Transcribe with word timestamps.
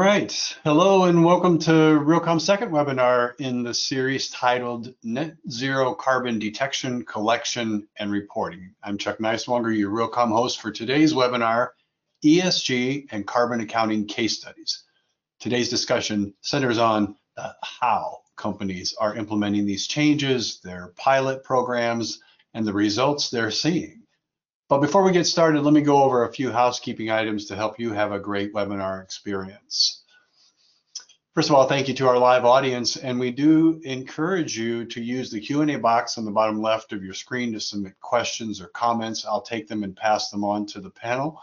All 0.00 0.06
right, 0.06 0.56
hello 0.64 1.04
and 1.04 1.22
welcome 1.26 1.58
to 1.58 1.70
Realcomm's 1.70 2.42
second 2.46 2.70
webinar 2.70 3.38
in 3.38 3.62
the 3.62 3.74
series 3.74 4.30
titled 4.30 4.94
Net 5.02 5.36
Zero 5.50 5.92
Carbon 5.92 6.38
Detection, 6.38 7.04
Collection, 7.04 7.86
and 7.98 8.10
Reporting. 8.10 8.74
I'm 8.82 8.96
Chuck 8.96 9.18
Neiswanger, 9.18 9.76
your 9.76 9.90
Realcomm 9.90 10.30
host 10.30 10.62
for 10.62 10.72
today's 10.72 11.12
webinar, 11.12 11.72
ESG 12.24 13.08
and 13.10 13.26
Carbon 13.26 13.60
Accounting 13.60 14.06
Case 14.06 14.38
Studies. 14.38 14.84
Today's 15.38 15.68
discussion 15.68 16.32
centers 16.40 16.78
on 16.78 17.16
how 17.60 18.20
companies 18.36 18.94
are 18.98 19.14
implementing 19.14 19.66
these 19.66 19.86
changes, 19.86 20.60
their 20.64 20.94
pilot 20.96 21.44
programs, 21.44 22.22
and 22.54 22.66
the 22.66 22.72
results 22.72 23.28
they're 23.28 23.50
seeing. 23.50 23.99
But 24.70 24.78
before 24.78 25.02
we 25.02 25.10
get 25.10 25.26
started, 25.26 25.62
let 25.62 25.74
me 25.74 25.80
go 25.80 26.04
over 26.04 26.22
a 26.22 26.32
few 26.32 26.52
housekeeping 26.52 27.10
items 27.10 27.46
to 27.46 27.56
help 27.56 27.80
you 27.80 27.92
have 27.92 28.12
a 28.12 28.20
great 28.20 28.54
webinar 28.54 29.02
experience. 29.02 30.04
First 31.34 31.48
of 31.48 31.56
all, 31.56 31.66
thank 31.66 31.88
you 31.88 31.94
to 31.94 32.06
our 32.06 32.18
live 32.18 32.44
audience, 32.44 32.96
and 32.96 33.18
we 33.18 33.32
do 33.32 33.80
encourage 33.82 34.56
you 34.56 34.84
to 34.84 35.02
use 35.02 35.28
the 35.28 35.40
Q&A 35.40 35.76
box 35.76 36.18
on 36.18 36.24
the 36.24 36.30
bottom 36.30 36.62
left 36.62 36.92
of 36.92 37.02
your 37.02 37.14
screen 37.14 37.52
to 37.52 37.58
submit 37.58 37.98
questions 38.00 38.60
or 38.60 38.68
comments. 38.68 39.26
I'll 39.26 39.42
take 39.42 39.66
them 39.66 39.82
and 39.82 39.96
pass 39.96 40.30
them 40.30 40.44
on 40.44 40.66
to 40.66 40.80
the 40.80 40.90
panel. 40.90 41.40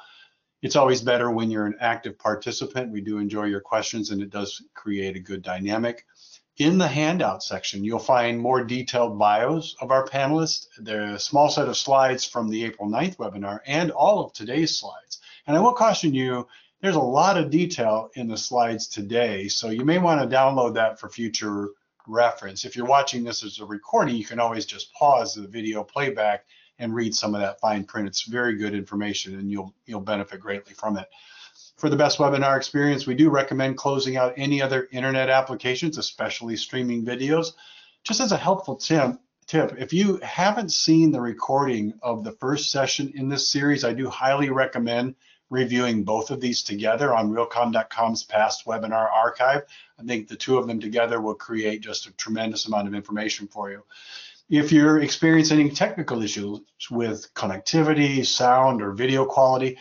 It's 0.62 0.78
always 0.78 1.02
better 1.02 1.30
when 1.30 1.52
you're 1.52 1.66
an 1.66 1.76
active 1.82 2.18
participant. 2.18 2.94
We 2.94 3.02
do 3.02 3.18
enjoy 3.18 3.48
your 3.48 3.60
questions, 3.60 4.12
and 4.12 4.22
it 4.22 4.30
does 4.30 4.64
create 4.74 5.18
a 5.18 5.20
good 5.20 5.42
dynamic. 5.42 6.06
In 6.58 6.80
the 6.80 6.88
handout 6.88 7.44
section, 7.44 7.84
you'll 7.84 8.00
find 8.00 8.40
more 8.40 8.64
detailed 8.64 9.20
bios 9.20 9.76
of 9.80 9.92
our 9.92 10.08
panelists, 10.08 10.66
the 10.80 11.20
small 11.20 11.50
set 11.50 11.68
of 11.68 11.78
slides 11.78 12.26
from 12.26 12.50
the 12.50 12.66
April 12.66 12.90
9th 12.90 13.18
webinar, 13.18 13.60
and 13.68 13.92
all 13.92 14.26
of 14.26 14.34
today's 14.34 14.76
slides. 14.76 15.20
And 15.46 15.56
I 15.56 15.60
will 15.60 15.74
caution 15.74 16.16
you, 16.16 16.48
there's 16.82 16.96
a 16.96 17.00
lot 17.00 17.38
of 17.38 17.52
detail 17.52 18.10
in 18.16 18.28
the 18.28 18.38
slides 18.38 18.88
today, 18.88 19.50
so 19.50 19.70
you 19.70 19.86
may 19.86 20.00
want 20.00 20.20
to 20.20 20.36
download 20.36 20.74
that 20.74 21.00
for 21.00 21.10
future 21.10 21.70
reference. 22.08 22.66
If 22.66 22.76
you're 22.76 22.88
watching 22.88 23.24
this 23.24 23.44
as 23.44 23.60
a 23.60 23.66
recording, 23.66 24.16
you 24.16 24.26
can 24.26 24.40
always 24.40 24.66
just 24.66 24.92
pause 24.96 25.36
the 25.36 25.48
video 25.48 25.84
playback 25.84 26.46
and 26.80 26.96
read 26.96 27.14
some 27.14 27.36
of 27.36 27.42
that 27.42 27.60
fine 27.60 27.84
print. 27.84 28.08
It's 28.08 28.24
very 28.24 28.56
good 28.56 28.74
information 28.74 29.36
and 29.36 29.52
you'll 29.52 29.74
you'll 29.86 30.02
benefit 30.02 30.40
greatly 30.40 30.74
from 30.74 30.98
it. 30.98 31.08
For 31.78 31.90
the 31.92 31.96
best 31.96 32.18
webinar 32.18 32.58
experience, 32.58 33.06
we 33.06 33.14
do 33.14 33.30
recommend 33.30 33.78
closing 33.78 34.18
out 34.18 34.34
any 34.36 34.64
other 34.64 34.90
internet 34.92 35.30
applications, 35.30 36.00
especially 36.00 36.56
streaming 36.56 37.06
videos. 37.06 37.54
Just 38.04 38.20
as 38.20 38.32
a 38.32 38.38
helpful 38.38 38.76
tip, 38.76 39.12
tip, 39.46 39.76
if 39.78 39.94
you 39.94 40.18
haven't 40.24 40.72
seen 40.72 41.12
the 41.12 41.22
recording 41.22 41.94
of 42.02 42.24
the 42.24 42.32
first 42.32 42.72
session 42.72 43.14
in 43.14 43.30
this 43.30 43.48
series, 43.48 43.84
I 43.84 43.94
do 43.94 44.10
highly 44.10 44.50
recommend 44.50 45.14
reviewing 45.52 46.04
both 46.04 46.32
of 46.32 46.42
these 46.42 46.64
together 46.64 47.14
on 47.14 47.30
realcomm.com's 47.30 48.24
past 48.24 48.66
webinar 48.66 49.12
archive. 49.12 49.62
I 50.00 50.04
think 50.04 50.28
the 50.28 50.36
two 50.36 50.58
of 50.58 50.66
them 50.66 50.80
together 50.80 51.22
will 51.22 51.36
create 51.36 51.82
just 51.82 52.08
a 52.08 52.14
tremendous 52.14 52.66
amount 52.66 52.88
of 52.88 52.96
information 52.96 53.48
for 53.48 53.70
you. 53.70 53.84
If 54.50 54.72
you're 54.72 55.00
experiencing 55.02 55.60
any 55.60 55.70
technical 55.70 56.24
issues 56.24 56.62
with 56.90 57.32
connectivity, 57.36 58.26
sound, 58.26 58.82
or 58.82 58.94
video 58.94 59.26
quality, 59.26 59.78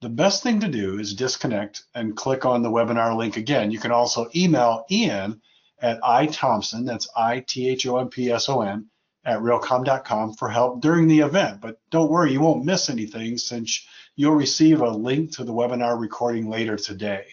the 0.00 0.08
best 0.08 0.42
thing 0.42 0.60
to 0.60 0.68
do 0.68 0.98
is 0.98 1.14
disconnect 1.14 1.82
and 1.94 2.16
click 2.16 2.46
on 2.46 2.62
the 2.62 2.70
webinar 2.70 3.16
link 3.16 3.36
again. 3.36 3.70
You 3.70 3.78
can 3.78 3.92
also 3.92 4.30
email 4.34 4.84
Ian 4.90 5.42
at 5.80 6.00
ithompson, 6.00 6.86
that's 6.86 7.08
I-T-H-O-M-P-S-O-N, 7.16 8.86
at 9.24 9.38
realcomm.com 9.38 10.34
for 10.34 10.48
help 10.48 10.80
during 10.80 11.06
the 11.06 11.20
event. 11.20 11.60
But 11.60 11.78
don't 11.90 12.10
worry, 12.10 12.32
you 12.32 12.40
won't 12.40 12.64
miss 12.64 12.88
anything 12.88 13.38
since 13.38 13.86
you'll 14.16 14.34
receive 14.34 14.80
a 14.80 14.90
link 14.90 15.32
to 15.32 15.44
the 15.44 15.52
webinar 15.52 15.98
recording 15.98 16.48
later 16.48 16.76
today. 16.76 17.24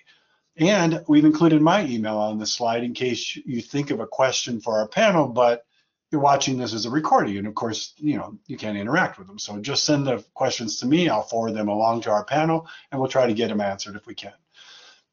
And 0.58 1.04
we've 1.08 1.26
included 1.26 1.62
my 1.62 1.86
email 1.86 2.18
on 2.18 2.40
the 2.40 2.46
slide 2.46 2.84
in 2.84 2.94
case 2.94 3.36
you 3.36 3.62
think 3.62 3.92
of 3.92 4.00
a 4.00 4.08
question 4.08 4.60
for 4.60 4.80
our 4.80 4.88
panel, 4.88 5.28
but 5.28 5.67
you're 6.12 6.22
watching 6.22 6.58
this 6.58 6.74
as 6.74 6.86
a 6.86 6.90
recording 6.90 7.38
and 7.38 7.48
of 7.48 7.56
course 7.56 7.94
you 7.98 8.16
know 8.18 8.38
you 8.48 8.58
can't 8.58 8.78
interact 8.78 9.18
with 9.18 9.28
them. 9.28 9.40
So 9.40 9.60
just 9.60 9.84
send 9.84 10.08
the 10.08 10.24
questions 10.34 10.80
to 10.80 10.86
me 10.86 11.10
i'll 11.10 11.22
forward 11.22 11.54
them 11.54 11.68
along 11.68 12.02
to 12.02 12.12
our 12.12 12.24
panel 12.24 12.68
and 12.92 13.00
we'll 13.00 13.10
try 13.10 13.28
to 13.28 13.34
get 13.34 13.50
them 13.50 13.62
answered 13.62 13.96
if 13.96 14.08
we 14.08 14.16
can. 14.16 14.34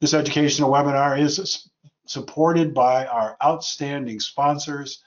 This 0.01 0.13
educational 0.13 0.71
webinar 0.71 1.19
is 1.19 1.69
supported 2.05 2.73
by 2.73 3.05
our 3.07 3.37
outstanding 3.43 4.19
sponsors. 4.19 5.03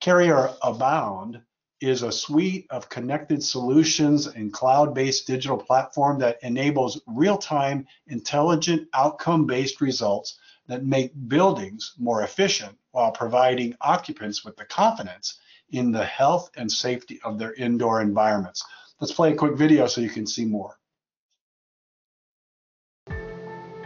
Carrier 0.00 0.50
Abound 0.62 1.40
is 1.80 2.02
a 2.02 2.12
suite 2.12 2.66
of 2.70 2.88
connected 2.88 3.42
solutions 3.42 4.26
and 4.26 4.52
cloud-based 4.52 5.26
digital 5.26 5.56
platform 5.56 6.18
that 6.18 6.38
enables 6.42 7.00
real-time 7.06 7.86
intelligent 8.08 8.86
outcome-based 8.92 9.80
results 9.80 10.38
that 10.66 10.84
make 10.84 11.12
buildings 11.28 11.94
more 11.98 12.22
efficient 12.22 12.76
while 12.92 13.12
providing 13.12 13.76
occupants 13.80 14.44
with 14.44 14.56
the 14.56 14.64
confidence 14.64 15.38
in 15.70 15.92
the 15.92 16.04
health 16.04 16.50
and 16.56 16.70
safety 16.70 17.20
of 17.24 17.38
their 17.38 17.54
indoor 17.54 18.00
environments. 18.00 18.64
Let's 19.00 19.12
play 19.12 19.32
a 19.32 19.36
quick 19.36 19.56
video 19.56 19.86
so 19.86 20.00
you 20.00 20.10
can 20.10 20.26
see 20.26 20.44
more. 20.44 20.76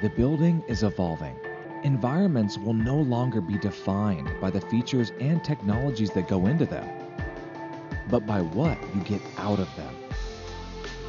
The 0.03 0.10
building 0.16 0.62
is 0.69 0.82
evolving. 0.82 1.38
Environments 1.82 2.59
will 2.59 2.75
no 2.75 2.97
longer 2.97 3.41
be 3.41 3.59
defined 3.59 4.31
by 4.41 4.50
the 4.50 4.60
features 4.60 5.12
and 5.20 5.44
technologies 5.44 6.10
that 6.12 6.28
go 6.28 6.47
into 6.47 6.64
them, 6.64 6.88
but 8.09 8.26
by 8.26 8.41
what 8.41 8.78
you 8.94 9.03
get 9.03 9.20
out 9.38 9.60
of 9.60 9.69
them. 9.76 9.94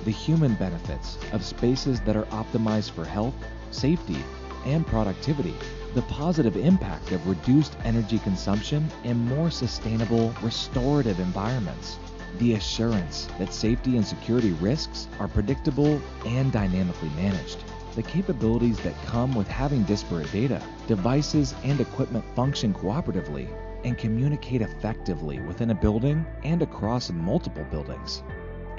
The 0.03 0.11
human 0.11 0.53
benefits 0.55 1.17
of 1.31 1.43
spaces 1.43 1.99
that 2.01 2.15
are 2.15 2.25
optimized 2.25 2.91
for 2.91 3.05
health, 3.05 3.33
safety, 3.71 4.17
and 4.65 4.85
productivity 4.85 5.55
the 5.95 6.01
positive 6.03 6.57
impact 6.57 7.13
of 7.13 7.25
reduced 7.25 7.77
energy 7.85 8.19
consumption 8.19 8.85
and 9.05 9.27
more 9.29 9.49
sustainable, 9.49 10.35
restorative 10.41 11.21
environments. 11.21 11.97
The 12.37 12.55
assurance 12.55 13.29
that 13.39 13.53
safety 13.53 13.95
and 13.95 14.05
security 14.05 14.51
risks 14.59 15.07
are 15.19 15.29
predictable 15.29 16.01
and 16.25 16.51
dynamically 16.51 17.07
managed. 17.15 17.63
The 17.95 18.03
capabilities 18.03 18.77
that 18.79 19.01
come 19.03 19.33
with 19.33 19.47
having 19.47 19.83
disparate 19.83 20.29
data, 20.33 20.61
devices, 20.85 21.55
and 21.63 21.79
equipment 21.79 22.25
function 22.35 22.73
cooperatively 22.73 23.47
and 23.85 23.97
communicate 23.97 24.61
effectively 24.61 25.39
within 25.39 25.69
a 25.69 25.75
building 25.75 26.25
and 26.43 26.61
across 26.61 27.09
multiple 27.09 27.65
buildings. 27.71 28.21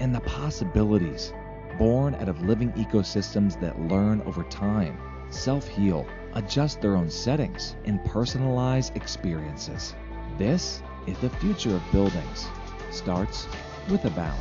And 0.01 0.15
the 0.15 0.21
possibilities 0.21 1.33
born 1.79 2.15
out 2.17 2.29
of 2.29 2.43
living 2.43 2.73
ecosystems 2.73 3.59
that 3.61 3.81
learn 3.81 4.21
over 4.27 4.43
time, 4.45 4.99
self 5.31 5.67
heal, 5.67 6.07
adjust 6.37 6.83
their 6.83 6.97
own 6.97 7.11
settings, 7.11 7.77
and 7.87 7.99
personalize 8.01 8.95
experiences. 8.95 9.95
This 10.37 10.83
is 11.07 11.19
the 11.19 11.31
future 11.31 11.75
of 11.75 11.93
buildings. 11.93 12.47
Starts 12.91 13.49
with 13.89 14.05
a 14.05 14.09
Abound. 14.09 14.39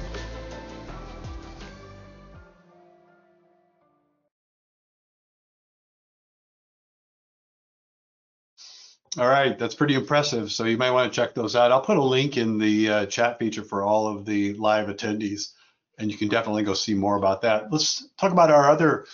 All 9.18 9.30
right, 9.30 9.58
that's 9.58 9.76
pretty 9.76 9.94
impressive. 9.94 10.52
So 10.52 10.66
you 10.66 10.78
might 10.78 10.92
want 10.92 11.12
to 11.12 11.16
check 11.16 11.34
those 11.34 11.56
out. 11.56 11.72
I'll 11.72 11.80
put 11.80 11.96
a 11.96 12.04
link 12.04 12.36
in 12.36 12.58
the 12.58 12.90
uh, 12.90 13.06
chat 13.06 13.40
feature 13.40 13.64
for 13.64 13.84
all 13.84 14.08
of 14.08 14.26
the 14.26 14.54
live 14.56 14.90
attendees, 14.90 15.54
and 15.98 16.12
you 16.12 16.18
can 16.18 16.28
definitely 16.28 16.64
go 16.64 16.74
see 16.74 16.94
more 16.94 17.16
about 17.16 17.42
that. 17.44 17.72
Let's 17.72 18.10
talk 18.18 18.34
about 18.34 18.52
our 18.52 18.70
other 18.70 19.06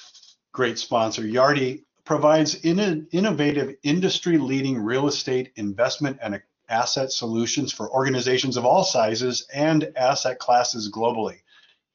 great 0.51 0.79
sponsor, 0.79 1.21
Yardi 1.21 1.83
provides 2.03 2.55
in 2.55 3.07
innovative 3.11 3.75
industry-leading 3.83 4.77
real 4.77 5.07
estate 5.07 5.51
investment 5.55 6.17
and 6.21 6.41
asset 6.69 7.11
solutions 7.11 7.71
for 7.71 7.91
organizations 7.91 8.57
of 8.57 8.65
all 8.65 8.83
sizes 8.83 9.45
and 9.53 9.91
asset 9.95 10.39
classes 10.39 10.91
globally. 10.91 11.37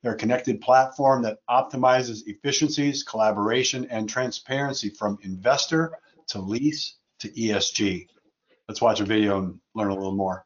They're 0.02 0.12
a 0.12 0.16
connected 0.16 0.60
platform 0.60 1.22
that 1.22 1.38
optimizes 1.50 2.22
efficiencies, 2.26 3.02
collaboration, 3.02 3.86
and 3.90 4.08
transparency 4.08 4.90
from 4.90 5.18
investor 5.22 5.98
to 6.28 6.38
lease 6.38 6.96
to 7.18 7.28
ESG. 7.28 8.06
Let's 8.68 8.80
watch 8.80 9.00
a 9.00 9.04
video 9.04 9.38
and 9.38 9.60
learn 9.74 9.90
a 9.90 9.94
little 9.94 10.14
more. 10.14 10.45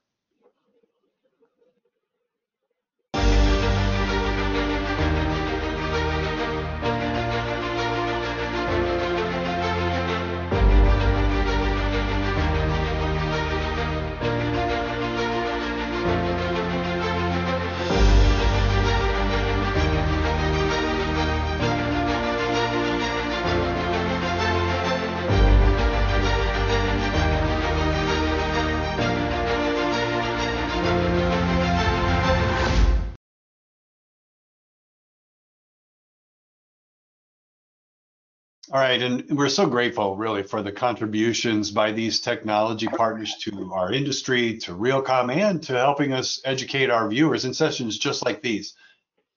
All 38.73 38.79
right, 38.79 39.03
and 39.03 39.29
we're 39.37 39.49
so 39.49 39.67
grateful 39.67 40.15
really 40.15 40.45
for 40.45 40.63
the 40.63 40.71
contributions 40.71 41.73
by 41.73 41.91
these 41.91 42.21
technology 42.21 42.87
partners 42.87 43.35
to 43.41 43.73
our 43.75 43.93
industry, 43.93 44.59
to 44.59 44.77
Realcomm, 44.77 45.35
and 45.35 45.61
to 45.65 45.73
helping 45.73 46.13
us 46.13 46.41
educate 46.45 46.89
our 46.89 47.09
viewers 47.09 47.45
in 47.45 47.53
sessions 47.53 47.99
just 47.99 48.25
like 48.25 48.43
these. 48.43 48.75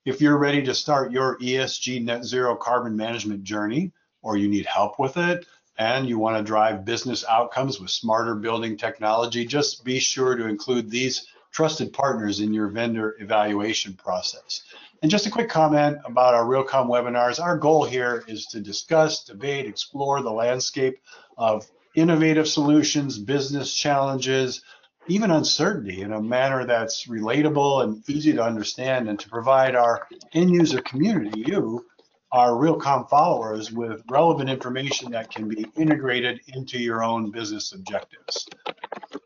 If 0.04 0.20
you're 0.20 0.38
ready 0.38 0.62
to 0.62 0.72
start 0.72 1.10
your 1.10 1.36
ESG 1.40 2.04
net 2.04 2.24
zero 2.24 2.54
carbon 2.54 2.96
management 2.96 3.42
journey, 3.42 3.90
or 4.22 4.36
you 4.36 4.46
need 4.46 4.66
help 4.66 5.00
with 5.00 5.16
it, 5.16 5.44
and 5.76 6.08
you 6.08 6.16
want 6.16 6.36
to 6.36 6.44
drive 6.44 6.84
business 6.84 7.24
outcomes 7.28 7.80
with 7.80 7.90
smarter 7.90 8.36
building 8.36 8.76
technology, 8.76 9.44
just 9.44 9.84
be 9.84 9.98
sure 9.98 10.36
to 10.36 10.46
include 10.46 10.88
these 10.88 11.26
trusted 11.50 11.92
partners 11.92 12.38
in 12.38 12.54
your 12.54 12.68
vendor 12.68 13.16
evaluation 13.18 13.94
process. 13.94 14.62
And 15.04 15.10
just 15.10 15.26
a 15.26 15.30
quick 15.30 15.50
comment 15.50 15.98
about 16.06 16.32
our 16.32 16.46
Realcomm 16.46 16.88
webinars. 16.88 17.38
Our 17.38 17.58
goal 17.58 17.84
here 17.84 18.24
is 18.26 18.46
to 18.46 18.60
discuss, 18.60 19.22
debate, 19.22 19.66
explore 19.66 20.22
the 20.22 20.32
landscape 20.32 20.98
of 21.36 21.70
innovative 21.94 22.48
solutions, 22.48 23.18
business 23.18 23.74
challenges, 23.74 24.62
even 25.06 25.30
uncertainty 25.30 26.00
in 26.00 26.14
a 26.14 26.22
manner 26.22 26.64
that's 26.64 27.06
relatable 27.06 27.84
and 27.84 28.02
easy 28.08 28.32
to 28.32 28.42
understand 28.42 29.10
and 29.10 29.20
to 29.20 29.28
provide 29.28 29.74
our 29.76 30.08
end 30.32 30.50
user 30.50 30.80
community, 30.80 31.44
you, 31.48 31.84
our 32.32 32.52
Realcomm 32.52 33.06
followers, 33.10 33.70
with 33.70 34.02
relevant 34.08 34.48
information 34.48 35.10
that 35.10 35.30
can 35.30 35.50
be 35.50 35.66
integrated 35.76 36.40
into 36.54 36.78
your 36.78 37.04
own 37.04 37.30
business 37.30 37.74
objectives. 37.74 38.48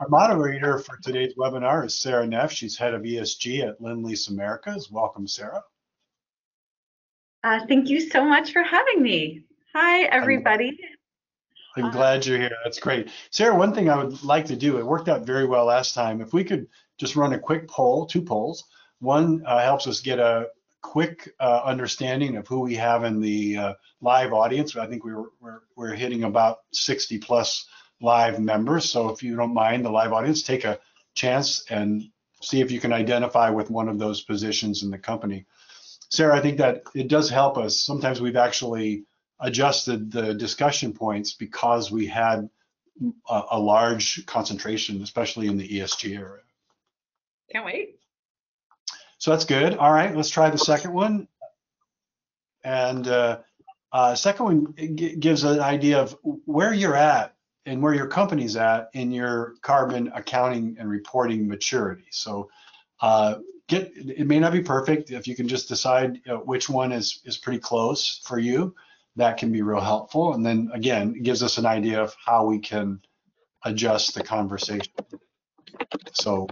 Our 0.01 0.09
moderator 0.09 0.79
for 0.79 0.99
today's 0.99 1.35
webinar 1.35 1.87
is 1.87 1.99
Sarah 1.99 2.27
Neff. 2.27 2.53
She's 2.53 2.77
head 2.77 2.95
of 2.95 3.03
ESG 3.03 3.67
at 3.67 3.81
Lendlease 3.81 4.29
Americas. 4.29 4.91
Welcome, 4.91 5.27
Sarah. 5.27 5.63
Uh, 7.43 7.61
thank 7.67 7.89
you 7.89 8.01
so 8.01 8.25
much 8.25 8.53
for 8.53 8.63
having 8.63 9.03
me. 9.03 9.45
Hi, 9.75 10.03
everybody. 10.05 10.79
I'm, 11.77 11.87
I'm 11.87 11.93
glad 11.93 12.27
you're 12.27 12.39
here. 12.39 12.57
That's 12.65 12.79
great. 12.79 13.11
Sarah, 13.31 13.57
one 13.57 13.73
thing 13.73 13.89
I 13.89 14.03
would 14.03 14.23
like 14.23 14.47
to 14.47 14.57
do, 14.57 14.79
it 14.79 14.85
worked 14.85 15.09
out 15.09 15.23
very 15.23 15.47
well 15.47 15.67
last 15.67 15.95
time. 15.95 16.21
If 16.21 16.33
we 16.33 16.45
could 16.45 16.67
just 16.99 17.17
run 17.17 17.33
a 17.33 17.39
quick 17.39 17.69
poll, 17.69 18.07
two 18.07 18.23
polls. 18.23 18.65
One 19.01 19.43
uh, 19.47 19.61
helps 19.61 19.87
us 19.87 20.01
get 20.01 20.19
a 20.19 20.49
quick 20.83 21.31
uh, 21.41 21.63
understanding 21.65 22.37
of 22.37 22.47
who 22.47 22.61
we 22.61 22.75
have 22.75 23.05
in 23.05 23.21
the 23.21 23.57
uh, 23.57 23.75
live 24.01 24.33
audience. 24.33 24.77
I 24.77 24.87
think 24.87 25.05
we 25.05 25.15
were, 25.15 25.31
we're, 25.41 25.61
we're 25.77 25.95
hitting 25.95 26.25
about 26.25 26.59
60 26.73 27.19
plus 27.19 27.67
live 28.01 28.41
members. 28.41 28.91
So 28.91 29.11
if 29.11 29.23
you 29.23 29.37
don't 29.37 29.55
mind 29.55 29.85
the 29.85 29.91
live 29.91 30.13
audience, 30.13 30.43
take 30.43 30.65
a 30.65 30.79
chance 31.15 31.65
and 31.71 32.05
see 32.41 32.61
if 32.61 32.71
you 32.71 32.81
can 32.81 32.93
identify 32.93 33.51
with 33.51 33.71
one 33.71 33.89
of 33.89 33.99
those 33.99 34.23
positions 34.23 34.83
in 34.83 34.91
the 34.91 34.99
company. 34.99 35.47
Sarah, 36.11 36.37
I 36.37 36.41
think 36.41 36.59
that 36.59 36.83
it 36.95 37.09
does 37.09 37.29
help 37.29 37.59
us. 37.59 37.81
Sometimes 37.81 38.21
we've 38.21 38.37
actually 38.37 39.05
adjusted 39.41 40.11
the 40.11 40.35
discussion 40.35 40.93
points 40.93 41.35
because 41.35 41.91
we 41.91 42.07
had 42.07 42.49
a, 43.29 43.43
a 43.53 43.59
large 43.59 44.25
concentration, 44.27 45.03
especially 45.03 45.49
in 45.49 45.57
the 45.57 45.69
ESG 45.69 46.17
area. 46.17 46.43
Can't 47.53 47.65
wait. 47.65 47.97
So 49.19 49.33
that's 49.33 49.45
good. 49.45 49.77
All 49.77 49.93
right, 49.93 50.15
let's 50.15 50.31
try 50.31 50.51
the 50.51 50.59
second 50.59 50.93
one. 50.93 51.29
And 52.65 53.07
uh, 53.07 53.39
uh, 53.93 54.15
second 54.15 54.45
one 54.45 54.65
gives 55.19 55.45
an 55.45 55.61
idea 55.61 56.01
of 56.01 56.17
where 56.23 56.73
you're 56.73 56.97
at 56.97 57.35
and 57.69 57.83
where 57.83 57.95
your 57.95 58.07
company's 58.07 58.57
at 58.57 58.91
in 58.95 59.13
your 59.13 59.55
carbon 59.61 60.11
accounting 60.15 60.77
and 60.79 60.89
reporting 60.89 61.47
maturity. 61.47 62.07
So 62.11 62.51
uh, 63.01 63.37
get 63.69 63.93
it 63.95 64.27
may 64.27 64.41
not 64.41 64.53
be 64.53 64.63
perfect. 64.63 65.11
If 65.11 65.29
you 65.29 65.37
can 65.37 65.49
just 65.49 65.69
decide 65.69 66.21
which 66.45 66.69
one 66.69 66.93
is 66.93 67.21
is 67.25 67.39
pretty 67.39 67.61
close 67.61 68.21
for 68.25 68.39
you, 68.39 68.75
that 69.17 69.37
can 69.37 69.53
be 69.53 69.63
real 69.63 69.81
helpful. 69.81 70.35
And 70.35 70.45
then 70.45 70.71
again, 70.73 71.15
it 71.17 71.23
gives 71.23 71.43
us 71.43 71.59
an 71.59 71.67
idea 71.67 72.03
of 72.03 72.15
how 72.25 72.47
we 72.47 72.59
can 72.59 73.01
adjust 73.65 74.15
the 74.15 74.23
conversation. 74.23 74.93
So 76.13 76.49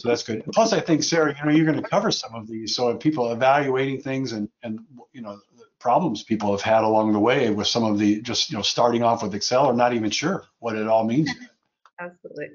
so 0.00 0.08
that's 0.08 0.22
good. 0.22 0.44
Plus, 0.54 0.72
I 0.72 0.80
think 0.80 1.02
Sarah, 1.02 1.34
you 1.36 1.44
know, 1.44 1.54
you're 1.54 1.66
going 1.70 1.82
to 1.82 1.88
cover 1.88 2.10
some 2.10 2.34
of 2.34 2.46
these. 2.46 2.74
So 2.74 2.94
people 2.96 3.32
evaluating 3.32 4.00
things 4.00 4.32
and 4.32 4.48
and 4.62 4.80
you 5.12 5.20
know 5.20 5.38
problems 5.80 6.22
people 6.22 6.52
have 6.52 6.60
had 6.60 6.84
along 6.84 7.12
the 7.12 7.18
way 7.18 7.50
with 7.50 7.66
some 7.66 7.84
of 7.84 7.98
the 7.98 8.20
just 8.22 8.50
you 8.50 8.56
know 8.56 8.62
starting 8.62 9.02
off 9.02 9.22
with 9.22 9.34
Excel 9.34 9.66
or 9.66 9.72
not 9.72 9.94
even 9.94 10.10
sure 10.10 10.44
what 10.58 10.76
it 10.76 10.86
all 10.86 11.04
means. 11.04 11.30
Absolutely. 11.98 12.50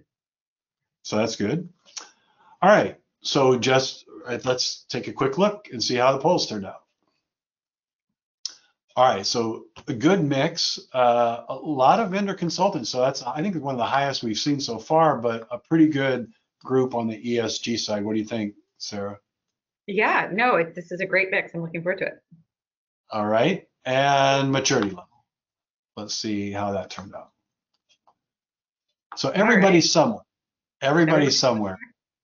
So 1.04 1.18
that's 1.18 1.36
good. 1.36 1.68
All 2.62 2.69
right. 2.69 2.98
So 3.22 3.57
just 3.57 4.06
let's 4.44 4.86
take 4.89 5.07
a 5.07 5.13
quick 5.13 5.38
look 5.38 5.68
and 5.72 5.83
see 5.83 5.95
how 5.95 6.12
the 6.12 6.19
polls 6.19 6.48
turned 6.48 6.66
out. 6.66 6.81
All 8.98 9.13
right, 9.13 9.25
so 9.25 9.66
a 9.89 9.94
good 9.94 10.24
mix, 10.24 10.80
uh, 10.94 11.44
a 11.50 11.56
lot 11.56 12.00
of 12.00 12.12
vendor 12.12 12.33
consultants. 12.33 12.89
So 12.89 13.01
that's, 13.01 13.22
I 13.24 13.42
think, 13.42 13.62
one 13.62 13.75
of 13.75 13.80
the 13.80 13.86
highest 13.86 14.24
we've 14.24 14.38
seen 14.38 14.62
so 14.62 14.80
far, 14.80 15.18
but 15.18 15.50
a 15.51 15.57
pretty 15.57 15.89
good 15.89 16.31
group 16.63 16.95
on 16.95 17.07
the 17.07 17.22
ESG 17.22 17.77
side. 17.77 18.06
What 18.06 18.13
do 18.13 18.19
you 18.19 18.25
think, 18.25 18.56
Sarah? 18.77 19.19
Yeah, 19.86 20.30
no, 20.31 20.56
it, 20.56 20.75
this 20.75 20.94
is 20.94 21.01
a 21.01 21.06
great 21.06 21.30
mix. 21.30 21.54
I'm 21.54 21.62
looking 21.62 21.83
forward 21.83 22.00
to 22.00 22.06
it. 22.06 22.24
All 23.12 23.25
right, 23.25 23.68
and 23.86 24.52
maturity 24.52 24.90
level. 24.90 25.07
Let's 25.96 26.16
see 26.16 26.52
how 26.52 26.74
that 26.74 26.90
turned 26.90 27.16
out. 27.16 27.31
So 29.16 29.30
everybody's 29.30 29.86
right. 29.86 29.92
somewhere. 29.92 30.24
Everybody's 30.81 31.40
somewhere. 31.40 31.78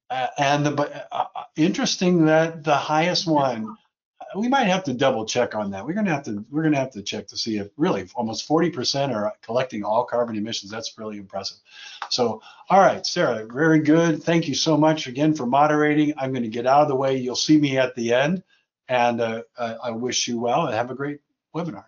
Uh, 0.09 0.27
and 0.37 0.65
the 0.65 1.05
uh, 1.11 1.27
uh, 1.33 1.43
interesting 1.55 2.25
that 2.25 2.65
the 2.65 2.75
highest 2.75 3.25
one, 3.25 3.77
we 4.35 4.49
might 4.49 4.65
have 4.65 4.83
to 4.83 4.93
double 4.93 5.25
check 5.25 5.55
on 5.55 5.71
that. 5.71 5.85
We're 5.85 5.93
gonna 5.93 6.11
have 6.11 6.23
to 6.23 6.43
we're 6.51 6.63
gonna 6.63 6.77
have 6.77 6.91
to 6.91 7.01
check 7.01 7.27
to 7.27 7.37
see 7.37 7.57
if 7.57 7.69
really 7.77 8.09
almost 8.13 8.47
40% 8.47 9.15
are 9.15 9.33
collecting 9.41 9.83
all 9.85 10.03
carbon 10.03 10.35
emissions. 10.35 10.69
That's 10.69 10.97
really 10.97 11.17
impressive. 11.17 11.57
So, 12.09 12.41
all 12.69 12.79
right, 12.79 13.05
Sarah, 13.05 13.45
very 13.45 13.79
good. 13.79 14.21
Thank 14.21 14.49
you 14.49 14.55
so 14.55 14.75
much 14.75 15.07
again 15.07 15.33
for 15.33 15.45
moderating. 15.45 16.13
I'm 16.17 16.31
going 16.31 16.43
to 16.43 16.49
get 16.49 16.67
out 16.67 16.81
of 16.81 16.87
the 16.89 16.95
way. 16.95 17.15
You'll 17.15 17.35
see 17.37 17.57
me 17.57 17.77
at 17.77 17.95
the 17.95 18.13
end, 18.13 18.43
and 18.91 19.21
uh, 19.21 19.41
I 19.57 19.91
wish 19.91 20.27
you 20.27 20.37
well 20.37 20.65
and 20.65 20.75
have 20.75 20.91
a 20.91 20.95
great 20.95 21.21
webinar. 21.55 21.85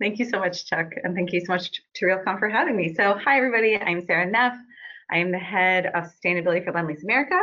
Thank 0.00 0.18
you 0.18 0.24
so 0.24 0.38
much, 0.38 0.64
Chuck, 0.64 0.92
and 1.04 1.14
thank 1.14 1.32
you 1.32 1.40
so 1.40 1.52
much 1.52 1.82
to 1.94 2.06
Realcomm 2.06 2.38
for 2.38 2.48
having 2.48 2.74
me. 2.74 2.94
So, 2.94 3.18
hi 3.22 3.36
everybody. 3.36 3.76
I'm 3.76 4.00
Sarah 4.06 4.30
Neff. 4.30 4.54
I 5.10 5.18
am 5.18 5.30
the 5.30 5.38
head 5.38 5.86
of 5.86 6.04
sustainability 6.04 6.64
for 6.64 6.72
Lendlease 6.72 7.02
America. 7.02 7.38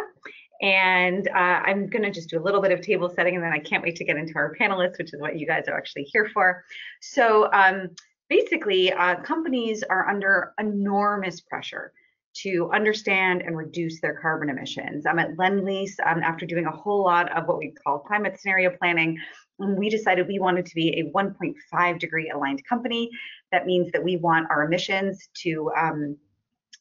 And 0.61 1.27
uh, 1.27 1.61
I'm 1.65 1.87
going 1.87 2.01
to 2.01 2.11
just 2.11 2.29
do 2.29 2.39
a 2.39 2.43
little 2.43 2.61
bit 2.61 2.71
of 2.71 2.81
table 2.81 3.09
setting, 3.15 3.35
and 3.35 3.43
then 3.43 3.51
I 3.51 3.59
can't 3.59 3.83
wait 3.83 3.97
to 3.97 4.05
get 4.05 4.17
into 4.17 4.33
our 4.37 4.55
panelists, 4.59 4.97
which 4.97 5.13
is 5.13 5.19
what 5.19 5.37
you 5.37 5.45
guys 5.45 5.65
are 5.67 5.77
actually 5.77 6.03
here 6.03 6.27
for. 6.33 6.63
So 7.01 7.51
um, 7.51 7.89
basically, 8.29 8.91
uh, 8.91 9.17
companies 9.17 9.83
are 9.83 10.09
under 10.09 10.53
enormous 10.57 11.41
pressure 11.41 11.91
to 12.43 12.69
understand 12.73 13.41
and 13.41 13.57
reduce 13.57 14.01
their 14.01 14.19
carbon 14.19 14.49
emissions. 14.49 15.05
I'm 15.05 15.19
at 15.19 15.35
Lendlease 15.37 15.93
um, 16.05 16.21
after 16.21 16.45
doing 16.45 16.65
a 16.65 16.71
whole 16.71 17.03
lot 17.03 17.35
of 17.35 17.47
what 17.47 17.57
we 17.57 17.71
call 17.71 17.99
climate 17.99 18.39
scenario 18.39 18.69
planning. 18.69 19.17
We 19.57 19.89
decided 19.89 20.27
we 20.27 20.39
wanted 20.39 20.65
to 20.65 20.75
be 20.75 20.99
a 20.99 21.11
1.5 21.11 21.99
degree 21.99 22.29
aligned 22.29 22.65
company. 22.65 23.09
That 23.51 23.65
means 23.65 23.91
that 23.93 24.03
we 24.03 24.17
want 24.17 24.47
our 24.49 24.63
emissions 24.63 25.29
to 25.43 25.71
um, 25.77 26.17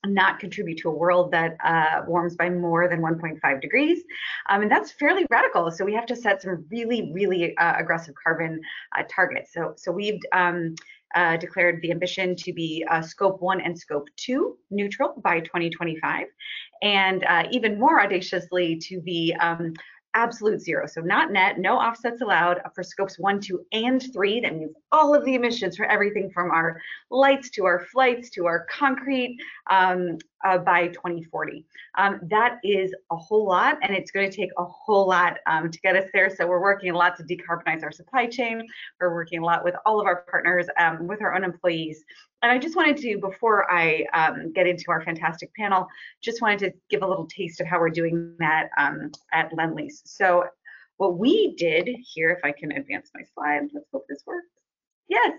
not 0.07 0.39
contribute 0.39 0.79
to 0.79 0.89
a 0.89 0.93
world 0.93 1.31
that 1.33 1.57
uh, 1.65 2.03
warms 2.07 2.37
by 2.37 2.51
more 2.51 2.89
than 2.89 3.01
1.5 3.01 3.61
degrees. 3.61 4.03
Um, 4.49 4.63
and 4.63 4.71
that's 4.71 4.91
fairly 4.93 5.25
radical. 5.31 5.71
So 5.71 5.85
we 5.85 5.95
have 5.95 6.07
to 6.07 6.17
set 6.17 6.43
some 6.43 6.65
really, 6.71 7.13
really 7.13 7.57
uh, 7.57 7.75
aggressive 7.79 8.15
carbon 8.23 8.61
uh, 8.97 9.05
targets. 9.09 9.53
So, 9.53 9.75
so 9.77 9.93
we've 9.93 10.21
um, 10.33 10.75
uh, 11.15 11.37
declared 11.37 11.81
the 11.83 11.91
ambition 11.91 12.35
to 12.37 12.53
be 12.53 12.85
uh, 12.91 13.01
scope 13.01 13.41
one 13.41 13.61
and 13.61 13.79
scope 13.79 14.09
two 14.17 14.57
neutral 14.71 15.15
by 15.23 15.41
2025. 15.41 16.27
And 16.83 17.25
uh, 17.25 17.45
even 17.51 17.79
more 17.79 18.03
audaciously 18.03 18.77
to 18.89 19.01
be 19.01 19.35
um, 19.41 19.75
absolute 20.15 20.61
zero. 20.61 20.87
So 20.87 21.01
not 21.01 21.33
net, 21.33 21.59
no 21.59 21.77
offsets 21.77 22.21
allowed 22.23 22.61
for 22.75 22.83
scopes 22.83 23.19
one, 23.19 23.41
two, 23.41 23.65
and 23.73 24.03
three. 24.13 24.41
That 24.41 24.57
means 24.57 24.75
all 24.93 25.15
of 25.15 25.25
the 25.25 25.35
emissions 25.35 25.77
for 25.77 25.87
everything 25.87 26.31
from 26.31 26.51
our 26.51 26.81
lights 27.11 27.51
to 27.51 27.65
our 27.65 27.85
flights 27.87 28.31
to 28.31 28.47
our 28.47 28.67
concrete 28.71 29.39
um, 29.71 30.19
uh, 30.45 30.59
by 30.59 30.89
2040. 30.89 31.65
Um, 31.97 32.21
that 32.25 32.59
is 32.63 32.95
a 33.11 33.17
whole 33.17 33.47
lot, 33.47 33.79
and 33.83 33.95
it's 33.95 34.11
going 34.11 34.31
to 34.31 34.37
take 34.37 34.51
a 34.59 34.65
whole 34.65 35.09
lot 35.09 35.39
um, 35.47 35.71
to 35.71 35.81
get 35.81 35.97
us 35.97 36.09
there. 36.13 36.35
So 36.35 36.47
we're 36.47 36.61
working 36.61 36.91
a 36.91 36.97
lot 36.97 37.17
to 37.17 37.25
decarbonize 37.25 37.83
our 37.83 37.93
supply 37.93 38.27
chain. 38.27 38.67
We're 39.01 39.15
working 39.15 39.41
a 39.41 39.45
lot 39.45 39.65
with 39.65 39.75
all 39.87 40.01
of 40.01 40.07
our 40.07 40.23
partners, 40.31 40.67
um, 40.79 41.07
with 41.07 41.23
our 41.23 41.35
own 41.35 41.45
employees. 41.45 42.05
And 42.43 42.53
I 42.53 42.59
just 42.59 42.77
wanted 42.77 42.99
to, 42.99 43.19
before 43.19 43.71
I 43.73 44.05
um, 44.13 44.53
get 44.53 44.67
into 44.67 44.85
our 44.89 45.03
fantastic 45.03 45.55
panel, 45.55 45.89
just 46.23 46.43
wanted 46.43 46.59
to 46.61 46.73
give 46.91 47.03
a 47.03 47.07
little 47.07 47.27
taste 47.27 47.61
of 47.61 47.67
how 47.67 47.81
we're 47.81 47.91
doing 47.91 48.37
that 48.39 48.69
um, 48.77 49.11
at 49.33 49.51
Lendlease. 49.53 50.03
So 50.05 50.45
what 50.99 51.19
we 51.19 51.55
did 51.57 51.89
here, 52.03 52.31
if 52.31 52.45
I 52.45 52.53
can 52.53 52.73
advance 52.73 53.11
my 53.15 53.23
slide, 53.35 53.69
let's 53.73 53.87
hope 53.93 54.05
this 54.09 54.23
works. 54.27 54.49
Yes. 55.09 55.33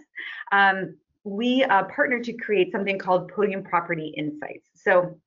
Um, 0.51 0.97
we 1.25 1.63
uh, 1.63 1.83
partnered 1.85 2.23
to 2.23 2.33
create 2.33 2.71
something 2.71 2.97
called 2.97 3.29
Podium 3.29 3.63
Property 3.63 4.13
Insights. 4.15 4.69
So 4.75 5.19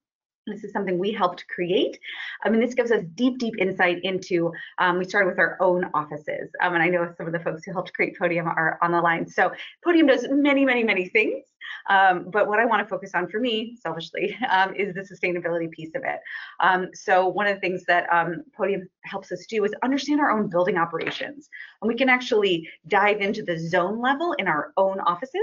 This 0.46 0.64
is 0.64 0.72
something 0.72 0.98
we 0.98 1.12
helped 1.12 1.46
create. 1.48 1.98
I 2.44 2.48
mean, 2.48 2.60
this 2.60 2.74
gives 2.74 2.90
us 2.90 3.04
deep, 3.14 3.38
deep 3.38 3.54
insight 3.58 4.00
into, 4.02 4.52
um, 4.78 4.98
we 4.98 5.04
started 5.04 5.28
with 5.28 5.38
our 5.38 5.56
own 5.60 5.84
offices. 5.94 6.50
Um, 6.62 6.74
and 6.74 6.82
I 6.82 6.88
know 6.88 7.12
some 7.16 7.26
of 7.26 7.32
the 7.32 7.40
folks 7.40 7.64
who 7.64 7.72
helped 7.72 7.92
create 7.92 8.18
Podium 8.18 8.46
are 8.46 8.78
on 8.80 8.92
the 8.92 9.00
line. 9.00 9.28
So 9.28 9.52
Podium 9.84 10.06
does 10.06 10.26
many, 10.30 10.64
many, 10.64 10.84
many 10.84 11.08
things. 11.08 11.44
Um, 11.88 12.26
but 12.30 12.48
what 12.48 12.58
I 12.58 12.64
want 12.64 12.82
to 12.82 12.88
focus 12.88 13.12
on 13.14 13.28
for 13.28 13.40
me, 13.40 13.76
selfishly, 13.80 14.36
um, 14.50 14.74
is 14.74 14.94
the 14.94 15.00
sustainability 15.00 15.70
piece 15.70 15.94
of 15.94 16.02
it. 16.04 16.20
Um, 16.60 16.88
so 16.94 17.28
one 17.28 17.46
of 17.46 17.56
the 17.56 17.60
things 17.60 17.84
that 17.86 18.06
um, 18.12 18.44
Podium 18.56 18.88
helps 19.04 19.32
us 19.32 19.46
do 19.46 19.64
is 19.64 19.74
understand 19.82 20.20
our 20.20 20.30
own 20.30 20.48
building 20.48 20.76
operations. 20.76 21.48
And 21.82 21.88
we 21.88 21.94
can 21.94 22.08
actually 22.08 22.68
dive 22.86 23.20
into 23.20 23.42
the 23.42 23.58
zone 23.58 24.00
level 24.00 24.34
in 24.34 24.48
our 24.48 24.72
own 24.76 25.00
offices 25.00 25.40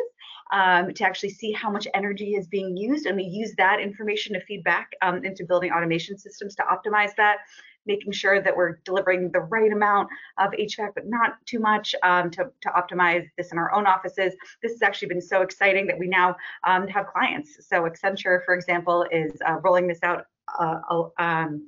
um, 0.51 0.93
to 0.93 1.03
actually 1.05 1.29
see 1.29 1.51
how 1.51 1.69
much 1.69 1.87
energy 1.93 2.35
is 2.35 2.47
being 2.47 2.77
used. 2.77 3.05
And 3.05 3.17
we 3.17 3.23
use 3.23 3.53
that 3.57 3.79
information 3.79 4.33
to 4.33 4.41
feed 4.41 4.63
back 4.63 4.91
um, 5.01 5.23
into 5.23 5.45
building 5.45 5.71
automation 5.71 6.17
systems 6.17 6.55
to 6.55 6.63
optimize 6.63 7.15
that 7.17 7.37
making 7.85 8.11
sure 8.11 8.41
that 8.41 8.55
we're 8.55 8.77
delivering 8.85 9.31
the 9.31 9.41
right 9.41 9.71
amount 9.71 10.09
of 10.37 10.51
HVAC, 10.51 10.89
but 10.95 11.07
not 11.07 11.33
too 11.45 11.59
much 11.59 11.95
um, 12.03 12.29
to, 12.31 12.49
to 12.61 12.69
optimize 12.69 13.27
this 13.37 13.51
in 13.51 13.57
our 13.57 13.73
own 13.73 13.85
offices. 13.85 14.33
This 14.61 14.73
has 14.73 14.81
actually 14.81 15.09
been 15.09 15.21
so 15.21 15.41
exciting 15.41 15.87
that 15.87 15.97
we 15.97 16.07
now 16.07 16.35
um, 16.65 16.87
have 16.87 17.07
clients. 17.07 17.67
So 17.67 17.83
Accenture, 17.83 18.43
for 18.45 18.53
example, 18.53 19.05
is 19.11 19.31
uh, 19.47 19.57
rolling 19.63 19.87
this 19.87 19.99
out 20.03 20.25
uh, 20.59 20.79
um, 21.17 21.65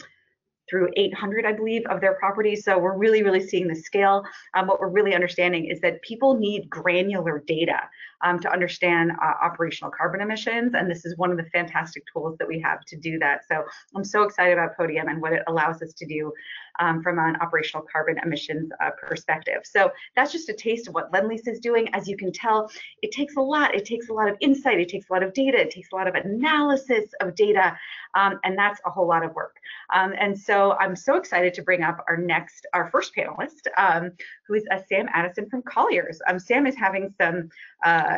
through 0.70 0.90
800, 0.96 1.46
I 1.46 1.54
believe, 1.54 1.84
of 1.86 2.02
their 2.02 2.16
properties. 2.16 2.64
So 2.64 2.78
we're 2.78 2.98
really, 2.98 3.24
really 3.24 3.46
seeing 3.46 3.68
the 3.68 3.76
scale. 3.76 4.24
Um, 4.54 4.68
what 4.68 4.80
we're 4.80 4.90
really 4.90 5.16
understanding 5.16 5.66
is 5.66 5.80
that 5.82 6.02
people 6.02 6.36
need 6.36 6.70
granular 6.70 7.44
data 7.48 7.80
um, 8.22 8.40
to 8.40 8.52
understand 8.52 9.12
uh, 9.12 9.34
operational 9.42 9.92
carbon 9.92 10.22
emissions. 10.22 10.74
And 10.74 10.90
this 10.90 11.06
is 11.06 11.18
one 11.18 11.32
of 11.32 11.38
the 11.38 11.46
fantastic 11.46 12.04
tools 12.12 12.38
that 12.40 12.48
we 12.48 12.60
have 12.62 12.84
to 12.86 12.98
do 12.98 13.20
that. 13.20 13.42
So 13.48 13.64
I'm 13.96 14.04
so 14.04 14.24
excited 14.24 14.54
about 14.54 14.76
Podium 14.76 15.08
and 15.08 15.22
what 15.22 15.34
it 15.34 15.44
allows 15.48 15.82
us 15.82 15.94
to 15.94 16.06
do 16.06 16.32
um, 16.80 17.02
from 17.02 17.20
an 17.20 17.36
operational 17.38 17.86
carbon 17.92 18.20
emissions 18.24 18.72
uh, 18.84 18.92
perspective. 18.92 19.62
So 19.64 19.92
that's 20.16 20.32
just 20.32 20.50
a 20.50 20.54
taste 20.54 20.88
of 20.88 20.94
what 20.94 21.12
Lendlease 21.12 21.48
is 21.48 21.60
doing. 21.60 21.88
As 21.94 22.08
you 22.08 22.18
can 22.18 22.32
tell, 22.32 22.70
it 23.02 23.12
takes 23.12 23.36
a 23.36 23.42
lot. 23.42 23.76
It 23.76 23.86
takes 23.86 24.10
a 24.10 24.14
lot 24.14 24.30
of 24.30 24.38
insight. 24.42 24.80
It 24.80 24.90
takes 24.90 25.10
a 25.10 25.14
lot 25.14 25.24
of 25.24 25.34
data. 25.34 25.60
It 25.60 25.72
takes 25.72 25.90
a 25.92 25.96
lot 25.96 26.08
of 26.08 26.16
analysis 26.16 27.12
of 27.22 27.36
data. 27.36 27.78
Um, 28.16 28.40
and 28.44 28.58
that's 28.58 28.80
a 28.86 28.90
whole 28.90 29.08
lot 29.08 29.24
of 29.24 29.34
work. 29.34 29.58
Um, 29.94 30.14
and 30.20 30.38
so 30.38 30.74
I'm 30.74 30.96
so 30.96 31.16
excited 31.16 31.54
to 31.56 31.62
bring 31.62 31.84
up 31.84 32.04
our 32.08 32.18
next, 32.18 32.66
our 32.74 32.90
first 32.90 33.16
panelist, 33.16 33.68
um, 33.78 34.12
who 34.48 34.56
is 34.56 34.64
uh, 34.72 34.80
Sam 34.88 35.08
Addison 35.14 35.50
from 35.50 35.62
Colliers. 35.64 36.20
Um, 36.28 36.40
Sam 36.40 36.66
is 36.68 36.76
having 36.76 37.14
some 37.20 37.50
uh, 37.84 38.18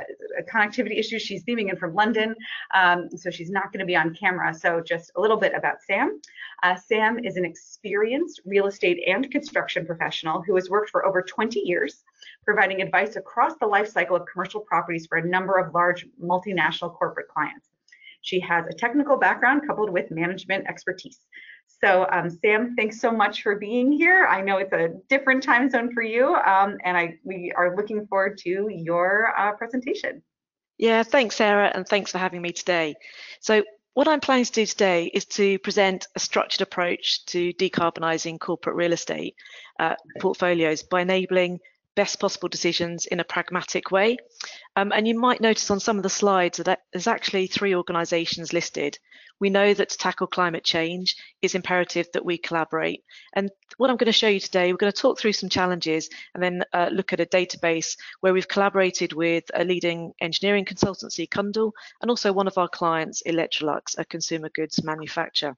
connectivity 0.51 0.99
issues. 0.99 1.21
She's 1.21 1.43
beaming 1.43 1.69
in 1.69 1.77
from 1.77 1.93
London, 1.93 2.35
um, 2.73 3.09
so 3.15 3.29
she's 3.29 3.49
not 3.49 3.71
going 3.71 3.79
to 3.79 3.85
be 3.85 3.95
on 3.95 4.13
camera. 4.13 4.53
So 4.53 4.81
just 4.81 5.11
a 5.15 5.21
little 5.21 5.37
bit 5.37 5.53
about 5.55 5.81
Sam. 5.81 6.19
Uh, 6.63 6.75
Sam 6.75 7.19
is 7.19 7.37
an 7.37 7.45
experienced 7.45 8.41
real 8.45 8.67
estate 8.67 9.01
and 9.07 9.29
construction 9.31 9.85
professional 9.85 10.41
who 10.41 10.55
has 10.55 10.69
worked 10.69 10.89
for 10.89 11.05
over 11.05 11.21
20 11.21 11.59
years, 11.59 12.03
providing 12.45 12.81
advice 12.81 13.15
across 13.15 13.53
the 13.59 13.67
life 13.67 13.87
cycle 13.87 14.15
of 14.15 14.25
commercial 14.31 14.61
properties 14.61 15.07
for 15.07 15.17
a 15.17 15.25
number 15.25 15.57
of 15.57 15.73
large 15.73 16.07
multinational 16.21 16.93
corporate 16.93 17.27
clients. 17.27 17.68
She 18.21 18.39
has 18.41 18.65
a 18.69 18.73
technical 18.73 19.17
background 19.17 19.63
coupled 19.67 19.89
with 19.89 20.11
management 20.11 20.67
expertise. 20.67 21.19
So 21.83 22.07
um, 22.11 22.29
Sam, 22.29 22.75
thanks 22.75 22.99
so 22.99 23.11
much 23.11 23.41
for 23.41 23.55
being 23.55 23.91
here. 23.91 24.27
I 24.27 24.41
know 24.41 24.57
it's 24.57 24.73
a 24.73 24.89
different 25.07 25.43
time 25.43 25.69
zone 25.69 25.93
for 25.93 26.03
you, 26.03 26.35
um, 26.35 26.77
and 26.83 26.97
I 26.97 27.19
we 27.23 27.53
are 27.55 27.75
looking 27.75 28.05
forward 28.07 28.37
to 28.39 28.67
your 28.69 29.33
uh, 29.37 29.53
presentation. 29.53 30.21
Yeah, 30.77 31.03
thanks, 31.03 31.35
Sarah, 31.35 31.71
and 31.73 31.87
thanks 31.87 32.11
for 32.11 32.17
having 32.17 32.41
me 32.41 32.51
today. 32.51 32.95
So 33.39 33.63
what 33.93 34.07
I'm 34.07 34.21
planning 34.21 34.45
to 34.45 34.51
do 34.51 34.65
today 34.65 35.05
is 35.05 35.25
to 35.25 35.59
present 35.59 36.07
a 36.15 36.19
structured 36.19 36.61
approach 36.61 37.25
to 37.27 37.53
decarbonising 37.53 38.39
corporate 38.39 38.75
real 38.75 38.93
estate 38.93 39.35
uh, 39.79 39.95
portfolios 40.19 40.83
by 40.83 41.01
enabling 41.01 41.59
best 41.99 42.17
possible 42.21 42.47
decisions 42.47 43.07
in 43.07 43.19
a 43.19 43.25
pragmatic 43.25 43.91
way. 43.91 44.15
Um, 44.77 44.93
and 44.95 45.05
you 45.05 45.19
might 45.19 45.41
notice 45.41 45.69
on 45.69 45.81
some 45.81 45.97
of 45.97 46.03
the 46.03 46.09
slides 46.09 46.57
that 46.59 46.83
there's 46.93 47.07
actually 47.07 47.47
three 47.47 47.75
organisations 47.75 48.53
listed. 48.53 48.97
We 49.41 49.49
know 49.49 49.73
that 49.73 49.89
to 49.89 49.97
tackle 49.97 50.27
climate 50.27 50.63
change, 50.63 51.17
is 51.41 51.55
imperative 51.55 52.07
that 52.13 52.23
we 52.23 52.37
collaborate. 52.37 53.03
And 53.33 53.51
what 53.75 53.89
I'm 53.89 53.97
going 53.97 54.13
to 54.13 54.21
show 54.21 54.29
you 54.29 54.39
today, 54.39 54.71
we're 54.71 54.77
going 54.77 54.93
to 54.93 55.01
talk 55.01 55.19
through 55.19 55.33
some 55.33 55.49
challenges 55.49 56.09
and 56.33 56.41
then 56.41 56.63
uh, 56.71 56.87
look 56.89 57.11
at 57.11 57.19
a 57.19 57.25
database 57.25 57.97
where 58.21 58.31
we've 58.31 58.47
collaborated 58.47 59.11
with 59.11 59.43
a 59.53 59.65
leading 59.65 60.13
engineering 60.21 60.63
consultancy, 60.63 61.27
Cundall, 61.27 61.73
and 62.01 62.09
also 62.09 62.31
one 62.31 62.47
of 62.47 62.57
our 62.57 62.69
clients, 62.69 63.23
Electrolux, 63.27 63.97
a 63.97 64.05
consumer 64.05 64.47
goods 64.55 64.81
manufacturer. 64.85 65.57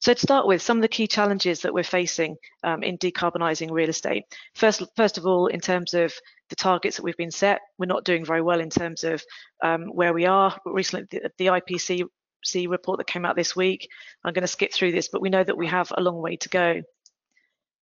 So 0.00 0.14
to 0.14 0.20
start 0.20 0.46
with, 0.46 0.62
some 0.62 0.78
of 0.78 0.82
the 0.82 0.88
key 0.88 1.06
challenges 1.06 1.60
that 1.60 1.74
we're 1.74 1.84
facing 1.84 2.36
um, 2.64 2.82
in 2.82 2.96
decarbonising 2.96 3.70
real 3.70 3.90
estate. 3.90 4.24
First, 4.54 4.82
first 4.96 5.18
of 5.18 5.26
all, 5.26 5.48
in 5.48 5.60
terms 5.60 5.92
of 5.92 6.14
the 6.48 6.56
targets 6.56 6.96
that 6.96 7.02
we've 7.02 7.16
been 7.16 7.30
set, 7.30 7.60
we're 7.78 7.84
not 7.86 8.04
doing 8.04 8.24
very 8.24 8.40
well 8.40 8.60
in 8.60 8.70
terms 8.70 9.04
of 9.04 9.22
um, 9.62 9.84
where 9.88 10.14
we 10.14 10.24
are. 10.24 10.56
Recently, 10.64 11.06
the, 11.10 11.30
the 11.36 11.46
IPCC 11.46 12.68
report 12.68 12.98
that 12.98 13.06
came 13.06 13.26
out 13.26 13.36
this 13.36 13.54
week, 13.54 13.88
I'm 14.24 14.32
going 14.32 14.42
to 14.42 14.48
skip 14.48 14.72
through 14.72 14.92
this, 14.92 15.08
but 15.08 15.20
we 15.20 15.28
know 15.28 15.44
that 15.44 15.58
we 15.58 15.66
have 15.66 15.92
a 15.94 16.02
long 16.02 16.16
way 16.16 16.36
to 16.36 16.48
go. 16.48 16.82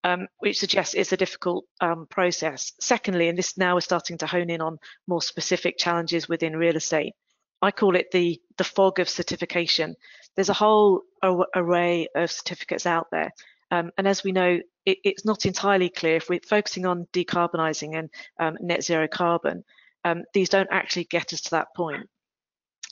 Um, 0.04 0.28
which 0.38 0.60
suggests 0.60 0.94
it's 0.94 1.12
a 1.12 1.16
difficult 1.16 1.64
um, 1.80 2.06
process. 2.08 2.72
Secondly, 2.80 3.28
and 3.28 3.36
this 3.36 3.58
now 3.58 3.74
we're 3.74 3.80
starting 3.80 4.16
to 4.18 4.28
hone 4.28 4.48
in 4.48 4.60
on 4.60 4.78
more 5.08 5.20
specific 5.20 5.76
challenges 5.76 6.28
within 6.28 6.56
real 6.56 6.76
estate. 6.76 7.14
I 7.60 7.72
call 7.72 7.96
it 7.96 8.12
the 8.12 8.40
the 8.56 8.64
fog 8.64 9.00
of 9.00 9.08
certification. 9.08 9.96
There's 10.34 10.48
a 10.48 10.54
whole 10.54 11.02
array 11.22 12.08
of 12.14 12.30
certificates 12.30 12.86
out 12.86 13.08
there, 13.10 13.32
um, 13.70 13.90
and 13.98 14.06
as 14.06 14.24
we 14.24 14.32
know, 14.32 14.60
it, 14.84 14.98
it's 15.04 15.24
not 15.24 15.46
entirely 15.46 15.88
clear 15.88 16.16
if 16.16 16.28
we're 16.28 16.40
focusing 16.40 16.86
on 16.86 17.06
decarbonising 17.12 17.98
and 17.98 18.10
um, 18.38 18.56
net 18.60 18.82
zero 18.82 19.08
carbon. 19.08 19.64
Um, 20.04 20.24
these 20.32 20.48
don't 20.48 20.68
actually 20.70 21.04
get 21.04 21.32
us 21.32 21.40
to 21.42 21.50
that 21.50 21.74
point. 21.76 22.08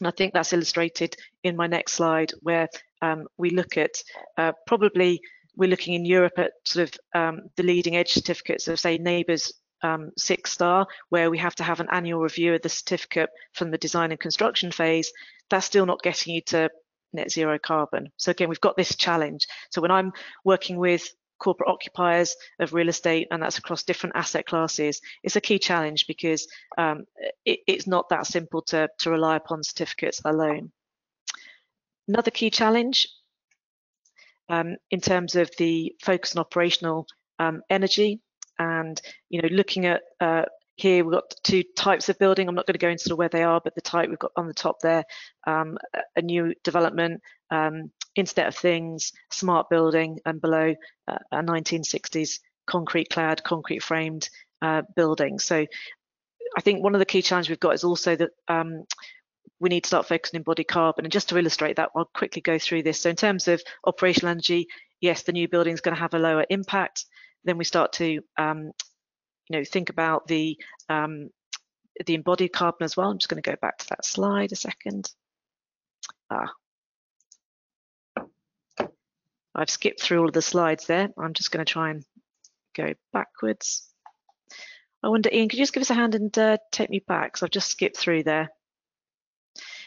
And 0.01 0.09
I 0.09 0.11
think 0.11 0.35
that's 0.35 0.53
illustrated 0.53 1.17
in 1.43 1.57
my 1.57 1.67
next 1.67 1.93
slide, 1.93 2.33
where 2.43 2.69
um, 3.01 3.27
we 3.39 3.51
look 3.51 3.79
at 3.79 4.03
uh, 4.37 4.53
probably 4.67 5.21
we're 5.57 5.71
looking 5.71 5.95
in 5.95 6.05
Europe 6.05 6.39
at 6.39 6.53
sort 6.65 6.89
of 6.89 7.21
um, 7.21 7.41
the 7.57 7.63
leading 7.63 7.97
edge 7.97 8.13
certificates 8.13 8.69
of 8.69 8.79
say 8.79 8.99
NABERS 8.99 9.53
um, 9.83 10.11
six 10.19 10.53
star, 10.53 10.87
where 11.09 11.31
we 11.31 11.39
have 11.39 11.55
to 11.57 11.65
have 11.65 11.81
an 11.81 11.89
annual 11.91 12.21
review 12.21 12.55
of 12.55 12.63
the 12.63 12.69
certificate 12.69 13.31
from 13.55 13.71
the 13.71 13.79
design 13.79 14.11
and 14.11 14.21
construction 14.21 14.71
phase, 14.71 15.13
that's 15.49 15.67
still 15.67 15.87
not 15.87 16.03
getting 16.03 16.35
you 16.35 16.43
to 16.43 16.71
net 17.13 17.31
zero 17.31 17.59
carbon. 17.59 18.11
So 18.17 18.31
again, 18.31 18.49
we've 18.49 18.61
got 18.61 18.77
this 18.77 18.95
challenge. 18.97 19.47
So 19.71 19.81
when 19.81 19.91
I'm 19.91 20.13
working 20.45 20.77
with 20.77 21.09
corporate 21.39 21.69
occupiers 21.69 22.35
of 22.61 22.73
real 22.73 22.89
estate, 22.89 23.29
and 23.31 23.43
that's 23.43 23.59
across 23.59 23.83
different 23.83 24.17
asset 24.17 24.47
classes, 24.47 25.01
it's 25.23 25.37
a 25.37 25.41
key 25.41 25.59
challenge 25.59 26.07
because 26.07 26.47
um, 26.79 27.05
it, 27.45 27.61
it's 27.67 27.87
not 27.87 28.09
that 28.09 28.27
simple 28.27 28.63
to, 28.63 28.89
to 28.99 29.11
rely 29.11 29.37
upon 29.37 29.63
certificates 29.63 30.21
alone. 30.25 30.73
Another 32.09 32.31
key 32.31 32.51
challenge 32.51 33.09
um, 34.49 34.77
in 34.91 35.01
terms 35.01 35.37
of 35.37 35.51
the 35.59 35.95
focus 36.03 36.37
on 36.37 36.41
operational 36.41 37.07
um, 37.39 37.63
energy 37.69 38.21
and 38.59 39.01
you 39.29 39.43
know 39.43 39.49
looking 39.51 39.87
at 39.87 40.03
uh, 40.21 40.45
here 40.77 41.05
we've 41.05 41.15
got 41.15 41.35
two 41.43 41.63
types 41.77 42.09
of 42.09 42.19
building. 42.19 42.49
I'm 42.49 42.55
not 42.55 42.67
going 42.67 42.75
to 42.75 42.79
go 42.79 42.91
into 42.91 43.17
where 43.17 43.29
they 43.29 43.43
are, 43.43 43.61
but 43.63 43.75
the 43.75 43.81
type 43.81 44.09
we've 44.09 44.19
got 44.19 44.33
on 44.37 44.47
the 44.47 44.55
top 44.55 44.77
there, 44.81 45.05
um, 45.47 45.79
a 46.15 46.23
new 46.23 46.55
development, 46.63 47.23
um, 47.51 47.91
Internet 48.15 48.49
of 48.49 48.57
Things, 48.57 49.13
smart 49.31 49.69
building, 49.71 50.21
and 50.25 50.41
below 50.41 50.75
uh, 51.09 51.19
a 51.33 51.43
1960s 51.43 52.41
concrete 52.67 53.09
clad, 53.11 53.43
concrete 53.43 53.83
framed 53.83 54.29
uh, 54.61 54.83
building. 54.95 55.39
So 55.39 55.67
I 56.57 56.61
think 56.61 56.83
one 56.83 56.95
of 56.95 56.99
the 56.99 57.07
key 57.07 57.23
challenges 57.23 57.49
we've 57.49 57.61
got 57.61 57.75
is 57.75 57.85
also 57.85 58.15
that 58.17 58.31
um, 58.49 58.85
we 59.59 59.71
need 59.71 59.85
to 59.85 59.89
start 59.89 60.07
focusing 60.07 60.37
on 60.37 60.41
embodied 60.41 60.69
carbon. 60.69 61.05
And 61.05 61.13
just 61.13 61.31
to 61.31 61.39
illustrate 61.39 61.77
that, 61.77 61.91
I'll 61.97 62.11
quickly 62.15 62.43
go 62.43 62.59
through 62.59 62.83
this. 62.83 63.01
So 63.01 63.11
in 63.11 63.17
terms 63.17 63.49
of 63.49 63.63
operational 63.87 64.31
energy, 64.31 64.67
yes, 65.01 65.23
the 65.23 65.33
new 65.33 65.49
building 65.49 65.73
is 65.73 65.81
going 65.81 65.95
to 65.95 66.01
have 66.01 66.15
a 66.15 66.19
lower 66.19 66.45
impact 66.51 67.07
then 67.47 67.57
we 67.57 67.65
start 67.65 67.93
to 67.95 68.21
um, 68.37 68.73
you 69.49 69.59
know 69.59 69.65
think 69.65 69.91
about 69.91 70.27
the 70.27 70.59
um, 70.89 71.31
the 72.05 72.15
embodied 72.15 72.53
carbon 72.53 72.85
as 72.85 72.97
well. 72.97 73.11
I'm 73.11 73.19
just 73.19 73.29
going 73.29 73.43
to 73.43 73.51
go 73.51 73.57
back 73.61 73.79
to 73.79 73.87
that 73.91 74.05
slide 74.05 74.53
a 74.53 74.57
second. 74.57 75.11
Ah. 76.31 76.53
I've 79.55 79.71
skipped 79.71 80.03
through 80.03 80.21
all 80.21 80.29
of 80.29 80.35
the 80.35 80.43
slides 80.43 80.87
there. 80.87 81.09
I'm 81.19 81.33
just 81.33 81.51
going 81.51 81.65
to 81.65 81.73
try 81.73 81.91
and 81.91 82.05
go 82.77 82.93
backwards. 83.15 83.89
I 85.03 85.09
wonder, 85.09 85.31
Ian, 85.33 85.49
could 85.49 85.59
you 85.59 85.63
just 85.63 85.73
give 85.73 85.81
us 85.81 85.91
a 85.91 85.95
hand 85.95 86.15
and 86.15 86.37
uh, 86.37 86.59
take 86.73 86.91
me 86.91 87.03
back? 87.07 87.37
So 87.37 87.47
I've 87.47 87.53
just 87.53 87.71
skipped 87.71 87.97
through 87.97 88.25
there. 88.25 88.51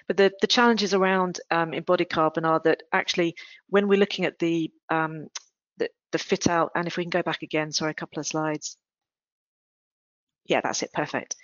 But 0.07 0.17
the, 0.17 0.31
the 0.41 0.47
challenges 0.47 0.95
around 0.95 1.39
um, 1.51 1.75
embodied 1.75 2.09
carbon 2.09 2.45
are 2.45 2.59
that 2.63 2.81
actually 2.91 3.35
when 3.67 3.87
we're 3.87 3.99
looking 3.99 4.25
at 4.25 4.39
the 4.39 4.71
um, 4.89 5.27
the 6.11 6.17
fit 6.17 6.47
out. 6.47 6.71
And 6.75 6.87
if 6.87 6.97
we 6.97 7.03
can 7.03 7.09
go 7.09 7.23
back 7.23 7.41
again, 7.41 7.71
sorry, 7.71 7.91
a 7.91 7.95
couple 7.95 8.19
of 8.19 8.27
slides. 8.27 8.77
Yeah, 10.50 10.62
that's 10.62 10.84
it, 10.84 10.91
perfect. 10.91 11.36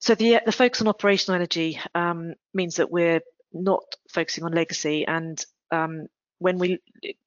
So 0.00 0.14
the, 0.14 0.40
the 0.44 0.52
focus 0.52 0.80
on 0.80 0.88
operational 0.88 1.36
energy 1.36 1.80
um, 1.94 2.34
means 2.54 2.76
that 2.76 2.90
we're 2.90 3.20
not 3.52 3.84
focusing 4.10 4.44
on 4.44 4.52
legacy 4.52 5.06
and 5.06 5.44
um, 5.70 6.06
when 6.38 6.58
we 6.58 6.78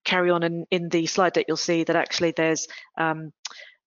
carry 0.05 0.29
on 0.31 0.43
in, 0.43 0.65
in 0.71 0.89
the 0.89 1.05
slide 1.05 1.33
deck, 1.33 1.45
you'll 1.47 1.57
see 1.57 1.83
that 1.83 1.95
actually 1.95 2.31
there's 2.31 2.67
um, 2.97 3.31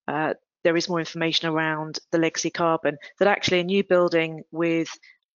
uh, 0.07 0.33
there 0.63 0.77
is 0.77 0.89
more 0.89 0.99
information 0.99 1.49
around 1.49 1.99
the 2.11 2.17
legacy 2.17 2.49
carbon. 2.49 2.97
That 3.19 3.27
actually 3.27 3.59
a 3.59 3.63
new 3.63 3.83
building 3.83 4.43
with 4.51 4.89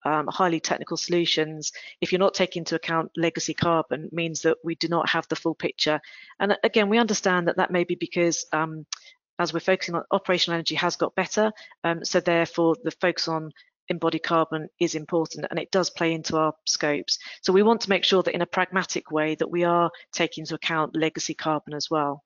um, 0.04 0.26
highly 0.28 0.60
technical 0.60 0.96
solutions, 0.96 1.72
if 2.00 2.10
you're 2.10 2.18
not 2.18 2.34
taking 2.34 2.60
into 2.60 2.74
account 2.74 3.10
legacy 3.16 3.54
carbon, 3.54 4.08
means 4.12 4.42
that 4.42 4.56
we 4.64 4.74
do 4.76 4.88
not 4.88 5.08
have 5.10 5.28
the 5.28 5.36
full 5.36 5.54
picture. 5.54 6.00
And 6.38 6.56
again, 6.64 6.88
we 6.88 6.98
understand 6.98 7.48
that 7.48 7.58
that 7.58 7.70
may 7.70 7.84
be 7.84 7.96
because 7.96 8.46
um, 8.52 8.86
as 9.40 9.52
we're 9.52 9.60
focusing 9.60 9.94
on 9.94 10.04
operational 10.10 10.54
energy 10.54 10.74
has 10.74 10.96
got 10.96 11.14
better, 11.14 11.50
um, 11.82 12.04
so 12.04 12.20
therefore 12.20 12.76
the 12.84 12.90
focus 12.90 13.26
on 13.26 13.50
embodied 13.88 14.22
carbon 14.22 14.68
is 14.78 14.94
important 14.94 15.46
and 15.50 15.58
it 15.58 15.70
does 15.72 15.90
play 15.90 16.12
into 16.12 16.36
our 16.36 16.52
scopes. 16.66 17.18
So 17.42 17.52
we 17.52 17.62
want 17.62 17.80
to 17.82 17.90
make 17.90 18.04
sure 18.04 18.22
that 18.22 18.34
in 18.34 18.42
a 18.42 18.46
pragmatic 18.46 19.10
way 19.10 19.34
that 19.36 19.50
we 19.50 19.64
are 19.64 19.90
taking 20.12 20.42
into 20.42 20.54
account 20.54 20.94
legacy 20.94 21.34
carbon 21.34 21.74
as 21.74 21.88
well. 21.90 22.22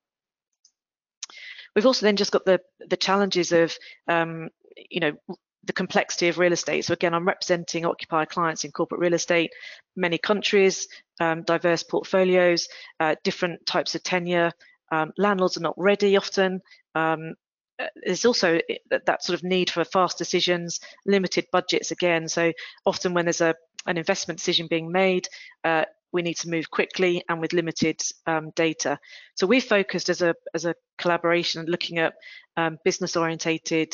We've 1.75 1.85
also 1.85 2.05
then 2.05 2.17
just 2.17 2.31
got 2.31 2.45
the, 2.45 2.61
the 2.87 2.97
challenges 2.97 3.51
of, 3.51 3.75
um, 4.07 4.49
you 4.89 4.99
know, 4.99 5.13
the 5.63 5.73
complexity 5.73 6.27
of 6.27 6.37
real 6.37 6.53
estate. 6.53 6.85
So 6.85 6.93
again, 6.93 7.13
I'm 7.13 7.25
representing 7.25 7.85
occupier 7.85 8.25
clients 8.25 8.63
in 8.63 8.71
corporate 8.71 9.01
real 9.01 9.13
estate, 9.13 9.51
many 9.95 10.17
countries, 10.17 10.87
um, 11.19 11.43
diverse 11.43 11.81
portfolios, 11.81 12.67
uh, 12.99 13.15
different 13.23 13.65
types 13.65 13.95
of 13.95 14.03
tenure. 14.03 14.51
Um, 14.91 15.11
landlords 15.17 15.57
are 15.57 15.61
not 15.61 15.75
ready 15.77 16.17
often. 16.17 16.61
Um, 16.93 17.33
uh, 17.79 17.87
there's 18.05 18.25
also 18.25 18.59
that 18.89 19.23
sort 19.23 19.37
of 19.37 19.43
need 19.43 19.69
for 19.69 19.83
fast 19.83 20.17
decisions, 20.17 20.79
limited 21.05 21.45
budgets 21.51 21.91
again. 21.91 22.27
So 22.27 22.53
often 22.85 23.13
when 23.13 23.25
there's 23.25 23.41
a 23.41 23.55
an 23.87 23.97
investment 23.97 24.39
decision 24.39 24.67
being 24.67 24.91
made, 24.91 25.27
uh, 25.63 25.85
we 26.11 26.21
need 26.21 26.37
to 26.37 26.49
move 26.49 26.71
quickly 26.71 27.23
and 27.29 27.39
with 27.39 27.53
limited 27.53 28.01
um, 28.25 28.51
data. 28.55 28.97
So 29.35 29.45
we 29.45 29.59
focused 29.59 30.09
as 30.09 30.21
a 30.21 30.33
as 30.53 30.65
a 30.65 30.75
collaboration 30.97 31.65
looking 31.67 31.99
at 31.99 32.13
um, 32.57 32.77
business 32.85 33.15
orientated 33.17 33.93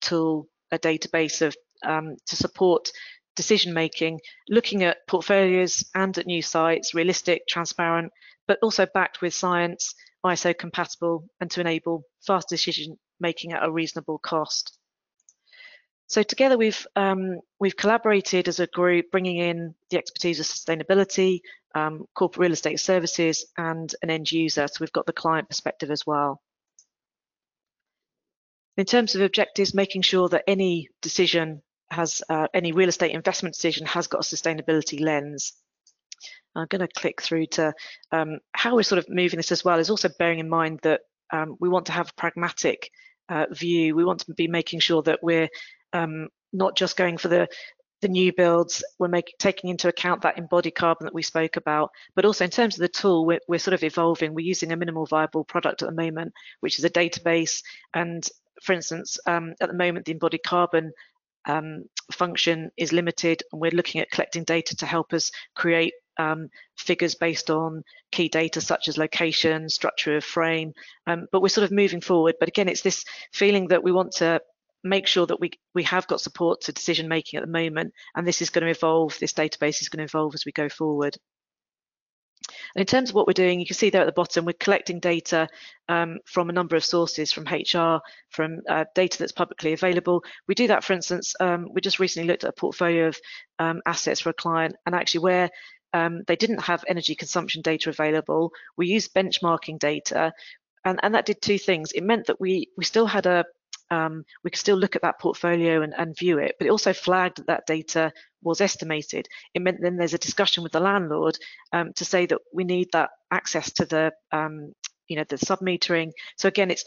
tool, 0.00 0.48
a 0.72 0.78
database 0.78 1.46
of 1.46 1.54
um, 1.84 2.16
to 2.26 2.36
support 2.36 2.90
decision 3.36 3.72
making, 3.72 4.20
looking 4.48 4.82
at 4.82 5.06
portfolios 5.06 5.84
and 5.94 6.16
at 6.18 6.26
new 6.26 6.42
sites, 6.42 6.94
realistic, 6.94 7.46
transparent, 7.46 8.12
but 8.48 8.58
also 8.62 8.86
backed 8.92 9.20
with 9.20 9.34
science, 9.34 9.94
ISO 10.24 10.56
compatible, 10.56 11.28
and 11.40 11.50
to 11.50 11.60
enable 11.60 12.04
fast 12.26 12.48
decision 12.48 12.98
making 13.20 13.52
at 13.52 13.64
a 13.64 13.70
reasonable 13.70 14.18
cost. 14.18 14.76
So 16.10 16.24
together 16.24 16.58
we've 16.58 16.86
um, 16.96 17.38
we've 17.60 17.76
collaborated 17.76 18.48
as 18.48 18.58
a 18.58 18.66
group, 18.66 19.12
bringing 19.12 19.36
in 19.36 19.74
the 19.90 19.98
expertise 19.98 20.40
of 20.40 20.46
sustainability, 20.46 21.40
um, 21.76 22.04
corporate 22.14 22.40
real 22.40 22.52
estate 22.52 22.80
services, 22.80 23.46
and 23.56 23.94
an 24.02 24.10
end 24.10 24.32
user. 24.32 24.66
So 24.66 24.78
we've 24.80 24.92
got 24.92 25.06
the 25.06 25.12
client 25.12 25.48
perspective 25.48 25.90
as 25.90 26.04
well. 26.04 26.42
In 28.76 28.86
terms 28.86 29.14
of 29.14 29.20
objectives, 29.20 29.72
making 29.72 30.02
sure 30.02 30.28
that 30.30 30.44
any 30.48 30.88
decision 31.00 31.62
has 31.90 32.22
uh, 32.28 32.48
any 32.54 32.72
real 32.72 32.88
estate 32.88 33.12
investment 33.12 33.54
decision 33.54 33.86
has 33.86 34.06
got 34.06 34.20
a 34.20 34.34
sustainability 34.34 35.00
lens. 35.00 35.52
I'm 36.54 36.66
going 36.68 36.86
to 36.86 37.00
click 37.00 37.22
through 37.22 37.46
to 37.46 37.72
um, 38.12 38.38
how 38.52 38.74
we're 38.74 38.82
sort 38.82 38.98
of 38.98 39.08
moving 39.08 39.38
this 39.38 39.52
as 39.52 39.64
well. 39.64 39.78
Is 39.78 39.90
also 39.90 40.08
bearing 40.18 40.38
in 40.38 40.48
mind 40.48 40.80
that 40.82 41.02
um, 41.32 41.56
we 41.60 41.68
want 41.68 41.86
to 41.86 41.92
have 41.92 42.10
a 42.10 42.20
pragmatic 42.20 42.90
uh, 43.28 43.46
view. 43.50 43.94
We 43.94 44.04
want 44.04 44.20
to 44.20 44.34
be 44.34 44.48
making 44.48 44.80
sure 44.80 45.02
that 45.02 45.20
we're 45.22 45.48
um, 45.92 46.28
not 46.52 46.76
just 46.76 46.96
going 46.96 47.18
for 47.18 47.28
the 47.28 47.48
the 48.00 48.08
new 48.08 48.32
builds, 48.32 48.82
we're 48.98 49.08
making 49.08 49.34
taking 49.38 49.70
into 49.70 49.88
account 49.88 50.22
that 50.22 50.38
embodied 50.38 50.74
carbon 50.74 51.04
that 51.04 51.14
we 51.14 51.22
spoke 51.22 51.56
about, 51.56 51.90
but 52.14 52.24
also 52.24 52.44
in 52.44 52.50
terms 52.50 52.74
of 52.76 52.80
the 52.80 52.88
tool, 52.88 53.26
we're, 53.26 53.40
we're 53.46 53.58
sort 53.58 53.74
of 53.74 53.84
evolving. 53.84 54.34
We're 54.34 54.46
using 54.46 54.72
a 54.72 54.76
minimal 54.76 55.06
viable 55.06 55.44
product 55.44 55.82
at 55.82 55.88
the 55.88 55.94
moment, 55.94 56.32
which 56.60 56.78
is 56.78 56.84
a 56.84 56.90
database. 56.90 57.62
And 57.94 58.26
for 58.62 58.72
instance, 58.72 59.18
um, 59.26 59.54
at 59.60 59.68
the 59.68 59.76
moment, 59.76 60.06
the 60.06 60.12
embodied 60.12 60.42
carbon 60.42 60.92
um, 61.46 61.84
function 62.12 62.70
is 62.76 62.92
limited, 62.92 63.42
and 63.52 63.60
we're 63.60 63.70
looking 63.70 64.00
at 64.00 64.10
collecting 64.10 64.44
data 64.44 64.76
to 64.76 64.86
help 64.86 65.12
us 65.12 65.30
create 65.54 65.94
um, 66.20 66.48
figures 66.76 67.14
based 67.14 67.50
on 67.50 67.82
key 68.12 68.28
data 68.28 68.60
such 68.60 68.88
as 68.88 68.98
location, 68.98 69.68
structure 69.68 70.16
of 70.16 70.24
frame. 70.24 70.72
Um, 71.06 71.26
but 71.32 71.40
we're 71.40 71.48
sort 71.48 71.64
of 71.64 71.72
moving 71.72 72.00
forward. 72.00 72.34
But 72.38 72.48
again, 72.48 72.68
it's 72.68 72.82
this 72.82 73.04
feeling 73.32 73.68
that 73.68 73.82
we 73.82 73.92
want 73.92 74.12
to 74.16 74.40
make 74.82 75.06
sure 75.06 75.26
that 75.26 75.40
we 75.40 75.50
we 75.74 75.82
have 75.84 76.06
got 76.06 76.20
support 76.20 76.62
to 76.62 76.72
decision 76.72 77.08
making 77.08 77.38
at 77.38 77.44
the 77.44 77.50
moment, 77.50 77.92
and 78.14 78.26
this 78.26 78.42
is 78.42 78.50
going 78.50 78.64
to 78.64 78.70
evolve. 78.70 79.18
This 79.18 79.32
database 79.32 79.80
is 79.80 79.88
going 79.88 79.98
to 79.98 80.10
evolve 80.10 80.34
as 80.34 80.44
we 80.44 80.52
go 80.52 80.68
forward. 80.68 81.16
And 82.74 82.80
in 82.80 82.86
terms 82.86 83.10
of 83.10 83.14
what 83.14 83.26
we're 83.26 83.32
doing, 83.32 83.60
you 83.60 83.66
can 83.66 83.76
see 83.76 83.90
there 83.90 84.02
at 84.02 84.06
the 84.06 84.12
bottom, 84.12 84.44
we're 84.44 84.52
collecting 84.52 85.00
data 85.00 85.48
um, 85.88 86.18
from 86.24 86.50
a 86.50 86.52
number 86.52 86.76
of 86.76 86.84
sources, 86.84 87.32
from 87.32 87.44
HR, 87.44 88.00
from 88.30 88.60
uh, 88.68 88.84
data 88.94 89.18
that's 89.18 89.32
publicly 89.32 89.72
available. 89.72 90.22
We 90.46 90.54
do 90.54 90.68
that, 90.68 90.84
for 90.84 90.92
instance, 90.92 91.34
um, 91.40 91.68
we 91.72 91.80
just 91.80 91.98
recently 91.98 92.28
looked 92.28 92.44
at 92.44 92.50
a 92.50 92.60
portfolio 92.60 93.08
of 93.08 93.18
um, 93.58 93.82
assets 93.86 94.20
for 94.20 94.30
a 94.30 94.34
client, 94.34 94.76
and 94.86 94.94
actually 94.94 95.20
where 95.20 95.50
um, 95.92 96.22
they 96.26 96.36
didn't 96.36 96.62
have 96.62 96.84
energy 96.88 97.14
consumption 97.14 97.62
data 97.62 97.90
available, 97.90 98.52
we 98.76 98.86
used 98.86 99.14
benchmarking 99.14 99.78
data, 99.78 100.32
and, 100.84 101.00
and 101.02 101.14
that 101.14 101.26
did 101.26 101.42
two 101.42 101.58
things. 101.58 101.92
It 101.92 102.02
meant 102.02 102.26
that 102.26 102.40
we 102.40 102.68
we 102.76 102.84
still 102.84 103.06
had 103.06 103.26
a 103.26 103.44
um, 103.90 104.24
we 104.44 104.50
could 104.50 104.60
still 104.60 104.76
look 104.76 104.94
at 104.94 105.02
that 105.02 105.18
portfolio 105.18 105.82
and, 105.82 105.92
and, 105.98 106.16
view 106.16 106.38
it, 106.38 106.54
but 106.58 106.66
it 106.66 106.70
also 106.70 106.92
flagged 106.92 107.38
that 107.38 107.46
that 107.48 107.66
data 107.66 108.12
was 108.40 108.60
estimated. 108.60 109.26
It 109.52 109.62
meant 109.62 109.78
then 109.80 109.96
there's 109.96 110.14
a 110.14 110.18
discussion 110.18 110.62
with 110.62 110.70
the 110.70 110.78
landlord 110.78 111.36
um, 111.72 111.92
to 111.94 112.04
say 112.04 112.26
that 112.26 112.38
we 112.54 112.62
need 112.62 112.88
that 112.92 113.10
access 113.32 113.72
to 113.72 113.84
the, 113.84 114.12
um, 114.30 114.72
you 115.08 115.16
know, 115.16 115.24
the 115.28 115.36
submetering. 115.36 116.12
So 116.36 116.46
again, 116.46 116.70
it's 116.70 116.84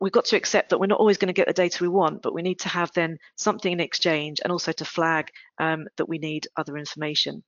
we've 0.00 0.12
got 0.12 0.24
to 0.26 0.36
accept 0.36 0.70
that 0.70 0.78
we're 0.78 0.86
not 0.86 1.00
always 1.00 1.18
going 1.18 1.28
to 1.28 1.32
get 1.32 1.46
the 1.46 1.52
data 1.52 1.78
we 1.80 1.88
want, 1.88 2.22
but 2.22 2.34
we 2.34 2.42
need 2.42 2.60
to 2.60 2.68
have 2.68 2.90
then 2.94 3.18
something 3.36 3.72
in 3.72 3.80
exchange 3.80 4.40
and 4.42 4.52
also 4.52 4.72
to 4.72 4.84
flag 4.84 5.28
um, 5.58 5.86
that 5.96 6.08
we 6.08 6.18
need 6.18 6.46
other 6.56 6.76
information. 6.76 7.42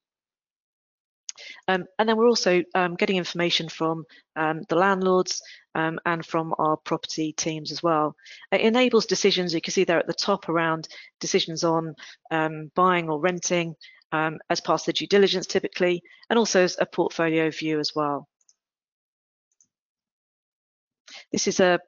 Um, 1.68 1.84
and 1.98 2.08
then 2.08 2.16
we're 2.16 2.28
also 2.28 2.62
um, 2.74 2.94
getting 2.94 3.16
information 3.16 3.68
from 3.68 4.04
um, 4.36 4.62
the 4.68 4.76
landlords 4.76 5.42
um, 5.74 5.98
and 6.06 6.24
from 6.24 6.54
our 6.58 6.76
property 6.76 7.32
teams 7.32 7.72
as 7.72 7.82
well. 7.82 8.14
It 8.52 8.60
enables 8.60 9.06
decisions, 9.06 9.54
you 9.54 9.60
can 9.60 9.72
see 9.72 9.84
there 9.84 9.98
at 9.98 10.06
the 10.06 10.14
top 10.14 10.48
around 10.48 10.88
decisions 11.20 11.64
on 11.64 11.94
um, 12.30 12.70
buying 12.74 13.08
or 13.08 13.20
renting 13.20 13.74
um, 14.12 14.38
as 14.50 14.60
part 14.60 14.82
of 14.82 14.86
the 14.86 14.92
due 14.92 15.06
diligence 15.06 15.46
typically, 15.46 16.02
and 16.30 16.38
also 16.38 16.66
a 16.78 16.86
portfolio 16.86 17.50
view 17.50 17.80
as 17.80 17.92
well. 17.94 18.28
This 21.32 21.48
is 21.48 21.60
a, 21.60 21.80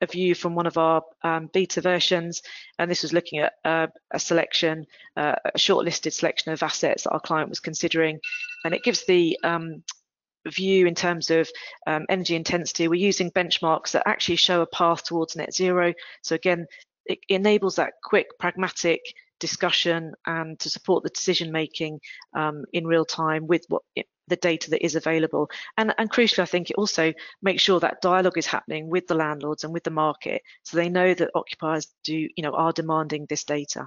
a 0.00 0.06
view 0.06 0.34
from 0.34 0.54
one 0.54 0.66
of 0.66 0.78
our 0.78 1.02
um, 1.22 1.50
beta 1.52 1.80
versions, 1.80 2.42
and 2.78 2.90
this 2.90 3.02
was 3.02 3.12
looking 3.12 3.40
at 3.40 3.54
uh, 3.64 3.86
a 4.12 4.18
selection, 4.18 4.86
uh, 5.16 5.34
a 5.44 5.58
shortlisted 5.58 6.12
selection 6.12 6.52
of 6.52 6.62
assets 6.62 7.04
that 7.04 7.10
our 7.10 7.20
client 7.20 7.48
was 7.48 7.60
considering, 7.60 8.18
and 8.64 8.74
it 8.74 8.84
gives 8.84 9.04
the 9.06 9.38
um, 9.42 9.82
view 10.46 10.86
in 10.86 10.94
terms 10.94 11.30
of 11.30 11.48
um, 11.86 12.06
energy 12.08 12.36
intensity. 12.36 12.88
We're 12.88 12.94
using 12.94 13.30
benchmarks 13.30 13.92
that 13.92 14.06
actually 14.06 14.36
show 14.36 14.62
a 14.62 14.66
path 14.66 15.04
towards 15.04 15.36
net 15.36 15.52
zero. 15.52 15.94
So 16.22 16.34
again, 16.34 16.66
it 17.06 17.18
enables 17.28 17.76
that 17.76 17.94
quick, 18.02 18.26
pragmatic 18.38 19.00
discussion 19.40 20.12
and 20.26 20.58
to 20.60 20.70
support 20.70 21.02
the 21.02 21.10
decision 21.10 21.52
making 21.52 22.00
um, 22.34 22.64
in 22.72 22.86
real 22.86 23.04
time 23.04 23.46
with 23.46 23.64
what 23.68 23.82
the 24.28 24.36
data 24.36 24.70
that 24.70 24.84
is 24.84 24.94
available. 24.94 25.48
And, 25.76 25.94
and 25.98 26.10
crucially, 26.10 26.40
I 26.40 26.46
think 26.46 26.70
it 26.70 26.76
also 26.76 27.12
makes 27.42 27.62
sure 27.62 27.80
that 27.80 28.02
dialogue 28.02 28.38
is 28.38 28.46
happening 28.46 28.88
with 28.88 29.06
the 29.06 29.14
landlords 29.14 29.64
and 29.64 29.72
with 29.72 29.84
the 29.84 29.90
market, 29.90 30.42
so 30.62 30.76
they 30.76 30.88
know 30.88 31.14
that 31.14 31.30
occupiers 31.34 31.88
do, 32.04 32.14
you 32.14 32.42
know, 32.42 32.52
are 32.52 32.72
demanding 32.72 33.26
this 33.28 33.44
data. 33.44 33.86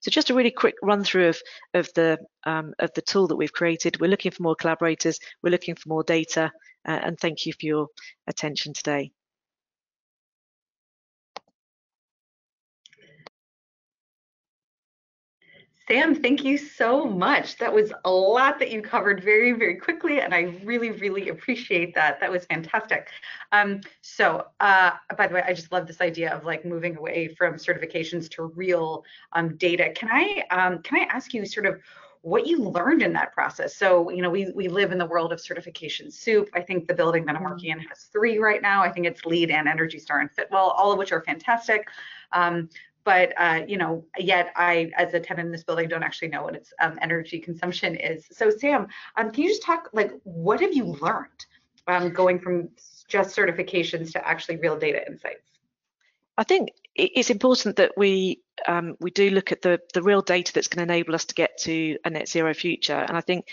So 0.00 0.10
just 0.10 0.30
a 0.30 0.34
really 0.34 0.50
quick 0.50 0.74
run 0.82 1.02
through 1.02 1.28
of, 1.28 1.40
of 1.74 1.90
the 1.94 2.18
um, 2.44 2.74
of 2.78 2.92
the 2.94 3.02
tool 3.02 3.26
that 3.28 3.36
we've 3.36 3.52
created. 3.52 4.00
We're 4.00 4.10
looking 4.10 4.30
for 4.30 4.42
more 4.42 4.54
collaborators. 4.54 5.18
We're 5.42 5.50
looking 5.50 5.74
for 5.74 5.88
more 5.88 6.04
data, 6.04 6.52
uh, 6.86 7.00
and 7.02 7.18
thank 7.18 7.46
you 7.46 7.52
for 7.52 7.66
your 7.66 7.86
attention 8.26 8.74
today. 8.74 9.12
Sam, 15.88 16.14
thank 16.14 16.44
you 16.44 16.56
so 16.56 17.04
much. 17.04 17.56
That 17.58 17.72
was 17.72 17.92
a 18.04 18.10
lot 18.10 18.58
that 18.60 18.70
you 18.70 18.82
covered 18.82 19.22
very, 19.22 19.52
very 19.52 19.76
quickly, 19.76 20.20
and 20.20 20.32
I 20.32 20.56
really, 20.64 20.92
really 20.92 21.28
appreciate 21.28 21.94
that. 21.96 22.20
That 22.20 22.30
was 22.30 22.44
fantastic. 22.44 23.08
Um, 23.50 23.80
so, 24.00 24.46
uh, 24.60 24.92
by 25.18 25.26
the 25.26 25.34
way, 25.34 25.42
I 25.44 25.52
just 25.52 25.72
love 25.72 25.88
this 25.88 26.00
idea 26.00 26.32
of 26.32 26.44
like 26.44 26.64
moving 26.64 26.96
away 26.96 27.34
from 27.36 27.54
certifications 27.54 28.30
to 28.30 28.44
real 28.44 29.04
um, 29.32 29.56
data. 29.56 29.90
Can 29.94 30.08
I 30.12 30.44
um, 30.50 30.82
can 30.82 31.00
I 31.00 31.04
ask 31.04 31.34
you 31.34 31.44
sort 31.44 31.66
of 31.66 31.80
what 32.22 32.46
you 32.46 32.62
learned 32.62 33.02
in 33.02 33.12
that 33.12 33.32
process. 33.32 33.74
So, 33.76 34.08
you 34.10 34.22
know, 34.22 34.30
we 34.30 34.50
we 34.54 34.68
live 34.68 34.92
in 34.92 34.98
the 34.98 35.06
world 35.06 35.32
of 35.32 35.40
certification 35.40 36.10
soup. 36.10 36.48
I 36.54 36.60
think 36.60 36.86
the 36.86 36.94
building 36.94 37.26
that 37.26 37.34
I'm 37.34 37.42
working 37.42 37.70
in 37.70 37.80
has 37.80 38.04
three 38.12 38.38
right 38.38 38.62
now. 38.62 38.82
I 38.82 38.90
think 38.90 39.06
it's 39.06 39.24
LEED 39.24 39.50
and 39.50 39.68
Energy 39.68 39.98
Star 39.98 40.20
and 40.20 40.30
Fitwel, 40.30 40.72
all 40.76 40.92
of 40.92 40.98
which 40.98 41.10
are 41.10 41.22
fantastic. 41.24 41.88
Um, 42.30 42.68
but 43.04 43.32
uh, 43.36 43.62
you 43.66 43.76
know, 43.76 44.04
yet 44.18 44.52
I, 44.56 44.90
as 44.96 45.14
a 45.14 45.20
tenant 45.20 45.46
in 45.46 45.52
this 45.52 45.64
building, 45.64 45.88
don't 45.88 46.02
actually 46.02 46.28
know 46.28 46.44
what 46.44 46.54
its 46.54 46.72
um, 46.80 46.98
energy 47.00 47.38
consumption 47.38 47.96
is. 47.96 48.26
So, 48.30 48.50
Sam, 48.50 48.86
um, 49.16 49.30
can 49.30 49.42
you 49.42 49.48
just 49.48 49.62
talk 49.62 49.88
like 49.92 50.12
what 50.24 50.60
have 50.60 50.74
you 50.74 50.84
learned 50.84 51.46
um, 51.86 52.10
going 52.10 52.38
from 52.38 52.68
just 53.08 53.36
certifications 53.36 54.12
to 54.12 54.26
actually 54.26 54.56
real 54.56 54.76
data 54.76 55.06
insights? 55.06 55.48
I 56.38 56.44
think 56.44 56.70
it's 56.94 57.30
important 57.30 57.76
that 57.76 57.92
we 57.96 58.40
um, 58.66 58.96
we 59.00 59.10
do 59.10 59.30
look 59.30 59.52
at 59.52 59.62
the 59.62 59.80
the 59.94 60.02
real 60.02 60.22
data 60.22 60.52
that's 60.52 60.68
going 60.68 60.86
to 60.86 60.92
enable 60.92 61.14
us 61.14 61.24
to 61.26 61.34
get 61.34 61.58
to 61.58 61.98
a 62.04 62.10
net 62.10 62.28
zero 62.28 62.54
future. 62.54 63.04
And 63.08 63.16
I 63.16 63.20
think 63.20 63.48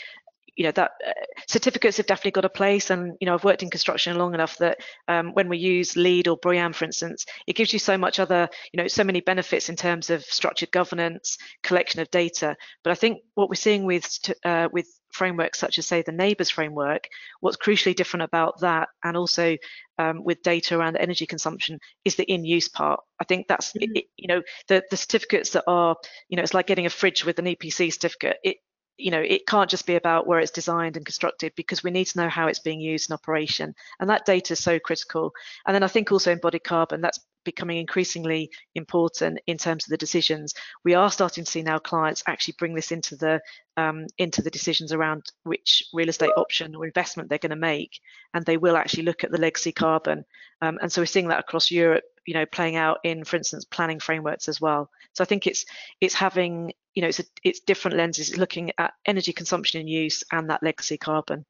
you 0.59 0.65
know 0.65 0.71
that 0.71 0.91
uh, 1.07 1.13
certificates 1.47 1.97
have 1.97 2.05
definitely 2.05 2.31
got 2.31 2.43
a 2.43 2.49
place. 2.49 2.89
And 2.89 3.15
you 3.21 3.25
know 3.25 3.33
i've 3.33 3.45
worked 3.45 3.63
in 3.63 3.69
construction 3.69 4.17
long 4.17 4.33
enough 4.33 4.57
that 4.57 4.79
um, 5.07 5.33
when 5.33 5.47
we 5.47 5.57
use 5.57 5.95
LEED 5.95 6.27
or 6.27 6.37
BREEAM 6.37 6.75
for 6.75 6.85
instance 6.85 7.25
it 7.47 7.55
gives 7.55 7.71
you 7.71 7.79
so 7.79 7.97
much 7.97 8.19
other 8.19 8.49
you 8.73 8.77
know 8.77 8.87
so 8.87 9.05
many 9.05 9.21
benefits 9.21 9.69
in 9.69 9.77
terms 9.77 10.09
of 10.09 10.21
structured 10.23 10.71
governance 10.71 11.37
collection 11.63 12.01
of 12.01 12.11
data. 12.11 12.55
But 12.83 12.91
i 12.91 12.95
think 12.95 13.21
what 13.35 13.49
we're 13.49 13.55
seeing 13.55 13.85
with 13.85 14.05
uh, 14.43 14.67
with 14.71 14.87
frameworks 15.13 15.57
such 15.57 15.79
as 15.79 15.87
say 15.87 16.01
the 16.01 16.11
NABERS 16.11 16.51
framework 16.51 17.07
what's 17.39 17.57
crucially 17.57 17.95
different 17.95 18.23
about 18.23 18.59
that 18.59 18.89
and 19.03 19.17
also 19.17 19.57
um, 19.97 20.23
with 20.23 20.41
data 20.43 20.77
around 20.77 20.97
energy 20.97 21.25
consumption 21.25 21.79
is 22.05 22.15
the 22.15 22.31
in-use 22.31 22.69
part. 22.69 23.01
I 23.19 23.25
think 23.25 23.47
that's 23.47 23.73
mm-hmm. 23.73 23.95
it, 23.95 24.05
you 24.17 24.27
know 24.27 24.41
the 24.67 24.83
the 24.89 24.97
certificates 24.97 25.51
that 25.51 25.63
are 25.67 25.95
you 26.29 26.37
know 26.37 26.43
it's 26.43 26.53
like 26.53 26.67
getting 26.67 26.85
a 26.85 26.89
fridge 26.89 27.25
with 27.25 27.39
an 27.39 27.45
EPC 27.45 27.93
certificate. 27.93 28.37
It 28.43 28.57
you 28.99 29.11
know, 29.11 29.21
it 29.21 29.47
can't 29.47 29.69
just 29.69 29.85
be 29.87 29.95
about 29.95 30.27
where 30.27 30.39
it's 30.39 30.51
designed 30.51 30.97
and 30.97 31.05
constructed 31.05 31.53
because 31.55 31.83
we 31.83 31.91
need 31.91 32.05
to 32.05 32.17
know 32.19 32.29
how 32.29 32.47
it's 32.47 32.59
being 32.59 32.81
used 32.81 33.09
in 33.09 33.13
operation. 33.13 33.73
And 33.99 34.09
that 34.09 34.25
data 34.25 34.53
is 34.53 34.59
so 34.59 34.79
critical. 34.79 35.33
And 35.65 35.73
then 35.73 35.83
I 35.83 35.87
think 35.87 36.11
also 36.11 36.31
embodied 36.31 36.63
carbon, 36.63 37.01
that's 37.01 37.19
becoming 37.49 37.77
increasingly 37.77 38.51
important 38.75 39.39
in 39.47 39.57
terms 39.57 39.85
of 39.85 39.89
the 39.89 39.97
decisions. 39.97 40.53
We 40.83 40.93
are 40.93 41.11
starting 41.11 41.43
to 41.43 41.51
see 41.51 41.61
now 41.61 41.79
clients 41.79 42.23
actually 42.27 42.55
bring 42.59 42.75
this 42.75 42.91
into 42.91 43.15
the 43.15 43.41
um, 43.77 44.07
into 44.17 44.41
the 44.41 44.51
decisions 44.51 44.91
around 44.91 45.23
which 45.43 45.83
real 45.93 46.09
estate 46.09 46.33
option 46.35 46.75
or 46.75 46.85
investment 46.85 47.29
they're 47.29 47.37
going 47.37 47.49
to 47.51 47.55
make, 47.73 47.99
and 48.33 48.45
they 48.45 48.57
will 48.57 48.77
actually 48.77 49.03
look 49.03 49.23
at 49.23 49.31
the 49.31 49.41
legacy 49.41 49.71
carbon. 49.71 50.25
Um, 50.61 50.77
and 50.81 50.91
so 50.91 51.01
we're 51.01 51.05
seeing 51.05 51.29
that 51.29 51.39
across 51.39 51.71
Europe, 51.71 52.03
you 52.25 52.33
know, 52.33 52.45
playing 52.45 52.75
out 52.75 52.99
in, 53.03 53.23
for 53.23 53.37
instance, 53.37 53.65
planning 53.65 53.99
frameworks 53.99 54.49
as 54.49 54.59
well. 54.59 54.89
So 55.13 55.23
I 55.23 55.27
think 55.27 55.47
it's 55.47 55.65
it's 56.01 56.13
having 56.13 56.73
you 56.95 57.01
know, 57.01 57.07
it's 57.07 57.19
a, 57.19 57.25
it's 57.43 57.61
different 57.61 57.97
lenses 57.97 58.37
looking 58.37 58.71
at 58.77 58.93
energy 59.05 59.31
consumption 59.31 59.79
and 59.79 59.89
use 59.89 60.23
and 60.31 60.49
that 60.49 60.61
legacy 60.61 60.97
carbon. 60.97 61.45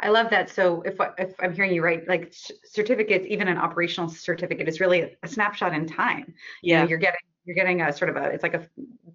I 0.00 0.08
love 0.08 0.28
that. 0.30 0.50
So 0.50 0.82
if, 0.82 0.96
if 1.18 1.34
I'm 1.38 1.54
hearing 1.54 1.72
you 1.72 1.82
right, 1.82 2.06
like 2.08 2.34
certificates, 2.64 3.26
even 3.28 3.48
an 3.48 3.58
operational 3.58 4.08
certificate 4.08 4.68
is 4.68 4.80
really 4.80 5.16
a 5.22 5.28
snapshot 5.28 5.72
in 5.72 5.86
time. 5.86 6.34
You 6.62 6.72
yeah. 6.72 6.82
Know, 6.82 6.88
you're 6.88 6.98
getting 6.98 7.20
you're 7.44 7.54
getting 7.54 7.82
a 7.82 7.92
sort 7.92 8.08
of 8.08 8.16
a 8.16 8.24
it's 8.30 8.42
like 8.42 8.54
a 8.54 8.66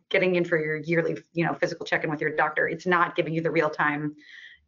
getting 0.10 0.36
in 0.36 0.46
for 0.46 0.58
your 0.58 0.78
yearly 0.78 1.18
you 1.34 1.46
know 1.46 1.54
physical 1.54 1.86
check-in 1.86 2.10
with 2.10 2.22
your 2.22 2.36
doctor. 2.36 2.68
It's 2.68 2.86
not 2.86 3.16
giving 3.16 3.34
you 3.34 3.42
the 3.42 3.52
real 3.52 3.70
time 3.70 4.16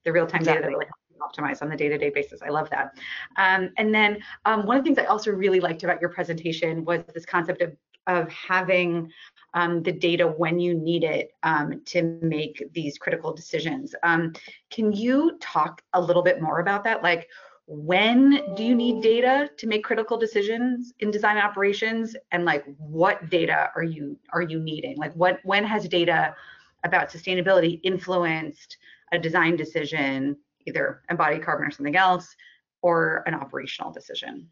the 0.04 0.12
real 0.12 0.26
time 0.26 0.42
exactly. 0.42 0.64
data 0.64 0.72
that 0.72 0.78
really 0.78 0.86
helps 0.86 1.38
you 1.38 1.44
optimize 1.44 1.62
on 1.62 1.70
the 1.70 1.78
day-to-day 1.78 2.10
basis. 2.10 2.42
I 2.42 2.50
love 2.50 2.70
that. 2.72 2.98
Um, 3.38 3.70
and 3.78 3.94
then 3.94 4.18
um, 4.46 4.66
one 4.66 4.78
of 4.78 4.84
the 4.84 4.88
things 4.88 4.98
I 4.98 5.06
also 5.06 5.32
really 5.32 5.60
liked 5.60 5.84
about 5.84 6.02
your 6.02 6.10
presentation 6.10 6.84
was 6.84 7.04
this 7.14 7.26
concept 7.26 7.62
of 7.62 7.76
of 8.08 8.30
having 8.30 9.12
um, 9.54 9.84
the 9.84 9.92
data 9.92 10.28
when 10.28 10.60
you 10.60 10.74
need 10.74 11.04
it 11.04 11.36
um, 11.44 11.82
to 11.86 12.18
make 12.22 12.64
these 12.74 12.98
critical 12.98 13.34
decisions. 13.34 13.94
Um, 14.04 14.34
can 14.70 14.94
you 14.94 15.38
talk 15.40 15.82
a 15.94 16.02
little 16.02 16.24
bit 16.24 16.42
more 16.42 16.60
about 16.60 16.84
that? 16.86 17.04
Like, 17.04 17.28
when 17.68 18.56
do 18.56 18.64
you 18.64 18.76
need 18.76 19.02
data 19.02 19.50
to 19.58 19.68
make 19.68 19.84
critical 19.84 20.18
decisions 20.18 20.94
in 21.00 21.12
design 21.12 21.38
operations, 21.38 22.16
and 22.32 22.44
like 22.44 22.66
what 22.78 23.30
data 23.30 23.70
are 23.76 23.84
you 23.84 24.18
are 24.34 24.42
you 24.42 24.60
needing? 24.60 24.98
Like, 24.98 25.14
what 25.14 25.40
when 25.44 25.64
has 25.64 25.88
data 25.88 26.36
about 26.84 27.10
sustainability 27.10 27.80
influenced 27.84 28.78
a 29.14 29.20
design 29.20 29.56
decision, 29.56 30.38
either 30.66 31.02
embodied 31.10 31.44
carbon 31.44 31.68
or 31.68 31.72
something 31.72 31.96
else, 31.96 32.36
or 32.82 33.24
an 33.26 33.36
operational 33.36 33.92
decision? 33.92 34.50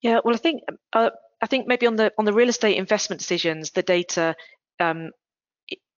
Yeah, 0.00 0.20
well, 0.24 0.34
I 0.34 0.38
think 0.38 0.62
uh, 0.92 1.10
I 1.40 1.46
think 1.46 1.66
maybe 1.66 1.86
on 1.86 1.96
the 1.96 2.12
on 2.18 2.24
the 2.24 2.32
real 2.32 2.48
estate 2.48 2.76
investment 2.76 3.20
decisions, 3.20 3.70
the 3.70 3.82
data. 3.82 4.34
Um, 4.80 5.10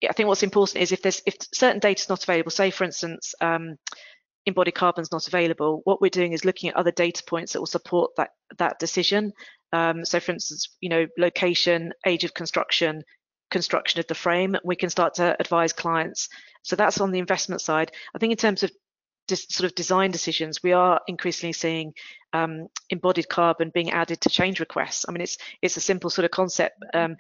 I 0.07 0.13
think 0.13 0.27
what's 0.27 0.43
important 0.43 0.81
is 0.81 0.91
if 0.91 1.01
there's 1.01 1.21
if 1.25 1.35
certain 1.53 1.79
data 1.79 2.01
is 2.01 2.09
not 2.09 2.23
available, 2.23 2.51
say 2.51 2.71
for 2.71 2.85
instance, 2.85 3.33
um, 3.41 3.75
embodied 4.45 4.75
carbon 4.75 5.01
is 5.01 5.11
not 5.11 5.27
available, 5.27 5.81
what 5.83 6.01
we're 6.01 6.09
doing 6.09 6.33
is 6.33 6.45
looking 6.45 6.69
at 6.69 6.75
other 6.75 6.91
data 6.91 7.23
points 7.27 7.53
that 7.53 7.59
will 7.59 7.65
support 7.67 8.11
that 8.17 8.29
that 8.57 8.79
decision. 8.79 9.33
Um, 9.71 10.05
so 10.05 10.19
for 10.19 10.31
instance, 10.31 10.75
you 10.81 10.89
know, 10.89 11.05
location, 11.17 11.93
age 12.05 12.23
of 12.23 12.33
construction, 12.33 13.03
construction 13.51 13.99
of 13.99 14.07
the 14.07 14.15
frame, 14.15 14.55
we 14.63 14.75
can 14.75 14.89
start 14.89 15.15
to 15.15 15.35
advise 15.39 15.73
clients. 15.73 16.29
So 16.63 16.75
that's 16.75 17.01
on 17.01 17.11
the 17.11 17.19
investment 17.19 17.61
side. 17.61 17.91
I 18.15 18.19
think 18.19 18.31
in 18.31 18.37
terms 18.37 18.63
of 18.63 18.71
sort 19.35 19.65
of 19.65 19.75
design 19.75 20.11
decisions, 20.11 20.63
we 20.63 20.73
are 20.73 21.01
increasingly 21.07 21.53
seeing 21.53 21.93
um, 22.33 22.67
embodied 22.89 23.29
carbon 23.29 23.71
being 23.73 23.91
added 23.91 24.21
to 24.21 24.29
change 24.29 24.59
requests. 24.59 25.05
I 25.07 25.11
mean, 25.11 25.21
it's 25.21 25.37
it's 25.61 25.77
a 25.77 25.81
simple 25.81 26.09
sort 26.09 26.25
of 26.25 26.31
concept. 26.31 26.83
Um, 26.93 27.17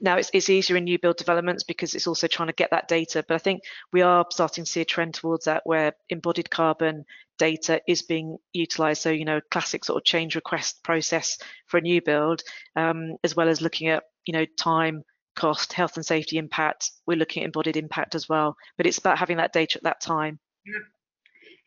now 0.00 0.16
it's, 0.16 0.30
it's 0.32 0.48
easier 0.48 0.76
in 0.76 0.84
new 0.84 0.98
build 0.98 1.16
developments 1.16 1.64
because 1.64 1.94
it's 1.94 2.06
also 2.06 2.26
trying 2.26 2.48
to 2.48 2.54
get 2.54 2.70
that 2.70 2.88
data. 2.88 3.24
But 3.26 3.34
I 3.34 3.38
think 3.38 3.62
we 3.92 4.02
are 4.02 4.24
starting 4.30 4.64
to 4.64 4.70
see 4.70 4.80
a 4.80 4.86
trend 4.86 5.14
towards 5.14 5.44
that 5.44 5.62
where 5.64 5.92
embodied 6.08 6.50
carbon 6.50 7.04
data 7.38 7.80
is 7.86 8.02
being 8.02 8.38
utilized. 8.52 9.02
So, 9.02 9.10
you 9.10 9.24
know, 9.24 9.40
classic 9.50 9.84
sort 9.84 9.98
of 9.98 10.04
change 10.04 10.34
request 10.34 10.82
process 10.82 11.38
for 11.66 11.78
a 11.78 11.82
new 11.82 12.00
build, 12.00 12.42
um, 12.74 13.16
as 13.22 13.36
well 13.36 13.48
as 13.48 13.60
looking 13.60 13.88
at, 13.88 14.04
you 14.24 14.32
know, 14.32 14.46
time, 14.58 15.02
cost, 15.36 15.72
health 15.72 15.96
and 15.96 16.04
safety 16.04 16.38
impact. 16.38 16.90
We're 17.06 17.18
looking 17.18 17.42
at 17.42 17.46
embodied 17.46 17.76
impact 17.76 18.14
as 18.14 18.28
well. 18.28 18.56
But 18.76 18.86
it's 18.86 18.98
about 18.98 19.18
having 19.18 19.36
that 19.36 19.52
data 19.52 19.78
at 19.78 19.84
that 19.84 20.00
time. 20.00 20.38
Yeah 20.64 20.80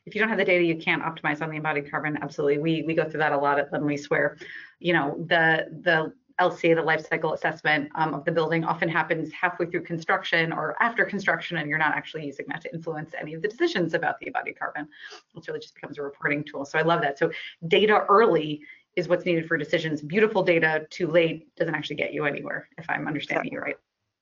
if 0.05 0.15
you 0.15 0.19
don't 0.19 0.29
have 0.29 0.37
the 0.37 0.45
data, 0.45 0.63
you 0.63 0.75
can't 0.75 1.03
optimize 1.03 1.41
on 1.41 1.49
the 1.49 1.57
embodied 1.57 1.89
carbon. 1.89 2.17
Absolutely, 2.21 2.57
we 2.57 2.83
we 2.83 2.93
go 2.93 3.07
through 3.07 3.19
that 3.19 3.31
a 3.31 3.37
lot 3.37 3.59
at 3.59 3.71
Lendlease, 3.71 4.09
where, 4.09 4.37
you 4.79 4.93
know, 4.93 5.15
the 5.27 5.67
the 5.83 6.13
LCA, 6.39 6.75
the 6.75 6.81
life 6.81 7.05
cycle 7.07 7.33
assessment 7.33 7.89
um, 7.95 8.15
of 8.15 8.25
the 8.25 8.31
building, 8.31 8.63
often 8.63 8.89
happens 8.89 9.31
halfway 9.31 9.67
through 9.67 9.83
construction 9.83 10.51
or 10.51 10.75
after 10.81 11.05
construction, 11.05 11.57
and 11.57 11.69
you're 11.69 11.77
not 11.77 11.95
actually 11.95 12.25
using 12.25 12.45
that 12.49 12.61
to 12.61 12.73
influence 12.73 13.11
any 13.19 13.35
of 13.35 13.41
the 13.41 13.47
decisions 13.47 13.93
about 13.93 14.19
the 14.19 14.27
embodied 14.27 14.57
carbon. 14.57 14.87
It 15.35 15.47
really 15.47 15.59
just 15.59 15.75
becomes 15.75 15.99
a 15.99 16.01
reporting 16.01 16.43
tool. 16.43 16.65
So 16.65 16.79
I 16.79 16.81
love 16.81 17.01
that. 17.01 17.19
So 17.19 17.31
data 17.67 18.05
early 18.09 18.61
is 18.95 19.07
what's 19.07 19.25
needed 19.25 19.47
for 19.47 19.55
decisions. 19.55 20.01
Beautiful 20.01 20.43
data 20.43 20.85
too 20.89 21.07
late 21.07 21.55
doesn't 21.55 21.75
actually 21.75 21.97
get 21.97 22.13
you 22.13 22.25
anywhere, 22.25 22.67
if 22.77 22.89
I'm 22.89 23.07
understanding 23.07 23.53
you 23.53 23.59
right. 23.59 23.77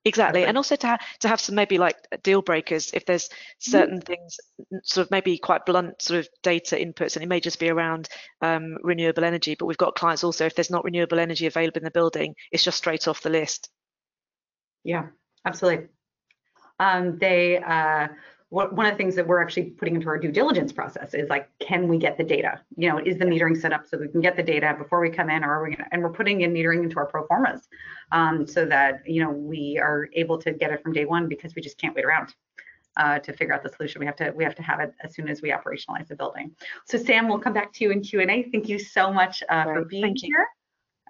Exactly, 0.06 0.46
and 0.46 0.56
also 0.56 0.78
to 0.78 0.88
ha- 0.88 1.06
to 1.20 1.28
have 1.28 1.42
some 1.42 1.56
maybe 1.56 1.78
like 1.78 1.98
deal 2.24 2.42
breakers 2.42 2.92
if 2.94 3.06
there's 3.06 3.28
mm-hmm. 3.28 3.72
certain 3.72 4.00
mm-hmm. 4.00 4.14
things, 4.14 4.38
sort 4.84 5.06
of 5.06 5.12
maybe 5.12 5.38
quite 5.38 5.66
blunt 5.66 6.02
sort 6.02 6.22
of 6.22 6.30
data 6.42 6.78
inputs, 6.78 7.16
and 7.16 7.24
it 7.24 7.28
may 7.28 7.42
just 7.42 7.60
be 7.60 7.70
around 7.70 8.08
um, 8.42 8.78
renewable 8.82 9.26
energy. 9.26 9.56
But 9.60 9.66
we've 9.66 9.78
got 9.78 9.96
clients 9.96 10.24
also 10.24 10.46
if 10.46 10.56
there's 10.56 10.72
not 10.72 10.86
renewable 10.86 11.20
energy 11.20 11.48
available 11.48 11.80
in 11.80 11.84
the 11.84 11.92
building, 11.92 12.36
it's 12.52 12.64
just 12.64 12.78
straight 12.78 13.10
off 13.10 13.22
the 13.22 13.30
list. 13.30 13.70
Yeah, 14.86 15.08
absolutely. 15.46 15.88
Um, 16.80 17.18
they 17.18 17.58
uh, 17.58 18.08
what, 18.50 18.74
one 18.74 18.88
of 18.88 18.94
the 18.94 18.98
things 18.98 19.16
that 19.16 19.28
we're 19.28 19.42
actually 19.42 19.70
putting 19.72 19.96
into 19.96 20.08
our 20.08 20.18
due 20.18 20.32
diligence 20.32 20.74
process 20.74 21.14
is 21.14 21.30
like, 21.30 21.50
can 21.60 21.88
we 21.88 21.98
get 21.98 22.18
the 22.18 22.24
data? 22.24 22.60
You 22.78 22.90
know, 22.90 22.98
is 22.98 23.18
the 23.18 23.26
metering 23.26 23.56
set 23.56 23.72
up 23.72 23.88
so 23.88 23.98
we 23.98 24.08
can 24.08 24.22
get 24.22 24.36
the 24.36 24.44
data 24.44 24.76
before 24.78 25.00
we 25.00 25.10
come 25.10 25.30
in, 25.30 25.44
or 25.44 25.52
are 25.52 25.64
we 25.64 25.76
gonna, 25.76 25.88
and 25.92 26.02
we're 26.02 26.12
putting 26.12 26.42
in 26.42 26.52
metering 26.52 26.84
into 26.84 26.98
our 26.98 27.06
pro 27.06 27.26
formas 27.28 27.68
um, 28.12 28.48
so 28.48 28.66
that, 28.66 29.08
you 29.08 29.24
know, 29.24 29.30
we 29.30 29.80
are 29.82 30.10
able 30.14 30.38
to 30.40 30.52
get 30.52 30.72
it 30.72 30.82
from 30.82 30.94
day 30.94 31.06
one 31.06 31.28
because 31.28 31.54
we 31.56 31.62
just 31.62 31.78
can't 31.78 31.96
wait 31.96 32.06
around. 32.06 32.34
Uh, 32.98 33.18
to 33.20 33.32
figure 33.32 33.54
out 33.54 33.64
the 33.64 33.70
solution, 33.70 34.00
we 34.00 34.06
have 34.06 34.16
to 34.16 34.32
we 34.36 34.44
have 34.44 34.56
to 34.56 34.64
have 34.64 34.82
it 34.82 34.92
as 35.04 35.14
soon 35.16 35.30
as 35.30 35.42
we 35.42 35.52
operationalize 35.52 36.08
the 36.08 36.16
building. 36.16 36.54
So 36.86 36.98
Sam, 36.98 37.30
we'll 37.30 37.40
come 37.40 37.54
back 37.54 37.72
to 37.74 37.84
you 37.86 37.92
in 37.92 38.02
Q 38.02 38.20
and 38.20 38.32
A. 38.32 38.50
Thank 38.52 38.68
you 38.68 38.78
so 38.78 39.14
much 39.14 39.42
uh, 39.48 39.64
for 39.66 39.86
being 39.86 40.16
here. 40.18 40.48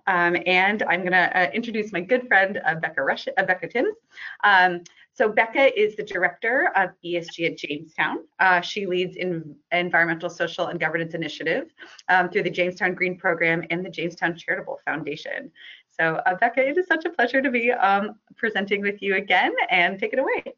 Um, 0.06 0.36
and 0.45 0.84
I'm 0.84 1.02
going 1.02 1.13
to 1.13 1.38
uh, 1.39 1.52
introduce 1.52 1.91
my 1.91 2.02
good 2.02 2.28
friend 2.28 2.60
uh, 2.65 2.75
Becca 2.75 3.02
Rush, 3.02 3.28
uh, 3.38 3.43
Becca 3.43 3.67
Timms. 3.67 3.95
Um, 4.43 4.82
so 5.13 5.28
Becca 5.28 5.78
is 5.78 5.95
the 5.95 6.04
director 6.04 6.72
of 6.76 6.91
ESG 7.04 7.52
at 7.52 7.58
Jamestown. 7.58 8.19
Uh, 8.39 8.62
she 8.62 8.86
leads 8.86 9.17
in 9.17 9.56
environmental, 9.72 10.30
social, 10.30 10.67
and 10.67 10.80
governance 10.80 11.13
initiative 11.13 11.74
um, 12.08 12.30
through 12.30 12.43
the 12.43 12.50
Jamestown 12.50 12.93
Green 12.93 13.17
Program 13.17 13.63
and 13.69 13.86
the 13.86 13.89
Jamestown 13.89 14.38
Charitable 14.38 14.80
Foundation. 14.86 15.52
So 15.89 16.22
uh, 16.26 16.36
Becca, 16.36 16.65
it 16.65 16.78
is 16.78 16.88
such 16.88 17.04
a 17.04 17.10
pleasure 17.10 17.41
to 17.41 17.52
be 17.52 17.72
um, 17.72 18.15
presenting 18.38 18.82
with 18.82 19.02
you 19.02 19.15
again, 19.17 19.54
and 19.69 20.00
take 20.00 20.13
it 20.13 20.19
away. 20.19 20.54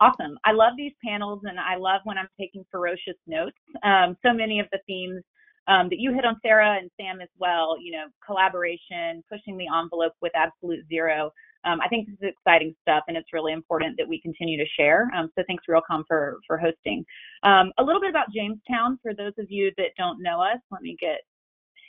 Awesome. 0.00 0.38
I 0.44 0.52
love 0.52 0.74
these 0.76 0.94
panels, 1.04 1.42
and 1.44 1.58
I 1.58 1.76
love 1.76 2.00
when 2.04 2.18
I'm 2.18 2.28
taking 2.38 2.64
ferocious 2.70 3.16
notes. 3.26 3.58
Um, 3.82 4.16
so 4.24 4.32
many 4.32 4.60
of 4.60 4.66
the 4.70 4.78
themes 4.86 5.22
um, 5.66 5.88
that 5.88 5.98
you 5.98 6.12
hit 6.12 6.24
on, 6.24 6.36
Sarah 6.42 6.76
and 6.80 6.90
Sam 7.00 7.20
as 7.20 7.28
well. 7.38 7.76
You 7.80 7.92
know, 7.92 8.04
collaboration, 8.24 9.24
pushing 9.30 9.56
the 9.56 9.66
envelope 9.66 10.12
with 10.20 10.32
absolute 10.36 10.86
zero 10.88 11.32
um, 11.64 11.80
I 11.80 11.88
think 11.88 12.08
this 12.08 12.16
is 12.20 12.34
exciting 12.36 12.74
stuff, 12.82 13.04
and 13.08 13.16
it's 13.16 13.32
really 13.32 13.52
important 13.52 13.96
that 13.98 14.08
we 14.08 14.20
continue 14.20 14.58
to 14.58 14.70
share. 14.76 15.10
Um, 15.16 15.30
so 15.36 15.44
thanks, 15.46 15.64
Realcomm, 15.68 16.04
for 16.08 16.38
for 16.46 16.58
hosting. 16.58 17.04
Um, 17.42 17.72
a 17.78 17.82
little 17.82 18.00
bit 18.00 18.10
about 18.10 18.32
Jamestown 18.34 18.98
for 19.02 19.14
those 19.14 19.32
of 19.38 19.50
you 19.50 19.72
that 19.76 19.90
don't 19.96 20.22
know 20.22 20.40
us. 20.40 20.58
Let 20.70 20.82
me 20.82 20.96
get 21.00 21.20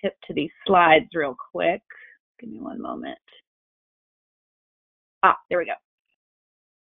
hip 0.02 0.16
to 0.28 0.34
these 0.34 0.52
slides 0.68 1.08
real 1.14 1.36
quick. 1.52 1.82
Give 2.40 2.50
me 2.50 2.60
one 2.60 2.82
moment. 2.82 3.18
Ah, 5.24 5.38
there 5.50 5.60
we 5.60 5.66
go. 5.66 5.74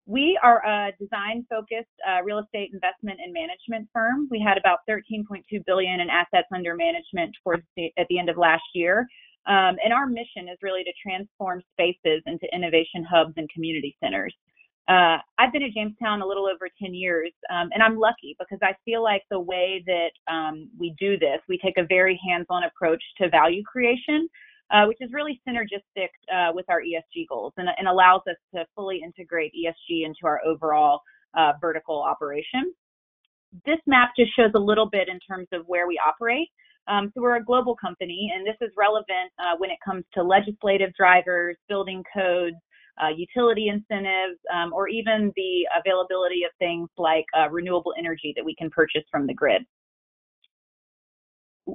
We 0.07 0.38
are 0.42 0.66
a 0.66 0.92
design-focused 0.99 1.87
uh, 2.09 2.23
real 2.25 2.40
estate 2.40 2.71
investment 2.73 3.21
and 3.23 3.33
management 3.33 3.88
firm. 3.92 4.27
We 4.31 4.40
had 4.45 4.59
about 4.59 4.81
13.2 4.90 5.64
billion 5.64 6.01
in 6.01 6.11
assets 6.11 6.49
under 6.53 6.75
management 6.75 7.37
towards 7.45 7.62
the, 7.77 7.92
at 7.97 8.07
the 8.09 8.18
end 8.18 8.29
of 8.29 8.37
last 8.37 8.64
year. 8.75 9.07
Um, 9.46 9.76
and 9.83 9.92
our 9.92 10.07
mission 10.07 10.48
is 10.50 10.59
really 10.62 10.85
to 10.85 10.92
transform 11.02 11.62
spaces 11.72 12.22
into 12.26 12.46
innovation 12.55 13.05
hubs 13.09 13.35
and 13.37 13.48
community 13.50 13.96
centers. 14.02 14.35
Uh, 14.88 15.18
I've 15.38 15.52
been 15.52 15.62
at 15.62 15.72
Jamestown 15.72 16.22
a 16.22 16.26
little 16.26 16.46
over 16.46 16.68
10 16.81 16.92
years, 16.92 17.33
um, 17.50 17.70
and 17.72 17.83
I'm 17.83 17.96
lucky 17.98 18.35
because 18.38 18.59
I 18.62 18.74
feel 18.85 19.02
like 19.02 19.22
the 19.31 19.38
way 19.38 19.83
that 19.87 20.33
um, 20.33 20.70
we 20.78 20.94
do 20.98 21.16
this, 21.18 21.40
we 21.48 21.59
take 21.59 21.78
a 21.78 21.87
very 21.87 22.20
hands-on 22.26 22.64
approach 22.64 23.02
to 23.18 23.28
value 23.28 23.62
creation, 23.62 24.28
uh, 24.72 24.87
which 24.87 24.98
is 25.00 25.11
really 25.12 25.40
synergistic 25.48 26.09
uh, 26.35 26.50
with 26.52 26.66
our 26.68 26.81
ESG 26.81 27.28
goals 27.28 27.52
and, 27.59 27.68
and, 27.78 27.87
allows 27.87 28.22
us 28.28 28.37
to 28.55 28.64
fully 28.74 29.02
integrate 29.05 29.52
ESG 29.52 30.05
into 30.05 30.24
our 30.24 30.40
overall 30.44 31.00
uh, 31.35 31.52
vertical 31.61 32.02
operation. 32.02 32.72
This 33.64 33.78
map 33.87 34.11
just 34.18 34.35
shows 34.35 34.50
a 34.55 34.59
little 34.59 34.88
bit 34.88 35.09
in 35.09 35.18
terms 35.20 35.46
of 35.52 35.62
where 35.66 35.87
we 35.87 36.00
operate. 36.05 36.48
Um, 36.88 37.12
so 37.14 37.23
we're 37.23 37.37
a 37.37 37.45
global 37.45 37.77
company, 37.77 38.33
and 38.35 38.47
this 38.47 38.57
is 38.61 38.73
relevant 38.77 39.31
uh, 39.38 39.57
when 39.59 39.71
it 39.71 39.79
comes 39.85 40.05
to 40.14 40.23
legislative 40.23 40.92
drivers, 40.95 41.57
building 41.68 42.03
codes, 42.14 42.57
uh, 43.03 43.09
utility 43.09 43.68
incentives, 43.68 44.38
um, 44.53 44.73
or 44.73 44.88
even 44.88 45.33
the 45.37 45.66
availability 45.79 46.42
of 46.45 46.51
things 46.59 46.88
like 46.99 47.25
uh, 47.38 47.49
renewable 47.51 47.95
energy 47.99 48.33
that 48.37 48.45
we 48.45 48.55
can 48.55 48.68
purchase 48.71 49.05
from 49.11 49.27
the 49.27 49.35
grid. 49.35 49.62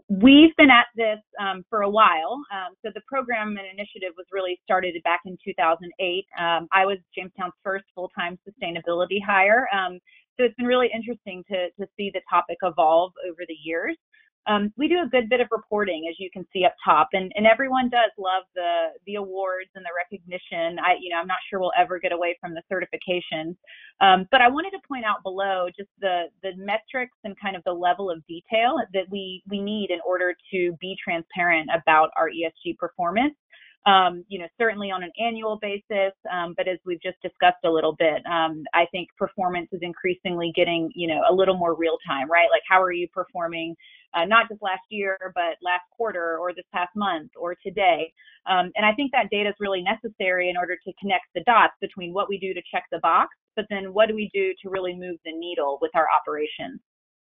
We've 0.09 0.55
been 0.57 0.69
at 0.69 0.87
this 0.97 1.19
um, 1.39 1.63
for 1.69 1.83
a 1.83 1.89
while. 1.89 2.41
Um, 2.51 2.75
so 2.83 2.91
the 2.93 3.01
program 3.07 3.55
and 3.57 3.65
initiative 3.71 4.13
was 4.17 4.25
really 4.33 4.59
started 4.63 5.01
back 5.03 5.21
in 5.25 5.37
2008. 5.43 6.25
Um, 6.37 6.67
I 6.73 6.85
was 6.85 6.97
Jamestown's 7.15 7.53
first 7.63 7.85
full-time 7.95 8.37
sustainability 8.47 9.19
hire. 9.25 9.65
Um, 9.73 9.99
so 10.37 10.43
it's 10.43 10.55
been 10.55 10.67
really 10.67 10.89
interesting 10.93 11.43
to, 11.49 11.71
to 11.79 11.87
see 11.95 12.11
the 12.13 12.21
topic 12.29 12.57
evolve 12.63 13.13
over 13.27 13.41
the 13.47 13.57
years 13.63 13.97
um, 14.47 14.73
we 14.77 14.87
do 14.87 15.01
a 15.03 15.07
good 15.07 15.29
bit 15.29 15.41
of 15.41 15.47
reporting, 15.51 16.07
as 16.09 16.15
you 16.19 16.29
can 16.31 16.45
see 16.53 16.65
up 16.65 16.73
top, 16.83 17.09
and, 17.13 17.31
and 17.35 17.45
everyone 17.45 17.89
does 17.89 18.11
love 18.17 18.43
the 18.55 18.87
the 19.05 19.15
awards 19.15 19.69
and 19.75 19.83
the 19.83 19.89
recognition. 19.95 20.79
I, 20.79 20.95
you 20.99 21.09
know, 21.09 21.17
I'm 21.17 21.27
not 21.27 21.39
sure 21.49 21.59
we'll 21.59 21.73
ever 21.77 21.99
get 21.99 22.11
away 22.11 22.37
from 22.39 22.53
the 22.53 22.61
certifications, 22.71 23.55
um, 24.01 24.27
but 24.31 24.41
I 24.41 24.47
wanted 24.47 24.71
to 24.71 24.79
point 24.87 25.05
out 25.05 25.23
below 25.23 25.67
just 25.77 25.89
the 25.99 26.25
the 26.43 26.51
metrics 26.57 27.17
and 27.23 27.35
kind 27.39 27.55
of 27.55 27.63
the 27.65 27.73
level 27.73 28.09
of 28.09 28.25
detail 28.27 28.77
that 28.93 29.05
we 29.09 29.43
we 29.49 29.61
need 29.61 29.91
in 29.91 29.99
order 30.07 30.33
to 30.51 30.77
be 30.79 30.97
transparent 31.03 31.69
about 31.73 32.09
our 32.17 32.29
ESG 32.29 32.77
performance 32.77 33.35
um, 33.85 34.25
you 34.27 34.39
know, 34.39 34.47
certainly 34.59 34.91
on 34.91 35.03
an 35.03 35.11
annual 35.19 35.57
basis. 35.61 36.13
Um, 36.31 36.53
but 36.57 36.67
as 36.67 36.77
we've 36.85 37.01
just 37.01 37.21
discussed 37.21 37.63
a 37.63 37.69
little 37.69 37.95
bit, 37.97 38.25
um, 38.25 38.63
I 38.73 38.85
think 38.91 39.09
performance 39.17 39.69
is 39.71 39.79
increasingly 39.81 40.51
getting, 40.55 40.91
you 40.95 41.07
know, 41.07 41.21
a 41.29 41.33
little 41.33 41.55
more 41.55 41.75
real 41.75 41.97
time, 42.05 42.29
right? 42.29 42.49
Like, 42.51 42.63
how 42.69 42.81
are 42.81 42.91
you 42.91 43.07
performing, 43.13 43.75
uh, 44.13 44.25
not 44.25 44.49
just 44.49 44.61
last 44.61 44.83
year, 44.89 45.17
but 45.35 45.55
last 45.61 45.83
quarter 45.95 46.37
or 46.37 46.53
this 46.53 46.65
past 46.73 46.91
month 46.95 47.31
or 47.39 47.55
today? 47.63 48.11
Um, 48.45 48.71
and 48.75 48.85
I 48.85 48.93
think 48.93 49.11
that 49.11 49.29
data 49.29 49.49
is 49.49 49.55
really 49.59 49.81
necessary 49.81 50.49
in 50.49 50.57
order 50.57 50.75
to 50.85 50.93
connect 50.99 51.25
the 51.33 51.43
dots 51.45 51.73
between 51.79 52.13
what 52.13 52.27
we 52.27 52.37
do 52.37 52.53
to 52.53 52.61
check 52.71 52.83
the 52.91 52.99
box, 52.99 53.35
but 53.55 53.65
then 53.69 53.93
what 53.93 54.07
do 54.07 54.15
we 54.15 54.29
do 54.33 54.53
to 54.61 54.69
really 54.69 54.95
move 54.95 55.17
the 55.23 55.31
needle 55.31 55.79
with 55.81 55.91
our 55.95 56.07
operations. 56.11 56.79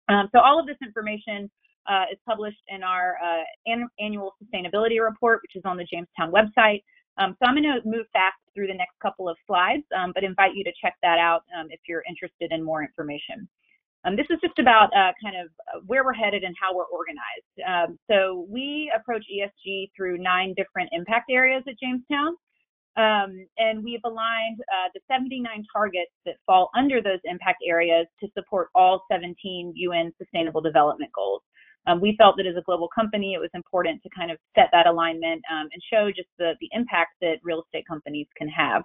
Um, 0.08 0.28
so 0.32 0.40
all 0.40 0.58
of 0.58 0.66
this 0.66 0.76
information 0.82 1.50
uh, 1.88 2.04
is 2.12 2.18
published 2.26 2.62
in 2.68 2.82
our 2.82 3.16
uh, 3.22 3.42
an- 3.66 3.88
annual 4.00 4.34
sustainability 4.42 5.02
report, 5.02 5.40
which 5.42 5.56
is 5.56 5.62
on 5.64 5.76
the 5.76 5.84
Jamestown 5.84 6.32
website. 6.32 6.82
Um, 7.18 7.36
so 7.38 7.46
I'm 7.46 7.54
going 7.54 7.64
to 7.64 7.80
move 7.84 8.06
fast 8.12 8.36
through 8.54 8.68
the 8.68 8.74
next 8.74 8.98
couple 9.02 9.28
of 9.28 9.36
slides, 9.46 9.84
um, 9.96 10.12
but 10.14 10.24
invite 10.24 10.54
you 10.54 10.64
to 10.64 10.72
check 10.82 10.94
that 11.02 11.18
out 11.18 11.42
um, 11.58 11.66
if 11.70 11.80
you're 11.86 12.04
interested 12.08 12.52
in 12.52 12.62
more 12.62 12.82
information. 12.82 13.48
Um, 14.04 14.16
this 14.16 14.26
is 14.30 14.38
just 14.42 14.58
about 14.58 14.90
uh, 14.96 15.12
kind 15.22 15.36
of 15.36 15.48
uh, 15.72 15.80
where 15.86 16.04
we're 16.04 16.12
headed 16.12 16.42
and 16.42 16.54
how 16.60 16.74
we're 16.74 16.90
organized. 16.90 17.56
Um, 17.66 17.98
so 18.10 18.46
we 18.48 18.92
approach 18.96 19.24
ESG 19.30 19.90
through 19.96 20.18
nine 20.18 20.54
different 20.56 20.90
impact 20.92 21.30
areas 21.30 21.62
at 21.68 21.78
Jamestown. 21.78 22.36
Um, 22.94 23.46
and 23.56 23.82
we've 23.82 24.04
aligned 24.04 24.60
uh, 24.60 24.88
the 24.92 25.00
79 25.10 25.64
targets 25.72 26.12
that 26.26 26.34
fall 26.44 26.68
under 26.76 27.00
those 27.00 27.20
impact 27.24 27.62
areas 27.66 28.06
to 28.20 28.28
support 28.36 28.68
all 28.74 29.02
17 29.10 29.72
UN 29.76 30.12
Sustainable 30.18 30.60
Development 30.60 31.10
Goals 31.14 31.42
um, 31.86 32.00
we 32.00 32.14
felt 32.16 32.36
that 32.36 32.46
as 32.46 32.56
a 32.56 32.62
global 32.62 32.88
company, 32.94 33.34
it 33.34 33.40
was 33.40 33.50
important 33.54 34.02
to 34.02 34.08
kind 34.16 34.30
of 34.30 34.38
set 34.54 34.68
that 34.72 34.86
alignment 34.86 35.42
um, 35.50 35.68
and 35.72 35.82
show 35.92 36.10
just 36.14 36.28
the, 36.38 36.54
the 36.60 36.68
impact 36.72 37.14
that 37.20 37.36
real 37.42 37.62
estate 37.62 37.86
companies 37.86 38.26
can 38.36 38.48
have. 38.48 38.82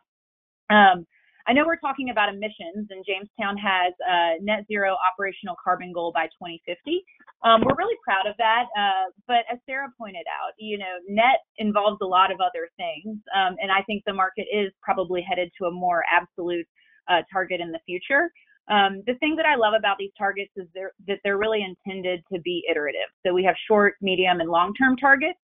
Um, 0.69 1.05
I 1.47 1.53
know 1.53 1.63
we're 1.65 1.79
talking 1.79 2.09
about 2.09 2.27
emissions, 2.27 2.91
and 2.91 3.05
Jamestown 3.07 3.55
has 3.55 3.93
a 4.05 4.43
net 4.43 4.65
zero 4.67 4.97
operational 4.99 5.55
carbon 5.63 5.93
goal 5.93 6.11
by 6.11 6.25
2050. 6.35 7.05
Um, 7.43 7.63
we're 7.63 7.77
really 7.77 7.95
proud 8.03 8.27
of 8.27 8.35
that, 8.37 8.65
uh, 8.75 9.07
but 9.27 9.47
as 9.49 9.57
Sarah 9.65 9.87
pointed 9.97 10.25
out, 10.27 10.51
you 10.59 10.77
know, 10.77 10.99
net 11.07 11.39
involves 11.57 11.99
a 12.01 12.05
lot 12.05 12.33
of 12.33 12.41
other 12.41 12.67
things, 12.75 13.15
um, 13.31 13.55
and 13.61 13.71
I 13.71 13.81
think 13.83 14.03
the 14.05 14.13
market 14.13 14.47
is 14.51 14.73
probably 14.81 15.21
headed 15.21 15.49
to 15.61 15.67
a 15.67 15.71
more 15.71 16.03
absolute 16.11 16.67
uh, 17.07 17.21
target 17.31 17.61
in 17.61 17.71
the 17.71 17.79
future. 17.85 18.29
Um, 18.69 19.03
the 19.07 19.15
thing 19.15 19.35
that 19.37 19.45
I 19.45 19.55
love 19.55 19.73
about 19.77 19.97
these 19.97 20.11
targets 20.17 20.51
is 20.55 20.67
they're, 20.73 20.91
that 21.07 21.19
they're 21.23 21.37
really 21.37 21.63
intended 21.63 22.23
to 22.33 22.39
be 22.41 22.63
iterative. 22.69 23.09
So 23.25 23.33
we 23.33 23.43
have 23.43 23.55
short, 23.67 23.95
medium, 24.01 24.41
and 24.41 24.49
long-term 24.49 24.97
targets, 24.97 25.39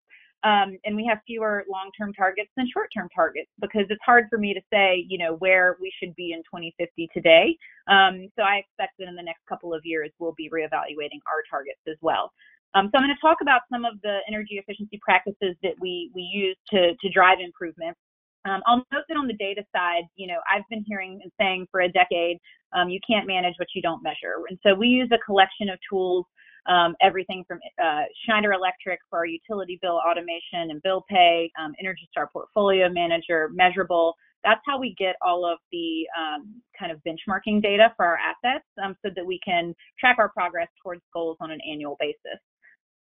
um, 0.44 0.76
and 0.84 0.96
we 0.96 1.06
have 1.08 1.18
fewer 1.26 1.64
long-term 1.70 2.14
targets 2.14 2.50
than 2.56 2.66
short-term 2.72 3.08
targets 3.14 3.48
because 3.60 3.86
it's 3.90 4.02
hard 4.04 4.26
for 4.28 4.38
me 4.38 4.52
to 4.54 4.60
say, 4.72 5.06
you 5.08 5.18
know, 5.18 5.36
where 5.36 5.76
we 5.80 5.92
should 6.00 6.14
be 6.16 6.32
in 6.32 6.40
2050 6.40 7.08
today. 7.14 7.56
Um, 7.86 8.26
so 8.36 8.42
I 8.42 8.56
expect 8.56 8.98
that 8.98 9.08
in 9.08 9.14
the 9.14 9.22
next 9.22 9.46
couple 9.48 9.72
of 9.72 9.82
years 9.84 10.10
we'll 10.18 10.34
be 10.36 10.50
reevaluating 10.50 11.22
our 11.30 11.46
targets 11.48 11.80
as 11.88 11.96
well. 12.00 12.32
Um, 12.74 12.88
so 12.90 12.98
I'm 12.98 13.04
going 13.04 13.14
to 13.14 13.20
talk 13.20 13.38
about 13.42 13.62
some 13.70 13.84
of 13.84 14.00
the 14.02 14.18
energy 14.26 14.56
efficiency 14.56 14.98
practices 15.02 15.54
that 15.62 15.74
we 15.80 16.10
we 16.14 16.22
use 16.22 16.56
to 16.70 16.94
to 17.00 17.08
drive 17.12 17.38
improvement. 17.38 17.96
Um, 18.44 18.60
I'll 18.66 18.84
note 18.92 19.04
that 19.08 19.16
on 19.16 19.26
the 19.26 19.34
data 19.34 19.62
side, 19.74 20.04
you 20.16 20.26
know, 20.26 20.38
I've 20.52 20.68
been 20.68 20.84
hearing 20.86 21.20
and 21.22 21.32
saying 21.38 21.66
for 21.70 21.80
a 21.82 21.88
decade, 21.88 22.38
um, 22.72 22.88
you 22.88 22.98
can't 23.08 23.26
manage 23.26 23.54
what 23.58 23.68
you 23.74 23.82
don't 23.82 24.02
measure. 24.02 24.34
And 24.48 24.58
so 24.62 24.74
we 24.74 24.88
use 24.88 25.08
a 25.12 25.18
collection 25.18 25.68
of 25.68 25.78
tools, 25.88 26.26
um, 26.66 26.94
everything 27.00 27.44
from 27.46 27.58
uh, 27.82 28.02
Schneider 28.24 28.52
Electric 28.52 28.98
for 29.10 29.20
our 29.20 29.26
utility 29.26 29.78
bill 29.80 30.00
automation 30.08 30.70
and 30.70 30.82
bill 30.82 31.04
pay, 31.08 31.50
um, 31.60 31.72
Energy 31.80 32.08
Star 32.10 32.28
Portfolio 32.32 32.88
Manager, 32.88 33.50
Measurabl. 33.58 34.14
That's 34.44 34.60
how 34.66 34.78
we 34.80 34.94
get 34.98 35.14
all 35.24 35.44
of 35.44 35.58
the 35.70 36.04
um, 36.18 36.60
kind 36.76 36.90
of 36.90 37.00
benchmarking 37.06 37.62
data 37.62 37.92
for 37.96 38.04
our 38.04 38.18
assets 38.18 38.64
um, 38.82 38.96
so 39.04 39.10
that 39.14 39.24
we 39.24 39.38
can 39.44 39.72
track 40.00 40.16
our 40.18 40.30
progress 40.30 40.68
towards 40.82 41.02
goals 41.14 41.36
on 41.40 41.52
an 41.52 41.60
annual 41.70 41.96
basis. 42.00 42.40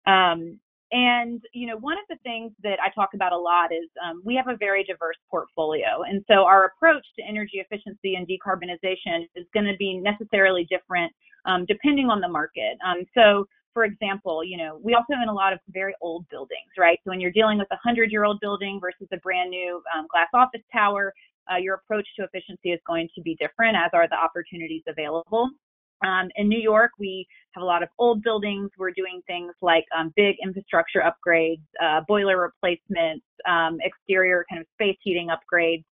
Um, 0.07 0.61
and 0.92 1.42
you 1.53 1.66
know, 1.66 1.77
one 1.77 1.96
of 1.99 2.05
the 2.09 2.16
things 2.22 2.53
that 2.62 2.79
I 2.81 2.90
talk 2.94 3.11
about 3.14 3.33
a 3.33 3.38
lot 3.38 3.72
is 3.72 3.88
um, 4.05 4.22
we 4.25 4.35
have 4.37 4.49
a 4.49 4.57
very 4.57 4.85
diverse 4.85 5.16
portfolio, 5.31 6.03
and 6.09 6.25
so 6.29 6.44
our 6.44 6.66
approach 6.66 7.05
to 7.18 7.25
energy 7.29 7.59
efficiency 7.59 8.14
and 8.14 8.27
decarbonization 8.27 9.29
is 9.35 9.46
going 9.53 9.66
to 9.66 9.77
be 9.79 9.99
necessarily 9.99 10.66
different 10.70 11.12
um, 11.46 11.64
depending 11.66 12.11
on 12.11 12.20
the 12.20 12.29
market. 12.29 12.77
Um, 12.85 13.05
so, 13.14 13.46
for 13.72 13.85
example, 13.85 14.44
you 14.44 14.57
know, 14.57 14.81
we 14.83 14.94
also 14.94 15.14
own 15.20 15.29
a 15.29 15.33
lot 15.33 15.53
of 15.53 15.59
very 15.68 15.94
old 16.01 16.29
buildings, 16.29 16.70
right? 16.79 16.99
So 17.05 17.11
when 17.11 17.20
you're 17.20 17.33
dealing 17.33 17.59
with 17.59 17.68
a 17.70 17.79
hundred-year-old 17.83 18.40
building 18.40 18.79
versus 18.81 19.09
a 19.12 19.18
brand 19.18 19.51
new 19.51 19.83
um, 19.96 20.07
glass 20.11 20.29
office 20.35 20.62
tower, 20.72 21.12
uh, 21.51 21.57
your 21.57 21.75
approach 21.75 22.07
to 22.18 22.25
efficiency 22.25 22.70
is 22.70 22.81
going 22.87 23.09
to 23.14 23.20
be 23.20 23.37
different, 23.37 23.77
as 23.77 23.90
are 23.92 24.09
the 24.09 24.16
opportunities 24.16 24.83
available. 24.88 25.51
Um, 26.04 26.28
in 26.37 26.48
New 26.48 26.61
York, 26.61 26.92
we 26.98 27.26
have 27.52 27.62
a 27.62 27.66
lot 27.66 27.82
of 27.82 27.88
old 27.98 28.22
buildings. 28.22 28.70
We're 28.78 28.90
doing 28.90 29.22
things 29.26 29.52
like 29.62 29.85
um, 29.96 30.12
big 30.16 30.37
infrastructure 30.42 31.02
upgrades, 31.02 31.62
uh, 31.82 32.02
boiler 32.06 32.40
replacements, 32.40 33.24
um, 33.48 33.78
exterior 33.80 34.44
kind 34.50 34.61
of 34.61 34.66
space 34.74 34.98
heating 35.02 35.28
upgrades. 35.28 35.85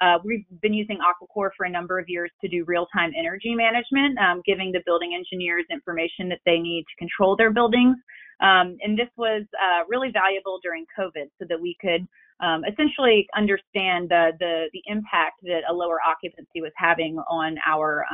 Uh, 0.00 0.18
we've 0.24 0.44
been 0.60 0.74
using 0.74 0.98
Aquicore 0.98 1.50
for 1.56 1.66
a 1.66 1.70
number 1.70 1.98
of 1.98 2.06
years 2.08 2.30
to 2.40 2.48
do 2.48 2.64
real-time 2.66 3.12
energy 3.16 3.54
management, 3.54 4.18
um, 4.18 4.42
giving 4.44 4.72
the 4.72 4.80
building 4.84 5.14
engineers 5.14 5.64
information 5.70 6.28
that 6.28 6.40
they 6.44 6.58
need 6.58 6.84
to 6.90 6.96
control 6.98 7.36
their 7.36 7.52
buildings. 7.52 7.96
Um, 8.40 8.76
and 8.82 8.98
this 8.98 9.08
was 9.16 9.44
uh, 9.54 9.84
really 9.88 10.10
valuable 10.10 10.58
during 10.62 10.84
COVID 10.98 11.30
so 11.38 11.46
that 11.48 11.60
we 11.60 11.76
could 11.80 12.06
um, 12.40 12.64
essentially 12.64 13.26
understand 13.36 14.10
the, 14.10 14.32
the, 14.40 14.82
impact 14.86 15.40
that 15.44 15.60
a 15.70 15.72
lower 15.72 15.98
occupancy 16.04 16.60
was 16.60 16.72
having 16.76 17.16
on 17.30 17.56
our 17.64 18.04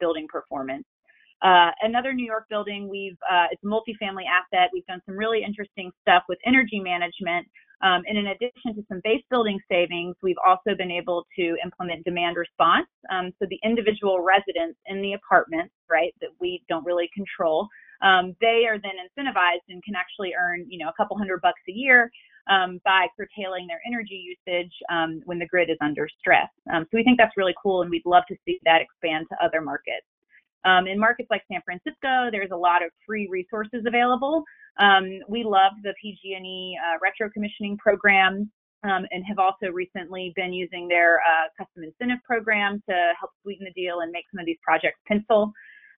building 0.00 0.26
performance. 0.28 0.84
Uh, 1.42 1.70
another 1.80 2.12
New 2.12 2.26
York 2.26 2.44
building, 2.50 2.88
we've 2.88 3.16
uh, 3.30 3.46
it's 3.50 3.62
a 3.64 3.66
multifamily 3.66 4.24
asset. 4.28 4.68
We've 4.72 4.86
done 4.86 5.00
some 5.06 5.16
really 5.16 5.42
interesting 5.42 5.90
stuff 6.02 6.24
with 6.28 6.38
energy 6.44 6.80
management. 6.80 7.46
Um, 7.82 8.02
and 8.06 8.18
in 8.18 8.26
addition 8.26 8.74
to 8.76 8.84
some 8.88 9.00
base 9.02 9.24
building 9.30 9.58
savings, 9.70 10.14
we've 10.22 10.40
also 10.46 10.76
been 10.76 10.90
able 10.90 11.24
to 11.38 11.56
implement 11.64 12.04
demand 12.04 12.36
response. 12.36 12.86
Um, 13.10 13.32
so 13.38 13.46
the 13.48 13.58
individual 13.64 14.20
residents 14.20 14.78
in 14.84 15.00
the 15.00 15.14
apartments, 15.14 15.72
right, 15.88 16.12
that 16.20 16.28
we 16.40 16.62
don't 16.68 16.84
really 16.84 17.08
control, 17.14 17.68
um, 18.02 18.36
they 18.42 18.64
are 18.68 18.76
then 18.76 19.00
incentivized 19.00 19.64
and 19.70 19.82
can 19.82 19.94
actually 19.94 20.32
earn, 20.38 20.66
you 20.68 20.78
know, 20.78 20.90
a 20.90 20.94
couple 20.96 21.16
hundred 21.16 21.40
bucks 21.40 21.60
a 21.68 21.72
year 21.72 22.10
um, 22.50 22.80
by 22.84 23.06
curtailing 23.16 23.66
their 23.66 23.80
energy 23.86 24.36
usage 24.36 24.72
um, 24.90 25.22
when 25.24 25.38
the 25.38 25.46
grid 25.46 25.70
is 25.70 25.78
under 25.80 26.08
stress. 26.18 26.48
Um, 26.72 26.84
so 26.84 26.96
we 26.96 27.04
think 27.04 27.18
that's 27.18 27.36
really 27.36 27.54
cool, 27.62 27.82
and 27.82 27.90
we'd 27.90 28.04
love 28.04 28.24
to 28.28 28.36
see 28.44 28.58
that 28.64 28.80
expand 28.80 29.26
to 29.30 29.44
other 29.44 29.60
markets. 29.60 30.06
Um, 30.64 30.86
in 30.86 30.98
markets 30.98 31.28
like 31.30 31.42
San 31.50 31.62
Francisco, 31.64 32.28
there's 32.30 32.50
a 32.52 32.56
lot 32.56 32.84
of 32.84 32.90
free 33.06 33.28
resources 33.30 33.84
available. 33.86 34.44
Um, 34.78 35.20
we 35.28 35.42
love 35.44 35.72
the 35.82 35.94
PG&E 36.02 36.78
uh, 36.78 36.98
retro 37.00 37.30
commissioning 37.30 37.78
program 37.78 38.50
um, 38.84 39.06
and 39.10 39.24
have 39.26 39.38
also 39.38 39.68
recently 39.72 40.32
been 40.36 40.52
using 40.52 40.88
their 40.88 41.20
uh, 41.20 41.48
custom 41.56 41.84
incentive 41.84 42.22
program 42.24 42.82
to 42.88 43.12
help 43.18 43.30
sweeten 43.42 43.64
the 43.64 43.80
deal 43.80 44.00
and 44.00 44.10
make 44.10 44.24
some 44.32 44.40
of 44.40 44.46
these 44.46 44.58
projects 44.62 44.98
pencil. 45.06 45.52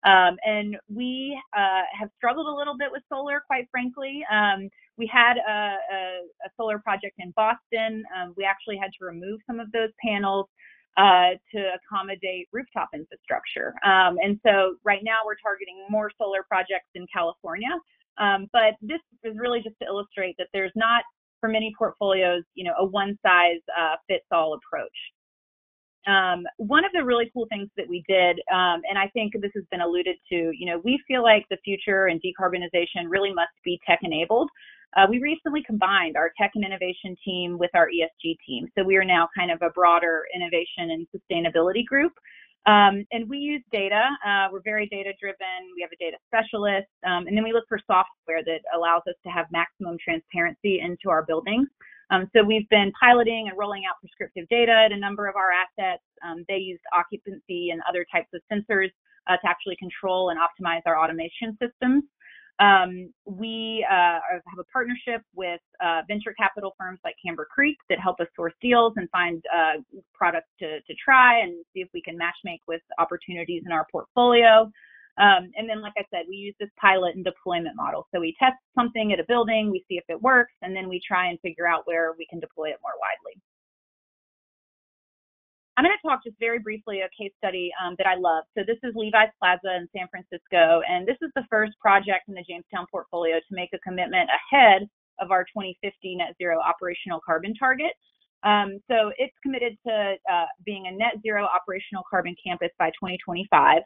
Um, 0.05 0.37
and 0.45 0.77
we 0.93 1.41
uh, 1.57 1.83
have 1.99 2.11
struggled 2.17 2.47
a 2.49 2.57
little 2.57 2.77
bit 2.77 2.91
with 2.91 3.03
solar, 3.09 3.43
quite 3.47 3.69
frankly. 3.71 4.25
Um, 4.31 4.69
we 4.99 5.11
had 5.13 5.37
a, 5.37 5.53
a, 5.53 5.99
a, 6.47 6.49
solar 6.57 6.79
project 6.79 7.17
in 7.19 7.33
Boston. 7.35 8.05
Um, 8.17 8.35
we 8.37 8.45
actually 8.45 8.77
had 8.77 8.91
to 8.99 9.05
remove 9.05 9.41
some 9.47 9.59
of 9.59 9.71
those 9.73 9.91
panels 10.05 10.47
uh, 10.97 11.33
to 11.55 11.71
accommodate 11.75 12.49
rooftop 12.53 12.91
infrastructure. 12.95 13.75
Um, 13.85 14.17
and 14.23 14.39
so 14.45 14.77
right 14.85 15.01
now 15.03 15.19
we're 15.25 15.41
targeting 15.43 15.87
more 15.89 16.11
solar 16.21 16.45
projects 16.47 16.89
in 16.95 17.07
California. 17.13 17.71
Um, 18.19 18.49
but 18.53 18.75
this 18.83 19.01
is 19.25 19.35
really 19.37 19.63
just 19.63 19.77
to 19.81 19.87
illustrate 19.87 20.37
that 20.39 20.49
there's 20.53 20.73
not, 20.77 21.03
for 21.41 21.49
many 21.49 21.73
portfolios, 21.77 22.43
you 22.55 22.65
know, 22.65 22.75
a 22.79 22.85
one 22.85 23.19
size 23.25 23.61
uh, 23.79 23.97
fits 24.07 24.27
all 24.31 24.55
approach. 24.55 24.93
Um, 26.07 26.45
one 26.57 26.85
of 26.85 26.93
the 26.93 27.05
really 27.05 27.31
cool 27.33 27.47
things 27.49 27.69
that 27.77 27.89
we 27.89 28.03
did, 28.09 28.41
um, 28.53 28.83
and 28.89 28.99
I 28.99 29.09
think 29.13 29.35
this 29.41 29.53
has 29.55 29.65
been 29.71 29.81
alluded 29.81 30.17
to, 30.31 30.53
you 30.57 30.67
know, 30.67 30.81
we 30.85 31.01
feel 31.07 31.23
like 31.23 31.47
the 31.49 31.59
future 31.65 32.07
and 32.07 32.21
decarbonization 32.21 33.09
really 33.09 33.33
must 33.33 33.53
be 33.65 33.81
tech 33.87 34.01
enabled. 34.03 34.51
Uh, 34.97 35.07
we 35.09 35.21
recently 35.21 35.63
combined 35.63 36.17
our 36.17 36.33
tech 36.39 36.51
and 36.55 36.65
innovation 36.65 37.17
team 37.25 37.59
with 37.59 37.71
our 37.75 37.89
ESG 37.89 38.37
team. 38.47 38.69
So 38.77 38.85
we 38.85 38.97
are 38.97 39.05
now 39.05 39.29
kind 39.37 39.51
of 39.51 39.63
a 39.63 39.71
broader 39.71 40.25
innovation 40.35 40.91
and 40.91 41.07
sustainability 41.15 41.85
group. 41.87 42.13
Um, 42.67 43.05
and 43.11 43.29
we 43.29 43.39
use 43.39 43.63
data. 43.73 44.05
Uh, 44.25 44.49
we're 44.53 44.63
very 44.63 44.87
data 44.89 45.13
driven. 45.21 45.73
We 45.75 45.83
have 45.83 45.91
a 45.93 45.97
data 45.97 46.17
specialist. 46.29 46.87
Um, 47.05 47.27
and 47.27 47.37
then 47.37 47.43
we 47.43 47.53
look 47.53 47.65
for 47.69 47.79
software 47.87 48.45
that 48.45 48.61
allows 48.75 49.03
us 49.09 49.15
to 49.25 49.31
have 49.31 49.47
maximum 49.51 49.97
transparency 50.03 50.81
into 50.81 51.11
our 51.11 51.25
buildings. 51.25 51.69
Um, 52.13 52.29
so 52.37 52.45
we've 52.45 52.69
been 52.69 52.93
piloting 53.01 53.49
and 53.49 53.59
rolling 53.59 53.83
out 53.89 53.97
prescriptive 54.01 54.47
data 54.51 54.85
at 54.85 54.93
a 54.93 54.97
number 54.97 55.27
of 55.27 55.35
our 55.35 55.49
assets. 55.51 56.03
Um, 56.23 56.45
they 56.47 56.59
used 56.59 56.83
occupancy 56.95 57.71
and 57.71 57.81
other 57.89 58.05
types 58.13 58.29
of 58.35 58.43
sensors 58.53 58.91
uh, 59.29 59.37
to 59.39 59.49
actually 59.49 59.77
control 59.77 60.29
and 60.29 60.39
optimize 60.39 60.83
our 60.85 61.03
automation 61.03 61.57
systems. 61.61 62.05
Um, 62.61 63.13
we 63.25 63.85
uh, 63.91 64.21
have 64.31 64.59
a 64.61 64.65
partnership 64.65 65.23
with 65.35 65.61
uh, 65.83 66.03
venture 66.07 66.35
capital 66.39 66.75
firms 66.79 67.01
like 67.03 67.15
Camber 67.25 67.49
Creek 67.51 67.79
that 67.89 67.99
help 67.99 68.21
us 68.21 68.27
source 68.37 68.53
deals 68.61 68.93
and 68.97 69.09
find 69.11 69.43
uh, 69.53 69.81
products 70.13 70.51
to, 70.59 70.83
to 70.83 70.95
try 71.03 71.41
and 71.41 71.65
see 71.73 71.81
if 71.81 71.89
we 71.95 72.03
can 72.03 72.17
matchmake 72.17 72.61
with 72.69 72.83
opportunities 72.99 73.63
in 73.65 73.73
our 73.73 73.87
portfolio. 73.91 74.71
Um, 75.19 75.51
and 75.57 75.69
then, 75.69 75.83
like 75.83 75.93
I 75.99 76.05
said, 76.11 76.25
we 76.29 76.37
use 76.37 76.55
this 76.59 76.71
pilot 76.81 77.17
and 77.17 77.25
deployment 77.25 77.77
model. 77.77 78.09
So 78.15 78.21
we 78.21 78.35
test 78.39 78.57
something 78.75 79.13
at 79.13 79.21
a 79.21 79.25
building, 79.29 79.71
we 79.71 79.85
see 79.89 79.97
if 79.97 80.05
it 80.09 80.21
works, 80.21 80.55
and 80.63 80.75
then 80.75 80.89
we 80.89 81.01
try 81.07 81.29
and 81.29 81.39
figure 81.41 81.67
out 81.67 81.87
where 81.87 82.15
we 82.17 82.27
can 82.31 82.41
deploy 82.41 82.71
it 82.71 82.81
more 82.83 82.97
widely. 82.97 83.41
I'm 85.77 85.85
going 85.85 85.97
to 85.97 86.09
talk 86.09 86.25
just 86.25 86.37
very 86.39 86.59
briefly 86.59 87.01
a 87.01 87.09
case 87.17 87.33
study 87.39 87.73
um, 87.81 87.95
that 87.97 88.07
I 88.07 88.15
love. 88.17 88.45
So 88.57 88.65
this 88.67 88.77
is 88.83 88.93
Levi's 88.95 89.33
Plaza 89.41 89.77
in 89.77 89.89
San 89.97 90.07
Francisco, 90.09 90.83
and 90.89 91.09
this 91.09 91.17
is 91.23 91.31
the 91.35 91.45
first 91.49 91.73
project 91.81 92.29
in 92.29 92.35
the 92.35 92.45
Jamestown 92.47 92.87
portfolio 92.91 93.37
to 93.37 93.53
make 93.53 93.71
a 93.73 93.79
commitment 93.81 94.29
ahead 94.29 94.85
of 95.21 95.31
our 95.31 95.45
2050 95.45 96.17
net 96.17 96.35
zero 96.37 96.61
operational 96.61 97.21
carbon 97.25 97.55
target. 97.55 97.93
Um, 98.45 98.81
so 98.91 99.13
it's 99.17 99.35
committed 99.43 99.79
to 99.87 100.15
uh, 100.31 100.51
being 100.67 100.89
a 100.89 100.93
net 100.93 101.23
zero 101.23 101.47
operational 101.47 102.05
carbon 102.11 102.35
campus 102.45 102.71
by 102.79 102.91
2025. 102.91 103.83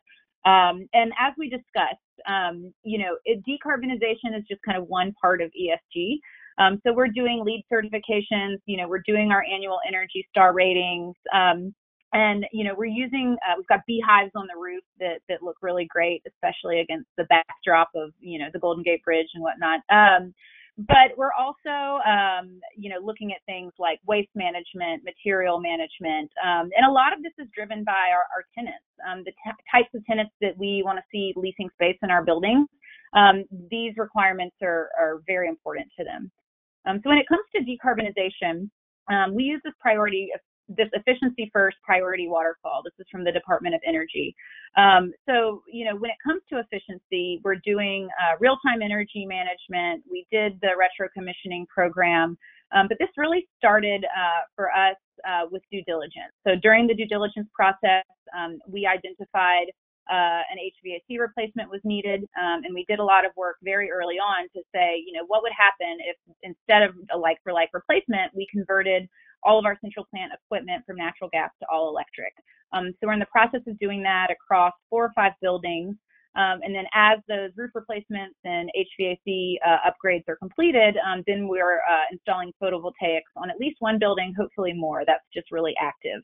Um, 0.47 0.89
and 0.95 1.13
as 1.21 1.35
we 1.37 1.49
discussed, 1.49 1.99
um, 2.27 2.73
you 2.85 2.99
know, 2.99 3.17
it, 3.25 3.43
decarbonization 3.45 4.39
is 4.39 4.45
just 4.49 4.63
kind 4.63 4.79
of 4.79 4.89
one 4.89 5.13
part 5.21 5.43
of 5.43 5.51
ESG. 5.51 6.19
Um, 6.59 6.81
so 6.87 6.93
we're 6.95 7.09
doing 7.09 7.43
LEED 7.45 7.65
certifications, 7.71 8.59
you 8.65 8.79
know, 8.79 8.89
we're 8.89 9.03
doing 9.07 9.31
our 9.31 9.45
annual 9.53 9.79
Energy 9.87 10.27
Star 10.31 10.55
ratings. 10.55 11.15
Um, 11.35 11.75
and, 12.13 12.47
you 12.53 12.65
know, 12.65 12.75
we're 12.75 12.87
using, 12.87 13.37
uh, 13.47 13.55
we've 13.59 13.67
got 13.67 13.81
beehives 13.87 14.31
on 14.35 14.47
the 14.47 14.59
roof 14.59 14.83
that, 15.01 15.19
that 15.29 15.43
look 15.43 15.57
really 15.61 15.87
great, 15.91 16.23
especially 16.27 16.81
against 16.81 17.09
the 17.19 17.25
backdrop 17.25 17.89
of, 17.95 18.11
you 18.21 18.39
know, 18.39 18.47
the 18.53 18.59
Golden 18.59 18.83
Gate 18.83 19.03
Bridge 19.05 19.27
and 19.35 19.43
whatnot. 19.43 19.81
But 20.79 21.17
we're 21.17 21.33
also 21.33 22.03
um, 22.05 22.61
you 22.77 22.91
know 22.91 22.99
looking 23.03 23.33
at 23.33 23.39
things 23.47 23.73
like 23.79 23.99
waste 24.07 24.31
management 24.35 25.05
material 25.05 25.59
management 25.59 26.31
um, 26.45 26.69
and 26.77 26.85
a 26.87 26.93
lot 26.93 27.13
of 27.17 27.23
this 27.23 27.33
is 27.39 27.49
driven 27.55 27.83
by 27.85 28.13
our, 28.13 28.29
our 28.35 28.45
tenants 28.55 28.85
um, 29.09 29.23
the 29.25 29.33
t- 29.33 29.65
types 29.73 29.89
of 29.95 30.05
tenants 30.05 30.33
that 30.43 30.53
we 30.59 30.83
want 30.85 30.99
to 30.99 31.05
see 31.11 31.33
leasing 31.37 31.71
space 31.75 31.97
in 32.03 32.11
our 32.11 32.23
buildings 32.25 32.69
um, 33.15 33.45
these 33.71 33.95
requirements 33.97 34.57
are, 34.63 34.91
are 35.01 35.23
very 35.27 35.49
important 35.49 35.87
to 35.99 36.05
them. 36.05 36.31
Um, 36.87 37.01
so 37.03 37.09
when 37.09 37.19
it 37.19 37.27
comes 37.29 37.45
to 37.57 37.65
decarbonization 37.65 38.69
um, 39.09 39.35
we 39.35 39.45
use 39.45 39.63
this 39.65 39.75
priority 39.81 40.29
this 40.69 40.89
efficiency 40.93 41.51
first 41.53 41.77
priority 41.85 42.29
waterfall. 42.29 42.83
This 42.85 42.93
is 42.99 43.07
from 43.11 43.25
the 43.25 43.33
Department 43.33 43.75
of 43.75 43.81
Energy. 43.87 44.35
Um, 44.77 45.13
so, 45.29 45.63
you 45.71 45.85
know, 45.85 45.97
when 45.97 46.11
it 46.11 46.17
comes 46.25 46.43
to 46.51 46.59
efficiency, 46.59 47.41
we're 47.45 47.61
doing 47.65 48.09
uh, 48.23 48.37
real 48.41 48.59
time 48.67 48.83
energy 48.83 49.27
management. 49.27 50.05
We 50.11 50.27
did 50.31 50.59
the 50.63 50.71
retro 50.79 51.09
commissioning 51.15 51.67
program, 51.67 52.37
um, 52.75 52.87
but 52.89 52.99
this 52.99 53.09
really 53.17 53.49
started 53.59 54.05
uh, 54.05 54.43
for 54.55 54.71
us 54.73 54.97
uh, 55.27 55.47
with 55.51 55.63
due 55.71 55.83
diligence. 55.85 56.35
So, 56.47 56.55
during 56.63 56.87
the 56.87 56.95
due 56.95 57.07
diligence 57.07 57.49
process, 57.55 58.05
um, 58.37 58.59
we 58.67 58.87
identified 58.87 59.69
uh, 60.11 60.47
an 60.51 60.59
HVAC 60.63 61.19
replacement 61.19 61.71
was 61.71 61.81
needed. 61.85 62.23
Um, 62.39 62.63
and 62.65 62.75
we 62.75 62.85
did 62.89 62.99
a 62.99 63.05
lot 63.05 63.25
of 63.25 63.33
work 63.37 63.57
very 63.63 63.91
early 63.91 64.17
on 64.17 64.49
to 64.55 64.63
say, 64.75 65.03
you 65.05 65.13
know, 65.13 65.25
what 65.27 65.43
would 65.43 65.53
happen 65.57 65.99
if 66.01 66.17
instead 66.43 66.83
of 66.83 66.95
a 67.13 67.19
like 67.19 67.39
for 67.43 67.53
like 67.53 67.71
replacement, 67.73 68.35
we 68.35 68.47
converted 68.51 69.09
all 69.47 69.59
of 69.59 69.65
our 69.65 69.79
central 69.81 70.07
plant 70.11 70.33
equipment 70.35 70.85
from 70.85 70.97
natural 70.97 71.31
gas 71.33 71.51
to 71.61 71.67
all 71.73 71.89
electric. 71.89 72.33
Um, 72.73 72.93
so 72.99 73.07
we're 73.07 73.13
in 73.13 73.21
the 73.21 73.27
process 73.27 73.61
of 73.67 73.79
doing 73.79 74.03
that 74.03 74.29
across 74.31 74.73
four 74.91 75.05
or 75.05 75.13
five 75.15 75.33
buildings. 75.41 75.97
Um, 76.37 76.61
and 76.63 76.75
then 76.75 76.85
as 76.93 77.19
those 77.29 77.51
roof 77.57 77.71
replacements 77.75 78.37
and 78.45 78.69
HVAC 78.77 79.57
uh, 79.67 79.79
upgrades 79.89 80.25
are 80.29 80.37
completed, 80.37 80.97
um, 80.99 81.23
then 81.27 81.49
we're 81.49 81.79
uh, 81.79 82.05
installing 82.13 82.53
photovoltaics 82.63 83.33
on 83.37 83.49
at 83.49 83.57
least 83.59 83.77
one 83.79 83.99
building, 83.99 84.35
hopefully 84.39 84.75
more. 84.75 85.03
That's 85.07 85.25
just 85.33 85.51
really 85.51 85.75
active. 85.81 86.21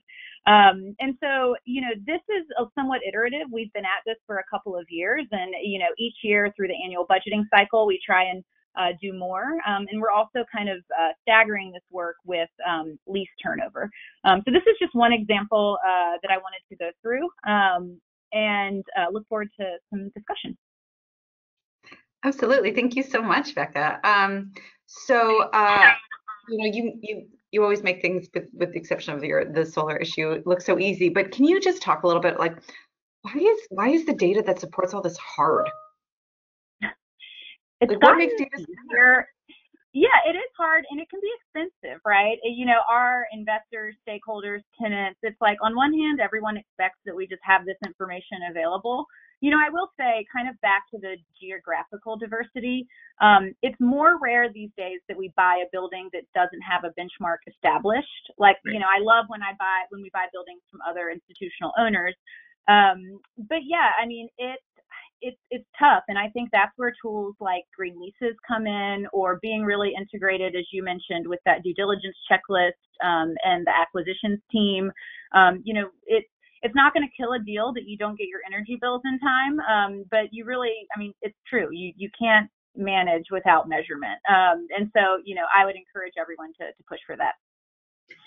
Um, 0.46 0.94
and 1.00 1.16
so, 1.22 1.56
you 1.64 1.80
know, 1.80 1.94
this 2.04 2.20
is 2.28 2.44
somewhat 2.74 3.00
iterative. 3.08 3.46
We've 3.50 3.72
been 3.72 3.86
at 3.86 4.02
this 4.04 4.16
for 4.26 4.36
a 4.36 4.44
couple 4.50 4.76
of 4.76 4.84
years, 4.90 5.24
and 5.30 5.54
you 5.62 5.78
know, 5.78 5.88
each 5.98 6.16
year 6.22 6.52
through 6.56 6.68
the 6.68 6.82
annual 6.84 7.06
budgeting 7.06 7.44
cycle, 7.48 7.86
we 7.86 7.98
try 8.04 8.24
and 8.24 8.44
uh, 8.78 8.88
do 9.00 9.12
more. 9.12 9.58
Um, 9.66 9.86
and 9.90 10.00
we're 10.00 10.10
also 10.10 10.44
kind 10.54 10.68
of 10.68 10.78
uh, 10.98 11.10
staggering 11.22 11.72
this 11.72 11.82
work 11.90 12.16
with 12.24 12.50
um, 12.68 12.98
lease 13.06 13.28
turnover. 13.42 13.90
Um, 14.24 14.42
so 14.44 14.52
this 14.52 14.62
is 14.66 14.76
just 14.80 14.94
one 14.94 15.12
example 15.12 15.78
uh, 15.84 16.16
that 16.22 16.30
I 16.30 16.38
wanted 16.38 16.60
to 16.70 16.76
go 16.76 16.90
through 17.02 17.28
um, 17.46 18.00
and 18.32 18.84
uh, 18.98 19.06
look 19.12 19.26
forward 19.28 19.48
to 19.60 19.76
some 19.90 20.10
discussion. 20.14 20.56
Absolutely. 22.24 22.72
Thank 22.72 22.94
you 22.94 23.02
so 23.02 23.20
much, 23.20 23.54
Becca. 23.54 23.98
Um, 24.04 24.52
so, 24.86 25.50
uh, 25.52 25.92
you 26.48 26.58
know, 26.58 26.76
you, 26.76 26.98
you, 27.02 27.26
you 27.50 27.62
always 27.62 27.82
make 27.82 28.00
things 28.00 28.28
with, 28.32 28.44
with 28.54 28.72
the 28.72 28.78
exception 28.78 29.14
of 29.14 29.24
your, 29.24 29.44
the 29.44 29.66
solar 29.66 29.96
issue 29.96 30.40
look 30.46 30.60
so 30.60 30.78
easy, 30.78 31.08
but 31.08 31.32
can 31.32 31.44
you 31.44 31.60
just 31.60 31.82
talk 31.82 32.04
a 32.04 32.06
little 32.06 32.22
bit 32.22 32.38
like, 32.38 32.56
why 33.22 33.34
is, 33.34 33.60
why 33.70 33.88
is 33.88 34.06
the 34.06 34.14
data 34.14 34.42
that 34.46 34.60
supports 34.60 34.94
all 34.94 35.02
this 35.02 35.16
hard? 35.18 35.68
It's 37.82 37.90
like, 37.90 38.02
what 38.02 38.16
makes 38.16 38.34
data 38.38 38.62
easier. 38.62 39.26
Yeah, 39.92 40.16
it 40.24 40.32
is 40.32 40.48
hard 40.56 40.86
and 40.88 40.98
it 41.00 41.10
can 41.10 41.20
be 41.20 41.28
expensive, 41.36 42.00
right? 42.06 42.38
You 42.42 42.64
know, 42.64 42.80
our 42.88 43.26
investors, 43.30 43.94
stakeholders, 44.08 44.64
tenants, 44.80 45.20
it's 45.22 45.36
like 45.42 45.58
on 45.60 45.76
one 45.76 45.92
hand, 45.92 46.18
everyone 46.18 46.56
expects 46.56 46.96
that 47.04 47.14
we 47.14 47.26
just 47.26 47.42
have 47.44 47.66
this 47.66 47.76
information 47.84 48.48
available. 48.48 49.04
You 49.44 49.50
know, 49.50 49.58
I 49.60 49.68
will 49.68 49.90
say, 50.00 50.24
kind 50.32 50.48
of 50.48 50.56
back 50.62 50.88
to 50.94 50.98
the 50.98 51.16
geographical 51.36 52.16
diversity, 52.16 52.86
um, 53.20 53.52
it's 53.60 53.76
more 53.80 54.16
rare 54.22 54.48
these 54.48 54.70
days 54.78 55.00
that 55.08 55.18
we 55.18 55.28
buy 55.36 55.60
a 55.60 55.68
building 55.72 56.08
that 56.14 56.24
doesn't 56.32 56.62
have 56.62 56.88
a 56.88 56.94
benchmark 56.96 57.44
established. 57.44 58.32
Like, 58.38 58.56
you 58.64 58.80
know, 58.80 58.88
I 58.88 59.02
love 59.02 59.26
when 59.28 59.42
I 59.42 59.52
buy 59.58 59.84
when 59.90 60.00
we 60.00 60.08
buy 60.14 60.24
buildings 60.32 60.62
from 60.70 60.80
other 60.88 61.10
institutional 61.10 61.72
owners. 61.76 62.14
Um, 62.64 63.20
but 63.36 63.66
yeah, 63.66 63.92
I 64.00 64.06
mean, 64.06 64.28
it 64.38 64.62
it's 65.22 65.38
it's 65.50 65.64
tough 65.78 66.02
and 66.08 66.18
i 66.18 66.28
think 66.30 66.50
that's 66.52 66.72
where 66.76 66.92
tools 67.00 67.34
like 67.40 67.64
green 67.76 67.98
leases 68.00 68.36
come 68.46 68.66
in 68.66 69.06
or 69.12 69.38
being 69.40 69.62
really 69.62 69.92
integrated 69.96 70.54
as 70.54 70.64
you 70.72 70.82
mentioned 70.82 71.26
with 71.26 71.40
that 71.46 71.62
due 71.62 71.74
diligence 71.74 72.16
checklist 72.30 72.78
um, 73.02 73.34
and 73.44 73.66
the 73.66 73.72
acquisitions 73.72 74.40
team 74.50 74.92
um, 75.34 75.62
you 75.64 75.74
know 75.74 75.88
it 76.06 76.24
it's 76.64 76.74
not 76.76 76.94
going 76.94 77.02
to 77.06 77.16
kill 77.16 77.32
a 77.32 77.40
deal 77.40 77.72
that 77.72 77.88
you 77.88 77.96
don't 77.96 78.16
get 78.16 78.28
your 78.28 78.40
energy 78.46 78.78
bills 78.80 79.02
in 79.04 79.18
time 79.18 79.58
um, 79.60 80.04
but 80.10 80.32
you 80.32 80.44
really 80.44 80.86
i 80.94 80.98
mean 80.98 81.14
it's 81.22 81.38
true 81.48 81.68
you 81.72 81.92
you 81.96 82.10
can't 82.18 82.50
manage 82.76 83.26
without 83.30 83.68
measurement. 83.68 84.18
Um, 84.28 84.66
and 84.76 84.90
so, 84.94 85.20
you 85.24 85.34
know, 85.34 85.46
I 85.54 85.64
would 85.64 85.76
encourage 85.76 86.14
everyone 86.20 86.52
to, 86.60 86.66
to 86.66 86.82
push 86.88 87.00
for 87.06 87.16
that. 87.16 87.34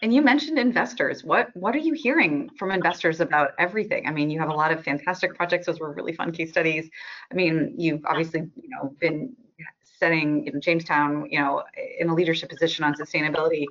And 0.02 0.14
you 0.14 0.22
mentioned 0.22 0.60
investors. 0.60 1.24
What 1.24 1.50
what 1.56 1.74
are 1.74 1.80
you 1.80 1.94
hearing 1.94 2.50
from 2.60 2.72
investors 2.72 3.22
about 3.22 3.52
everything? 3.58 4.08
I 4.08 4.12
mean, 4.12 4.30
you 4.30 4.40
have 4.40 4.50
a 4.50 4.54
lot 4.54 4.72
of 4.72 4.84
fantastic 4.84 5.34
projects. 5.36 5.66
Those 5.66 5.80
were 5.80 5.94
really 5.94 6.14
fun 6.14 6.32
case 6.32 6.52
studies. 6.52 6.90
I 7.32 7.36
mean, 7.36 7.74
you've 7.78 8.06
obviously 8.06 8.42
you 8.62 8.70
know 8.70 8.94
been 9.00 9.36
setting 9.84 10.46
you 10.46 10.52
know, 10.52 10.60
Jamestown 10.60 11.28
you 11.32 11.40
know 11.40 11.64
in 12.00 12.10
a 12.10 12.14
leadership 12.14 12.50
position 12.50 12.84
on 12.84 12.94
sustainability. 12.94 13.66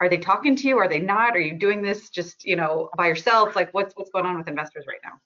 Are 0.00 0.08
they 0.08 0.18
talking 0.18 0.56
to 0.56 0.66
you? 0.66 0.78
Are 0.78 0.88
they 0.88 0.98
not? 0.98 1.36
Are 1.36 1.40
you 1.40 1.56
doing 1.56 1.82
this 1.82 2.10
just 2.10 2.44
you 2.44 2.56
know 2.56 2.90
by 2.96 3.06
yourself? 3.06 3.54
Like 3.54 3.72
what's 3.72 3.94
what's 3.94 4.10
going 4.10 4.26
on 4.26 4.38
with 4.38 4.48
investors 4.48 4.86
right 4.88 5.00
now? 5.04 5.20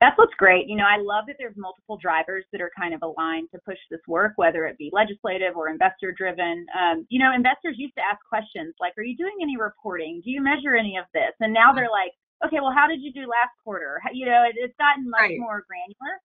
That's 0.00 0.16
what's 0.16 0.34
great. 0.38 0.66
You 0.66 0.76
know, 0.76 0.88
I 0.88 0.96
love 0.96 1.24
that 1.28 1.36
there's 1.38 1.56
multiple 1.56 1.98
drivers 2.00 2.44
that 2.52 2.60
are 2.60 2.72
kind 2.76 2.94
of 2.94 3.02
aligned 3.02 3.48
to 3.52 3.60
push 3.64 3.76
this 3.90 4.00
work, 4.08 4.32
whether 4.36 4.64
it 4.64 4.78
be 4.78 4.90
legislative 4.92 5.56
or 5.56 5.68
investor 5.68 6.12
driven. 6.16 6.64
Um, 6.72 7.06
you 7.10 7.20
know, 7.20 7.34
investors 7.34 7.76
used 7.76 7.94
to 7.96 8.00
ask 8.00 8.18
questions 8.26 8.74
like, 8.80 8.96
are 8.96 9.04
you 9.04 9.16
doing 9.16 9.36
any 9.42 9.56
reporting? 9.60 10.22
Do 10.24 10.30
you 10.30 10.40
measure 10.40 10.74
any 10.74 10.96
of 10.96 11.04
this? 11.12 11.36
And 11.40 11.52
now 11.52 11.72
they're 11.74 11.92
like, 11.92 12.16
okay, 12.44 12.64
well, 12.64 12.72
how 12.72 12.88
did 12.88 13.02
you 13.02 13.12
do 13.12 13.28
last 13.28 13.52
quarter? 13.62 14.00
You 14.12 14.24
know, 14.24 14.42
it, 14.48 14.56
it's 14.56 14.76
gotten 14.80 15.04
much 15.08 15.36
right. 15.36 15.38
more 15.38 15.64
granular. 15.68 16.16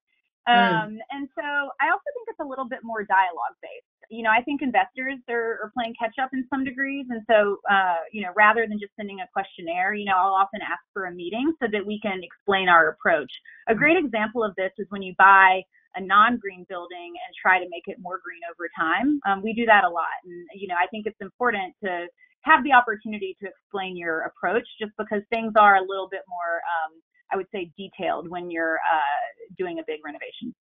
Mm. 0.48 0.54
Um, 0.54 0.90
mm. 0.94 0.98
And 1.12 1.30
so 1.36 1.46
I 1.82 1.90
also 1.90 2.08
think 2.14 2.28
it's 2.30 2.40
a 2.40 2.48
little 2.48 2.68
bit 2.68 2.80
more 2.84 3.04
dialogue 3.04 3.58
based. 3.62 3.90
You 4.10 4.22
know, 4.22 4.30
I 4.30 4.42
think 4.44 4.62
investors 4.62 5.18
are, 5.30 5.66
are 5.66 5.72
playing 5.74 5.96
catch 5.98 6.16
up 6.22 6.30
in 6.34 6.46
some 6.50 6.64
degrees. 6.64 7.08
And 7.10 7.22
so, 7.26 7.58
uh, 7.70 8.06
you 8.12 8.22
know, 8.22 8.30
rather 8.36 8.68
than 8.68 8.78
just 8.78 8.94
sending 8.96 9.20
a 9.22 9.28
questionnaire, 9.34 9.94
you 9.94 10.06
know, 10.06 10.14
I'll 10.14 10.38
often 10.38 10.62
ask 10.62 10.82
for 10.94 11.06
a 11.06 11.12
meeting 11.12 11.54
so 11.62 11.68
that 11.72 11.86
we 11.86 12.00
can 12.02 12.22
explain 12.22 12.70
our 12.70 12.90
approach. 12.90 13.32
A 13.68 13.74
mm. 13.74 13.78
great 13.78 13.98
example 13.98 14.44
of 14.44 14.54
this 14.56 14.72
is 14.78 14.86
when 14.90 15.02
you 15.02 15.14
buy 15.18 15.62
a 15.96 16.02
non-green 16.02 16.66
building 16.68 17.16
and 17.16 17.32
try 17.40 17.58
to 17.58 17.66
make 17.72 17.88
it 17.88 17.98
more 18.00 18.20
green 18.20 18.44
over 18.52 18.68
time. 18.78 19.20
Um, 19.26 19.42
we 19.42 19.54
do 19.54 19.66
that 19.66 19.88
a 19.88 19.90
lot. 19.90 20.12
And, 20.26 20.46
you 20.54 20.68
know, 20.68 20.76
I 20.76 20.88
think 20.88 21.08
it's 21.08 21.22
important 21.22 21.74
to 21.84 22.08
have 22.42 22.64
the 22.64 22.74
opportunity 22.74 23.36
to 23.42 23.48
explain 23.48 23.98
your 23.98 24.30
approach 24.30 24.68
just 24.80 24.92
because 25.00 25.24
things 25.32 25.54
are 25.58 25.78
a 25.78 25.88
little 25.88 26.08
bit 26.12 26.22
more 26.30 26.62
um, 26.62 26.94
I 27.32 27.38
would 27.38 27.48
say 27.52 27.72
detailed 27.78 28.30
when 28.30 28.52
you're 28.52 28.76
uh, 28.76 29.54
doing 29.58 29.80
a 29.80 29.84
big 29.86 30.00
renovation. 30.04 30.54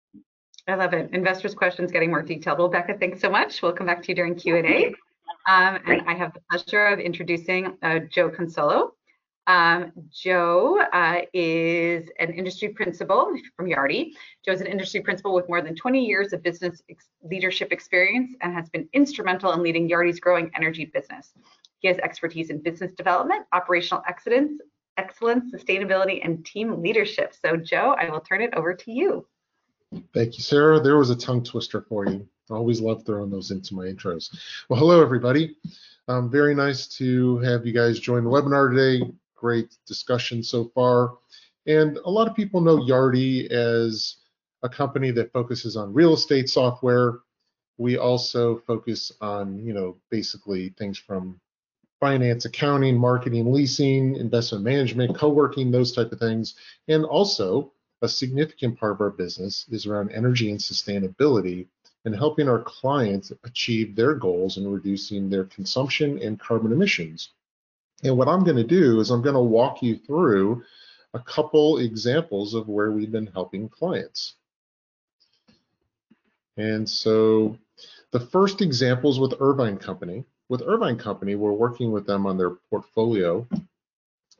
I 0.67 0.75
love 0.75 0.93
it. 0.93 1.09
Investors' 1.13 1.53
questions 1.53 1.91
getting 1.91 2.09
more 2.09 2.23
detailed. 2.23 2.57
Well, 2.57 2.69
Becca, 2.69 2.97
thanks 2.99 3.21
so 3.21 3.29
much. 3.29 3.61
We'll 3.61 3.73
come 3.73 3.87
back 3.87 4.01
to 4.03 4.09
you 4.09 4.15
during 4.15 4.35
Q&A. 4.35 4.87
Um, 5.47 5.79
and 5.85 6.01
I 6.07 6.15
have 6.15 6.33
the 6.33 6.41
pleasure 6.49 6.87
of 6.87 6.99
introducing 6.99 7.77
uh, 7.83 7.99
Joe 8.11 8.29
Consolo. 8.29 8.91
Um, 9.47 9.91
Joe 10.09 10.81
uh, 10.91 11.21
is 11.33 12.09
an 12.19 12.33
industry 12.33 12.69
principal 12.69 13.31
from 13.55 13.67
Yardi. 13.67 14.13
Joe 14.43 14.53
is 14.53 14.61
an 14.61 14.67
industry 14.67 15.01
principal 15.01 15.35
with 15.35 15.47
more 15.47 15.61
than 15.61 15.75
20 15.75 16.03
years 16.03 16.33
of 16.33 16.41
business 16.41 16.81
ex 16.89 17.07
leadership 17.23 17.71
experience 17.71 18.33
and 18.41 18.53
has 18.55 18.69
been 18.69 18.89
instrumental 18.93 19.51
in 19.51 19.61
leading 19.61 19.87
Yardi's 19.87 20.19
growing 20.19 20.49
energy 20.55 20.85
business. 20.85 21.31
He 21.77 21.87
has 21.87 21.99
expertise 21.99 22.49
in 22.49 22.59
business 22.63 22.91
development, 22.93 23.45
operational 23.53 24.01
excellence, 24.07 24.59
excellence, 24.97 25.53
sustainability, 25.53 26.19
and 26.23 26.45
team 26.45 26.81
leadership. 26.81 27.33
So, 27.33 27.57
Joe, 27.57 27.95
I 27.99 28.09
will 28.09 28.21
turn 28.21 28.41
it 28.41 28.53
over 28.55 28.73
to 28.73 28.91
you. 28.91 29.27
Thank 30.13 30.37
you, 30.37 30.43
Sarah. 30.43 30.79
There 30.79 30.97
was 30.97 31.09
a 31.09 31.15
tongue 31.15 31.43
twister 31.43 31.81
for 31.81 32.05
you. 32.05 32.27
I 32.49 32.53
always 32.53 32.81
love 32.81 33.05
throwing 33.05 33.31
those 33.31 33.51
into 33.51 33.73
my 33.73 33.85
intros. 33.85 34.29
Well, 34.69 34.79
hello, 34.79 35.01
everybody. 35.01 35.55
Um, 36.07 36.29
very 36.29 36.53
nice 36.53 36.87
to 36.97 37.39
have 37.39 37.65
you 37.65 37.73
guys 37.73 37.99
join 37.99 38.23
the 38.23 38.29
webinar 38.29 38.69
today. 38.69 39.11
Great 39.35 39.75
discussion 39.87 40.43
so 40.43 40.71
far. 40.75 41.17
And 41.65 41.97
a 41.97 42.09
lot 42.09 42.27
of 42.27 42.35
people 42.35 42.61
know 42.61 42.77
Yardi 42.77 43.49
as 43.49 44.17
a 44.61 44.69
company 44.69 45.11
that 45.11 45.33
focuses 45.33 45.75
on 45.75 45.93
real 45.93 46.13
estate 46.13 46.49
software. 46.49 47.19
We 47.77 47.97
also 47.97 48.57
focus 48.67 49.11
on, 49.21 49.59
you 49.65 49.73
know, 49.73 49.97
basically 50.09 50.69
things 50.77 50.97
from 50.97 51.39
finance, 52.05 52.45
accounting, 52.45 52.95
marketing, 52.95 53.51
leasing, 53.51 54.15
investment 54.17 54.63
management, 54.63 55.17
co-working, 55.17 55.71
those 55.71 55.91
type 55.91 56.11
of 56.11 56.19
things. 56.19 56.53
And 56.87 57.03
also 57.03 57.71
a 58.03 58.07
significant 58.07 58.79
part 58.79 58.91
of 58.91 59.01
our 59.01 59.09
business 59.09 59.65
is 59.71 59.87
around 59.87 60.11
energy 60.11 60.51
and 60.51 60.59
sustainability 60.59 61.65
and 62.05 62.15
helping 62.15 62.47
our 62.47 62.61
clients 62.61 63.31
achieve 63.43 63.95
their 63.95 64.13
goals 64.13 64.57
and 64.57 64.71
reducing 64.71 65.31
their 65.31 65.45
consumption 65.45 66.21
and 66.21 66.39
carbon 66.39 66.71
emissions. 66.71 67.29
And 68.03 68.15
what 68.15 68.27
I'm 68.27 68.43
going 68.43 68.57
to 68.57 68.63
do 68.63 68.99
is 68.99 69.09
I'm 69.09 69.23
going 69.23 69.33
to 69.33 69.41
walk 69.41 69.81
you 69.81 69.97
through 69.97 70.61
a 71.15 71.19
couple 71.19 71.79
examples 71.79 72.53
of 72.53 72.67
where 72.67 72.91
we've 72.91 73.11
been 73.11 73.31
helping 73.33 73.67
clients. 73.67 74.35
And 76.55 76.87
so 76.87 77.57
the 78.11 78.19
first 78.19 78.61
example 78.61 79.09
is 79.09 79.19
with 79.19 79.33
Irvine 79.39 79.77
Company 79.77 80.23
with 80.49 80.61
Irvine 80.65 80.97
Company, 80.97 81.35
we're 81.35 81.51
working 81.51 81.91
with 81.91 82.05
them 82.05 82.25
on 82.25 82.37
their 82.37 82.51
portfolio, 82.69 83.47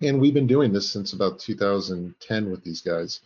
and 0.02 0.20
we've 0.20 0.34
been 0.34 0.48
doing 0.48 0.72
this 0.72 0.90
since 0.90 1.14
about 1.14 1.40
2010 1.40 2.52
with 2.52 2.64
these 2.64 2.82
guys. 2.82 3.22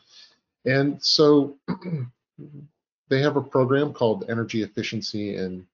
And 0.65 1.03
so 1.03 1.57
they 3.09 3.21
have 3.21 3.38
a 3.38 3.41
program 3.41 3.93
called 3.93 4.30
Energy 4.30 4.63
Efficiency 4.63 5.36
and 5.36 5.65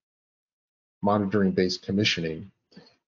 Monitoring 1.01 1.51
Based 1.51 1.83
Commissioning, 1.83 2.51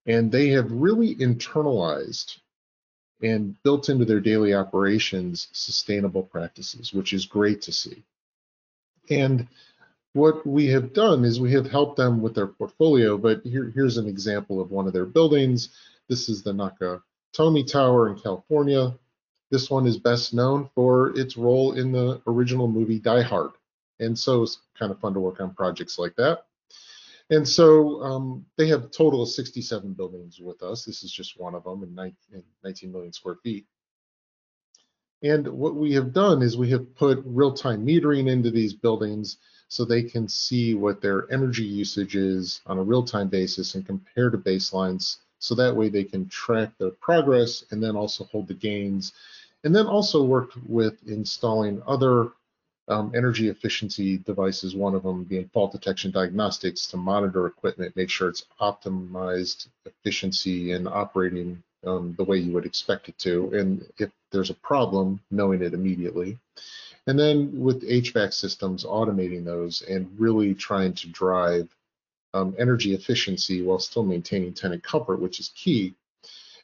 and 0.05 0.31
they 0.31 0.49
have 0.49 0.71
really 0.71 1.15
internalized 1.15 2.37
and 3.23 3.55
built 3.63 3.89
into 3.89 4.05
their 4.05 4.19
daily 4.19 4.53
operations 4.53 5.47
sustainable 5.51 6.21
practices, 6.21 6.93
which 6.93 7.13
is 7.13 7.25
great 7.25 7.63
to 7.63 7.71
see. 7.71 8.03
And 9.09 9.47
what 10.13 10.45
we 10.45 10.67
have 10.67 10.93
done 10.93 11.23
is 11.25 11.39
we 11.39 11.53
have 11.53 11.69
helped 11.69 11.97
them 11.97 12.21
with 12.21 12.35
their 12.35 12.47
portfolio, 12.47 13.17
but 13.17 13.41
here, 13.43 13.71
here's 13.73 13.97
an 13.97 14.07
example 14.07 14.59
of 14.59 14.71
one 14.71 14.87
of 14.87 14.93
their 14.93 15.05
buildings. 15.05 15.69
This 16.07 16.29
is 16.29 16.43
the 16.43 16.53
Nakatomi 16.53 17.69
Tower 17.69 18.09
in 18.09 18.19
California. 18.19 18.97
This 19.51 19.69
one 19.69 19.85
is 19.87 19.97
best 19.97 20.33
known 20.33 20.69
for 20.75 21.17
its 21.17 21.37
role 21.37 21.73
in 21.73 21.91
the 21.91 22.21
original 22.27 22.67
movie 22.67 22.99
Die 22.99 23.21
Hard. 23.21 23.51
And 23.99 24.17
so 24.17 24.43
it's 24.43 24.59
kind 24.77 24.91
of 24.91 24.99
fun 24.99 25.13
to 25.13 25.19
work 25.19 25.39
on 25.39 25.53
projects 25.53 25.97
like 25.97 26.15
that. 26.17 26.45
And 27.29 27.47
so 27.47 28.01
um, 28.01 28.45
they 28.57 28.67
have 28.67 28.85
a 28.85 28.89
total 28.89 29.21
of 29.21 29.29
67 29.29 29.93
buildings 29.93 30.39
with 30.39 30.63
us. 30.63 30.85
This 30.85 31.03
is 31.03 31.11
just 31.11 31.39
one 31.39 31.55
of 31.55 31.63
them 31.63 31.83
in 31.83 31.93
19 32.63 32.91
million 32.91 33.11
square 33.11 33.35
feet. 33.43 33.65
And 35.23 35.47
what 35.47 35.75
we 35.75 35.93
have 35.93 36.13
done 36.13 36.41
is 36.41 36.57
we 36.57 36.69
have 36.71 36.95
put 36.95 37.21
real-time 37.25 37.85
metering 37.85 38.29
into 38.29 38.51
these 38.51 38.73
buildings 38.73 39.37
so 39.69 39.83
they 39.83 40.03
can 40.03 40.27
see 40.27 40.73
what 40.73 41.01
their 41.01 41.31
energy 41.31 41.63
usage 41.63 42.15
is 42.15 42.61
on 42.65 42.77
a 42.77 42.83
real-time 42.83 43.27
basis 43.27 43.75
and 43.75 43.85
compare 43.85 44.29
to 44.29 44.37
baselines 44.37 45.17
so 45.39 45.53
that 45.55 45.75
way 45.75 45.89
they 45.89 46.03
can 46.03 46.27
track 46.29 46.71
their 46.77 46.91
progress 46.91 47.63
and 47.71 47.83
then 47.83 47.95
also 47.95 48.23
hold 48.25 48.47
the 48.47 48.53
gains 48.53 49.13
and 49.63 49.75
then 49.75 49.85
also 49.85 50.23
work 50.23 50.51
with 50.67 50.95
installing 51.07 51.81
other 51.85 52.31
um, 52.89 53.11
energy 53.15 53.49
efficiency 53.49 54.17
devices, 54.19 54.75
one 54.75 54.95
of 54.95 55.03
them 55.03 55.23
being 55.23 55.49
fault 55.49 55.73
detection 55.73 56.11
diagnostics 56.11 56.87
to 56.87 56.97
monitor 56.97 57.45
equipment, 57.45 57.95
make 57.95 58.09
sure 58.09 58.29
it's 58.29 58.45
optimized 58.61 59.67
efficiency 59.85 60.71
and 60.71 60.87
operating 60.87 61.61
um, 61.85 62.15
the 62.17 62.23
way 62.23 62.37
you 62.37 62.53
would 62.53 62.65
expect 62.65 63.09
it 63.09 63.17
to. 63.19 63.51
And 63.53 63.85
if 63.97 64.09
there's 64.31 64.49
a 64.49 64.55
problem, 64.55 65.19
knowing 65.31 65.61
it 65.61 65.73
immediately. 65.73 66.37
And 67.07 67.17
then 67.17 67.59
with 67.59 67.83
HVAC 67.83 68.33
systems, 68.33 68.83
automating 68.83 69.45
those 69.45 69.81
and 69.81 70.09
really 70.19 70.53
trying 70.53 70.93
to 70.93 71.07
drive 71.09 71.73
um, 72.33 72.53
energy 72.59 72.93
efficiency 72.93 73.61
while 73.61 73.79
still 73.79 74.03
maintaining 74.03 74.53
tenant 74.53 74.83
comfort, 74.83 75.21
which 75.21 75.39
is 75.39 75.51
key. 75.55 75.95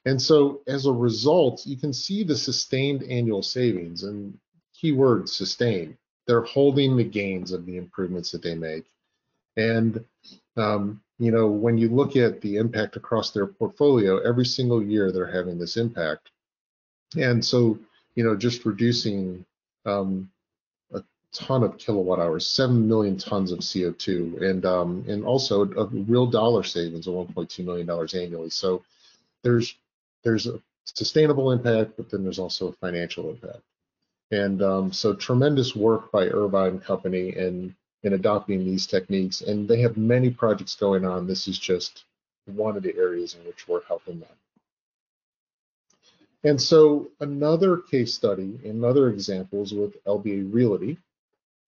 And 0.05 0.21
so 0.21 0.61
as 0.67 0.85
a 0.85 0.91
result, 0.91 1.65
you 1.65 1.77
can 1.77 1.93
see 1.93 2.23
the 2.23 2.35
sustained 2.35 3.03
annual 3.03 3.41
savings 3.41 4.03
and 4.03 4.37
keyword 4.73 5.29
sustain. 5.29 5.97
They're 6.27 6.41
holding 6.41 6.97
the 6.97 7.05
gains 7.05 7.53
of 7.53 7.65
the 7.65 7.77
improvements 7.77 8.31
that 8.31 8.41
they 8.41 8.55
make. 8.55 8.83
And 9.55 10.03
um, 10.57 11.01
you 11.19 11.31
know, 11.31 11.47
when 11.47 11.77
you 11.77 11.89
look 11.89 12.15
at 12.15 12.41
the 12.41 12.57
impact 12.57 12.97
across 12.97 13.31
their 13.31 13.47
portfolio, 13.47 14.17
every 14.17 14.45
single 14.45 14.83
year 14.83 15.11
they're 15.11 15.31
having 15.31 15.57
this 15.57 15.77
impact. 15.77 16.31
And 17.15 17.43
so, 17.43 17.79
you 18.15 18.23
know, 18.23 18.35
just 18.35 18.65
reducing 18.65 19.45
um, 19.86 20.29
a 20.93 21.03
ton 21.31 21.63
of 21.63 21.77
kilowatt 21.77 22.19
hours, 22.19 22.47
7 22.47 22.88
million 22.88 23.17
tons 23.17 23.51
of 23.51 23.59
CO2, 23.59 24.41
and 24.41 24.65
um, 24.65 25.05
and 25.07 25.23
also 25.25 25.63
a 25.63 25.86
real 25.86 26.25
dollar 26.27 26.63
savings 26.63 27.07
of 27.07 27.13
1.2 27.13 27.65
million 27.65 27.88
dollars 27.88 28.13
annually. 28.13 28.49
So 28.49 28.84
there's 29.43 29.75
there's 30.23 30.47
a 30.47 30.61
sustainable 30.86 31.51
impact, 31.51 31.93
but 31.97 32.09
then 32.09 32.23
there's 32.23 32.39
also 32.39 32.69
a 32.69 32.73
financial 32.73 33.29
impact. 33.29 33.61
And 34.31 34.61
um, 34.61 34.91
so 34.91 35.13
tremendous 35.13 35.75
work 35.75 36.11
by 36.11 36.27
Irvine 36.27 36.79
Company 36.79 37.29
in 37.29 37.75
in 38.03 38.13
adopting 38.13 38.65
these 38.65 38.86
techniques, 38.86 39.41
and 39.41 39.67
they 39.67 39.79
have 39.81 39.95
many 39.95 40.29
projects 40.29 40.75
going 40.75 41.05
on. 41.05 41.25
This 41.25 41.47
is 41.47 41.57
just 41.57 42.03
one 42.45 42.75
of 42.75 42.84
the 42.84 42.95
areas 42.97 43.36
in 43.36 43.45
which 43.45 43.67
we're 43.67 43.84
helping 43.86 44.19
them. 44.19 44.29
And 46.43 46.61
so 46.61 47.09
another 47.21 47.77
case 47.77 48.13
study, 48.13 48.59
another 48.65 49.09
example 49.09 49.63
is 49.63 49.73
with 49.73 50.03
LBA 50.05 50.53
Realty. 50.53 50.97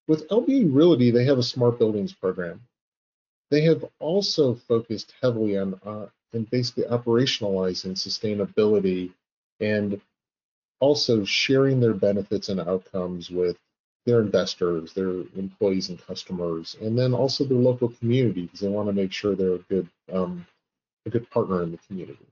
with 0.07 0.27
LBA 0.29 0.73
Realty, 0.73 1.11
they 1.11 1.25
have 1.25 1.37
a 1.39 1.43
smart 1.43 1.79
buildings 1.79 2.13
program. 2.13 2.61
They 3.51 3.61
have 3.61 3.85
also 3.99 4.55
focused 4.55 5.13
heavily 5.21 5.57
on 5.57 5.79
uh, 5.85 6.07
and 6.33 6.49
basically 6.49 6.83
operationalizing 6.83 7.93
sustainability 7.93 9.11
and 9.61 10.01
also 10.81 11.23
sharing 11.23 11.79
their 11.79 11.93
benefits 11.93 12.49
and 12.49 12.59
outcomes 12.59 13.29
with 13.31 13.57
their 14.05 14.19
investors, 14.21 14.93
their 14.93 15.21
employees 15.35 15.89
and 15.89 16.05
customers, 16.05 16.75
and 16.81 16.97
then 16.99 17.13
also 17.13 17.43
their 17.45 17.57
local 17.57 17.89
community 17.89 18.43
because 18.43 18.59
they 18.59 18.67
want 18.67 18.87
to 18.87 18.93
make 18.93 19.11
sure 19.11 19.35
they're 19.35 19.55
a 19.55 19.59
good 19.59 19.89
um, 20.11 20.45
a 21.05 21.09
good 21.09 21.29
partner 21.29 21.63
in 21.63 21.71
the 21.71 21.79
community. 21.87 22.27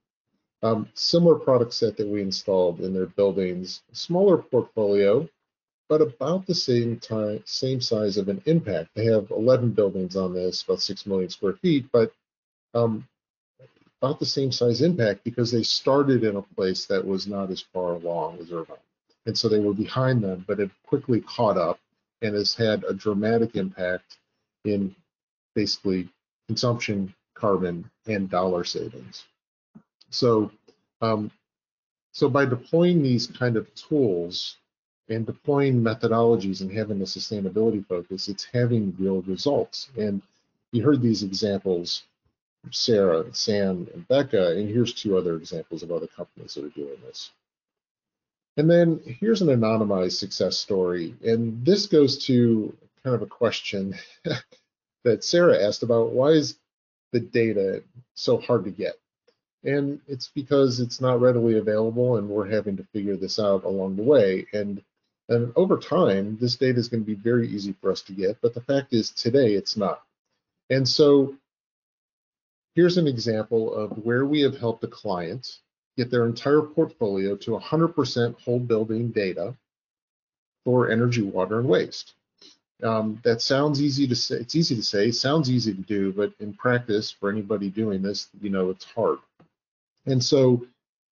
Um, 0.64 0.88
similar 0.94 1.36
product 1.36 1.74
set 1.74 1.98
that 1.98 2.08
we 2.08 2.22
installed 2.22 2.80
in 2.80 2.94
their 2.94 3.06
buildings, 3.06 3.82
smaller 3.92 4.38
portfolio, 4.38 5.28
but 5.90 6.02
about 6.02 6.48
the 6.48 6.56
same 6.56 7.00
time, 7.00 7.44
same 7.46 7.82
size 7.82 8.16
of 8.18 8.30
an 8.30 8.42
impact. 8.46 8.92
They 8.96 9.06
have 9.06 9.30
11 9.30 9.72
buildings 9.72 10.16
on 10.16 10.34
this, 10.34 10.64
about 10.64 10.82
6 10.82 11.06
million 11.06 11.30
square 11.30 11.54
feet, 11.54 11.86
but 11.92 12.14
um, 12.74 13.06
about 14.02 14.20
the 14.20 14.26
same 14.26 14.54
size 14.54 14.82
impact 14.82 15.26
because 15.26 15.52
they 15.52 15.64
started 15.64 16.24
in 16.24 16.38
a 16.38 16.42
place 16.42 16.86
that 16.86 17.06
was 17.06 17.28
not 17.28 17.52
as 17.52 17.62
far 17.74 17.94
along 17.96 18.40
as 18.40 18.52
Irvine. 18.52 18.78
And 19.26 19.38
so 19.38 19.50
they 19.50 19.60
were 19.60 19.74
behind 19.74 20.24
them, 20.24 20.46
but 20.48 20.62
it 20.62 20.72
quickly 20.86 21.22
caught 21.22 21.58
up 21.58 21.80
and 22.22 22.36
has 22.36 22.56
had 22.56 22.86
a 22.86 22.94
dramatic 22.94 23.56
impact 23.56 24.18
in 24.64 24.96
basically 25.56 26.10
consumption, 26.48 27.14
carbon, 27.36 27.90
and 28.08 28.30
dollar 28.30 28.64
savings. 28.64 29.26
So, 30.14 30.52
um, 31.02 31.32
so 32.12 32.30
by 32.30 32.46
deploying 32.46 33.02
these 33.02 33.28
kind 33.28 33.58
of 33.58 33.74
tools 33.74 34.58
and 35.10 35.26
deploying 35.26 35.82
methodologies 35.82 36.62
and 36.62 36.72
having 36.72 37.02
a 37.02 37.06
sustainability 37.06 37.86
focus, 37.88 38.28
it's 38.28 38.48
having 38.54 38.96
real 39.00 39.22
results. 39.24 39.90
And 39.98 40.22
you 40.72 40.84
heard 40.84 41.02
these 41.02 41.24
examples 41.24 42.04
Sarah, 42.72 43.26
Sam, 43.34 43.90
and 43.94 44.08
Becca, 44.08 44.56
and 44.56 44.70
here's 44.70 44.94
two 44.94 45.18
other 45.18 45.36
examples 45.36 45.84
of 45.84 45.92
other 45.92 46.08
companies 46.08 46.54
that 46.54 46.64
are 46.64 46.70
doing 46.70 46.98
this. 47.04 47.32
And 48.56 48.70
then 48.70 49.02
here's 49.20 49.42
an 49.42 49.50
anonymized 49.50 50.18
success 50.18 50.58
story, 50.58 51.16
and 51.26 51.66
this 51.66 51.88
goes 51.88 52.26
to 52.28 52.74
kind 53.04 53.16
of 53.16 53.22
a 53.22 53.28
question 53.28 53.96
that 55.04 55.24
Sarah 55.24 55.62
asked 55.62 55.84
about 55.84 56.12
why 56.12 56.30
is 56.30 56.58
the 57.12 57.20
data 57.20 57.84
so 58.14 58.38
hard 58.38 58.64
to 58.64 58.72
get? 58.72 58.98
And 59.64 60.02
it's 60.08 60.30
because 60.34 60.80
it's 60.80 61.00
not 61.00 61.22
readily 61.22 61.58
available, 61.58 62.18
and 62.18 62.28
we're 62.28 62.50
having 62.50 62.78
to 62.78 62.88
figure 62.94 63.16
this 63.16 63.40
out 63.40 63.64
along 63.64 63.96
the 63.96 64.04
way. 64.04 64.46
And 64.54 64.82
and 65.30 65.54
over 65.56 65.78
time, 65.78 66.38
this 66.42 66.58
data 66.58 66.78
is 66.78 66.90
going 66.90 67.02
to 67.02 67.08
be 67.08 67.16
very 67.16 67.48
easy 67.48 67.74
for 67.80 67.92
us 67.92 68.02
to 68.04 68.12
get, 68.14 68.42
but 68.42 68.54
the 68.54 68.62
fact 68.62 68.94
is 68.94 69.10
today 69.10 69.54
it's 69.54 69.78
not. 69.78 70.02
And 70.70 70.88
so 70.88 71.38
Here's 72.76 72.98
an 72.98 73.08
example 73.08 73.74
of 73.74 74.04
where 74.04 74.26
we 74.26 74.42
have 74.42 74.58
helped 74.58 74.84
a 74.84 74.88
client 74.88 75.60
get 75.96 76.10
their 76.10 76.26
entire 76.26 76.62
portfolio 76.62 77.36
to 77.38 77.52
100% 77.52 78.42
whole 78.42 78.60
building 78.60 79.12
data 79.12 79.56
for 80.64 80.90
energy, 80.90 81.22
water, 81.22 81.60
and 81.60 81.70
waste. 81.70 82.14
Um, 82.82 83.22
that 83.24 83.42
sounds 83.42 83.82
easy 83.82 84.08
to 84.08 84.16
say. 84.16 84.38
It's 84.38 84.56
easy 84.56 84.76
to 84.76 84.84
say, 84.84 85.12
sounds 85.12 85.52
easy 85.52 85.74
to 85.74 85.82
do, 85.82 86.12
but 86.12 86.34
in 86.40 86.54
practice, 86.56 87.12
for 87.12 87.30
anybody 87.30 87.70
doing 87.70 88.02
this, 88.02 88.28
you 88.42 88.50
know, 88.50 88.72
it's 88.72 88.86
hard. 88.86 89.20
And 90.06 90.24
so 90.24 90.66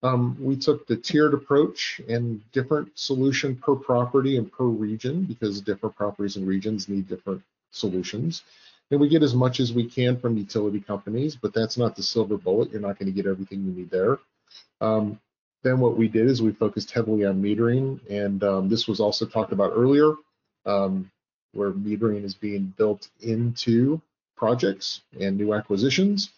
um, 0.04 0.36
we 0.40 0.56
took 0.56 0.88
the 0.88 0.98
tiered 0.98 1.34
approach 1.34 2.02
and 2.10 2.42
different 2.52 2.98
solution 2.98 3.56
per 3.56 3.76
property 3.76 4.38
and 4.38 4.52
per 4.52 4.66
region 4.66 5.24
because 5.26 5.62
different 5.62 5.96
properties 5.96 6.36
and 6.38 6.48
regions 6.48 6.90
need 6.90 7.08
different 7.08 7.42
solutions. 7.72 8.44
And 8.90 9.00
we 9.00 9.08
get 9.08 9.24
as 9.24 9.34
much 9.34 9.60
as 9.60 9.72
we 9.72 9.88
can 9.88 10.20
from 10.20 10.38
utility 10.38 10.82
companies, 10.82 11.36
but 11.36 11.54
that's 11.54 11.78
not 11.78 11.96
the 11.96 12.04
silver 12.04 12.38
bullet. 12.38 12.72
You're 12.72 12.82
not 12.82 13.00
going 13.00 13.06
to 13.06 13.16
get 13.16 13.30
everything 13.30 13.64
you 13.64 13.72
need 13.72 13.90
there. 13.90 14.20
Um, 14.82 15.20
then 15.64 15.80
what 15.80 15.98
we 15.98 16.08
did 16.08 16.28
is 16.28 16.42
we 16.42 16.52
focused 16.52 16.92
heavily 16.92 17.24
on 17.24 17.42
metering, 17.42 18.00
and 18.10 18.44
um, 18.44 18.68
this 18.68 18.88
was 18.88 19.00
also 19.00 19.26
talked 19.26 19.54
about 19.54 19.74
earlier, 19.76 20.14
um, 20.66 21.10
where 21.54 21.72
metering 21.72 22.24
is 22.24 22.34
being 22.34 22.74
built 22.78 23.08
into 23.22 24.02
projects 24.36 25.02
and 25.20 25.38
new 25.38 25.54
acquisitions. 25.54 26.32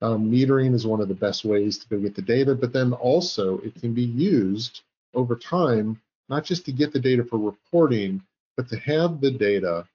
Um, 0.00 0.30
metering 0.30 0.74
is 0.74 0.86
one 0.86 1.00
of 1.00 1.08
the 1.08 1.14
best 1.14 1.44
ways 1.44 1.78
to 1.78 1.88
go 1.88 1.98
get 1.98 2.14
the 2.14 2.22
data, 2.22 2.54
but 2.54 2.72
then 2.72 2.92
also 2.92 3.58
it 3.58 3.74
can 3.80 3.94
be 3.94 4.04
used 4.04 4.82
over 5.14 5.34
time, 5.34 6.00
not 6.28 6.44
just 6.44 6.64
to 6.66 6.72
get 6.72 6.92
the 6.92 7.00
data 7.00 7.24
for 7.24 7.38
reporting, 7.38 8.22
but 8.56 8.68
to 8.68 8.78
have 8.78 9.20
the 9.20 9.30
data 9.30 9.86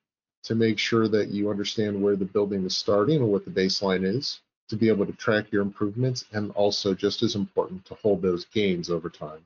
to 0.43 0.55
make 0.55 0.77
sure 0.77 1.07
that 1.07 1.29
you 1.29 1.49
understand 1.49 2.01
where 2.01 2.17
the 2.17 2.25
building 2.25 2.65
is 2.65 2.75
starting 2.75 3.21
and 3.21 3.29
what 3.29 3.45
the 3.45 3.51
baseline 3.51 4.05
is 4.05 4.41
to 4.69 4.75
be 4.75 4.89
able 4.89 5.05
to 5.05 5.13
track 5.13 5.51
your 5.51 5.61
improvements 5.61 6.25
and 6.33 6.51
also 6.51 6.93
just 6.93 7.23
as 7.23 7.35
important 7.35 7.85
to 7.85 7.95
hold 7.95 8.21
those 8.21 8.45
gains 8.45 8.89
over 8.89 9.09
time. 9.09 9.43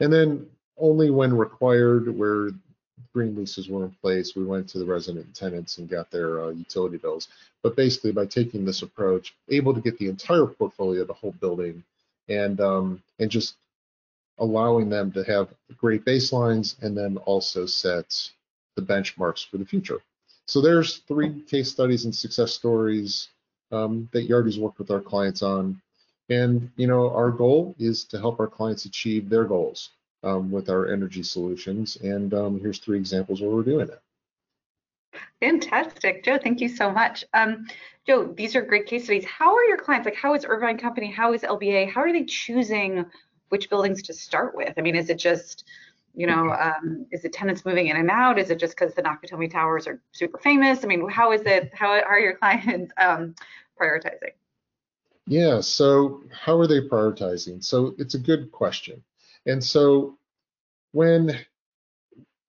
And 0.00 0.12
then 0.12 0.46
only 0.76 1.10
when 1.10 1.34
required 1.34 2.16
where 2.16 2.50
green 3.12 3.36
leases 3.36 3.68
were 3.68 3.84
in 3.84 3.90
place, 4.02 4.34
we 4.34 4.44
went 4.44 4.68
to 4.68 4.78
the 4.78 4.84
resident 4.84 5.34
tenants 5.34 5.78
and 5.78 5.88
got 5.88 6.10
their 6.10 6.42
uh, 6.44 6.48
utility 6.50 6.96
bills. 6.96 7.28
But 7.62 7.76
basically 7.76 8.12
by 8.12 8.26
taking 8.26 8.64
this 8.64 8.82
approach, 8.82 9.34
able 9.48 9.74
to 9.74 9.80
get 9.80 9.98
the 9.98 10.08
entire 10.08 10.46
portfolio, 10.46 11.04
the 11.04 11.12
whole 11.12 11.34
building, 11.40 11.82
and 12.28 12.60
um, 12.60 13.02
and 13.18 13.30
just 13.30 13.56
allowing 14.38 14.88
them 14.88 15.10
to 15.12 15.24
have 15.24 15.48
great 15.76 16.04
baselines 16.04 16.80
and 16.82 16.96
then 16.96 17.16
also 17.18 17.66
set 17.66 18.30
the 18.76 18.82
benchmarks 18.82 19.48
for 19.48 19.56
the 19.56 19.64
future. 19.64 19.98
So 20.46 20.60
there's 20.60 20.98
three 21.08 21.40
case 21.42 21.70
studies 21.70 22.04
and 22.04 22.14
success 22.14 22.52
stories 22.52 23.28
um, 23.72 24.08
that 24.12 24.28
Yardi's 24.28 24.58
worked 24.58 24.78
with 24.78 24.90
our 24.90 25.00
clients 25.00 25.42
on. 25.42 25.80
And 26.28 26.70
you 26.76 26.86
know, 26.86 27.10
our 27.10 27.30
goal 27.30 27.74
is 27.78 28.04
to 28.04 28.18
help 28.18 28.40
our 28.40 28.46
clients 28.46 28.84
achieve 28.84 29.28
their 29.28 29.44
goals 29.44 29.90
um, 30.22 30.50
with 30.50 30.68
our 30.68 30.92
energy 30.92 31.22
solutions. 31.22 31.96
And 31.96 32.32
um, 32.34 32.60
here's 32.60 32.78
three 32.78 32.98
examples 32.98 33.40
where 33.40 33.50
we're 33.50 33.62
doing 33.62 33.88
it. 33.88 34.00
Fantastic, 35.40 36.24
Joe. 36.24 36.38
Thank 36.42 36.60
you 36.60 36.68
so 36.68 36.90
much. 36.90 37.24
Um, 37.32 37.66
Joe, 38.06 38.32
these 38.36 38.54
are 38.54 38.62
great 38.62 38.86
case 38.86 39.04
studies. 39.04 39.24
How 39.24 39.54
are 39.54 39.64
your 39.64 39.78
clients? 39.78 40.04
Like, 40.04 40.16
how 40.16 40.34
is 40.34 40.44
Irvine 40.46 40.78
Company? 40.78 41.10
How 41.10 41.32
is 41.32 41.42
LBA? 41.42 41.90
How 41.90 42.02
are 42.02 42.12
they 42.12 42.24
choosing 42.24 43.04
which 43.48 43.70
buildings 43.70 44.02
to 44.02 44.12
start 44.12 44.54
with? 44.54 44.74
I 44.76 44.80
mean, 44.80 44.96
is 44.96 45.08
it 45.10 45.18
just 45.18 45.64
you 46.16 46.26
know, 46.26 46.50
um, 46.50 47.06
is 47.12 47.26
it 47.26 47.34
tenants 47.34 47.64
moving 47.66 47.88
in 47.88 47.96
and 47.96 48.10
out? 48.10 48.38
Is 48.38 48.48
it 48.48 48.58
just 48.58 48.74
because 48.74 48.94
the 48.94 49.02
Nakatomi 49.02 49.52
Towers 49.52 49.86
are 49.86 50.00
super 50.12 50.38
famous? 50.38 50.82
I 50.82 50.86
mean, 50.86 51.06
how 51.10 51.32
is 51.32 51.42
it? 51.42 51.70
How 51.74 51.90
are 51.90 52.18
your 52.18 52.36
clients 52.38 52.92
um, 52.96 53.34
prioritizing? 53.80 54.32
Yeah, 55.26 55.60
so 55.60 56.22
how 56.32 56.58
are 56.58 56.66
they 56.66 56.80
prioritizing? 56.80 57.62
So 57.62 57.94
it's 57.98 58.14
a 58.14 58.18
good 58.18 58.50
question. 58.50 59.02
And 59.46 59.62
so 59.62 60.18
when 60.92 61.38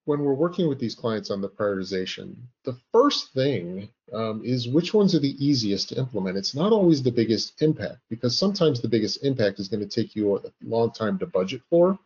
when 0.04 0.20
we're 0.20 0.32
working 0.32 0.68
with 0.68 0.78
these 0.78 0.94
clients 0.94 1.30
on 1.30 1.42
the 1.42 1.50
prioritization, 1.50 2.34
the 2.64 2.78
first 2.92 3.34
thing 3.34 3.90
um, 4.14 4.40
is 4.42 4.66
which 4.66 4.94
ones 4.94 5.14
are 5.14 5.18
the 5.18 5.36
easiest 5.44 5.90
to 5.90 5.98
implement. 5.98 6.38
It's 6.38 6.54
not 6.54 6.72
always 6.72 7.02
the 7.02 7.12
biggest 7.12 7.60
impact 7.60 7.98
because 8.08 8.34
sometimes 8.34 8.80
the 8.80 8.88
biggest 8.88 9.22
impact 9.22 9.60
is 9.60 9.68
going 9.68 9.86
to 9.86 10.02
take 10.02 10.16
you 10.16 10.36
a 10.36 10.40
long 10.62 10.92
time 10.92 11.18
to 11.18 11.26
budget 11.26 11.60
for 11.68 11.98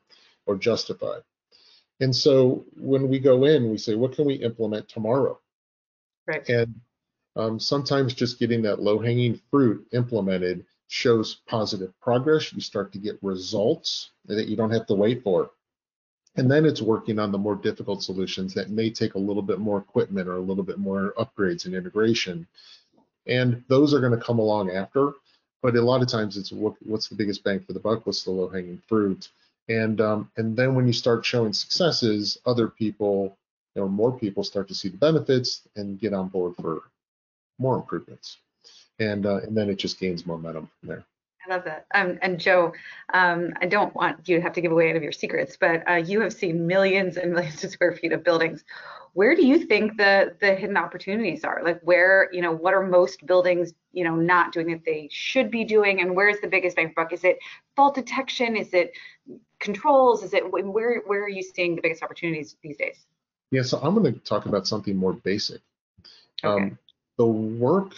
or 0.46 0.56
justify. 0.56 1.18
And 2.00 2.14
so 2.14 2.64
when 2.76 3.08
we 3.08 3.20
go 3.20 3.44
in, 3.44 3.70
we 3.70 3.78
say, 3.78 3.94
what 3.94 4.16
can 4.16 4.24
we 4.24 4.34
implement 4.34 4.88
tomorrow? 4.88 5.38
Right. 6.26 6.48
And 6.48 6.80
um, 7.36 7.60
sometimes 7.60 8.14
just 8.14 8.40
getting 8.40 8.62
that 8.62 8.82
low 8.82 8.98
hanging 8.98 9.40
fruit 9.48 9.86
implemented 9.92 10.66
shows 10.92 11.40
positive 11.48 11.90
progress. 12.02 12.52
You 12.52 12.60
start 12.60 12.92
to 12.92 12.98
get 12.98 13.18
results 13.22 14.10
that 14.26 14.46
you 14.46 14.56
don't 14.56 14.70
have 14.72 14.86
to 14.88 14.94
wait 14.94 15.24
for. 15.24 15.50
And 16.36 16.50
then 16.50 16.66
it's 16.66 16.82
working 16.82 17.18
on 17.18 17.32
the 17.32 17.38
more 17.38 17.56
difficult 17.56 18.02
solutions 18.02 18.52
that 18.52 18.68
may 18.68 18.90
take 18.90 19.14
a 19.14 19.18
little 19.18 19.42
bit 19.42 19.58
more 19.58 19.78
equipment 19.78 20.28
or 20.28 20.36
a 20.36 20.40
little 20.40 20.62
bit 20.62 20.78
more 20.78 21.14
upgrades 21.18 21.64
and 21.64 21.74
integration. 21.74 22.46
And 23.26 23.64
those 23.68 23.94
are 23.94 24.00
going 24.00 24.18
to 24.18 24.22
come 24.22 24.38
along 24.38 24.70
after. 24.70 25.14
But 25.62 25.76
a 25.76 25.80
lot 25.80 26.02
of 26.02 26.08
times 26.08 26.36
it's 26.36 26.52
what, 26.52 26.74
what's 26.84 27.08
the 27.08 27.14
biggest 27.14 27.42
bang 27.42 27.60
for 27.60 27.72
the 27.72 27.80
buck? 27.80 28.04
What's 28.04 28.24
the 28.24 28.30
low 28.30 28.48
hanging 28.48 28.82
fruit? 28.86 29.30
And 29.70 29.98
um, 30.00 30.30
and 30.36 30.54
then 30.54 30.74
when 30.74 30.86
you 30.86 30.92
start 30.92 31.24
showing 31.24 31.54
successes, 31.54 32.36
other 32.44 32.68
people, 32.68 33.34
you 33.74 33.80
know, 33.80 33.88
more 33.88 34.12
people 34.18 34.44
start 34.44 34.68
to 34.68 34.74
see 34.74 34.90
the 34.90 34.98
benefits 34.98 35.62
and 35.76 35.98
get 35.98 36.12
on 36.12 36.28
board 36.28 36.54
for 36.60 36.82
more 37.58 37.76
improvements. 37.76 38.36
And 38.98 39.26
uh, 39.26 39.36
and 39.38 39.56
then 39.56 39.68
it 39.68 39.76
just 39.76 39.98
gains 39.98 40.26
momentum 40.26 40.70
from 40.80 40.88
there. 40.88 41.04
I 41.44 41.54
love 41.54 41.64
that. 41.64 41.86
Um, 41.92 42.18
and 42.22 42.38
Joe, 42.38 42.72
um, 43.12 43.52
I 43.60 43.66
don't 43.66 43.92
want 43.96 44.28
you 44.28 44.36
to 44.36 44.42
have 44.42 44.52
to 44.52 44.60
give 44.60 44.70
away 44.70 44.88
any 44.88 44.96
of 44.96 45.02
your 45.02 45.10
secrets, 45.10 45.56
but 45.58 45.88
uh, 45.90 45.94
you 45.94 46.20
have 46.20 46.32
seen 46.32 46.66
millions 46.66 47.16
and 47.16 47.32
millions 47.34 47.64
of 47.64 47.70
square 47.70 47.92
feet 47.92 48.12
of 48.12 48.22
buildings 48.22 48.64
where 49.14 49.34
do 49.34 49.44
you 49.44 49.58
think 49.58 49.96
the 49.96 50.34
the 50.40 50.54
hidden 50.54 50.76
opportunities 50.76 51.44
are 51.44 51.62
like 51.64 51.80
where 51.82 52.28
you 52.32 52.40
know 52.40 52.52
what 52.52 52.74
are 52.74 52.86
most 52.86 53.24
buildings 53.26 53.74
you 53.92 54.04
know 54.04 54.14
not 54.14 54.52
doing 54.52 54.68
that 54.68 54.84
they 54.84 55.08
should 55.10 55.50
be 55.50 55.64
doing 55.64 56.00
and 56.00 56.14
where's 56.14 56.40
the 56.40 56.48
biggest 56.48 56.76
bang 56.76 56.88
for 56.88 57.04
buck 57.04 57.12
is 57.12 57.24
it 57.24 57.38
fault 57.76 57.94
detection 57.94 58.56
is 58.56 58.72
it 58.72 58.92
controls 59.58 60.22
is 60.22 60.32
it 60.32 60.50
where 60.50 61.00
where 61.00 61.24
are 61.24 61.28
you 61.28 61.42
seeing 61.42 61.76
the 61.76 61.82
biggest 61.82 62.02
opportunities 62.02 62.56
these 62.62 62.76
days 62.76 63.06
Yeah, 63.50 63.62
so 63.62 63.78
I'm 63.82 63.94
going 63.94 64.12
to 64.12 64.18
talk 64.20 64.46
about 64.46 64.66
something 64.66 64.96
more 64.96 65.12
basic. 65.12 65.60
Okay. 66.42 66.64
Um, 66.64 66.78
the 67.18 67.26
work 67.26 67.92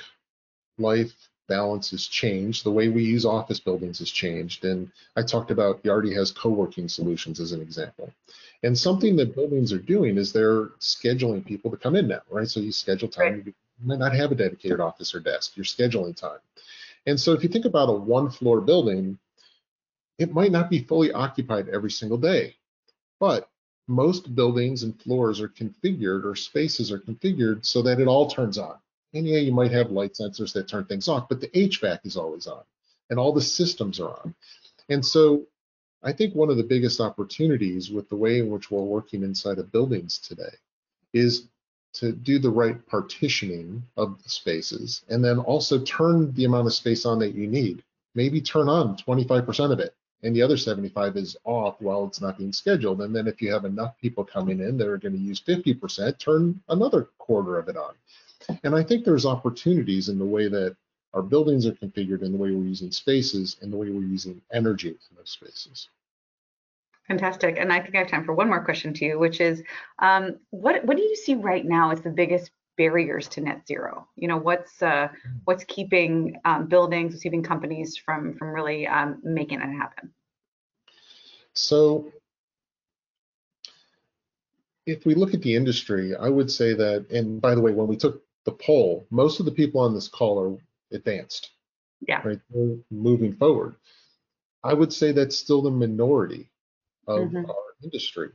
life 0.79 1.13
balance 1.49 1.91
has 1.91 2.07
changed. 2.07 2.65
The 2.65 2.71
way 2.71 2.89
we 2.89 3.05
use 3.05 3.25
office 3.25 3.61
buildings 3.61 3.99
has 3.99 4.11
changed. 4.11 4.65
And 4.65 4.91
I 5.17 5.23
talked 5.23 5.51
about 5.51 5.83
Yardi 5.83 6.15
has 6.15 6.33
co 6.33 6.49
working 6.49 6.89
solutions 6.89 7.41
as 7.41 7.53
an 7.53 7.61
example. 7.61 8.13
And 8.63 8.77
something 8.77 9.17
that 9.17 9.35
buildings 9.35 9.73
are 9.73 9.79
doing 9.79 10.17
is 10.17 10.33
they're 10.33 10.67
scheduling 10.81 11.45
people 11.45 11.71
to 11.71 11.77
come 11.77 11.97
in 11.97 12.09
now, 12.09 12.23
right? 12.31 12.49
So 12.49 12.61
you 12.61 12.73
schedule 12.73 13.09
time. 13.09 13.35
Right. 13.35 13.47
You 13.47 13.55
might 13.83 13.99
not 13.99 14.15
have 14.15 14.33
a 14.33 14.35
dedicated 14.35 14.81
office 14.81 15.15
or 15.15 15.21
desk, 15.21 15.57
you're 15.57 15.65
scheduling 15.65 16.17
time. 16.17 16.39
And 17.07 17.21
so 17.21 17.33
if 17.33 17.43
you 17.43 17.49
think 17.49 17.67
about 17.67 17.91
a 17.91 17.93
one 17.93 18.31
floor 18.31 18.61
building, 18.61 19.19
it 20.19 20.33
might 20.33 20.53
not 20.53 20.71
be 20.71 20.79
fully 20.79 21.13
occupied 21.13 21.69
every 21.69 21.91
single 21.91 22.17
day, 22.17 22.55
but 23.21 23.51
most 23.87 24.35
buildings 24.35 24.83
and 24.83 24.99
floors 25.03 25.41
are 25.41 25.49
configured 25.49 26.25
or 26.25 26.35
spaces 26.35 26.91
are 26.91 26.99
configured 26.99 27.67
so 27.67 27.83
that 27.83 28.01
it 28.01 28.07
all 28.07 28.29
turns 28.31 28.57
on. 28.57 28.77
And 29.15 29.27
yeah, 29.27 29.39
you 29.39 29.53
might 29.53 29.71
have 29.73 29.91
light 29.91 30.15
sensors 30.15 30.53
that 30.55 30.69
turn 30.69 30.85
things 30.85 31.09
off, 31.09 31.29
but 31.29 31.41
the 31.41 31.49
HVAC 31.49 32.01
is 32.05 32.17
always 32.17 32.47
on 32.47 32.63
and 33.11 33.19
all 33.19 33.33
the 33.33 33.41
systems 33.41 34.01
are 34.01 34.11
on. 34.11 34.35
And 34.89 35.05
so 35.05 35.47
I 36.03 36.13
think 36.13 36.35
one 36.35 36.51
of 36.51 36.57
the 36.57 36.65
biggest 36.65 37.01
opportunities 37.01 37.91
with 37.91 38.09
the 38.09 38.17
way 38.17 38.41
in 38.41 38.51
which 38.51 38.71
we're 38.71 38.83
working 38.83 39.23
inside 39.23 39.59
of 39.59 39.73
buildings 39.73 40.19
today 40.19 40.55
is 41.13 41.47
to 41.95 42.13
do 42.13 42.39
the 42.39 42.51
right 42.51 42.85
partitioning 42.87 43.83
of 43.97 44.21
the 44.23 44.29
spaces 44.29 45.03
and 45.09 45.25
then 45.25 45.39
also 45.39 45.79
turn 45.85 46.33
the 46.35 46.45
amount 46.45 46.67
of 46.67 46.75
space 46.75 47.07
on 47.07 47.21
that 47.21 47.35
you 47.35 47.47
need. 47.47 47.85
Maybe 48.17 48.41
turn 48.41 48.69
on 48.69 48.97
25% 48.97 49.73
of 49.73 49.79
it 49.79 49.95
and 50.25 50.35
the 50.35 50.43
other 50.43 50.57
75 50.57 51.17
is 51.17 51.37
off 51.45 51.81
while 51.81 52.07
it's 52.07 52.21
not 52.21 52.39
being 52.39 52.53
scheduled. 52.53 53.03
And 53.03 53.15
then 53.15 53.29
if 53.29 53.41
you 53.41 53.53
have 53.53 53.65
enough 53.65 53.97
people 54.01 54.25
coming 54.25 54.59
in 54.59 54.77
that 54.79 54.89
are 54.89 54.99
going 54.99 55.15
to 55.15 55.21
use 55.21 55.41
50%, 55.41 56.19
turn 56.19 56.61
another 56.69 57.09
quarter 57.19 57.59
of 57.59 57.69
it 57.69 57.77
on. 57.77 57.95
And 58.63 58.75
I 58.75 58.83
think 58.83 59.05
there's 59.05 59.27
opportunities 59.27 60.09
in 60.09 60.19
the 60.19 60.25
way 60.25 60.49
that 60.49 60.77
our 61.13 61.23
buildings 61.23 61.67
are 61.67 61.73
configured 61.73 62.23
and 62.23 62.35
the 62.35 62.39
way 62.39 62.51
we're 62.51 62.65
using 62.65 62.91
spaces 62.91 63.57
and 63.63 63.73
the 63.73 63.77
way 63.77 63.89
we're 63.91 64.03
using 64.03 64.41
energy 64.53 64.89
in 64.89 65.17
those 65.17 65.31
spaces. 65.31 65.89
Fantastic. 67.09 67.59
And 67.59 67.73
I 67.73 67.81
think 67.81 67.95
I 67.95 67.99
have 67.99 68.09
time 68.09 68.25
for 68.25 68.35
one 68.35 68.49
more 68.49 68.65
question 68.65 68.93
to 68.95 69.05
you, 69.05 69.19
which 69.19 69.41
is 69.41 69.63
um, 69.99 70.37
what 70.51 70.85
what 70.85 70.97
do 70.97 71.03
you 71.03 71.17
see 71.17 71.35
right 71.35 71.65
now 71.65 71.91
as 71.91 72.01
the 72.01 72.11
biggest 72.11 72.51
barriers 72.77 73.29
to 73.29 73.41
net 73.43 73.67
zero? 73.67 74.09
You 74.17 74.27
know, 74.29 74.39
what's 74.39 74.83
uh, 74.83 75.09
what's 75.45 75.65
keeping 75.65 76.41
um, 76.45 76.67
buildings, 76.67 77.13
what's 77.13 77.23
keeping 77.23 77.43
companies 77.43 77.97
from 77.97 78.37
from 78.37 78.49
really 78.49 78.87
um, 78.87 79.21
making 79.23 79.61
it 79.61 79.67
happen? 79.67 80.13
So 81.53 82.11
if 84.87 85.05
we 85.05 85.15
look 85.15 85.35
at 85.35 85.43
the 85.43 85.55
industry, 85.55 86.17
I 86.17 86.29
would 86.29 86.51
say 86.51 86.75
that, 86.75 87.11
and 87.11 87.41
by 87.41 87.55
the 87.55 87.61
way, 87.61 87.73
when 87.73 87.87
we 87.87 87.97
took 87.97 88.24
the 88.45 88.53
poll, 88.53 89.07
most 89.11 89.41
of 89.41 89.47
the 89.47 89.53
people 89.53 89.81
on 89.81 89.95
this 89.95 90.09
call 90.09 90.39
are 90.39 90.97
advanced. 90.97 91.51
Yeah. 92.07 92.21
Right. 92.27 92.41
They're 92.51 92.77
moving 92.91 93.35
forward. 93.35 93.77
I 94.63 94.75
would 94.75 94.93
say 94.93 95.13
that's 95.13 95.37
still 95.37 95.63
the 95.63 95.71
minority 95.71 96.49
of 97.07 97.29
Mhm. 97.31 97.49
our 97.49 97.75
industry. 97.83 98.31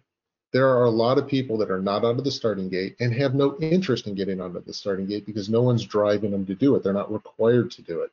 There 0.51 0.68
are 0.68 0.86
a 0.86 0.89
lot 0.89 1.18
of 1.20 1.28
people 1.28 1.57
that 1.57 1.70
are 1.70 1.82
not 1.82 2.03
out 2.03 2.18
of 2.18 2.24
the 2.24 2.32
starting 2.32 2.70
gate 2.70 2.95
and 2.99 3.14
have 3.14 3.36
no 3.36 3.57
interest 3.60 4.07
in 4.07 4.16
getting 4.16 4.41
onto 4.41 4.62
the 4.64 4.74
starting 4.74 5.05
gate 5.05 5.26
because 5.26 5.49
no 5.49 5.62
one's 5.62 5.86
driving 5.86 6.32
them 6.32 6.45
to 6.47 6.55
do 6.55 6.76
it. 6.76 6.84
They're 6.84 6.93
not 6.93 7.12
required 7.12 7.70
to 7.72 7.82
do 7.84 8.01
it. 8.01 8.12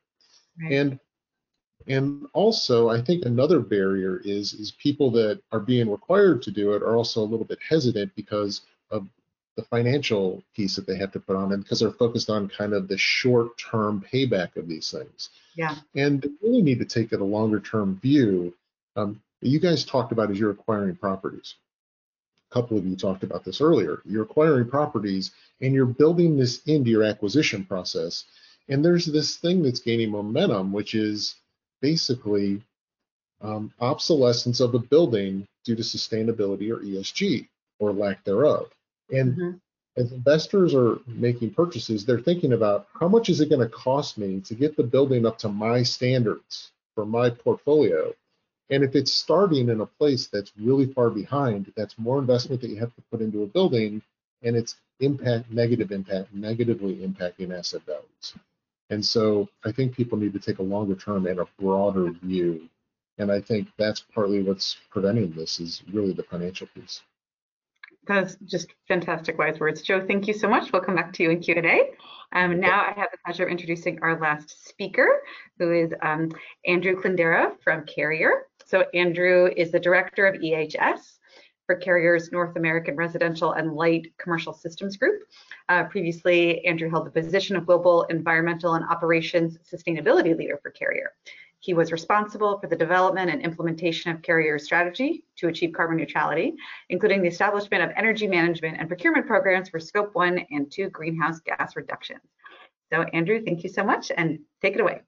Right. 0.61 0.73
And 0.73 1.01
and 1.89 2.27
also 2.33 2.89
I 2.89 3.01
think 3.01 3.25
another 3.25 3.61
barrier 3.61 4.19
is 4.25 4.55
is 4.55 4.73
people 4.73 5.11
that 5.13 5.41
are 5.53 5.61
being 5.61 5.91
required 5.91 6.43
to 6.43 6.51
do 6.51 6.73
it 6.73 6.83
are 6.83 6.97
also 6.97 7.23
a 7.23 7.31
little 7.31 7.45
bit 7.47 7.59
hesitant 7.67 8.15
because 8.17 8.63
of 8.91 9.07
the 9.57 9.65
financial 9.65 10.43
piece 10.55 10.77
that 10.77 10.87
they 10.87 10.97
have 10.97 11.13
to 11.13 11.21
put 11.21 11.35
on 11.35 11.53
and 11.53 11.63
because 11.63 11.81
they're 11.81 11.91
focused 11.91 12.29
on 12.29 12.49
kind 12.49 12.75
of 12.75 12.89
the 12.89 12.99
short 12.99 13.57
term 13.59 14.05
payback 14.13 14.57
of 14.57 14.69
these 14.69 14.91
things. 14.91 15.31
Yeah. 15.57 15.77
And 15.95 16.21
they 16.21 16.29
really 16.43 16.63
need 16.63 16.79
to 16.81 16.85
take 16.85 17.13
it 17.13 17.21
a 17.21 17.25
longer 17.25 17.59
term 17.59 17.99
view. 18.03 18.55
Um, 18.97 19.23
you 19.41 19.59
guys 19.59 19.85
talked 19.85 20.13
about 20.13 20.31
as 20.31 20.39
you're 20.39 20.51
acquiring 20.51 20.97
properties. 20.97 21.55
A 22.51 22.55
couple 22.55 22.77
of 22.77 22.87
you 22.87 22.97
talked 22.97 23.25
about 23.25 23.45
this 23.45 23.61
earlier. 23.61 24.03
You're 24.05 24.25
acquiring 24.25 24.69
properties 24.69 25.33
and 25.61 25.73
you're 25.73 25.87
building 25.87 26.37
this 26.37 26.63
into 26.65 26.91
your 26.91 27.03
acquisition 27.03 27.65
process. 27.65 28.25
And 28.69 28.85
there's 28.85 29.07
this 29.07 29.37
thing 29.37 29.63
that's 29.63 29.81
gaining 29.81 30.11
momentum, 30.11 30.73
which 30.73 30.95
is 30.95 31.35
basically 31.81 32.63
um, 33.41 33.73
obsolescence 33.81 34.61
of 34.61 34.75
a 34.75 34.79
building 34.79 35.47
due 35.65 35.77
to 35.77 35.83
sustainability 35.83 36.71
or 36.71 36.79
ESG 36.79 37.49
or 37.79 37.93
lack 37.93 38.25
thereof. 38.25 38.71
And 39.11 39.37
Mhm. 39.37 39.61
as 39.97 40.13
investors 40.13 40.75
are 40.75 40.99
making 41.07 41.55
purchases, 41.55 42.05
they're 42.05 42.21
thinking 42.21 42.53
about 42.53 42.89
how 42.93 43.09
much 43.09 43.29
is 43.29 43.41
it 43.41 43.49
going 43.49 43.61
to 43.61 43.69
cost 43.69 44.19
me 44.19 44.41
to 44.41 44.55
get 44.55 44.77
the 44.77 44.83
building 44.83 45.25
up 45.27 45.39
to 45.39 45.49
my 45.49 45.83
standards 45.83 46.73
for 46.95 47.07
my 47.07 47.31
portfolio. 47.31 48.15
And 48.69 48.83
if 48.83 48.97
it's 48.97 49.13
starting 49.13 49.69
in 49.69 49.81
a 49.81 49.87
place 49.87 50.27
that's 50.27 50.53
really 50.59 50.87
far 50.87 51.09
behind, 51.11 51.73
that's 51.77 51.99
more 51.99 52.19
investment 52.19 52.61
that 52.63 52.71
you 52.71 52.77
have 52.77 52.95
to 52.97 53.03
put 53.11 53.21
into 53.21 53.43
a 53.43 53.47
building, 53.47 54.03
and 54.43 54.57
it's 54.57 54.77
impact, 55.01 55.51
negative 55.51 55.93
impact, 55.93 56.35
negatively 56.35 56.97
impacting 56.97 57.57
asset 57.57 57.83
values. 57.87 58.35
And 58.91 59.05
so 59.05 59.49
I 59.65 59.73
think 59.73 59.95
people 59.95 60.19
need 60.19 60.33
to 60.33 60.41
take 60.41 60.59
a 60.59 60.63
longer 60.63 60.95
term 60.95 61.27
and 61.27 61.41
a 61.41 61.47
broader 61.59 62.11
view. 62.11 62.69
And 63.19 63.31
I 63.31 63.41
think 63.41 63.69
that's 63.79 64.01
partly 64.01 64.43
what's 64.43 64.77
preventing 64.91 65.33
this 65.33 65.61
is 65.61 65.83
really 65.93 66.13
the 66.13 66.23
financial 66.25 66.67
piece. 66.75 67.03
That's 68.07 68.37
just 68.45 68.69
fantastic 68.87 69.39
wise 69.39 69.59
words. 69.59 69.83
Joe, 69.83 70.05
thank 70.07 70.29
you 70.29 70.35
so 70.35 70.49
much. 70.49 70.73
We'll 70.73 70.83
come 70.83 70.95
back 70.95 71.13
to 71.15 71.23
you 71.23 71.31
in 71.31 71.41
Q&A. 71.41 71.91
Um, 72.33 72.61
now 72.61 72.81
I 72.81 72.93
have 72.97 73.09
the 73.11 73.19
pleasure 73.25 73.45
of 73.45 73.51
introducing 73.51 73.99
our 74.03 74.19
last 74.21 74.69
speaker, 74.69 75.23
who 75.59 75.73
is 75.73 75.93
um, 76.03 76.31
Andrew 76.67 77.01
Clindera 77.01 77.53
from 77.63 77.85
Carrier. 77.87 78.47
So 78.65 78.85
Andrew 78.95 79.51
is 79.57 79.71
the 79.71 79.81
director 79.81 80.27
of 80.27 80.41
EHS 80.41 81.19
for 81.67 81.77
Carrier's 81.77 82.31
North 82.31 82.57
American 82.57 82.97
Residential 82.97 83.53
and 83.53 83.73
Light 83.73 84.13
Commercial 84.19 84.53
Systems 84.53 84.97
Group. 84.97 85.23
Uh, 85.69 85.85
previously, 85.85 86.65
Andrew 86.65 86.89
held 86.89 87.07
the 87.07 87.11
position 87.11 87.57
of 87.57 87.67
Global 87.67 88.05
Environmental 88.05 88.75
and 88.75 88.85
Operations 88.85 89.59
Sustainability 89.69 90.37
Leader 90.37 90.59
for 90.63 90.71
Carrier. 90.71 91.13
He 91.61 91.75
was 91.75 91.91
responsible 91.91 92.59
for 92.59 92.67
the 92.69 92.77
development 92.77 93.31
and 93.31 93.43
implementation 93.43 94.11
of 94.13 94.23
Carrier's 94.23 94.65
strategy 94.65 95.25
to 95.37 95.49
achieve 95.49 95.73
carbon 95.73 95.97
neutrality, 95.97 96.55
including 96.91 97.23
the 97.23 97.29
establishment 97.29 97.83
of 97.83 97.91
energy 97.97 98.27
management 98.27 98.77
and 98.79 98.89
procurement 98.89 99.27
programs 99.27 99.69
for 99.69 99.81
scope 99.81 100.15
one 100.15 100.45
and 100.51 100.71
two 100.71 100.89
greenhouse 100.91 101.41
gas 101.41 101.75
reductions. 101.77 102.21
So 102.93 103.03
Andrew, 103.13 103.43
thank 103.45 103.65
you 103.65 103.71
so 103.71 103.83
much 103.83 104.13
and 104.17 104.39
take 104.63 104.75
it 104.75 104.81
away. 104.81 105.01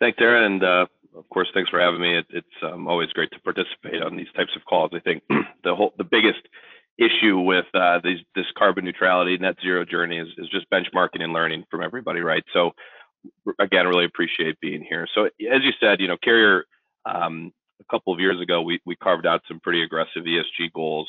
Thanks, 0.00 0.18
Tara, 0.18 0.44
and 0.44 0.62
uh, 0.62 0.86
of 1.16 1.28
course, 1.30 1.48
thanks 1.54 1.70
for 1.70 1.80
having 1.80 2.00
me. 2.00 2.18
It, 2.18 2.26
it's 2.30 2.46
um, 2.62 2.86
always 2.86 3.08
great 3.10 3.30
to 3.32 3.40
participate 3.40 4.02
on 4.02 4.16
these 4.16 4.30
types 4.36 4.54
of 4.56 4.64
calls. 4.64 4.90
I 4.94 5.00
think 5.00 5.22
the 5.64 5.74
whole, 5.74 5.94
the 5.98 6.04
biggest 6.04 6.40
issue 6.98 7.38
with 7.38 7.66
uh, 7.74 8.00
these, 8.02 8.18
this 8.34 8.46
carbon 8.56 8.84
neutrality, 8.84 9.38
net 9.38 9.56
zero 9.62 9.84
journey 9.84 10.18
is, 10.18 10.28
is 10.36 10.48
just 10.48 10.68
benchmarking 10.70 11.22
and 11.22 11.32
learning 11.32 11.64
from 11.70 11.82
everybody, 11.82 12.20
right? 12.20 12.44
So 12.52 12.72
again, 13.58 13.86
really 13.86 14.04
appreciate 14.04 14.60
being 14.60 14.84
here. 14.88 15.06
So 15.14 15.24
as 15.24 15.62
you 15.62 15.72
said, 15.80 16.00
you 16.00 16.08
know, 16.08 16.16
Carrier, 16.22 16.64
um, 17.04 17.52
a 17.80 17.84
couple 17.90 18.12
of 18.12 18.20
years 18.20 18.40
ago, 18.40 18.62
we, 18.62 18.80
we 18.84 18.96
carved 18.96 19.26
out 19.26 19.42
some 19.48 19.60
pretty 19.60 19.82
aggressive 19.82 20.24
ESG 20.24 20.72
goals. 20.74 21.08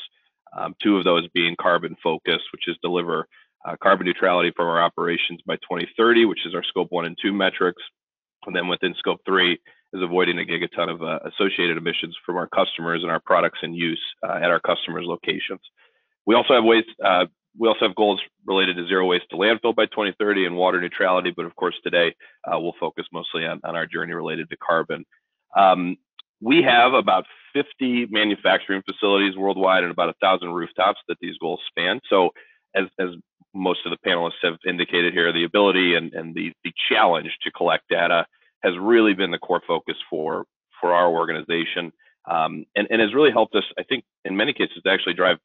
Um, 0.56 0.74
two 0.82 0.96
of 0.96 1.04
those 1.04 1.28
being 1.28 1.56
carbon 1.60 1.96
focus, 2.02 2.40
which 2.52 2.66
is 2.66 2.76
deliver 2.82 3.26
uh, 3.64 3.76
carbon 3.82 4.06
neutrality 4.06 4.52
from 4.56 4.66
our 4.66 4.82
operations 4.82 5.40
by 5.46 5.56
2030, 5.56 6.24
which 6.24 6.46
is 6.46 6.54
our 6.54 6.64
scope 6.64 6.88
one 6.90 7.04
and 7.04 7.16
two 7.20 7.32
metrics. 7.32 7.82
And 8.46 8.56
then 8.56 8.68
within 8.68 8.94
scope 8.98 9.20
three 9.26 9.58
is 9.92 10.02
avoiding 10.02 10.38
a 10.38 10.42
gigaton 10.42 10.90
of 10.90 11.02
uh, 11.02 11.18
associated 11.26 11.76
emissions 11.76 12.16
from 12.24 12.36
our 12.36 12.48
customers 12.48 13.02
and 13.02 13.10
our 13.10 13.20
products 13.20 13.58
in 13.62 13.74
use 13.74 14.00
uh, 14.26 14.36
at 14.36 14.50
our 14.50 14.60
customers' 14.60 15.04
locations. 15.06 15.60
We 16.26 16.34
also 16.34 16.54
have 16.54 16.64
ways, 16.64 16.84
uh, 17.04 17.26
we 17.58 17.68
also 17.68 17.86
have 17.86 17.94
goals 17.96 18.20
related 18.46 18.76
to 18.76 18.86
zero 18.86 19.06
waste 19.06 19.26
to 19.30 19.36
landfill 19.36 19.74
by 19.74 19.86
2030 19.86 20.46
and 20.46 20.56
water 20.56 20.80
neutrality, 20.80 21.32
but 21.34 21.46
of 21.46 21.54
course 21.56 21.74
today 21.82 22.14
uh, 22.44 22.58
we'll 22.58 22.74
focus 22.78 23.06
mostly 23.12 23.44
on, 23.46 23.60
on, 23.64 23.76
our 23.76 23.86
journey 23.86 24.12
related 24.12 24.48
to 24.50 24.56
carbon. 24.56 25.04
Um, 25.56 25.96
we 26.40 26.62
have 26.62 26.94
about 26.94 27.26
50 27.52 28.06
manufacturing 28.10 28.82
facilities 28.82 29.36
worldwide 29.36 29.82
and 29.82 29.90
about 29.90 30.08
a 30.08 30.14
thousand 30.20 30.52
rooftops 30.52 31.00
that 31.08 31.18
these 31.20 31.36
goals 31.38 31.60
span. 31.68 32.00
So 32.08 32.30
as, 32.74 32.84
as 32.98 33.10
most 33.52 33.80
of 33.84 33.90
the 33.90 34.08
panelists 34.08 34.42
have 34.42 34.56
indicated 34.66 35.12
here, 35.12 35.32
the 35.32 35.44
ability 35.44 35.96
and, 35.96 36.12
and 36.14 36.34
the, 36.34 36.52
the 36.64 36.72
challenge 36.88 37.30
to 37.42 37.50
collect 37.50 37.84
data 37.90 38.24
has 38.62 38.74
really 38.78 39.12
been 39.12 39.30
the 39.30 39.38
core 39.38 39.62
focus 39.66 39.96
for, 40.08 40.44
for 40.80 40.92
our 40.92 41.10
organization 41.10 41.92
um, 42.30 42.64
and, 42.76 42.86
and 42.90 43.00
has 43.00 43.14
really 43.14 43.30
helped 43.30 43.54
us, 43.54 43.64
I 43.78 43.82
think, 43.82 44.04
in 44.24 44.36
many 44.36 44.52
cases, 44.52 44.82
to 44.84 44.90
actually 44.90 45.14
drive 45.14 45.38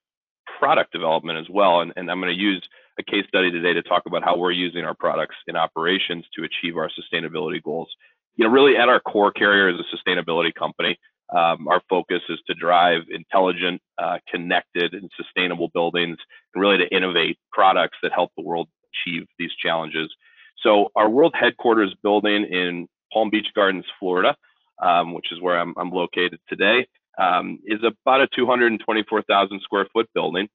product 0.58 0.92
development 0.92 1.38
as 1.40 1.48
well. 1.50 1.82
And, 1.82 1.94
and 1.96 2.10
I'm 2.10 2.20
going 2.20 2.34
to 2.34 2.40
use 2.40 2.62
a 3.00 3.04
case 3.04 3.26
study 3.28 3.52
today 3.52 3.74
to 3.74 3.84
talk 3.84 4.04
about 4.06 4.24
how 4.24 4.38
we're 4.38 4.52
using 4.52 4.84
our 4.86 4.96
products 4.96 5.36
in 5.48 5.56
operations 5.56 6.26
to 6.36 6.44
achieve 6.44 6.78
our 6.78 6.90
sustainability 6.90 7.62
goals. 7.62 7.90
You 8.36 8.46
know, 8.46 8.52
really 8.52 8.78
at 8.78 8.90
our 8.90 9.00
core, 9.00 9.32
Carrier 9.32 9.70
is 9.70 9.80
a 9.80 9.96
sustainability 9.96 10.54
company. 10.54 10.98
Um, 11.36 11.68
our 11.68 11.82
focus 11.90 12.22
is 12.30 12.40
to 12.48 12.54
drive 12.54 13.02
intelligent, 13.10 13.82
uh, 13.98 14.18
connected, 14.32 14.94
and 14.94 15.10
sustainable 15.18 15.70
buildings, 15.74 16.18
and 16.54 16.62
really 16.62 16.78
to 16.78 16.88
innovate 16.96 17.40
products 17.52 17.98
that 18.04 18.12
help 18.14 18.32
the 18.38 18.44
world 18.44 18.68
achieve 18.94 19.26
these 19.40 19.52
challenges. 19.62 20.14
So 20.62 20.92
our 20.96 21.10
world 21.10 21.34
headquarters 21.38 21.94
building 22.04 22.46
in 22.46 22.88
Palm 23.12 23.30
Beach 23.30 23.48
Gardens, 23.56 23.86
Florida, 24.00 24.36
um, 24.82 25.14
which 25.14 25.32
is 25.32 25.42
where 25.42 25.60
I'm, 25.60 25.74
I'm 25.78 25.90
located 25.90 26.40
today, 26.48 26.88
um, 27.18 27.60
is 27.66 27.80
about 27.84 28.22
a 28.22 28.28
224,000 28.36 29.62
square 29.62 29.88
foot 29.94 30.10
building. 30.14 30.48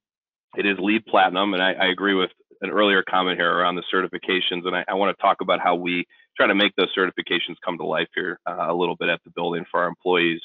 It 0.56 0.66
is 0.66 0.76
LEED 0.78 1.06
Platinum, 1.06 1.54
and 1.54 1.62
I, 1.62 1.72
I, 1.72 1.86
agree 1.86 2.14
with 2.14 2.30
an 2.60 2.70
earlier 2.70 3.04
comment 3.08 3.38
here 3.38 3.50
around 3.50 3.76
the 3.76 3.84
certifications, 3.92 4.66
and 4.66 4.74
I, 4.74 4.84
I 4.88 4.94
want 4.94 5.16
to 5.16 5.22
talk 5.22 5.38
about 5.40 5.60
how 5.60 5.76
we 5.76 6.04
try 6.36 6.46
to 6.46 6.54
make 6.54 6.74
those 6.76 6.88
certifications 6.96 7.56
come 7.64 7.78
to 7.78 7.84
life 7.84 8.08
here 8.14 8.38
uh, 8.48 8.66
a 8.68 8.74
little 8.74 8.96
bit 8.96 9.08
at 9.08 9.20
the 9.24 9.30
building 9.30 9.64
for 9.70 9.80
our 9.80 9.88
employees. 9.88 10.40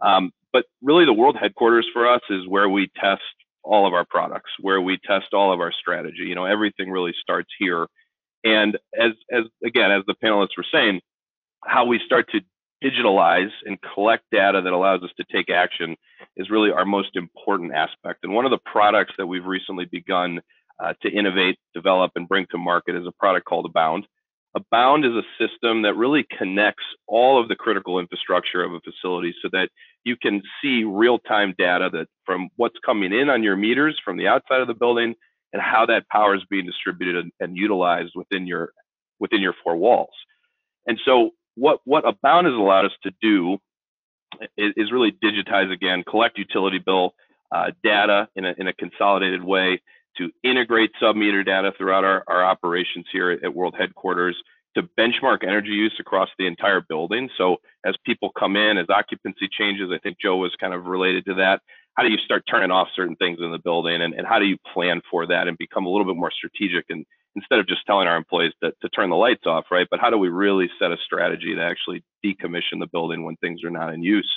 Um, 0.00 0.30
but 0.52 0.66
really, 0.82 1.06
the 1.06 1.12
world 1.12 1.36
headquarters 1.40 1.86
for 1.92 2.06
us 2.06 2.20
is 2.28 2.46
where 2.46 2.68
we 2.68 2.90
test 3.00 3.22
all 3.62 3.86
of 3.86 3.94
our 3.94 4.04
products, 4.08 4.50
where 4.60 4.80
we 4.80 4.98
test 5.04 5.32
all 5.32 5.52
of 5.52 5.60
our 5.60 5.72
strategy. 5.72 6.24
You 6.24 6.34
know, 6.34 6.44
everything 6.44 6.90
really 6.90 7.14
starts 7.20 7.50
here. 7.58 7.86
And 8.44 8.78
as 8.98 9.12
as 9.32 9.44
again, 9.64 9.90
as 9.90 10.02
the 10.06 10.14
panelists 10.22 10.56
were 10.56 10.66
saying, 10.70 11.00
how 11.64 11.84
we 11.84 12.00
start 12.04 12.30
to 12.30 12.40
digitalize 12.86 13.50
and 13.64 13.78
collect 13.94 14.24
data 14.30 14.60
that 14.62 14.72
allows 14.72 15.02
us 15.02 15.10
to 15.16 15.24
take 15.32 15.50
action 15.50 15.96
is 16.36 16.50
really 16.50 16.70
our 16.70 16.84
most 16.84 17.16
important 17.16 17.72
aspect. 17.72 18.20
And 18.22 18.32
one 18.32 18.44
of 18.44 18.50
the 18.50 18.58
products 18.58 19.14
that 19.18 19.26
we've 19.26 19.44
recently 19.44 19.86
begun 19.86 20.40
uh, 20.82 20.92
to 21.02 21.10
innovate, 21.10 21.58
develop, 21.74 22.12
and 22.16 22.28
bring 22.28 22.46
to 22.50 22.58
market 22.58 22.94
is 22.94 23.06
a 23.06 23.12
product 23.12 23.46
called 23.46 23.66
Abound. 23.66 24.06
Abound 24.54 25.04
is 25.04 25.12
a 25.12 25.22
system 25.38 25.82
that 25.82 25.94
really 25.96 26.26
connects 26.38 26.84
all 27.06 27.40
of 27.40 27.48
the 27.48 27.56
critical 27.56 27.98
infrastructure 27.98 28.62
of 28.62 28.72
a 28.72 28.80
facility 28.80 29.34
so 29.42 29.48
that 29.52 29.68
you 30.04 30.16
can 30.16 30.42
see 30.62 30.84
real-time 30.84 31.54
data 31.58 31.90
that 31.92 32.06
from 32.24 32.48
what's 32.56 32.78
coming 32.84 33.12
in 33.12 33.28
on 33.28 33.42
your 33.42 33.56
meters 33.56 34.00
from 34.04 34.16
the 34.16 34.26
outside 34.26 34.60
of 34.60 34.66
the 34.66 34.74
building 34.74 35.14
and 35.52 35.60
how 35.62 35.84
that 35.86 36.08
power 36.08 36.34
is 36.34 36.42
being 36.48 36.66
distributed 36.66 37.16
and, 37.16 37.32
and 37.40 37.56
utilized 37.56 38.12
within 38.14 38.46
your 38.46 38.72
within 39.18 39.40
your 39.40 39.54
four 39.64 39.76
walls. 39.76 40.14
And 40.86 40.98
so 41.04 41.30
what 41.56 41.80
what 41.84 42.06
Abound 42.06 42.46
has 42.46 42.54
allowed 42.54 42.84
us 42.84 42.92
to 43.02 43.10
do 43.20 43.58
is, 44.56 44.72
is 44.76 44.92
really 44.92 45.12
digitize 45.12 45.72
again, 45.72 46.04
collect 46.08 46.38
utility 46.38 46.78
bill 46.78 47.14
uh, 47.54 47.70
data 47.82 48.28
in 48.36 48.44
a, 48.44 48.54
in 48.58 48.68
a 48.68 48.72
consolidated 48.72 49.42
way 49.42 49.80
to 50.18 50.30
integrate 50.42 50.90
sub-meter 50.98 51.44
data 51.44 51.72
throughout 51.76 52.04
our, 52.04 52.24
our 52.26 52.44
operations 52.44 53.04
here 53.12 53.30
at 53.30 53.54
World 53.54 53.74
Headquarters, 53.78 54.36
to 54.74 54.82
benchmark 54.98 55.42
energy 55.42 55.70
use 55.70 55.94
across 56.00 56.28
the 56.38 56.46
entire 56.46 56.80
building. 56.80 57.28
So 57.38 57.56
as 57.84 57.94
people 58.04 58.30
come 58.38 58.56
in, 58.56 58.78
as 58.78 58.86
occupancy 58.90 59.48
changes, 59.50 59.90
I 59.92 59.98
think 59.98 60.18
Joe 60.20 60.36
was 60.36 60.52
kind 60.60 60.74
of 60.74 60.86
related 60.86 61.24
to 61.26 61.34
that. 61.34 61.60
How 61.94 62.02
do 62.02 62.10
you 62.10 62.18
start 62.18 62.44
turning 62.48 62.70
off 62.70 62.88
certain 62.94 63.16
things 63.16 63.38
in 63.40 63.52
the 63.52 63.58
building 63.58 64.02
and, 64.02 64.12
and 64.14 64.26
how 64.26 64.38
do 64.38 64.44
you 64.44 64.58
plan 64.74 65.00
for 65.10 65.26
that 65.26 65.48
and 65.48 65.56
become 65.56 65.86
a 65.86 65.88
little 65.88 66.04
bit 66.04 66.16
more 66.16 66.30
strategic 66.30 66.84
and 66.90 67.06
instead 67.36 67.58
of 67.58 67.68
just 67.68 67.86
telling 67.86 68.08
our 68.08 68.16
employees 68.16 68.52
to, 68.62 68.72
to 68.82 68.88
turn 68.88 69.10
the 69.10 69.16
lights 69.16 69.46
off, 69.46 69.66
right? 69.70 69.86
But 69.90 70.00
how 70.00 70.10
do 70.10 70.18
we 70.18 70.28
really 70.28 70.68
set 70.78 70.90
a 70.90 70.96
strategy 71.04 71.54
to 71.54 71.62
actually 71.62 72.02
decommission 72.24 72.80
the 72.80 72.88
building 72.90 73.24
when 73.24 73.36
things 73.36 73.62
are 73.62 73.70
not 73.70 73.94
in 73.94 74.02
use? 74.02 74.30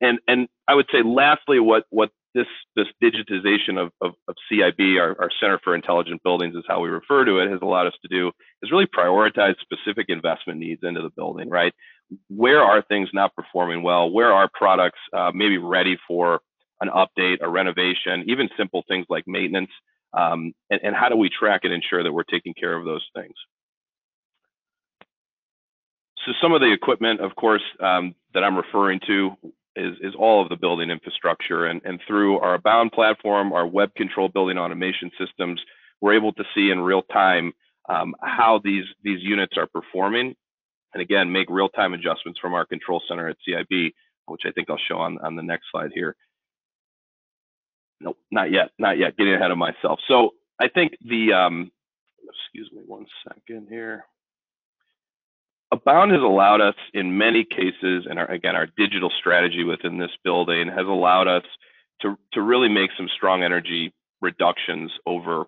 And 0.00 0.18
and 0.26 0.48
I 0.66 0.74
would 0.74 0.86
say 0.92 1.02
lastly, 1.02 1.60
what 1.60 1.84
what 1.90 2.10
this 2.34 2.46
this 2.74 2.86
digitization 3.02 3.78
of, 3.78 3.90
of, 4.02 4.12
of 4.28 4.34
CIB, 4.50 5.00
our, 5.00 5.20
our 5.20 5.30
Center 5.40 5.58
for 5.64 5.74
Intelligent 5.74 6.22
Buildings 6.22 6.54
is 6.54 6.64
how 6.68 6.80
we 6.80 6.88
refer 6.88 7.24
to 7.24 7.38
it, 7.38 7.50
has 7.50 7.60
allowed 7.62 7.86
us 7.86 7.94
to 8.02 8.08
do 8.08 8.30
is 8.62 8.70
really 8.70 8.86
prioritize 8.86 9.54
specific 9.60 10.06
investment 10.08 10.58
needs 10.58 10.82
into 10.82 11.00
the 11.00 11.10
building, 11.10 11.48
right? 11.48 11.72
Where 12.28 12.62
are 12.62 12.82
things 12.82 13.08
not 13.14 13.34
performing 13.34 13.82
well? 13.82 14.10
Where 14.10 14.32
are 14.32 14.50
products 14.52 14.98
uh, 15.12 15.32
maybe 15.34 15.58
ready 15.58 15.96
for 16.06 16.40
an 16.80 16.90
update, 16.90 17.38
a 17.40 17.48
renovation, 17.48 18.24
even 18.26 18.50
simple 18.56 18.84
things 18.86 19.06
like 19.08 19.24
maintenance? 19.26 19.70
Um, 20.12 20.52
and, 20.70 20.80
and 20.82 20.96
how 20.96 21.08
do 21.08 21.16
we 21.16 21.28
track 21.28 21.60
and 21.64 21.72
ensure 21.72 22.02
that 22.02 22.12
we're 22.12 22.24
taking 22.24 22.54
care 22.54 22.76
of 22.76 22.84
those 22.84 23.04
things? 23.14 23.34
So 26.24 26.32
some 26.42 26.52
of 26.52 26.60
the 26.60 26.72
equipment, 26.72 27.20
of 27.20 27.36
course, 27.36 27.62
um, 27.80 28.14
that 28.34 28.42
I'm 28.42 28.56
referring 28.56 29.00
to 29.06 29.36
is, 29.76 29.96
is 30.00 30.14
all 30.18 30.42
of 30.42 30.48
the 30.48 30.56
building 30.56 30.90
infrastructure. 30.90 31.66
And, 31.66 31.80
and 31.84 32.00
through 32.06 32.40
our 32.40 32.54
Abound 32.54 32.92
platform, 32.92 33.52
our 33.52 33.66
WebCTRL 33.68 34.32
building 34.32 34.58
automation 34.58 35.10
systems, 35.18 35.60
we're 36.00 36.14
able 36.14 36.32
to 36.32 36.44
see 36.54 36.70
in 36.70 36.80
real 36.80 37.02
time 37.02 37.52
um, 37.88 38.14
how 38.20 38.60
these, 38.64 38.84
these 39.04 39.22
units 39.22 39.56
are 39.56 39.68
performing. 39.68 40.34
And 40.94 41.02
again, 41.02 41.30
make 41.30 41.48
real 41.48 41.68
time 41.68 41.94
adjustments 41.94 42.40
from 42.40 42.54
our 42.54 42.64
control 42.64 43.02
center 43.08 43.28
at 43.28 43.36
CIB, 43.46 43.92
which 44.26 44.42
I 44.46 44.50
think 44.50 44.68
I'll 44.68 44.78
show 44.88 44.98
on, 44.98 45.18
on 45.18 45.36
the 45.36 45.42
next 45.42 45.66
slide 45.70 45.90
here. 45.94 46.16
No, 48.00 48.16
not 48.30 48.50
yet, 48.50 48.70
not 48.78 48.98
yet, 48.98 49.16
getting 49.16 49.34
ahead 49.34 49.50
of 49.50 49.58
myself. 49.58 50.00
So 50.08 50.34
I 50.60 50.68
think 50.68 50.92
the, 51.02 51.32
um, 51.32 51.70
excuse 52.28 52.70
me 52.72 52.82
one 52.86 53.06
second 53.26 53.68
here. 53.68 54.04
Abound 55.72 56.12
has 56.12 56.22
allowed 56.22 56.60
us 56.60 56.76
in 56.94 57.18
many 57.18 57.44
cases, 57.44 58.06
and 58.08 58.18
our, 58.18 58.30
again, 58.30 58.54
our 58.54 58.68
digital 58.76 59.10
strategy 59.18 59.64
within 59.64 59.98
this 59.98 60.12
building 60.22 60.68
has 60.68 60.86
allowed 60.86 61.26
us 61.26 61.42
to, 62.02 62.16
to 62.34 62.42
really 62.42 62.68
make 62.68 62.90
some 62.96 63.08
strong 63.14 63.42
energy 63.42 63.92
reductions 64.20 64.92
over 65.06 65.46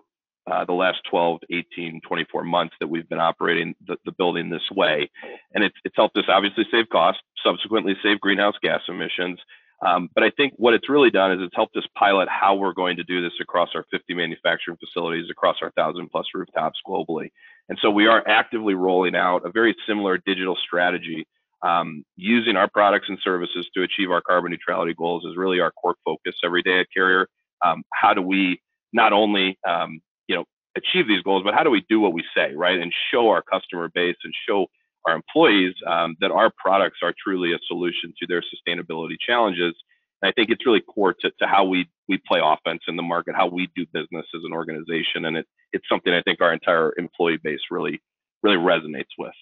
uh, 0.51 0.65
the 0.65 0.73
last 0.73 0.99
12, 1.11 1.41
18, 1.51 2.01
24 2.07 2.45
months 2.45 2.75
that 2.81 2.89
we've 2.89 3.09
been 3.09 3.21
operating 3.21 3.75
the, 3.87 3.97
the 4.05 4.13
building 4.13 4.49
this 4.49 4.71
way. 4.75 5.11
And 5.55 5.63
it's, 5.63 5.77
it's 5.85 5.97
helped 5.97 6.17
us 6.17 6.25
obviously 6.29 6.65
save 6.71 6.89
costs, 6.89 7.23
subsequently 7.45 7.95
save 8.03 8.21
greenhouse 8.21 8.55
gas 8.63 8.81
emissions. 8.89 9.39
Um, 9.87 10.09
but 10.15 10.25
I 10.25 10.31
think 10.31 10.55
what 10.57 10.75
it's 10.75 10.89
really 10.89 11.11
done 11.11 11.33
is 11.33 11.39
it's 11.41 11.55
helped 11.55 11.77
us 11.77 11.85
pilot 11.97 12.29
how 12.29 12.55
we're 12.55 12.73
going 12.73 12.97
to 12.97 13.05
do 13.05 13.23
this 13.23 13.33
across 13.41 13.71
our 13.75 13.85
50 13.91 14.13
manufacturing 14.15 14.77
facilities, 14.77 15.31
across 15.31 15.57
our 15.63 15.73
1,000 15.75 16.09
plus 16.11 16.27
rooftops 16.35 16.81
globally. 16.87 17.31
And 17.69 17.79
so 17.81 17.91
we 17.91 18.07
are 18.07 18.27
actively 18.27 18.75
rolling 18.75 19.15
out 19.15 19.47
a 19.47 19.51
very 19.51 19.77
similar 19.87 20.19
digital 20.19 20.57
strategy. 20.57 21.27
Um, 21.63 22.05
using 22.17 22.57
our 22.57 22.69
products 22.69 23.07
and 23.09 23.19
services 23.23 23.67
to 23.75 23.83
achieve 23.83 24.13
our 24.13 24.21
carbon 24.21 24.53
neutrality 24.53 24.95
goals 24.95 25.25
is 25.25 25.37
really 25.37 25.61
our 25.61 25.73
core 25.73 25.97
focus 26.05 26.37
every 26.45 26.63
day 26.63 26.81
at 26.81 26.87
Carrier. 26.95 27.29
Um, 27.65 27.83
how 27.93 28.15
do 28.15 28.23
we 28.23 28.61
not 28.93 29.13
only 29.13 29.59
um, 29.69 30.01
you 30.29 30.37
know 30.37 30.45
achieve 30.77 31.09
these 31.09 31.23
goals, 31.23 31.43
but 31.45 31.55
how 31.55 31.65
do 31.65 31.71
we 31.71 31.85
do 31.89 31.99
what 31.99 32.13
we 32.13 32.23
say, 32.35 32.55
right, 32.55 32.79
and 32.79 32.93
show 33.13 33.29
our 33.29 33.43
customer 33.43 33.91
base 33.93 34.17
and 34.23 34.33
show 34.49 34.67
our 35.09 35.15
employees 35.15 35.75
um, 35.87 36.17
that 36.21 36.31
our 36.31 36.51
products 36.57 36.99
are 37.03 37.15
truly 37.23 37.53
a 37.53 37.59
solution 37.67 38.13
to 38.19 38.27
their 38.27 38.43
sustainability 38.43 39.17
challenges. 39.25 39.75
And 40.21 40.29
I 40.29 40.33
think 40.33 40.51
it's 40.51 40.67
really 40.67 40.81
core 40.81 41.15
to, 41.21 41.31
to 41.41 41.47
how 41.47 41.65
we 41.65 41.89
we 42.09 42.19
play 42.27 42.41
offense 42.43 42.83
in 42.89 42.97
the 42.97 43.03
market, 43.03 43.35
how 43.37 43.49
we 43.49 43.69
do 43.77 43.87
business 43.93 44.27
as 44.35 44.43
an 44.45 44.53
organization, 44.53 45.25
and 45.27 45.37
it 45.37 45.47
it's 45.73 45.89
something 45.89 46.13
I 46.13 46.23
think 46.23 46.41
our 46.41 46.53
entire 46.53 46.93
employee 46.99 47.39
base 47.43 47.61
really 47.71 48.01
really 48.43 48.57
resonates 48.57 49.15
with. 49.19 49.33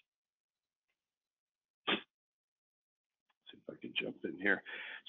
Let's 1.89 2.01
see 3.51 3.59
if 3.59 3.75
I 3.75 3.77
can 3.81 3.93
jump 4.01 4.17
in 4.25 4.39
here. 4.41 4.63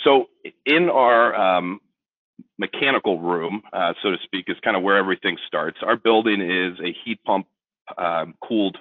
So 0.04 0.28
in 0.66 0.90
our 0.90 1.36
um, 1.36 1.80
mechanical 2.58 3.20
room, 3.20 3.62
uh, 3.74 3.94
so 4.02 4.12
to 4.12 4.18
speak, 4.24 4.46
is 4.48 4.58
kind 4.64 4.78
of 4.78 4.84
where 4.84 4.98
everything 4.98 5.38
starts. 5.48 5.78
Our 5.82 5.98
building 5.98 6.42
is 6.42 6.80
a 6.80 6.96
heat 7.04 7.20
pump 7.26 7.48
um, 7.98 8.36
cooled 8.44 8.78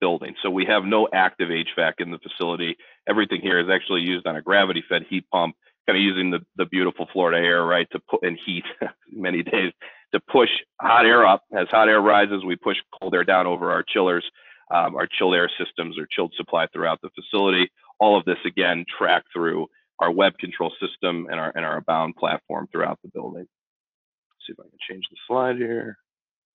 building. 0.00 0.34
So 0.42 0.50
we 0.50 0.64
have 0.66 0.84
no 0.84 1.08
active 1.12 1.48
HVAC 1.48 1.94
in 1.98 2.10
the 2.10 2.18
facility. 2.18 2.76
Everything 3.08 3.40
here 3.40 3.60
is 3.60 3.68
actually 3.70 4.00
used 4.00 4.26
on 4.26 4.36
a 4.36 4.42
gravity 4.42 4.82
fed 4.88 5.02
heat 5.08 5.24
pump, 5.30 5.56
kind 5.86 5.96
of 5.96 6.02
using 6.02 6.30
the, 6.30 6.40
the 6.56 6.66
beautiful 6.66 7.06
Florida 7.12 7.38
air, 7.38 7.64
right, 7.64 7.86
to 7.92 8.00
put 8.10 8.24
in 8.24 8.36
heat 8.44 8.64
many 9.12 9.42
days 9.42 9.72
to 10.12 10.20
push 10.20 10.50
hot 10.80 11.06
air 11.06 11.26
up. 11.26 11.42
As 11.56 11.68
hot 11.70 11.88
air 11.88 12.00
rises, 12.00 12.44
we 12.44 12.56
push 12.56 12.76
cold 13.00 13.14
air 13.14 13.24
down 13.24 13.46
over 13.46 13.70
our 13.70 13.82
chillers, 13.82 14.24
um, 14.74 14.94
our 14.96 15.06
chilled 15.06 15.34
air 15.34 15.50
systems 15.58 15.98
or 15.98 16.06
chilled 16.10 16.32
supply 16.36 16.66
throughout 16.72 17.00
the 17.02 17.10
facility. 17.10 17.70
All 17.98 18.18
of 18.18 18.24
this 18.24 18.38
again 18.46 18.84
tracked 18.98 19.28
through 19.32 19.66
our 19.98 20.10
WebCTRL 20.10 20.70
system 20.80 21.26
and 21.30 21.38
our 21.38 21.52
and 21.54 21.64
our 21.64 21.76
Abound 21.76 22.16
platform 22.16 22.68
throughout 22.72 22.98
the 23.02 23.10
building. 23.12 23.46
Let's 23.46 24.46
see 24.46 24.52
if 24.52 24.60
I 24.60 24.68
can 24.68 24.78
change 24.88 25.04
the 25.10 25.16
slide 25.26 25.56
here. 25.56 25.96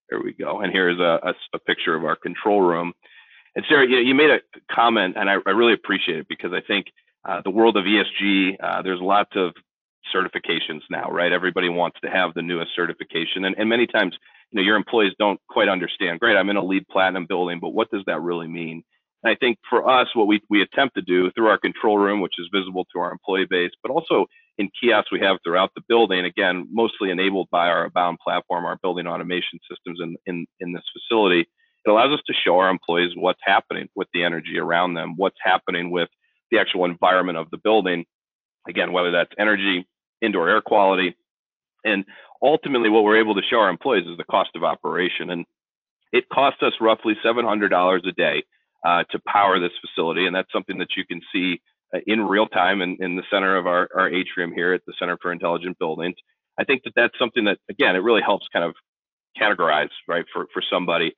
There 0.10 0.22
we 0.22 0.34
go. 0.34 0.62
And 0.62 0.72
here's 0.72 1.00
a, 1.00 1.20
a, 1.24 1.34
a 1.54 1.60
picture 1.60 1.96
of 1.96 2.04
our 2.04 2.16
control 2.16 2.62
room. 2.62 2.94
And 3.56 3.66
Sarah, 3.70 3.88
you, 3.88 3.98
you 3.98 4.14
made 4.14 4.30
a 4.30 4.40
comment, 4.74 5.16
and 5.18 5.30
I, 5.30 5.36
I, 5.46 5.52
really 5.52 5.74
appreciate 5.74 6.20
it 6.20 6.28
because 6.28 6.52
I 6.52 6.62
think 6.62 6.88
uh, 7.24 7.42
the 7.44 7.50
world 7.50 7.78
of 7.78 7.86
ESG, 7.86 8.58
uh, 8.62 8.82
there's 8.82 9.00
lots 9.00 9.32
of 9.36 9.54
certifications 10.14 10.82
now, 10.92 11.10
right? 11.10 11.32
Everybody 11.32 11.70
wants 11.70 12.00
to 12.02 12.10
have 12.10 12.34
the 12.34 12.42
newest 12.42 12.72
certification, 12.76 13.46
and, 13.46 13.56
and 13.58 13.70
many 13.70 13.88
times, 13.88 14.16
you 14.52 14.58
know, 14.58 14.62
your 14.62 14.76
employees 14.76 15.14
don't 15.18 15.40
quite 15.50 15.70
understand. 15.70 16.20
Great, 16.20 16.36
I'm 16.36 16.50
in 16.50 16.58
a 16.58 16.64
LEED 16.64 16.88
platinum 16.90 17.26
building, 17.28 17.60
but 17.62 17.70
what 17.70 17.90
does 17.92 18.04
that 18.08 18.22
really 18.22 18.48
mean? 18.48 18.84
And 19.24 19.32
I 19.32 19.36
think 19.36 19.58
for 19.70 19.90
us, 19.90 20.08
what 20.14 20.28
we 20.28 20.42
we 20.50 20.62
attempt 20.62 20.96
to 20.96 21.02
do 21.02 21.32
through 21.32 21.48
our 21.48 21.58
control 21.58 21.98
room, 21.98 22.20
which 22.20 22.36
is 22.38 22.50
visible 22.54 22.86
to 22.94 23.00
our 23.00 23.12
employee 23.12 23.48
base, 23.50 23.72
but 23.82 23.92
also 23.92 24.26
in 24.58 24.70
kiosks 24.80 25.12
we 25.12 25.20
have 25.22 25.38
throughout 25.44 25.72
the 25.76 25.82
building, 25.88 26.26
again, 26.26 26.68
mostly 26.72 27.10
enabled 27.10 27.50
by 27.52 27.68
our 27.68 27.86
Abound 27.86 28.20
platform, 28.24 28.66
our 28.66 28.78
building 28.84 29.08
automation 29.08 29.60
systems 29.70 30.00
in 30.02 30.16
in, 30.26 30.46
in 30.60 30.74
this 30.74 30.84
facility 30.94 31.48
it 31.86 31.90
allows 31.90 32.14
us 32.14 32.22
to 32.28 32.34
show 32.34 32.58
our 32.60 32.70
employees 32.70 33.12
what's 33.16 33.40
happening 33.44 33.88
with 33.96 34.08
the 34.14 34.24
energy 34.24 34.58
around 34.58 34.96
them, 34.96 35.14
what's 35.18 35.38
happening 35.42 35.92
with 35.92 36.10
the 36.52 36.60
actual 36.60 36.86
environment 36.86 37.38
of 37.38 37.50
the 37.52 37.58
building. 37.58 38.06
again, 38.68 38.92
whether 38.92 39.12
that's 39.12 39.32
energy, 39.38 39.88
indoor 40.22 40.50
air 40.50 40.62
quality, 40.62 41.16
and 41.84 42.04
ultimately 42.42 42.90
what 42.90 43.04
we're 43.04 43.20
able 43.20 43.36
to 43.36 43.42
show 43.48 43.58
our 43.58 43.70
employees 43.70 44.08
is 44.08 44.18
the 44.18 44.24
cost 44.24 44.50
of 44.56 44.64
operation. 44.64 45.30
And 45.30 45.46
it 46.12 46.28
costs 46.34 46.64
us 46.64 46.74
roughly 46.82 47.16
$700 47.24 48.08
a 48.08 48.12
day 48.14 48.44
uh, 48.84 49.04
to 49.12 49.20
power 49.28 49.60
this 49.60 49.72
facility. 49.82 50.26
And 50.26 50.36
that's 50.36 50.52
something 50.52 50.80
that 50.80 50.98
you 50.98 51.06
can 51.06 51.22
see 51.32 51.62
uh, 51.94 52.00
in 52.08 52.22
real 52.22 52.48
time 52.48 52.82
in, 52.82 52.98
in 53.00 53.16
the 53.16 53.24
center 53.32 53.56
of 53.56 53.68
our, 53.68 53.88
our 53.96 54.10
atrium 54.10 54.52
here 54.52 54.74
at 54.74 54.82
the 54.88 54.94
Center 55.00 55.18
for 55.22 55.32
Intelligent 55.32 55.78
Buildings. 55.78 56.16
I 56.60 56.64
think 56.64 56.84
that 56.84 56.94
that's 56.96 57.18
something 57.20 57.46
that, 57.46 57.60
again, 57.70 57.96
it 57.96 58.00
really 58.00 58.22
helps 58.22 58.48
kind 58.52 58.66
of 58.66 58.74
categorize, 59.40 59.90
right, 60.08 60.26
for, 60.34 60.48
for 60.54 60.64
somebody, 60.72 61.14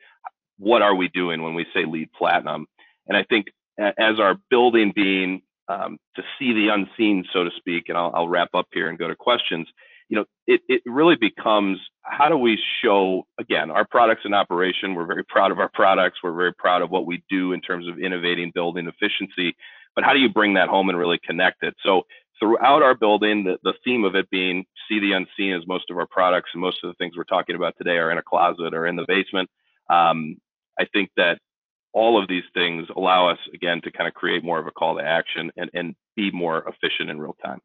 what 0.58 0.82
are 0.82 0.95
we 0.95 1.08
doing 1.10 1.41
when 1.41 1.53
we 1.53 1.66
say 1.74 1.86
LEED 1.86 2.12
platinum? 2.18 2.66
And 3.08 3.18
I 3.18 3.24
think 3.24 3.47
as 3.80 4.20
our 4.20 4.36
building 4.49 4.91
being 4.95 5.41
um, 5.70 5.97
to 6.16 6.24
see 6.39 6.53
the 6.53 6.70
unseen, 6.70 7.26
so 7.32 7.43
to 7.43 7.51
speak, 7.58 7.86
and 7.89 7.97
I'll, 7.97 8.12
I'll 8.14 8.28
wrap 8.28 8.49
up 8.53 8.68
here 8.72 8.89
and 8.89 8.97
go 8.97 9.08
to 9.08 9.16
questions, 9.16 9.68
you 10.10 10.16
know, 10.18 10.26
it, 10.47 10.62
it 10.70 10.82
really 10.86 11.18
becomes 11.18 11.80
how 12.03 12.30
do 12.30 12.38
we 12.38 12.58
show, 12.82 13.28
again, 13.39 13.70
our 13.70 13.86
products 13.86 14.22
in 14.24 14.34
operation, 14.34 14.95
we're 14.95 15.05
very 15.05 15.26
proud 15.26 15.51
of 15.51 15.60
our 15.60 15.70
products, 15.74 16.20
we're 16.24 16.34
very 16.34 16.53
proud 16.53 16.82
of 16.82 16.89
what 16.89 17.05
we 17.05 17.22
do 17.30 17.51
in 17.51 17.60
terms 17.60 17.88
of 17.88 17.99
innovating 17.99 18.51
building 18.55 18.88
efficiency, 18.88 19.55
but 19.95 20.05
how 20.05 20.14
do 20.14 20.20
you 20.20 20.30
bring 20.30 20.53
that 20.53 20.70
home 20.70 20.89
and 20.89 20.97
really 20.97 21.20
connect 21.26 21.64
it? 21.64 21.76
So 21.84 22.03
throughout 22.39 22.84
our 22.84 22.95
building, 22.95 23.43
the, 23.43 23.58
the 23.64 23.74
theme 23.84 24.05
of 24.05 24.16
it 24.16 24.30
being 24.30 24.66
see 24.88 24.99
the 24.99 25.12
unseen 25.12 25.53
as 25.53 25.68
most 25.68 25.89
of 25.89 25.97
our 25.97 26.08
products 26.08 26.51
and 26.53 26.62
most 26.62 26.78
of 26.84 26.89
the 26.89 26.93
things 26.93 27.18
we're 27.18 27.24
talking 27.26 27.55
about 27.55 27.76
today 27.78 27.97
are 27.97 28.12
in 28.12 28.18
a 28.18 28.24
closet 28.24 28.74
or 28.74 28.88
in 28.88 28.95
the 28.95 29.05
basement. 29.08 29.49
Um, 29.89 30.38
I 30.80 30.86
think 30.93 31.09
that 31.17 31.39
all 31.93 32.21
of 32.21 32.28
these 32.28 32.43
things 32.53 32.88
allow 32.95 33.30
us 33.30 33.39
again 33.53 33.82
to 33.84 33.91
kind 33.91 34.07
of 34.07 34.13
create 34.13 34.43
more 34.43 34.59
of 34.59 34.67
a 34.67 34.71
call 34.71 34.97
to 34.97 35.01
action 35.01 35.51
and, 35.57 35.69
and 35.73 35.95
be 36.15 36.32
more 36.32 36.63
efficient 36.67 37.09
in 37.09 37.19
real 37.19 37.36
time. 37.43 37.59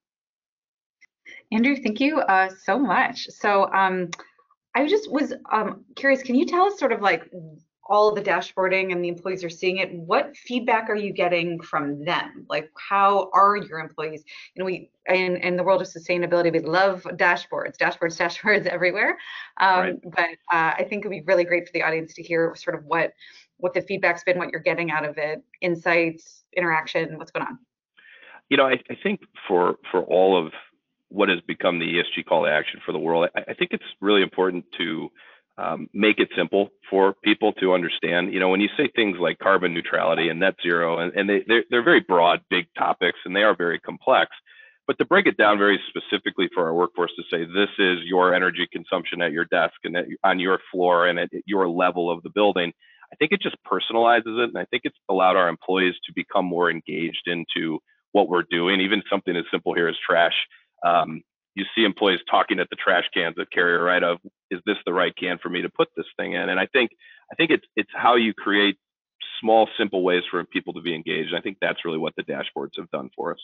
Andrew, 1.50 1.76
thank 1.76 2.00
you 2.00 2.20
uh, 2.20 2.48
so 2.64 2.78
much. 2.78 3.26
So 3.28 3.70
um, 3.72 4.10
I 4.74 4.86
just 4.86 5.10
was 5.10 5.34
um, 5.50 5.84
curious, 5.96 6.22
can 6.22 6.34
you 6.34 6.46
tell 6.46 6.64
us 6.64 6.78
sort 6.78 6.92
of 6.92 7.02
like 7.02 7.30
all 7.86 8.14
the 8.14 8.22
dashboarding 8.22 8.92
and 8.92 9.04
the 9.04 9.08
employees 9.08 9.42
are 9.42 9.50
seeing 9.50 9.78
it, 9.78 9.92
what 9.92 10.36
feedback 10.36 10.88
are 10.88 10.96
you 10.96 11.12
getting 11.12 11.60
from 11.60 12.04
them? 12.04 12.46
Like 12.48 12.70
how 12.76 13.30
are 13.32 13.56
your 13.56 13.80
employees? 13.80 14.24
You 14.54 14.60
know, 14.60 14.66
we 14.66 14.90
in, 15.08 15.36
in 15.38 15.56
the 15.56 15.64
world 15.64 15.82
of 15.82 15.88
sustainability, 15.88 16.52
we 16.52 16.60
love 16.60 17.02
dashboards, 17.02 17.76
dashboards, 17.76 18.18
dashboards 18.20 18.66
everywhere. 18.66 19.18
Um, 19.58 19.80
right. 19.80 20.00
But 20.04 20.30
uh, 20.52 20.74
I 20.78 20.86
think 20.88 21.04
it'd 21.04 21.10
be 21.10 21.22
really 21.22 21.44
great 21.44 21.66
for 21.66 21.72
the 21.72 21.82
audience 21.82 22.14
to 22.14 22.22
hear 22.22 22.54
sort 22.56 22.76
of 22.76 22.84
what 22.84 23.12
what 23.58 23.74
the 23.74 23.82
feedback's 23.82 24.24
been, 24.24 24.38
what 24.38 24.50
you're 24.50 24.60
getting 24.60 24.90
out 24.90 25.04
of 25.04 25.18
it, 25.18 25.40
insights, 25.60 26.42
interaction, 26.56 27.16
what's 27.16 27.30
going 27.30 27.46
on. 27.46 27.58
You 28.48 28.56
know, 28.56 28.66
I, 28.66 28.80
I 28.90 28.96
think 29.02 29.20
for 29.48 29.76
for 29.90 30.02
all 30.02 30.38
of 30.38 30.52
what 31.08 31.28
has 31.28 31.40
become 31.46 31.78
the 31.78 31.86
ESG 31.86 32.24
call 32.26 32.44
to 32.44 32.50
action 32.50 32.80
for 32.84 32.92
the 32.92 32.98
world, 32.98 33.28
I, 33.36 33.50
I 33.50 33.54
think 33.54 33.72
it's 33.72 33.84
really 34.00 34.22
important 34.22 34.64
to 34.78 35.10
um, 35.58 35.88
make 35.92 36.18
it 36.18 36.28
simple 36.36 36.70
for 36.88 37.14
people 37.22 37.52
to 37.54 37.74
understand. 37.74 38.32
You 38.32 38.40
know, 38.40 38.48
when 38.48 38.60
you 38.60 38.68
say 38.76 38.88
things 38.94 39.18
like 39.20 39.38
carbon 39.38 39.74
neutrality 39.74 40.28
and 40.28 40.40
net 40.40 40.54
zero, 40.62 40.98
and, 40.98 41.12
and 41.14 41.28
they, 41.28 41.44
they're, 41.46 41.64
they're 41.70 41.84
very 41.84 42.00
broad, 42.00 42.40
big 42.50 42.66
topics, 42.76 43.18
and 43.24 43.36
they 43.36 43.42
are 43.42 43.56
very 43.56 43.78
complex. 43.78 44.30
But 44.86 44.98
to 44.98 45.04
break 45.04 45.26
it 45.26 45.36
down 45.36 45.58
very 45.58 45.78
specifically 45.88 46.48
for 46.52 46.64
our 46.66 46.74
workforce 46.74 47.12
to 47.16 47.22
say 47.30 47.44
this 47.44 47.68
is 47.78 47.98
your 48.04 48.34
energy 48.34 48.66
consumption 48.72 49.22
at 49.22 49.32
your 49.32 49.44
desk 49.44 49.74
and 49.84 49.96
at, 49.96 50.06
on 50.24 50.40
your 50.40 50.58
floor 50.72 51.06
and 51.06 51.18
at 51.18 51.30
your 51.46 51.68
level 51.68 52.10
of 52.10 52.22
the 52.22 52.30
building, 52.30 52.72
I 53.12 53.16
think 53.16 53.32
it 53.32 53.40
just 53.40 53.56
personalizes 53.64 54.42
it. 54.42 54.48
And 54.48 54.58
I 54.58 54.64
think 54.66 54.82
it's 54.84 54.98
allowed 55.08 55.36
our 55.36 55.48
employees 55.48 55.94
to 56.06 56.12
become 56.14 56.46
more 56.46 56.70
engaged 56.70 57.26
into 57.26 57.78
what 58.12 58.28
we're 58.28 58.44
doing, 58.50 58.80
even 58.80 59.02
something 59.08 59.36
as 59.36 59.44
simple 59.50 59.74
here 59.74 59.88
as 59.88 59.96
trash. 60.04 60.34
Um, 60.84 61.22
you 61.54 61.64
see 61.74 61.84
employees 61.84 62.20
talking 62.30 62.58
at 62.60 62.68
the 62.70 62.76
trash 62.76 63.04
cans 63.12 63.36
at 63.38 63.50
Carrier, 63.50 63.82
right? 63.82 64.02
Of 64.02 64.18
is 64.50 64.60
this 64.66 64.76
the 64.86 64.92
right 64.92 65.14
can 65.16 65.38
for 65.38 65.48
me 65.48 65.62
to 65.62 65.68
put 65.68 65.88
this 65.96 66.06
thing 66.16 66.32
in? 66.32 66.48
And 66.48 66.58
I 66.58 66.66
think 66.66 66.90
I 67.30 67.34
think 67.34 67.50
it's 67.50 67.66
it's 67.76 67.90
how 67.94 68.16
you 68.16 68.32
create 68.34 68.76
small, 69.40 69.68
simple 69.78 70.02
ways 70.02 70.22
for 70.30 70.42
people 70.44 70.72
to 70.74 70.80
be 70.80 70.94
engaged. 70.94 71.34
I 71.34 71.40
think 71.40 71.58
that's 71.60 71.84
really 71.84 71.98
what 71.98 72.14
the 72.16 72.22
dashboards 72.22 72.76
have 72.76 72.90
done 72.90 73.10
for 73.14 73.32
us. 73.32 73.40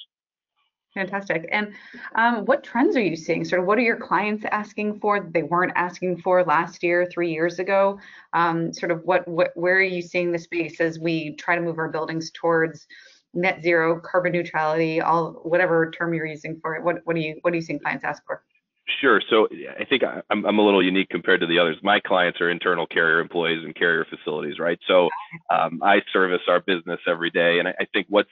Fantastic. 0.94 1.46
And 1.52 1.74
um, 2.14 2.44
what 2.46 2.64
trends 2.64 2.96
are 2.96 3.02
you 3.02 3.14
seeing? 3.14 3.44
Sort 3.44 3.60
of 3.60 3.66
what 3.66 3.78
are 3.78 3.82
your 3.82 3.98
clients 3.98 4.44
asking 4.50 5.00
for 5.00 5.20
that 5.20 5.32
they 5.32 5.42
weren't 5.42 5.72
asking 5.76 6.22
for 6.22 6.42
last 6.44 6.82
year, 6.82 7.06
three 7.12 7.30
years 7.30 7.58
ago? 7.58 8.00
Um, 8.32 8.72
sort 8.72 8.90
of 8.90 9.04
what, 9.04 9.28
what, 9.28 9.50
where 9.54 9.76
are 9.76 9.82
you 9.82 10.00
seeing 10.00 10.32
the 10.32 10.38
space 10.38 10.80
as 10.80 10.98
we 10.98 11.36
try 11.36 11.54
to 11.56 11.60
move 11.60 11.78
our 11.78 11.90
buildings 11.90 12.30
towards 12.30 12.86
net 13.34 13.62
zero, 13.62 14.00
carbon 14.00 14.32
neutrality, 14.32 15.00
all 15.00 15.40
whatever 15.44 15.90
term 15.90 16.14
you're 16.14 16.26
using 16.26 16.58
for 16.60 16.74
it? 16.74 16.82
What, 16.82 16.96
what 17.04 17.16
are 17.16 17.20
you, 17.20 17.38
what 17.42 17.52
are 17.52 17.56
you 17.56 17.62
seeing 17.62 17.78
clients 17.78 18.04
ask 18.04 18.24
for? 18.26 18.42
Sure. 19.00 19.20
So 19.28 19.48
I 19.78 19.84
think 19.84 20.02
I'm, 20.02 20.46
I'm 20.46 20.58
a 20.58 20.64
little 20.64 20.82
unique 20.82 21.10
compared 21.10 21.40
to 21.40 21.46
the 21.46 21.58
others. 21.58 21.76
My 21.82 22.00
clients 22.00 22.40
are 22.40 22.50
internal 22.50 22.86
carrier 22.86 23.20
employees 23.20 23.62
and 23.64 23.74
carrier 23.74 24.06
facilities, 24.08 24.58
right? 24.58 24.78
So 24.88 25.10
um, 25.50 25.80
I 25.82 26.00
service 26.12 26.40
our 26.48 26.60
business 26.60 26.98
every 27.06 27.30
day, 27.30 27.58
and 27.58 27.68
I, 27.68 27.74
I 27.80 27.84
think 27.92 28.06
what's 28.08 28.30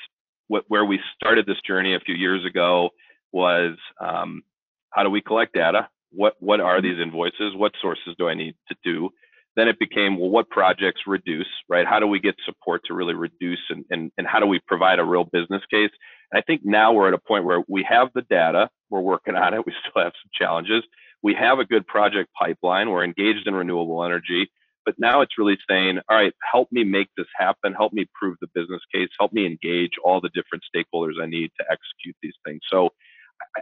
what, 0.49 0.65
where 0.69 0.85
we 0.85 1.01
started 1.15 1.45
this 1.45 1.61
journey 1.67 1.95
a 1.95 2.01
few 2.01 2.15
years 2.15 2.45
ago 2.45 2.91
was 3.33 3.77
um, 4.01 4.43
how 4.91 5.03
do 5.03 5.11
we 5.11 5.21
collect 5.21 5.53
data? 5.53 5.89
What 6.11 6.37
what 6.41 6.61
are 6.61 6.81
these 6.81 6.99
invoices? 7.03 7.55
What 7.55 7.73
sources 7.83 8.15
do 8.19 8.29
I 8.29 8.35
need 8.35 8.55
to 8.69 8.77
do? 8.83 9.11
Then 9.57 9.69
it 9.69 9.79
became 9.79 10.19
well, 10.19 10.31
what 10.31 10.51
projects 10.51 11.03
reduce, 11.07 11.49
right? 11.69 11.87
How 11.87 11.99
do 11.99 12.07
we 12.07 12.21
get 12.21 12.35
support 12.45 12.83
to 12.87 12.95
really 12.95 13.15
reduce, 13.15 13.63
and 13.71 13.85
and, 13.91 14.13
and 14.19 14.27
how 14.27 14.39
do 14.41 14.47
we 14.47 14.61
provide 14.67 14.99
a 14.99 15.05
real 15.05 15.25
business 15.25 15.63
case? 15.71 15.91
And 16.31 16.39
I 16.39 16.43
think 16.43 16.63
now 16.65 16.93
we're 16.93 17.09
at 17.09 17.15
a 17.15 17.19
point 17.19 17.45
where 17.45 17.63
we 17.69 17.85
have 17.89 18.09
the 18.15 18.23
data, 18.23 18.69
we're 18.91 19.01
working 19.01 19.35
on 19.35 19.55
it. 19.55 19.65
We 19.67 19.73
still 19.89 20.03
have 20.03 20.13
some 20.23 20.31
challenges. 20.33 20.83
We 21.23 21.35
have 21.35 21.59
a 21.59 21.65
good 21.65 21.87
project 21.87 22.31
pipeline. 22.39 22.91
We're 22.91 23.05
engaged 23.05 23.47
in 23.47 23.55
renewable 23.55 24.05
energy. 24.05 24.51
But 24.85 24.95
now 24.99 25.21
it's 25.21 25.37
really 25.37 25.59
saying, 25.69 25.99
all 26.09 26.17
right, 26.17 26.33
help 26.49 26.71
me 26.71 26.85
make 26.85 27.09
this 27.17 27.27
happen. 27.37 27.75
Help 27.75 27.93
me 27.93 28.07
prove 28.15 28.37
the 28.41 28.47
business 28.55 28.81
case. 28.95 29.09
Help 29.19 29.33
me 29.33 29.45
engage 29.45 29.93
all 30.05 30.21
the 30.21 30.29
different 30.29 30.63
stakeholders 30.73 31.21
I 31.21 31.27
need 31.27 31.51
to 31.59 31.65
execute 31.69 32.15
these 32.23 32.35
things. 32.45 32.61
So 32.71 32.91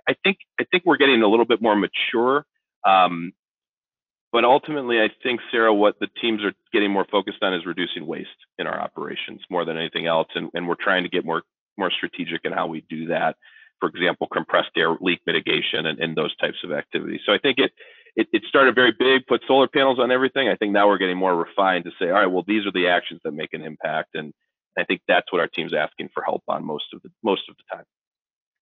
I 0.09 0.15
think 0.23 0.39
I 0.61 0.65
think 0.71 0.85
we're 0.85 0.99
getting 0.99 1.23
a 1.23 1.29
little 1.29 1.47
bit 1.47 1.63
more 1.63 1.77
mature. 1.77 2.45
Um, 2.87 3.33
but 4.35 4.45
ultimately, 4.45 5.01
I 5.01 5.11
think 5.23 5.39
Sarah, 5.53 5.73
what 5.73 5.95
the 6.01 6.09
teams 6.21 6.43
are 6.43 6.53
getting 6.73 6.91
more 6.91 7.07
focused 7.09 7.39
on 7.41 7.55
is 7.55 7.65
reducing 7.65 8.05
waste 8.05 8.29
in 8.59 8.67
our 8.67 8.81
operations 8.81 9.41
more 9.49 9.65
than 9.65 9.79
anything 9.79 10.09
else, 10.09 10.27
and, 10.35 10.51
and 10.55 10.67
we're 10.67 10.75
trying 10.75 11.05
to 11.05 11.09
get 11.09 11.25
more 11.25 11.43
more 11.79 11.93
strategic 11.93 12.41
in 12.45 12.53
how 12.53 12.67
we 12.67 12.85
do 12.91 13.07
that. 13.07 13.37
For 13.79 13.89
example, 13.89 14.27
compressed 14.27 14.71
air 14.77 14.97
leak 15.01 15.21
mitigation 15.25 15.87
and, 15.87 16.01
and 16.01 16.17
those 16.17 16.35
types 16.39 16.59
of 16.65 16.73
activities. 16.73 17.21
So 17.25 17.33
I 17.33 17.39
think 17.39 17.59
it 17.59 17.71
it, 18.17 18.27
it 18.33 18.43
started 18.49 18.75
very 18.75 18.93
big, 18.99 19.25
put 19.29 19.43
solar 19.47 19.69
panels 19.69 20.01
on 20.01 20.11
everything. 20.11 20.49
I 20.49 20.57
think 20.57 20.73
now 20.73 20.89
we're 20.89 20.99
getting 20.99 21.17
more 21.17 21.37
refined 21.37 21.85
to 21.85 21.93
say, 22.01 22.07
all 22.07 22.15
right, 22.15 22.27
well, 22.27 22.45
these 22.45 22.67
are 22.67 22.73
the 22.73 22.89
actions 22.89 23.21
that 23.23 23.35
make 23.35 23.53
an 23.53 23.63
impact, 23.63 24.17
and 24.17 24.33
I 24.77 24.83
think 24.83 25.03
that's 25.07 25.33
what 25.33 25.43
our 25.43 25.49
team's 25.49 25.75
asking 25.75 26.09
for 26.13 26.25
help 26.25 26.43
on 26.49 26.65
most 26.65 26.87
of 26.93 27.01
the 27.03 27.11
most 27.23 27.43
of 27.49 27.55
the 27.57 27.77
time. 27.77 27.85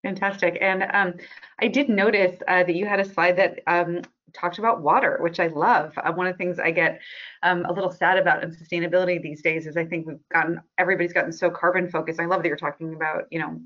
Fantastic. 0.02 0.58
And 0.60 0.84
um, 0.92 1.14
I 1.60 1.68
did 1.68 1.88
notice 1.88 2.36
uh, 2.48 2.64
that 2.64 2.74
you 2.74 2.86
had 2.86 2.98
a 2.98 3.04
slide 3.04 3.36
that 3.36 3.60
um, 3.68 4.00
talked 4.32 4.58
about 4.58 4.82
water, 4.82 5.18
which 5.20 5.38
I 5.38 5.46
love. 5.46 5.92
Uh, 5.96 6.12
one 6.12 6.26
of 6.26 6.34
the 6.34 6.38
things 6.38 6.58
I 6.58 6.72
get 6.72 7.00
um, 7.42 7.64
a 7.66 7.72
little 7.72 7.90
sad 7.90 8.18
about 8.18 8.42
in 8.42 8.50
sustainability 8.50 9.22
these 9.22 9.42
days 9.42 9.66
is 9.66 9.76
I 9.76 9.84
think 9.84 10.06
we've 10.06 10.28
gotten 10.32 10.60
everybody's 10.76 11.12
gotten 11.12 11.32
so 11.32 11.50
carbon 11.50 11.88
focused. 11.88 12.18
I 12.18 12.26
love 12.26 12.42
that 12.42 12.48
you're 12.48 12.56
talking 12.56 12.94
about 12.94 13.24
you 13.30 13.38
know 13.38 13.60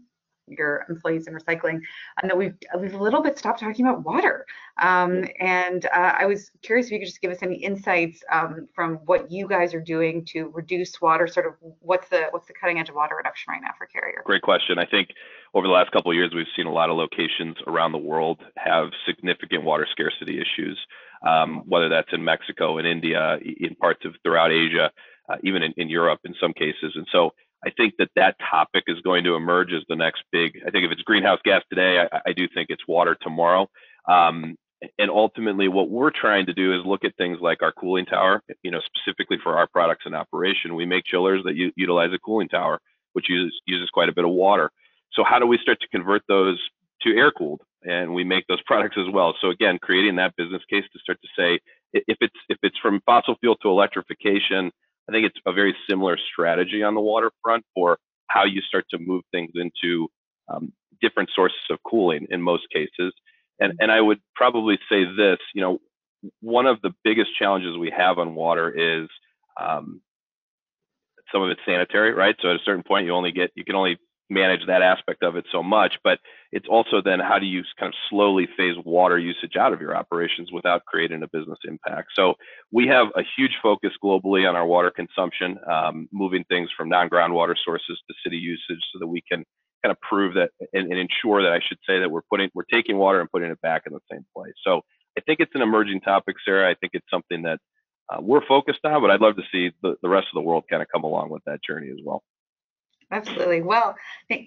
your 0.48 0.84
employees 0.88 1.26
in 1.26 1.34
recycling, 1.34 1.80
and 2.20 2.30
that 2.30 2.36
we've 2.36 2.54
we've 2.78 2.94
a 2.94 3.02
little 3.02 3.22
bit 3.22 3.38
stopped 3.38 3.60
talking 3.60 3.86
about 3.86 4.04
water. 4.04 4.46
Um, 4.80 5.24
and 5.40 5.86
uh, 5.86 6.14
I 6.18 6.26
was 6.26 6.50
curious 6.62 6.86
if 6.86 6.92
you 6.92 6.98
could 6.98 7.06
just 7.06 7.20
give 7.20 7.30
us 7.30 7.38
any 7.42 7.56
insights 7.56 8.22
um, 8.30 8.68
from 8.74 8.96
what 9.06 9.30
you 9.30 9.48
guys 9.48 9.74
are 9.74 9.80
doing 9.80 10.24
to 10.26 10.50
reduce 10.54 11.00
water. 11.00 11.26
Sort 11.26 11.46
of 11.46 11.54
what's 11.80 12.08
the 12.08 12.26
what's 12.30 12.46
the 12.46 12.54
cutting 12.54 12.78
edge 12.78 12.88
of 12.88 12.94
water 12.94 13.16
reduction 13.16 13.52
right 13.52 13.62
now 13.62 13.70
for 13.78 13.86
Carrier? 13.86 14.22
Great 14.24 14.42
question. 14.42 14.78
I 14.78 14.86
think 14.86 15.08
over 15.54 15.66
the 15.66 15.72
last 15.72 15.90
couple 15.92 16.10
of 16.10 16.16
years, 16.16 16.32
we've 16.34 16.46
seen 16.56 16.66
a 16.66 16.72
lot 16.72 16.90
of 16.90 16.96
locations 16.96 17.56
around 17.66 17.92
the 17.92 17.98
world 17.98 18.40
have 18.56 18.90
significant 19.06 19.64
water 19.64 19.86
scarcity 19.90 20.40
issues. 20.40 20.78
Um, 21.26 21.62
whether 21.66 21.88
that's 21.88 22.10
in 22.12 22.22
Mexico, 22.22 22.76
in 22.76 22.84
India, 22.84 23.38
in 23.42 23.74
parts 23.76 24.04
of 24.04 24.14
throughout 24.22 24.52
Asia, 24.52 24.92
uh, 25.28 25.36
even 25.42 25.62
in, 25.62 25.72
in 25.76 25.88
Europe 25.88 26.20
in 26.24 26.34
some 26.40 26.52
cases. 26.52 26.92
And 26.94 27.06
so 27.10 27.32
I 27.64 27.70
think 27.70 27.94
that 27.98 28.10
that 28.16 28.36
topic 28.50 28.84
is 28.86 29.00
going 29.00 29.24
to 29.24 29.34
emerge 29.34 29.72
as 29.72 29.82
the 29.88 29.96
next 29.96 30.22
big. 30.30 30.60
I 30.66 30.70
think 30.70 30.84
if 30.84 30.92
it's 30.92 31.02
greenhouse 31.02 31.40
gas 31.44 31.62
today, 31.70 32.06
I, 32.12 32.20
I 32.26 32.32
do 32.32 32.46
think 32.52 32.68
it's 32.70 32.86
water 32.86 33.16
tomorrow. 33.20 33.68
Um, 34.08 34.56
and 34.98 35.10
ultimately, 35.10 35.68
what 35.68 35.90
we're 35.90 36.10
trying 36.10 36.46
to 36.46 36.52
do 36.52 36.78
is 36.78 36.84
look 36.84 37.04
at 37.04 37.16
things 37.16 37.38
like 37.40 37.62
our 37.62 37.72
cooling 37.72 38.04
tower. 38.04 38.42
You 38.62 38.70
know, 38.70 38.80
specifically 38.84 39.38
for 39.42 39.56
our 39.56 39.66
products 39.66 40.04
in 40.06 40.14
operation, 40.14 40.74
we 40.74 40.84
make 40.84 41.04
chillers 41.04 41.42
that 41.44 41.54
u- 41.54 41.72
utilize 41.76 42.12
a 42.12 42.18
cooling 42.18 42.48
tower, 42.48 42.80
which 43.14 43.28
uses 43.28 43.58
uses 43.66 43.88
quite 43.90 44.08
a 44.08 44.12
bit 44.12 44.24
of 44.24 44.30
water. 44.30 44.70
So 45.12 45.24
how 45.24 45.38
do 45.38 45.46
we 45.46 45.58
start 45.58 45.80
to 45.80 45.88
convert 45.88 46.22
those 46.28 46.60
to 47.02 47.16
air 47.16 47.30
cooled? 47.30 47.62
And 47.84 48.14
we 48.14 48.22
make 48.22 48.46
those 48.48 48.62
products 48.66 48.96
as 48.98 49.12
well. 49.12 49.34
So 49.40 49.48
again, 49.50 49.78
creating 49.80 50.16
that 50.16 50.36
business 50.36 50.62
case 50.68 50.84
to 50.92 50.98
start 50.98 51.18
to 51.22 51.28
say 51.36 51.58
if 51.92 52.18
it's 52.20 52.36
if 52.50 52.58
it's 52.62 52.78
from 52.78 53.00
fossil 53.06 53.36
fuel 53.40 53.56
to 53.62 53.68
electrification 53.68 54.70
I 55.08 55.12
think 55.12 55.26
it's 55.26 55.38
a 55.46 55.52
very 55.52 55.74
similar 55.88 56.18
strategy 56.32 56.82
on 56.82 56.94
the 56.94 57.00
waterfront 57.00 57.64
for 57.74 57.98
how 58.28 58.44
you 58.44 58.60
start 58.60 58.84
to 58.90 58.98
move 58.98 59.22
things 59.32 59.52
into 59.54 60.08
um, 60.48 60.72
different 61.00 61.30
sources 61.34 61.58
of 61.70 61.78
cooling 61.88 62.26
in 62.30 62.42
most 62.42 62.64
cases. 62.72 63.12
And, 63.60 63.72
and 63.78 63.90
I 63.90 64.00
would 64.00 64.18
probably 64.34 64.78
say 64.90 65.04
this, 65.04 65.38
you 65.54 65.62
know, 65.62 65.78
one 66.40 66.66
of 66.66 66.80
the 66.82 66.90
biggest 67.04 67.30
challenges 67.38 67.76
we 67.76 67.92
have 67.96 68.18
on 68.18 68.34
water 68.34 68.70
is 68.70 69.08
um, 69.60 70.00
some 71.32 71.42
of 71.42 71.50
it's 71.50 71.60
sanitary, 71.66 72.12
right? 72.12 72.34
So 72.40 72.50
at 72.50 72.56
a 72.56 72.64
certain 72.64 72.82
point, 72.82 73.06
you 73.06 73.12
only 73.12 73.32
get, 73.32 73.50
you 73.54 73.64
can 73.64 73.76
only 73.76 73.98
manage 74.28 74.66
that 74.66 74.82
aspect 74.82 75.22
of 75.22 75.36
it 75.36 75.44
so 75.52 75.62
much, 75.62 75.98
but 76.02 76.18
it's 76.52 76.66
also 76.68 77.00
then 77.04 77.20
how 77.20 77.38
do 77.38 77.46
you 77.46 77.62
kind 77.78 77.88
of 77.88 77.94
slowly 78.10 78.48
phase 78.56 78.74
water 78.84 79.18
usage 79.18 79.56
out 79.56 79.72
of 79.72 79.80
your 79.80 79.96
operations 79.96 80.50
without 80.52 80.84
creating 80.84 81.22
a 81.22 81.28
business 81.28 81.58
impact. 81.64 82.08
So 82.14 82.34
we 82.72 82.86
have 82.88 83.08
a 83.16 83.22
huge 83.36 83.56
focus 83.62 83.92
globally 84.02 84.48
on 84.48 84.56
our 84.56 84.66
water 84.66 84.90
consumption, 84.90 85.58
um, 85.70 86.08
moving 86.12 86.44
things 86.48 86.70
from 86.76 86.88
non-groundwater 86.88 87.54
sources 87.64 88.00
to 88.08 88.14
city 88.24 88.36
usage 88.36 88.82
so 88.92 88.98
that 88.98 89.06
we 89.06 89.22
can 89.30 89.44
kind 89.84 89.92
of 89.92 90.00
prove 90.00 90.34
that 90.34 90.50
and, 90.72 90.90
and, 90.90 90.98
ensure 90.98 91.42
that 91.42 91.52
I 91.52 91.60
should 91.66 91.78
say 91.86 92.00
that 92.00 92.10
we're 92.10 92.22
putting 92.30 92.50
we're 92.54 92.64
taking 92.72 92.96
water 92.96 93.20
and 93.20 93.30
putting 93.30 93.50
it 93.50 93.60
back 93.60 93.82
in 93.86 93.92
the 93.92 94.00
same 94.10 94.24
place. 94.34 94.54
So 94.64 94.80
I 95.16 95.20
think 95.20 95.40
it's 95.40 95.54
an 95.54 95.62
emerging 95.62 96.00
topic, 96.00 96.36
Sarah. 96.44 96.68
I 96.70 96.74
think 96.74 96.92
it's 96.94 97.06
something 97.10 97.42
that 97.42 97.60
uh, 98.08 98.20
we're 98.20 98.44
focused 98.46 98.80
on, 98.84 99.00
but 99.00 99.10
I'd 99.10 99.20
love 99.20 99.36
to 99.36 99.42
see 99.52 99.70
the, 99.82 99.96
the 100.02 100.08
rest 100.08 100.26
of 100.32 100.34
the 100.34 100.40
world 100.40 100.64
kind 100.70 100.82
of 100.82 100.88
come 100.92 101.04
along 101.04 101.30
with 101.30 101.42
that 101.44 101.60
journey 101.62 101.90
as 101.90 101.98
well. 102.04 102.22
Absolutely. 103.12 103.62
Well, 103.62 103.94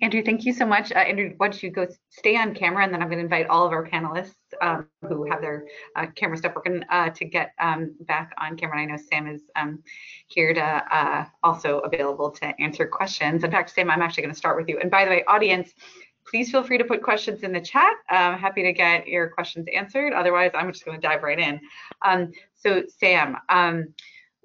Andrew, 0.01 0.22
thank 0.22 0.43
you 0.43 0.51
so 0.51 0.66
much. 0.66 0.91
Uh, 0.91 0.99
Andrew, 0.99 1.34
why 1.38 1.47
don't 1.47 1.64
you 1.64 1.70
go 1.70 1.88
stay 2.10 2.36
on 2.36 2.53
camera 2.53 2.84
and 2.84 2.93
then 2.93 3.01
I'm 3.01 3.07
going 3.07 3.20
to 3.20 3.24
invite 3.24 3.47
all 3.47 3.66
of 3.66 3.72
our 3.72 3.88
panelists 3.88 4.34
um, 4.62 4.86
who 5.07 5.30
have 5.32 5.39
their 5.39 5.66
uh, 5.95 6.07
camera 6.14 6.38
stuff 6.38 6.55
working 6.55 6.84
uh, 6.89 7.10
to 7.12 7.24
get 7.24 7.53
um, 7.60 7.95
back 8.01 8.34
on 8.38 8.57
camera. 8.57 8.82
And 8.82 8.91
I 8.91 8.95
know 8.95 9.01
Sam 9.10 9.28
is 9.28 9.43
um, 9.55 9.82
here 10.28 10.53
to 10.53 10.62
uh, 10.62 11.26
also 11.41 11.80
available 11.80 12.32
to 12.32 12.53
answer 12.60 12.86
questions. 12.86 13.45
In 13.45 13.51
fact, 13.51 13.70
Sam, 13.70 13.89
I'm 13.89 14.01
actually 14.01 14.24
going 14.24 14.34
to 14.34 14.38
start 14.38 14.57
with 14.57 14.68
you. 14.68 14.78
And 14.80 14.91
by 14.91 15.05
the 15.05 15.12
way, 15.12 15.24
audience, 15.26 15.74
please 16.30 16.51
feel 16.51 16.64
free 16.64 16.78
to 16.78 16.84
put 16.84 17.01
questions 17.01 17.43
in 17.43 17.53
the 17.53 17.62
chat. 17.62 17.93
I'm 18.10 18.38
happy 18.38 18.64
to 18.64 18.74
get 18.74 19.07
your 19.07 19.30
questions 19.30 19.68
answered. 19.74 20.12
Otherwise, 20.12 20.51
I'm 20.53 20.72
just 20.74 20.84
going 20.84 20.99
to 20.99 21.07
dive 21.07 21.24
right 21.24 21.39
in. 21.39 21.62
Um, 22.01 22.32
so 22.55 22.84
Sam, 22.99 23.38
um, 23.47 23.93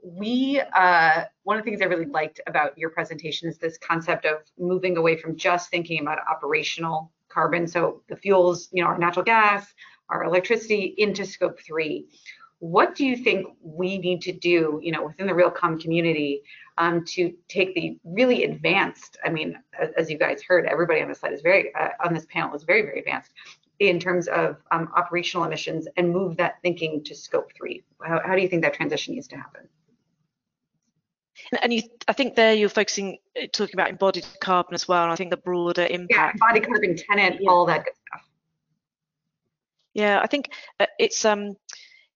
we 0.05 0.61
uh, 0.75 1.25
one 1.45 1.59
of 1.59 1.65
the 1.65 1.71
things 1.71 1.81
I 1.81 1.87
really 1.87 2.05
liked 2.05 2.41
about 2.47 2.77
your 2.77 2.91
presentation 2.91 3.49
is 3.49 3.57
this 3.57 3.79
concept 3.79 4.27
of 4.27 4.39
moving 4.59 4.99
away 4.99 5.17
from 5.17 5.35
just 5.35 5.71
thinking 5.71 6.01
about 6.01 6.19
operational 6.29 7.11
carbon, 7.31 7.67
so 7.67 8.03
the 8.09 8.17
fuels, 8.17 8.69
you 8.71 8.83
know, 8.83 8.91
our 8.91 8.99
natural 8.99 9.25
gas, 9.25 9.67
our 10.11 10.25
electricity, 10.25 10.95
into 10.99 11.25
scope 11.25 11.59
three. 11.61 12.07
What 12.59 12.95
do 12.95 13.05
you 13.05 13.17
think 13.17 13.49
we 13.63 13.99
need 13.99 14.21
to 14.23 14.33
do, 14.33 14.79
you 14.83 14.93
know, 14.93 15.05
within 15.05 15.27
the 15.27 15.33
RealComm 15.33 15.81
community 15.81 16.43
um, 16.79 17.05
to 17.07 17.35
take 17.49 17.75
the 17.75 17.99
really 18.05 18.45
advanced? 18.45 19.17
I 19.25 19.31
mean, 19.31 19.59
as 19.97 20.11
you 20.11 20.19
guys 20.19 20.43
heard, 20.43 20.67
everybody 20.67 21.01
on 21.01 21.09
this 21.09 21.21
slide 21.21 21.33
is 21.33 21.43
very 21.43 21.75
uh, 21.75 21.89
on 22.05 22.13
this 22.13 22.27
panel 22.27 22.55
is 22.55 22.63
very 22.63 22.83
very 22.83 22.99
advanced 23.01 23.33
in 23.81 23.99
terms 23.99 24.29
of 24.29 24.57
um, 24.71 24.89
operational 24.95 25.45
emissions 25.45 25.89
and 25.97 26.11
move 26.11 26.37
that 26.37 26.61
thinking 26.63 27.03
to 27.05 27.15
scope 27.15 27.51
three. 27.57 27.83
How, 28.03 28.21
how 28.25 28.37
do 28.37 28.43
you 28.43 28.49
think 28.49 28.63
that 28.63 28.75
transition 28.75 29.15
needs 29.15 29.27
to 29.29 29.37
happen? 29.37 29.69
And 31.63 31.73
you, 31.73 31.83
I 32.09 32.13
think 32.13 32.37
there 32.37 32.55
you're 32.55 32.69
focusing, 32.69 33.19
uh, 33.41 33.47
talking 33.53 33.75
about 33.75 33.91
embodied 33.91 34.27
carbon 34.41 34.75
as 34.75 34.87
well, 34.87 35.03
and 35.03 35.13
I 35.13 35.17
think 35.17 35.31
the 35.31 35.37
broader 35.37 35.87
impact. 35.89 36.11
Yeah, 36.11 36.31
embodied 36.33 36.67
carbon 36.67 36.97
tenant, 36.97 37.37
yeah. 37.41 37.51
all 37.51 37.67
that 37.67 37.85
good 37.85 37.95
stuff. 38.07 38.29
Yeah, 39.95 40.21
I 40.23 40.27
think 40.27 40.51
uh, 40.81 40.87
it's 40.99 41.25
um, 41.25 41.57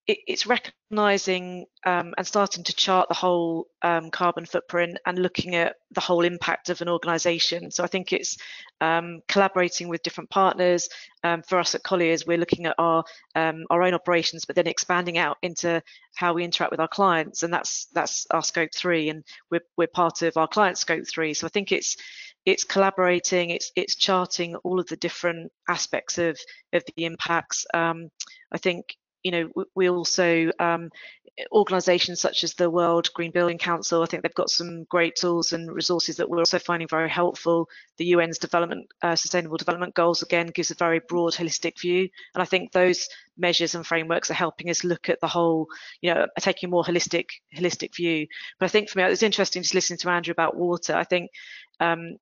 it, 0.09 0.19
it's 0.27 0.47
recognizing 0.47 1.67
um, 1.85 2.15
and 2.17 2.27
starting 2.27 2.65
to 2.65 2.75
chart 2.75 3.09
the 3.09 3.15
whole 3.15 3.67
um, 3.83 4.11
carbon 4.11 4.47
footprint 4.47 4.99
and 5.07 5.19
looking 5.19 5.55
at 5.55 5.77
the 5.93 6.01
whole 6.01 6.25
impact 6.25 6.71
of 6.71 6.81
an 6.81 6.89
organization. 6.89 7.71
So 7.71 7.85
I 7.85 7.87
think 7.87 8.13
it's 8.13 8.39
um, 8.81 9.21
collaborating 9.29 9.89
with 9.89 10.03
different 10.03 10.31
partners. 10.31 10.89
Um, 11.23 11.43
for 11.43 11.59
us 11.59 11.75
at 11.75 11.83
Colliers, 11.83 12.27
we're 12.27 12.39
looking 12.39 12.67
at 12.67 12.75
our 12.79 13.05
um, 13.35 13.65
our 13.71 13.83
own 13.83 13.95
operations, 13.95 14.47
but 14.47 14.57
then 14.57 14.67
expanding 14.67 15.19
out 15.19 15.37
into 15.43 15.83
how 16.17 16.33
we 16.33 16.43
interact 16.43 16.71
with 16.71 16.81
our 16.81 16.89
clients, 16.89 17.43
and 17.43 17.53
that's 17.53 17.87
that's 17.93 18.27
our 18.31 18.43
scope 18.43 18.71
three, 18.75 19.11
and 19.11 19.25
we're 19.51 19.61
we're 19.77 19.87
part 19.87 20.23
of 20.23 20.37
our 20.37 20.49
client 20.49 20.79
scope 20.79 21.05
three. 21.07 21.35
So 21.35 21.47
I 21.47 21.51
think 21.51 21.71
it's 21.71 21.97
it's 22.47 22.65
collaborating, 22.65 23.51
it's 23.51 23.73
it's 23.77 23.95
charting 23.95 24.57
all 24.57 24.81
of 24.81 24.87
the 24.87 24.97
different 24.97 25.53
aspects 25.69 26.17
of 26.17 26.39
of 26.73 26.83
the 26.97 27.05
impacts. 27.05 27.67
Um, 27.75 28.11
I 28.51 28.57
think 28.57 28.97
you 29.23 29.31
know, 29.31 29.65
we 29.75 29.89
also 29.91 30.51
um, 30.59 30.91
organisations 31.53 32.21
such 32.21 32.43
as 32.45 32.55
the 32.55 32.71
World 32.71 33.13
Green 33.15 33.31
Building 33.31 33.59
Council. 33.59 34.03
I 34.03 34.07
think 34.07 34.23
they've 34.23 34.35
got 34.35 34.51
some 34.51 34.85
great 34.85 35.17
tools 35.17 35.53
and 35.53 35.71
resources 35.71 36.17
that 36.17 36.29
we're 36.29 36.39
also 36.39 36.59
finding 36.59 36.89
very 36.89 37.09
helpful. 37.09 37.69
The 37.97 38.15
UN's 38.15 38.39
development 38.39 38.89
uh, 39.03 39.17
Sustainable 39.17 39.57
Development 39.57 39.95
Goals 39.95 40.23
again 40.23 40.49
gives 40.49 40.71
a 40.71 40.75
very 40.75 41.01
broad, 41.09 41.35
holistic 41.35 41.81
view, 41.81 42.09
and 42.35 42.43
I 42.43 42.45
think 42.45 42.73
those 42.73 43.09
measures 43.37 43.75
and 43.75 43.87
frameworks 43.87 44.31
are 44.31 44.35
helping 44.35 44.71
us 44.71 44.85
look 44.85 45.09
at 45.09 45.21
the 45.21 45.29
whole, 45.29 45.69
you 46.01 46.13
know, 46.13 46.27
taking 46.41 46.69
a 46.69 46.71
more 46.71 46.85
holistic, 46.85 47.27
holistic 47.57 47.95
view. 47.95 48.27
But 48.59 48.67
I 48.67 48.69
think 48.69 48.89
for 48.89 48.99
me, 48.99 49.05
it 49.05 49.11
was 49.11 49.23
interesting 49.23 49.63
just 49.63 49.75
listening 49.75 49.99
to 49.99 50.11
Andrew 50.11 50.33
about 50.33 50.57
water. 50.57 50.95
I 50.95 51.05
think. 51.05 51.31
Um, 51.81 52.17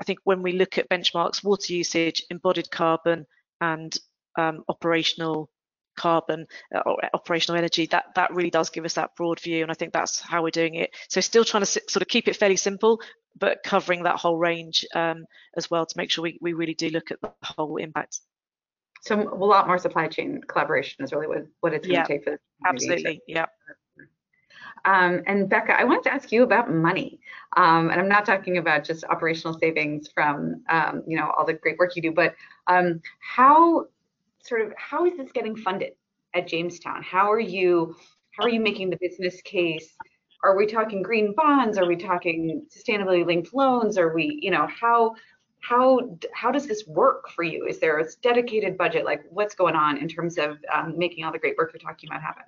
I 0.00 0.04
think 0.04 0.20
when 0.22 0.42
we 0.42 0.52
look 0.52 0.78
at 0.78 0.88
benchmarks, 0.88 1.42
water 1.42 1.72
usage, 1.72 2.22
embodied 2.30 2.70
carbon, 2.70 3.26
and 3.60 3.96
um, 4.36 4.62
operational 4.68 5.50
carbon 5.98 6.46
uh, 6.74 6.80
or 6.86 6.96
operational 7.12 7.58
energy 7.58 7.86
that 7.86 8.06
that 8.14 8.32
really 8.32 8.50
does 8.50 8.70
give 8.70 8.84
us 8.84 8.94
that 8.94 9.14
broad 9.16 9.40
view 9.40 9.62
and 9.62 9.70
i 9.70 9.74
think 9.74 9.92
that's 9.92 10.20
how 10.20 10.42
we're 10.42 10.50
doing 10.50 10.74
it. 10.74 10.90
So 11.08 11.20
still 11.20 11.44
trying 11.44 11.64
to 11.64 11.66
sort 11.66 12.02
of 12.02 12.08
keep 12.08 12.28
it 12.28 12.36
fairly 12.36 12.56
simple 12.56 13.00
but 13.38 13.62
covering 13.62 14.04
that 14.04 14.16
whole 14.16 14.36
range 14.36 14.84
um, 14.94 15.24
as 15.56 15.70
well 15.70 15.86
to 15.86 15.96
make 15.96 16.10
sure 16.10 16.22
we, 16.22 16.38
we 16.40 16.52
really 16.52 16.74
do 16.74 16.88
look 16.90 17.10
at 17.10 17.20
the 17.20 17.30
whole 17.42 17.76
impact. 17.76 18.20
So 19.02 19.14
a 19.14 19.44
lot 19.44 19.66
more 19.66 19.78
supply 19.78 20.08
chain 20.08 20.40
collaboration 20.48 21.04
is 21.04 21.12
really 21.12 21.28
what, 21.28 21.46
what 21.60 21.74
it's 21.74 21.86
going 21.86 21.98
yeah, 21.98 22.04
to 22.04 22.08
take 22.08 22.24
for 22.24 22.40
absolutely 22.66 23.20
yeah. 23.28 23.46
Um, 24.84 25.22
and 25.26 25.48
Becca, 25.48 25.78
I 25.78 25.84
wanted 25.84 26.04
to 26.04 26.14
ask 26.14 26.32
you 26.32 26.42
about 26.42 26.72
money. 26.72 27.20
Um, 27.56 27.90
and 27.90 28.00
I'm 28.00 28.08
not 28.08 28.24
talking 28.24 28.58
about 28.58 28.84
just 28.84 29.04
operational 29.04 29.58
savings 29.58 30.08
from, 30.08 30.62
um, 30.68 31.02
you 31.06 31.16
know, 31.16 31.30
all 31.36 31.44
the 31.44 31.54
great 31.54 31.78
work 31.78 31.96
you 31.96 32.02
do, 32.02 32.12
but 32.12 32.34
um, 32.66 33.00
how 33.20 33.86
sort 34.42 34.62
of 34.62 34.72
how 34.76 35.06
is 35.06 35.16
this 35.16 35.32
getting 35.32 35.56
funded 35.56 35.92
at 36.34 36.46
Jamestown? 36.46 37.02
How 37.02 37.30
are 37.30 37.40
you 37.40 37.96
how 38.32 38.44
are 38.44 38.50
you 38.50 38.60
making 38.60 38.90
the 38.90 38.98
business 39.00 39.40
case? 39.42 39.96
Are 40.44 40.56
we 40.56 40.66
talking 40.66 41.02
green 41.02 41.34
bonds? 41.34 41.76
Are 41.78 41.86
we 41.86 41.96
talking 41.96 42.66
sustainability 42.70 43.26
linked 43.26 43.52
loans? 43.52 43.98
Are 43.98 44.14
we, 44.14 44.38
you 44.40 44.50
know, 44.50 44.68
how 44.68 45.14
how 45.60 46.16
how 46.32 46.52
does 46.52 46.66
this 46.66 46.86
work 46.86 47.28
for 47.30 47.42
you? 47.42 47.66
Is 47.66 47.80
there 47.80 47.98
a 47.98 48.06
dedicated 48.22 48.78
budget? 48.78 49.04
Like 49.04 49.24
what's 49.30 49.54
going 49.54 49.74
on 49.74 49.98
in 49.98 50.08
terms 50.08 50.38
of 50.38 50.58
um, 50.72 50.96
making 50.96 51.24
all 51.24 51.32
the 51.32 51.38
great 51.38 51.56
work 51.56 51.72
you're 51.72 51.80
talking 51.80 52.08
about 52.08 52.22
happen? 52.22 52.44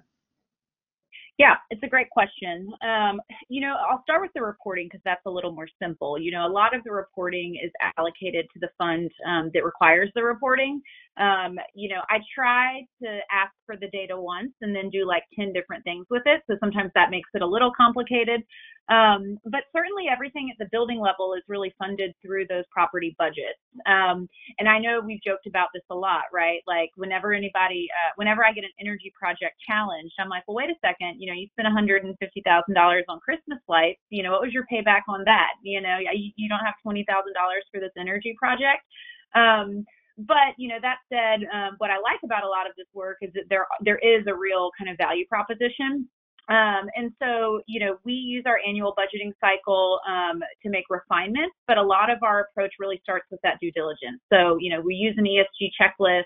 Yeah, 1.40 1.54
it's 1.70 1.82
a 1.82 1.88
great 1.88 2.10
question. 2.10 2.70
Um, 2.84 3.18
you 3.48 3.62
know, 3.62 3.74
I'll 3.90 4.02
start 4.02 4.20
with 4.20 4.30
the 4.34 4.42
reporting 4.42 4.88
because 4.88 5.00
that's 5.06 5.24
a 5.26 5.30
little 5.30 5.52
more 5.52 5.68
simple. 5.82 6.18
You 6.20 6.32
know, 6.32 6.46
a 6.46 6.52
lot 6.52 6.76
of 6.76 6.84
the 6.84 6.92
reporting 6.92 7.56
is 7.64 7.70
allocated 7.96 8.44
to 8.52 8.60
the 8.60 8.68
fund 8.76 9.10
um, 9.26 9.50
that 9.54 9.64
requires 9.64 10.10
the 10.14 10.22
reporting. 10.22 10.82
Um, 11.18 11.56
you 11.74 11.88
know, 11.88 12.02
I 12.10 12.18
try 12.34 12.82
to 13.02 13.08
ask 13.32 13.52
for 13.64 13.76
the 13.78 13.88
data 13.88 14.20
once 14.20 14.52
and 14.60 14.76
then 14.76 14.90
do 14.90 15.06
like 15.06 15.22
10 15.38 15.54
different 15.54 15.82
things 15.82 16.04
with 16.10 16.24
it. 16.26 16.42
So 16.46 16.58
sometimes 16.60 16.90
that 16.94 17.10
makes 17.10 17.30
it 17.32 17.40
a 17.40 17.46
little 17.46 17.72
complicated. 17.74 18.42
Um, 18.88 19.38
but 19.44 19.70
certainly 19.74 20.06
everything 20.10 20.50
at 20.50 20.58
the 20.58 20.68
building 20.72 20.98
level 20.98 21.34
is 21.34 21.42
really 21.46 21.72
funded 21.78 22.12
through 22.20 22.46
those 22.48 22.64
property 22.72 23.14
budgets. 23.18 23.62
Um, 23.86 24.28
and 24.58 24.68
I 24.68 24.80
know 24.80 25.00
we've 25.00 25.22
joked 25.22 25.46
about 25.46 25.68
this 25.72 25.84
a 25.90 25.94
lot, 25.94 26.24
right? 26.32 26.60
Like 26.66 26.90
whenever 26.96 27.32
anybody, 27.32 27.86
uh, 27.94 28.12
whenever 28.16 28.44
I 28.44 28.52
get 28.52 28.64
an 28.64 28.74
energy 28.80 29.12
project 29.16 29.54
challenged, 29.68 30.14
I'm 30.18 30.28
like, 30.28 30.42
well, 30.48 30.56
wait 30.56 30.70
a 30.70 30.78
second, 30.82 31.20
you 31.20 31.30
know, 31.30 31.38
you 31.38 31.46
spent 31.54 31.68
$150,000 31.70 33.02
on 33.08 33.20
Christmas 33.20 33.60
lights, 33.68 34.00
you 34.10 34.24
know, 34.24 34.32
what 34.32 34.42
was 34.42 34.52
your 34.52 34.66
payback 34.66 35.02
on 35.08 35.22
that? 35.24 35.54
You 35.62 35.80
know, 35.80 35.98
you, 35.98 36.32
you 36.34 36.48
don't 36.48 36.64
have 36.66 36.74
$20,000 36.84 37.06
for 37.70 37.80
this 37.80 37.92
energy 37.96 38.34
project. 38.38 38.82
Um, 39.36 39.84
but 40.26 40.52
you 40.58 40.68
know 40.68 40.76
that 40.82 40.98
said 41.08 41.46
um, 41.54 41.76
what 41.78 41.88
i 41.90 41.96
like 41.96 42.20
about 42.24 42.44
a 42.44 42.48
lot 42.48 42.66
of 42.66 42.72
this 42.76 42.86
work 42.92 43.16
is 43.22 43.30
that 43.32 43.44
there 43.48 43.66
there 43.80 43.98
is 43.98 44.26
a 44.26 44.34
real 44.34 44.70
kind 44.76 44.90
of 44.90 44.96
value 44.98 45.24
proposition 45.28 46.06
um, 46.50 46.90
and 46.96 47.12
so, 47.22 47.62
you 47.66 47.78
know, 47.78 47.98
we 48.04 48.12
use 48.12 48.42
our 48.44 48.58
annual 48.66 48.92
budgeting 48.98 49.32
cycle 49.40 50.00
um, 50.08 50.42
to 50.64 50.68
make 50.68 50.84
refinements, 50.90 51.54
but 51.68 51.78
a 51.78 51.82
lot 51.82 52.10
of 52.10 52.18
our 52.24 52.40
approach 52.40 52.72
really 52.80 53.00
starts 53.04 53.26
with 53.30 53.38
that 53.44 53.58
due 53.60 53.70
diligence. 53.70 54.20
So, 54.32 54.58
you 54.58 54.74
know, 54.74 54.80
we 54.80 54.96
use 54.96 55.14
an 55.16 55.24
ESG 55.24 55.70
checklist. 55.80 56.24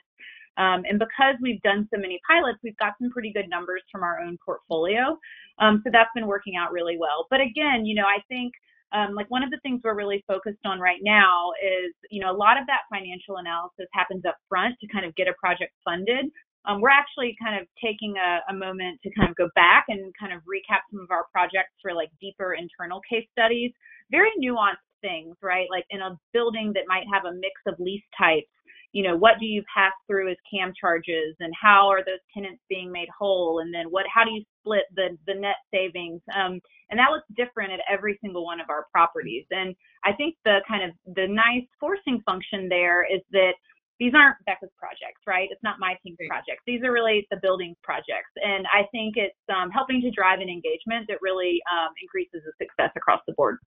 Um, 0.57 0.85
and 0.89 0.99
because 0.99 1.37
we've 1.43 1.61
done 1.61 1.87
so 1.93 2.01
many 2.01 2.19
pilots, 2.27 2.59
we've 2.65 2.77
got 2.79 2.95
some 2.99 3.11
pretty 3.11 3.33
good 3.35 3.51
numbers 3.51 3.83
from 3.93 4.03
our 4.03 4.21
own 4.21 4.39
portfolio. 4.43 5.19
Um, 5.59 5.83
so 5.85 5.91
that's 5.93 6.11
been 6.15 6.27
working 6.27 6.55
out 6.57 6.73
really 6.73 6.97
well. 6.97 7.27
But 7.29 7.41
again, 7.43 7.85
you 7.85 7.95
know, 7.95 8.07
I 8.07 8.23
think 8.29 8.55
um, 8.93 9.15
like 9.15 9.31
one 9.31 9.43
of 9.43 9.51
the 9.51 9.59
things 9.63 9.83
we're 9.85 9.95
really 9.95 10.25
focused 10.27 10.65
on 10.65 10.81
right 10.81 11.01
now 11.03 11.51
is, 11.61 11.93
you 12.09 12.23
know, 12.23 12.31
a 12.31 12.39
lot 12.39 12.57
of 12.57 12.65
that 12.69 12.89
financial 12.89 13.37
analysis 13.37 13.87
happens 13.93 14.25
up 14.25 14.37
front 14.49 14.77
to 14.81 14.87
kind 14.89 15.05
of 15.05 15.15
get 15.17 15.29
a 15.29 15.35
project 15.39 15.73
funded 15.85 16.31
um, 16.67 16.81
we're 16.81 16.91
actually 16.91 17.37
kind 17.43 17.61
of 17.61 17.67
taking 17.83 18.15
a, 18.17 18.53
a, 18.53 18.55
moment 18.57 19.01
to 19.03 19.11
kind 19.19 19.29
of 19.29 19.37
go 19.37 19.49
back 19.55 19.85
and 19.89 20.13
kind 20.19 20.33
of 20.33 20.41
recap 20.43 20.81
some 20.91 21.01
of 21.01 21.11
our 21.11 21.27
projects 21.31 21.77
for 21.83 21.93
like 21.93 22.09
deeper 22.21 22.55
internal 22.55 23.01
case 23.09 23.27
studies, 23.33 23.73
very 24.11 24.31
nuanced 24.41 24.85
things, 25.03 25.37
right? 25.43 25.67
Like 25.71 25.85
in 25.91 26.01
a 26.01 26.19
building 26.33 26.73
that 26.75 26.85
might 26.89 27.05
have 27.13 27.25
a 27.27 27.35
mix 27.35 27.61
of 27.67 27.75
lease 27.79 28.05
types, 28.17 28.49
you 28.93 29.03
know, 29.03 29.17
what 29.17 29.41
do 29.41 29.47
you 29.47 29.63
pass 29.75 29.93
through 30.07 30.31
as 30.31 30.37
CAM 30.49 30.73
charges 30.81 31.35
and 31.41 31.53
how 31.61 31.89
are 31.89 32.05
those 32.05 32.23
tenants 32.33 32.63
being 32.69 32.93
made 32.93 33.09
whole? 33.17 33.59
And 33.59 33.75
then 33.75 33.87
what, 33.91 34.07
how 34.13 34.25
do 34.25 34.31
you 34.31 34.45
split 34.61 34.85
the, 34.95 35.19
the 35.27 35.35
net 35.35 35.57
savings? 35.75 36.23
Um, 36.35 36.61
and 36.91 36.99
that 36.99 37.11
looks 37.11 37.27
different 37.37 37.73
at 37.73 37.81
every 37.91 38.17
single 38.23 38.45
one 38.45 38.61
of 38.61 38.71
our 38.71 38.87
properties. 38.93 39.45
And 39.51 39.75
I 40.05 40.13
think 40.13 40.37
the 40.45 40.61
kind 40.69 40.85
of 40.85 41.15
the 41.17 41.27
nice 41.27 41.67
forcing 41.81 42.23
function 42.25 42.69
there 42.69 43.05
is 43.05 43.21
that 43.33 43.55
these 44.01 44.13
aren't 44.15 44.37
Becca's 44.45 44.71
projects, 44.79 45.23
right? 45.27 45.49
It's 45.51 45.63
not 45.63 45.79
my 45.79 45.97
team's 46.03 46.19
projects. 46.29 46.63
These 46.67 46.83
are 46.83 46.93
really 46.93 47.27
the 47.31 47.37
building's 47.37 47.77
projects. 47.83 48.31
And 48.43 48.67
I 48.73 48.87
think 48.91 49.17
it's 49.17 49.39
um, 49.49 49.71
helping 49.71 50.01
to 50.03 50.11
drive 50.11 50.41
an 50.41 50.49
engagement 50.49 51.07
that 51.09 51.19
really 51.23 51.63
um, 51.71 51.93
increases 52.03 52.43
the 52.45 52.53
success 52.59 52.91
across 52.97 53.21
the 53.27 53.35
board. 53.35 53.59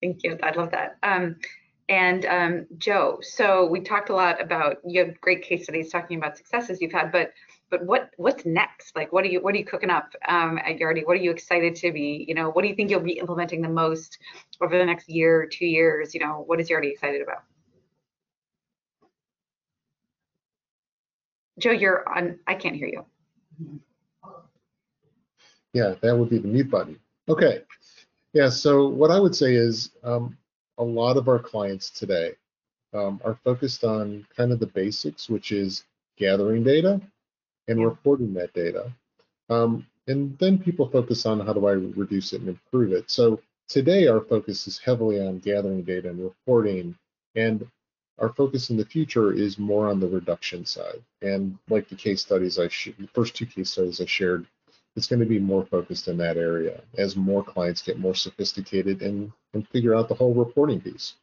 Thank 0.00 0.22
you. 0.22 0.38
I 0.42 0.52
love 0.52 0.70
that. 0.70 0.96
Um, 1.02 1.36
and 1.88 2.26
um, 2.26 2.66
Joe, 2.76 3.18
so 3.22 3.66
we 3.66 3.80
talked 3.80 4.10
a 4.10 4.14
lot 4.14 4.40
about 4.42 4.76
you 4.86 5.04
have 5.04 5.20
great 5.20 5.42
case 5.42 5.64
studies 5.64 5.90
talking 5.90 6.18
about 6.18 6.36
successes 6.36 6.80
you've 6.80 6.92
had, 6.92 7.10
but 7.10 7.32
but 7.70 7.84
what 7.84 8.10
what's 8.18 8.44
next? 8.44 8.94
Like 8.94 9.10
what 9.12 9.24
are 9.24 9.28
you 9.28 9.42
what 9.42 9.54
are 9.54 9.58
you 9.58 9.64
cooking 9.64 9.90
up 9.90 10.14
um, 10.28 10.58
at 10.58 10.78
Yardi? 10.78 11.06
What 11.06 11.14
are 11.14 11.20
you 11.20 11.30
excited 11.30 11.74
to 11.76 11.90
be? 11.90 12.26
You 12.28 12.34
know, 12.34 12.50
what 12.50 12.62
do 12.62 12.68
you 12.68 12.74
think 12.74 12.90
you'll 12.90 13.00
be 13.00 13.18
implementing 13.18 13.62
the 13.62 13.70
most 13.70 14.18
over 14.60 14.76
the 14.76 14.84
next 14.84 15.08
year, 15.08 15.48
two 15.50 15.66
years? 15.66 16.14
You 16.14 16.20
know, 16.20 16.44
what 16.46 16.60
is 16.60 16.68
Yardi 16.68 16.92
excited 16.92 17.22
about? 17.22 17.42
Joe, 21.58 21.72
you're 21.72 22.08
on. 22.08 22.38
I 22.46 22.54
can't 22.54 22.76
hear 22.76 22.88
you. 22.88 23.04
Yeah, 25.72 25.94
that 26.00 26.16
would 26.16 26.30
be 26.30 26.38
the 26.38 26.48
mute 26.48 26.70
button. 26.70 26.98
Okay. 27.28 27.62
Yeah, 28.32 28.48
so 28.48 28.88
what 28.88 29.10
I 29.10 29.18
would 29.18 29.34
say 29.34 29.54
is 29.54 29.90
um, 30.04 30.36
a 30.78 30.84
lot 30.84 31.16
of 31.16 31.28
our 31.28 31.38
clients 31.38 31.90
today 31.90 32.32
um, 32.94 33.20
are 33.24 33.38
focused 33.44 33.84
on 33.84 34.26
kind 34.36 34.52
of 34.52 34.60
the 34.60 34.66
basics, 34.66 35.28
which 35.28 35.52
is 35.52 35.84
gathering 36.16 36.62
data 36.62 37.00
and 37.68 37.84
reporting 37.84 38.32
that 38.34 38.52
data. 38.54 38.92
Um, 39.50 39.86
and 40.06 40.38
then 40.38 40.58
people 40.58 40.88
focus 40.88 41.26
on 41.26 41.40
how 41.40 41.52
do 41.52 41.66
I 41.66 41.72
reduce 41.72 42.32
it 42.32 42.40
and 42.40 42.48
improve 42.48 42.92
it. 42.92 43.10
So 43.10 43.40
today 43.68 44.06
our 44.06 44.20
focus 44.20 44.66
is 44.66 44.78
heavily 44.78 45.20
on 45.20 45.38
gathering 45.38 45.82
data 45.82 46.08
and 46.08 46.22
reporting. 46.22 46.96
And 47.34 47.66
our 48.18 48.30
focus 48.30 48.70
in 48.70 48.76
the 48.76 48.84
future 48.84 49.32
is 49.32 49.58
more 49.58 49.88
on 49.88 50.00
the 50.00 50.08
reduction 50.08 50.64
side. 50.64 51.02
And 51.22 51.56
like 51.68 51.88
the 51.88 51.94
case 51.94 52.20
studies 52.20 52.58
I, 52.58 52.64
the 52.64 53.08
first 53.14 53.34
two 53.34 53.46
case 53.46 53.70
studies 53.70 54.00
I 54.00 54.06
shared, 54.06 54.46
it's 54.96 55.06
going 55.06 55.20
to 55.20 55.26
be 55.26 55.38
more 55.38 55.64
focused 55.64 56.08
in 56.08 56.16
that 56.18 56.36
area 56.36 56.80
as 56.96 57.14
more 57.14 57.44
clients 57.44 57.82
get 57.82 57.98
more 57.98 58.14
sophisticated 58.14 59.02
and, 59.02 59.30
and 59.54 59.68
figure 59.68 59.94
out 59.94 60.08
the 60.08 60.14
whole 60.14 60.34
reporting 60.34 60.80
piece. 60.80 61.14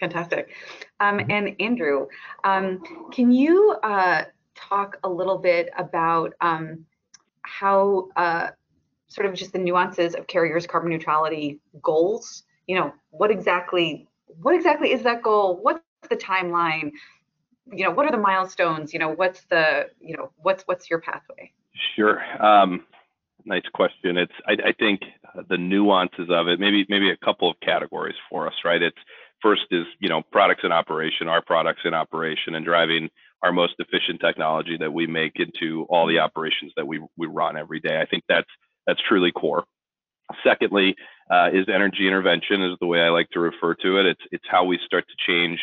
Fantastic. 0.00 0.50
Um, 0.98 1.18
mm-hmm. 1.18 1.30
and 1.30 1.56
Andrew, 1.60 2.08
um, 2.42 2.82
can 3.12 3.30
you 3.30 3.76
uh, 3.84 4.24
talk 4.56 4.98
a 5.04 5.08
little 5.08 5.38
bit 5.38 5.70
about 5.78 6.34
um, 6.40 6.84
how 7.42 8.08
uh, 8.16 8.48
sort 9.06 9.26
of 9.26 9.34
just 9.34 9.52
the 9.52 9.60
nuances 9.60 10.16
of 10.16 10.26
Carrier's 10.26 10.66
carbon 10.66 10.90
neutrality 10.90 11.60
goals? 11.80 12.42
You 12.66 12.76
know, 12.76 12.92
what 13.10 13.30
exactly 13.30 14.08
what 14.40 14.54
exactly 14.54 14.92
is 14.92 15.02
that 15.02 15.22
goal? 15.22 15.58
What's 15.60 15.80
the 16.08 16.16
timeline? 16.16 16.92
you 17.70 17.84
know, 17.84 17.90
what 17.90 18.06
are 18.06 18.12
the 18.12 18.18
milestones? 18.18 18.92
You 18.92 18.98
know, 18.98 19.10
what's 19.10 19.44
the, 19.44 19.88
you 20.00 20.16
know, 20.16 20.30
what's 20.36 20.62
what's 20.64 20.90
your 20.90 21.00
pathway? 21.00 21.52
Sure. 21.96 22.20
Um, 22.44 22.84
nice 23.44 23.62
question. 23.72 24.16
It's 24.16 24.32
I, 24.46 24.52
I 24.52 24.72
think 24.78 25.02
the 25.48 25.56
nuances 25.56 26.28
of 26.30 26.48
it. 26.48 26.58
Maybe 26.58 26.84
maybe 26.88 27.10
a 27.10 27.16
couple 27.16 27.50
of 27.50 27.56
categories 27.60 28.16
for 28.28 28.46
us, 28.46 28.54
right? 28.64 28.82
It's 28.82 28.98
first 29.40 29.62
is 29.70 29.86
you 30.00 30.08
know 30.08 30.22
products 30.32 30.62
in 30.64 30.72
operation, 30.72 31.28
our 31.28 31.42
products 31.42 31.82
in 31.84 31.94
operation, 31.94 32.54
and 32.54 32.64
driving 32.64 33.08
our 33.42 33.52
most 33.52 33.74
efficient 33.78 34.20
technology 34.20 34.76
that 34.78 34.92
we 34.92 35.06
make 35.06 35.32
into 35.36 35.84
all 35.88 36.06
the 36.06 36.18
operations 36.18 36.72
that 36.76 36.86
we 36.86 37.00
we 37.16 37.26
run 37.26 37.56
every 37.56 37.80
day. 37.80 38.00
I 38.00 38.06
think 38.06 38.24
that's 38.28 38.50
that's 38.86 39.00
truly 39.08 39.32
core. 39.32 39.64
Secondly, 40.44 40.96
uh, 41.30 41.50
is 41.52 41.66
energy 41.68 42.06
intervention 42.06 42.62
is 42.62 42.76
the 42.80 42.86
way 42.86 43.00
I 43.00 43.08
like 43.08 43.30
to 43.30 43.40
refer 43.40 43.74
to 43.74 43.98
it. 43.98 44.06
It's 44.06 44.20
it's 44.30 44.44
how 44.50 44.64
we 44.64 44.78
start 44.84 45.04
to 45.08 45.14
change 45.26 45.60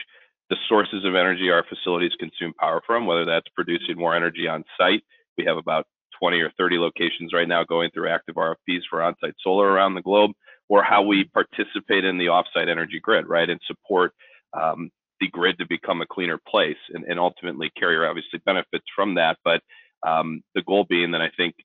the 0.49 0.57
sources 0.67 1.05
of 1.05 1.15
energy 1.15 1.49
our 1.51 1.63
facilities 1.67 2.11
consume 2.19 2.53
power 2.53 2.81
from, 2.85 3.05
whether 3.05 3.25
that's 3.25 3.47
producing 3.55 3.97
more 3.97 4.15
energy 4.15 4.47
on 4.47 4.63
site. 4.77 5.03
We 5.37 5.45
have 5.45 5.57
about 5.57 5.85
20 6.19 6.39
or 6.39 6.51
30 6.57 6.77
locations 6.79 7.33
right 7.33 7.47
now 7.47 7.63
going 7.63 7.91
through 7.91 8.09
active 8.09 8.35
RFPs 8.35 8.81
for 8.89 9.01
on-site 9.01 9.35
solar 9.41 9.67
around 9.67 9.93
the 9.93 10.01
globe, 10.01 10.31
or 10.67 10.83
how 10.83 11.01
we 11.03 11.23
participate 11.25 12.03
in 12.03 12.17
the 12.17 12.25
offsite 12.25 12.69
energy 12.69 12.99
grid, 12.99 13.27
right, 13.27 13.49
and 13.49 13.59
support 13.65 14.13
um, 14.59 14.89
the 15.21 15.27
grid 15.27 15.57
to 15.59 15.67
become 15.67 16.01
a 16.01 16.07
cleaner 16.07 16.39
place. 16.47 16.77
And, 16.93 17.05
and, 17.05 17.19
ultimately, 17.19 17.71
Carrier 17.77 18.07
obviously 18.07 18.39
benefits 18.45 18.85
from 18.95 19.15
that. 19.15 19.37
But 19.43 19.61
um, 20.07 20.41
the 20.55 20.63
goal 20.63 20.85
being 20.89 21.11
that 21.11 21.21
I 21.21 21.29
think 21.35 21.55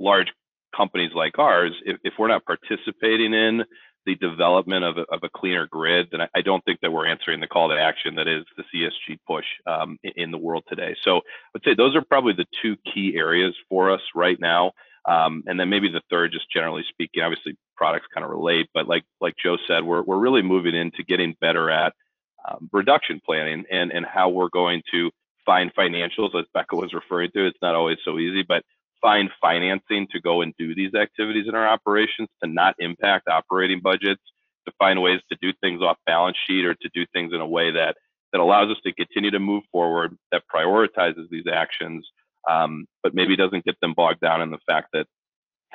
large 0.00 0.28
companies 0.76 1.12
like 1.14 1.38
ours, 1.38 1.72
if, 1.84 1.98
if 2.04 2.14
we're 2.18 2.28
not 2.28 2.44
participating 2.44 3.34
in 3.34 3.64
the 4.06 4.14
development 4.14 4.84
of 4.84 4.96
a, 4.96 5.02
of 5.12 5.20
a 5.22 5.28
cleaner 5.28 5.66
grid, 5.70 6.08
then 6.10 6.22
I, 6.22 6.28
I, 6.34 6.40
don't 6.40 6.64
think 6.64 6.80
that 6.80 6.90
we're 6.90 7.06
answering 7.06 7.40
the 7.40 7.46
call 7.46 7.68
to 7.68 7.78
action 7.78 8.14
that 8.14 8.26
is 8.26 8.44
the 8.56 8.62
ESG 8.74 9.18
push 9.26 9.44
um, 9.66 9.98
in, 10.02 10.12
in, 10.16 10.30
the 10.30 10.38
world 10.38 10.64
today. 10.66 10.96
So 11.04 11.20
I'd 11.54 11.62
say 11.62 11.74
those 11.74 11.94
are 11.94 12.02
probably 12.02 12.32
the 12.32 12.46
two 12.62 12.76
key 12.92 13.14
areas 13.16 13.54
for 13.68 13.90
us 13.90 14.00
right 14.14 14.38
now. 14.40 14.72
Um, 15.06 15.42
and 15.46 15.60
then 15.60 15.68
maybe 15.68 15.90
the 15.90 16.00
third, 16.10 16.32
just 16.32 16.50
generally 16.50 16.84
speaking, 16.88 17.22
obviously 17.22 17.56
products 17.76 18.06
kind 18.12 18.24
of 18.24 18.30
relate, 18.30 18.68
but 18.74 18.88
like 18.88 19.04
like 19.20 19.34
Joe 19.42 19.56
said, 19.66 19.84
we're 19.84 20.02
we're 20.02 20.18
really 20.18 20.42
moving 20.42 20.74
into 20.74 21.02
getting 21.02 21.34
better 21.40 21.70
at 21.70 21.94
um, 22.48 22.68
reduction 22.72 23.20
planning 23.24 23.64
and 23.70 23.90
and 23.90 24.04
how 24.04 24.28
we're 24.28 24.50
going 24.50 24.82
to 24.92 25.10
find 25.46 25.74
financials, 25.74 26.38
as 26.38 26.44
Becca 26.52 26.76
was 26.76 26.92
referring 26.92 27.30
to. 27.30 27.46
It's 27.46 27.58
not 27.62 27.74
always 27.74 27.96
so 28.04 28.18
easy, 28.18 28.44
but 28.46 28.64
find 29.00 29.30
financing 29.40 30.06
to 30.12 30.20
go 30.20 30.42
and 30.42 30.54
do 30.58 30.74
these 30.74 30.94
activities 30.94 31.46
in 31.48 31.54
our 31.54 31.66
operations 31.66 32.28
to 32.42 32.48
not 32.48 32.74
impact 32.78 33.28
operating 33.28 33.80
budgets, 33.82 34.22
to 34.66 34.72
find 34.78 35.00
ways 35.02 35.20
to 35.30 35.38
do 35.40 35.52
things 35.60 35.82
off 35.82 35.96
balance 36.06 36.36
sheet 36.46 36.64
or 36.64 36.74
to 36.74 36.88
do 36.94 37.04
things 37.12 37.32
in 37.32 37.40
a 37.40 37.46
way 37.46 37.70
that 37.72 37.96
that 38.32 38.40
allows 38.40 38.70
us 38.70 38.76
to 38.84 38.92
continue 38.92 39.30
to 39.30 39.38
move 39.38 39.62
forward, 39.72 40.14
that 40.32 40.42
prioritizes 40.54 41.30
these 41.30 41.46
actions, 41.50 42.06
um, 42.48 42.84
but 43.02 43.14
maybe 43.14 43.36
doesn't 43.36 43.64
get 43.64 43.74
them 43.80 43.94
bogged 43.96 44.20
down 44.20 44.42
in 44.42 44.50
the 44.50 44.58
fact 44.66 44.88
that 44.92 45.06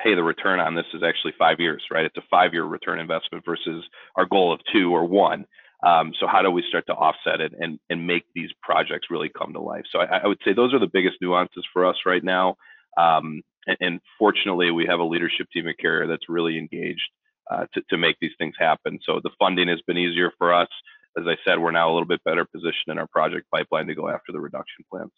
hey, 0.00 0.14
the 0.14 0.22
return 0.22 0.60
on 0.60 0.74
this 0.74 0.86
is 0.92 1.02
actually 1.02 1.32
five 1.38 1.60
years, 1.60 1.82
right? 1.90 2.04
It's 2.04 2.16
a 2.16 2.22
five-year 2.28 2.64
return 2.64 2.98
investment 2.98 3.44
versus 3.44 3.84
our 4.16 4.26
goal 4.26 4.52
of 4.52 4.60
two 4.72 4.92
or 4.92 5.04
one. 5.04 5.44
Um, 5.86 6.12
so 6.18 6.26
how 6.26 6.42
do 6.42 6.50
we 6.50 6.64
start 6.68 6.84
to 6.86 6.94
offset 6.94 7.40
it 7.40 7.52
and 7.58 7.78
and 7.90 8.06
make 8.06 8.24
these 8.34 8.50
projects 8.62 9.08
really 9.10 9.30
come 9.36 9.52
to 9.52 9.60
life? 9.60 9.84
So 9.92 10.00
I, 10.00 10.20
I 10.22 10.26
would 10.26 10.38
say 10.44 10.52
those 10.52 10.72
are 10.72 10.78
the 10.78 10.90
biggest 10.92 11.16
nuances 11.20 11.64
for 11.72 11.84
us 11.84 11.96
right 12.06 12.24
now. 12.24 12.56
Um, 12.96 13.42
and, 13.66 13.76
and, 13.80 14.00
fortunately, 14.18 14.70
we 14.70 14.86
have 14.86 15.00
a 15.00 15.04
leadership 15.04 15.46
team 15.52 15.68
at 15.68 15.78
Carrier 15.78 16.06
that's 16.06 16.28
really 16.28 16.58
engaged 16.58 17.08
uh, 17.50 17.66
to, 17.74 17.82
to 17.90 17.96
make 17.96 18.16
these 18.20 18.32
things 18.38 18.54
happen. 18.58 18.98
So 19.04 19.20
the 19.22 19.30
funding 19.38 19.68
has 19.68 19.80
been 19.86 19.98
easier 19.98 20.32
for 20.38 20.52
us. 20.52 20.68
As 21.16 21.24
I 21.26 21.36
said, 21.44 21.58
we're 21.58 21.70
now 21.70 21.90
a 21.90 21.92
little 21.92 22.08
bit 22.08 22.22
better 22.24 22.44
positioned 22.44 22.88
in 22.88 22.98
our 22.98 23.06
project 23.06 23.46
pipeline 23.52 23.86
to 23.86 23.94
go 23.94 24.08
after 24.08 24.32
the 24.32 24.40
reduction 24.40 24.84
plans. 24.90 25.12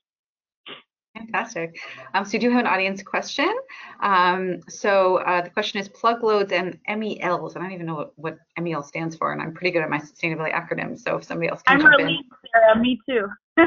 Fantastic. 1.17 1.79
Um, 2.15 2.25
so 2.25 2.35
you 2.35 2.39
do 2.39 2.51
have 2.51 2.61
an 2.61 2.67
audience 2.67 3.03
question. 3.03 3.53
Um, 4.01 4.61
so 4.69 5.17
uh, 5.19 5.41
the 5.43 5.51
question 5.51 5.81
is 5.81 5.89
plug 5.89 6.23
loads 6.23 6.53
and 6.53 6.79
MELs. 6.89 7.57
I 7.57 7.61
don't 7.61 7.73
even 7.73 7.87
know 7.87 7.95
what, 7.95 8.13
what 8.17 8.39
MEL 8.61 8.83
stands 8.83 9.17
for, 9.17 9.33
and 9.33 9.41
I'm 9.41 9.55
pretty 9.55 9.71
good 9.71 9.83
at 9.83 9.89
my 9.89 9.99
sustainability 9.99 10.53
acronyms. 10.53 11.01
So 11.01 11.17
if 11.17 11.25
somebody 11.25 11.49
else 11.49 11.63
can 11.63 11.77
I'm 11.77 11.83
jump 11.83 11.97
really, 11.97 12.17
in. 12.17 12.25
Sarah, 12.53 12.79
me 12.79 13.01
too. 13.09 13.29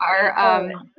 Our 0.00 0.38
um, 0.38 0.90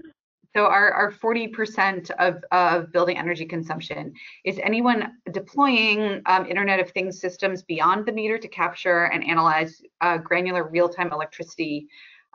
so 0.55 0.65
our, 0.65 0.91
our 0.91 1.11
40% 1.11 2.09
of, 2.11 2.43
of 2.51 2.91
building 2.91 3.17
energy 3.17 3.45
consumption, 3.45 4.13
is 4.43 4.59
anyone 4.63 5.13
deploying 5.31 6.21
um, 6.25 6.47
Internet 6.47 6.79
of 6.79 6.89
Things 6.89 7.21
systems 7.21 7.61
beyond 7.61 8.05
the 8.05 8.11
meter 8.11 8.37
to 8.39 8.47
capture 8.47 9.05
and 9.05 9.23
analyze 9.23 9.81
uh, 10.01 10.17
granular 10.17 10.67
real-time 10.67 11.11
electricity 11.13 11.87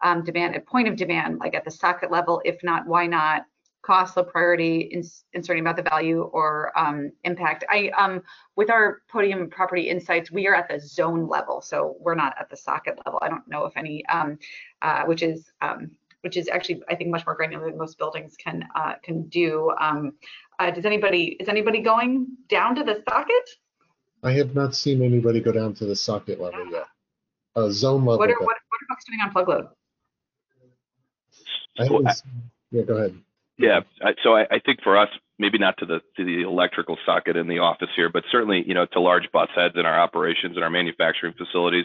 um, 0.03 0.23
demand 0.23 0.55
at 0.55 0.67
point 0.67 0.87
of 0.87 0.97
demand, 0.97 1.39
like 1.41 1.55
at 1.55 1.65
the 1.65 1.71
socket 1.71 2.13
level? 2.13 2.41
If 2.45 2.63
not, 2.63 2.87
why 2.87 3.07
not? 3.07 3.47
Cost, 3.83 4.17
low 4.17 4.25
priority, 4.25 4.81
ins 4.81 5.25
inserting 5.35 5.63
about 5.63 5.77
the 5.77 5.83
value 5.83 6.23
or 6.23 6.73
um, 6.79 7.13
impact. 7.25 7.65
I 7.69 7.91
um, 7.99 8.23
with 8.57 8.71
our 8.71 9.03
podium 9.11 9.51
property 9.51 9.91
insights, 9.91 10.31
we 10.31 10.47
are 10.47 10.55
at 10.55 10.71
the 10.71 10.81
zone 10.81 11.29
level, 11.29 11.61
so 11.61 11.95
we're 12.01 12.15
not 12.15 12.35
at 12.41 12.49
the 12.49 12.57
socket 12.57 12.99
level. 13.05 13.19
I 13.21 13.29
don't 13.29 13.47
know 13.47 13.67
if 13.67 13.77
any, 13.77 14.07
um, 14.07 14.39
uh, 14.81 15.05
which 15.05 15.23
is 15.23 15.53
um, 15.61 15.91
which 16.25 16.37
is 16.37 16.49
actually 16.49 16.83
I 16.89 16.97
think 16.97 17.11
much 17.11 17.25
more 17.27 17.37
granular 17.37 17.69
than 17.69 17.79
most 17.79 17.99
buildings 17.99 18.35
can 18.43 18.65
uh, 18.75 18.95
can 19.03 19.29
do. 19.29 19.71
Um, 19.79 20.15
uh, 20.59 20.71
does 20.71 20.87
anybody 20.87 21.37
is 21.39 21.49
anybody 21.49 21.81
going 21.81 22.27
down 22.49 22.75
to 22.77 22.83
the 22.83 23.03
socket? 23.09 23.49
I 24.23 24.33
have 24.33 24.55
not 24.55 24.75
seen 24.75 25.03
anybody 25.03 25.41
go 25.41 25.53
down 25.53 25.75
to 25.75 25.85
the 25.85 25.95
socket 25.95 26.41
level 26.41 26.67
yet. 26.71 26.87
Uh, 27.55 27.69
zone 27.71 28.01
level. 28.01 28.19
What 28.19 28.31
are, 28.31 28.39
what, 28.41 28.41
what 28.41 28.55
are 28.55 28.87
folks 28.89 29.05
doing 29.05 29.21
on 29.23 29.31
plug 29.31 29.49
load? 29.49 29.69
I 31.79 32.15
yeah, 32.71 32.83
go 32.83 32.97
ahead. 32.97 33.15
Yeah, 33.57 33.81
so 34.25 34.35
I, 34.35 34.47
I 34.51 34.59
think 34.59 34.83
for 34.83 34.97
us, 34.97 35.09
maybe 35.39 35.59
not 35.59 35.77
to 35.79 35.87
the 35.87 36.01
to 36.17 36.25
the 36.25 36.43
electrical 36.43 36.97
socket 37.07 37.37
in 37.37 37.47
the 37.47 37.59
office 37.59 37.91
here, 37.95 38.09
but 38.09 38.25
certainly 38.33 38.65
you 38.67 38.75
know 38.75 38.87
to 38.87 39.01
large 39.01 39.31
bus 39.33 39.49
heads 39.55 39.75
in 39.77 39.87
our 39.87 40.01
operations 40.01 40.57
and 40.57 40.65
our 40.65 40.71
manufacturing 40.71 41.35
facilities 41.35 41.85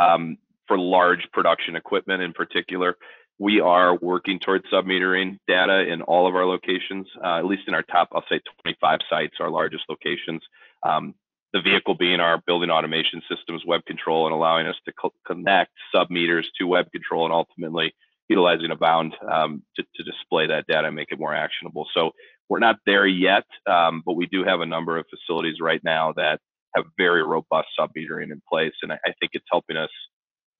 um, 0.00 0.36
for 0.66 0.78
large 0.78 1.26
production 1.32 1.76
equipment 1.76 2.22
in 2.22 2.32
particular. 2.32 2.96
We 3.38 3.60
are 3.60 3.96
working 3.96 4.38
towards 4.38 4.64
submetering 4.72 5.38
data 5.46 5.86
in 5.86 6.02
all 6.02 6.26
of 6.26 6.34
our 6.34 6.46
locations, 6.46 7.06
uh, 7.22 7.38
at 7.38 7.44
least 7.44 7.64
in 7.68 7.74
our 7.74 7.82
top, 7.82 8.08
I'll 8.12 8.24
say 8.30 8.40
25 8.62 9.00
sites, 9.10 9.34
our 9.40 9.50
largest 9.50 9.84
locations. 9.88 10.42
Um, 10.82 11.14
the 11.52 11.60
vehicle 11.60 11.94
being 11.94 12.20
our 12.20 12.42
building 12.46 12.70
automation 12.70 13.22
systems 13.30 13.62
WebCTRL 13.64 14.26
and 14.26 14.34
allowing 14.34 14.66
us 14.66 14.76
to 14.84 14.92
co- 14.92 15.14
connect 15.26 15.72
sub 15.94 16.10
meters 16.10 16.50
to 16.58 16.66
WebCTRL 16.66 17.24
and 17.24 17.32
ultimately 17.32 17.94
utilizing 18.28 18.70
Abound 18.70 19.14
um, 19.30 19.62
to, 19.76 19.84
to, 19.94 20.02
display 20.02 20.48
that 20.48 20.66
data 20.66 20.88
and 20.88 20.96
make 20.96 21.12
it 21.12 21.18
more 21.18 21.34
actionable. 21.34 21.86
So 21.94 22.10
we're 22.48 22.58
not 22.58 22.76
there 22.84 23.06
yet, 23.06 23.44
um, 23.66 24.02
but 24.04 24.14
we 24.14 24.26
do 24.26 24.44
have 24.44 24.60
a 24.60 24.66
number 24.66 24.98
of 24.98 25.06
facilities 25.08 25.60
right 25.60 25.80
now 25.84 26.12
that 26.16 26.40
have 26.74 26.84
very 26.98 27.22
robust 27.22 27.68
submetering 27.78 28.32
in 28.32 28.42
place, 28.50 28.74
and 28.82 28.92
I, 28.92 28.98
I, 29.06 29.12
think 29.20 29.30
it's 29.32 29.46
helping 29.50 29.76
us 29.76 29.90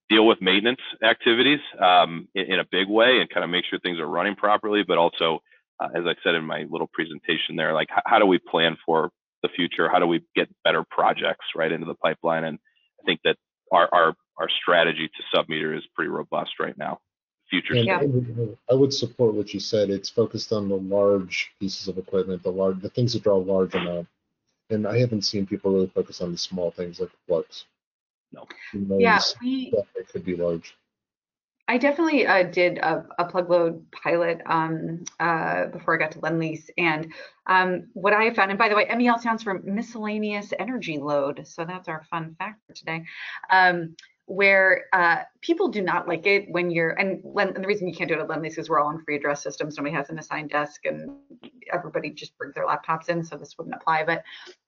deal 0.09 0.27
with 0.27 0.41
maintenance 0.41 0.81
activities 1.03 1.61
um, 1.81 2.29
in, 2.35 2.53
in, 2.53 2.61
a 2.61 2.65
big 2.71 2.89
way 2.89 3.19
and 3.21 3.29
kind 3.29 3.45
of 3.45 3.51
make 3.51 3.65
sure 3.69 3.79
things 3.79 3.99
are 3.99 4.07
running 4.07 4.37
properly, 4.37 4.85
but 4.87 4.99
also, 4.99 5.41
uh, 5.81 5.89
as 5.95 6.05
I 6.07 6.15
said 6.23 6.35
in 6.35 6.45
my 6.45 6.65
little 6.71 6.89
presentation 6.93 7.57
there, 7.57 7.73
like 7.75 7.89
how 8.05 8.19
do 8.19 8.27
we 8.27 8.39
plan 8.39 8.77
for 8.85 9.11
the 9.43 9.49
future? 9.49 9.89
How 9.89 9.99
do 9.99 10.07
we 10.07 10.25
get 10.35 10.49
better 10.65 10.85
projects 10.91 11.47
right 11.55 11.71
into 11.71 11.87
the 11.87 11.95
pipeline? 11.95 12.45
And 12.45 12.59
I 13.01 13.05
think 13.05 13.21
that 13.25 13.37
our 13.73 13.89
our, 13.93 14.15
our 14.39 14.49
strategy 14.49 15.09
to 15.09 15.37
submeter 15.37 15.77
is 15.77 15.85
pretty 15.95 16.11
robust 16.11 16.53
right 16.61 16.77
now. 16.79 17.01
Future. 17.49 17.75
Yeah. 17.75 18.01
I 18.69 18.75
would 18.75 18.93
support 18.93 19.35
what 19.35 19.55
you 19.55 19.61
said. 19.61 19.89
It's 19.89 20.11
focused 20.11 20.53
on 20.53 20.69
the 20.69 20.77
large 20.77 21.53
pieces 21.61 21.87
of 21.87 21.97
equipment, 21.97 22.43
the 22.43 22.51
large, 22.51 22.81
the 22.81 22.89
things 22.89 23.13
that 23.13 23.23
draw 23.23 23.37
large 23.37 23.73
amount. 23.75 24.09
And 24.69 24.85
I 24.85 24.99
haven't 24.99 25.23
seen 25.23 25.47
people 25.47 25.73
really 25.73 25.93
focus 25.95 26.21
on 26.21 26.33
the 26.33 26.39
small 26.39 26.73
things 26.73 26.99
like 26.99 27.11
plugs. 27.29 27.67
No. 28.33 28.47
Yeah, 28.99 29.21
we. 29.41 29.73
It 29.95 30.09
could 30.09 30.25
be 30.25 30.37
large. 30.37 30.75
I 31.69 31.79
definitely 31.79 32.27
uh, 32.27 32.45
did 32.45 32.79
a, 32.79 33.05
a, 33.19 33.25
plug 33.25 33.51
load 33.51 33.91
pilot 33.91 34.41
um, 34.47 35.05
uh, 35.19 35.67
before 35.67 35.95
I 35.95 35.99
got 35.99 36.13
to 36.13 36.21
Lendlease. 36.21 36.71
And 36.79 37.13
um, 37.47 37.89
what 37.93 38.13
I 38.13 38.33
found, 38.33 38.51
and 38.53 38.59
by 38.59 38.69
the 38.69 38.77
way, 38.77 38.87
MEL 38.97 39.19
stands 39.19 39.43
for 39.43 39.61
miscellaneous 39.61 40.53
energy 40.61 40.99
load. 40.99 41.45
So 41.45 41.65
that's 41.65 41.89
our 41.89 42.05
fun 42.09 42.37
fact 42.39 42.61
for 42.67 42.73
today. 42.73 43.05
Um, 43.51 43.97
where 44.27 44.87
uh, 44.93 45.19
people 45.41 45.69
do 45.69 45.81
not 45.81 46.07
like 46.09 46.27
it 46.27 46.47
when 46.51 46.71
you're, 46.71 46.91
and, 46.91 47.23
and, 47.25 47.57
the 47.57 47.67
reason 47.67 47.89
you 47.89 47.95
can't 47.95 48.09
do 48.09 48.15
it 48.15 48.21
at 48.21 48.29
Lendlease 48.29 48.59
is 48.59 48.69
we're 48.69 48.81
all 48.81 48.89
on 48.89 49.03
free 49.05 49.17
address 49.17 49.43
systems. 49.43 49.77
Nobody 49.77 49.95
has 49.95 50.11
an 50.11 50.19
assigned 50.19 50.51
desk 50.51 50.85
and 50.85 51.11
everybody 51.73 52.11
just 52.11 52.37
brings 52.37 52.55
their 52.55 52.67
laptops 52.67 53.09
in. 53.09 53.25
So 53.25 53.37
this 53.37 53.55
wouldn't 53.57 53.77
apply. 53.77 54.05
But 54.05 54.25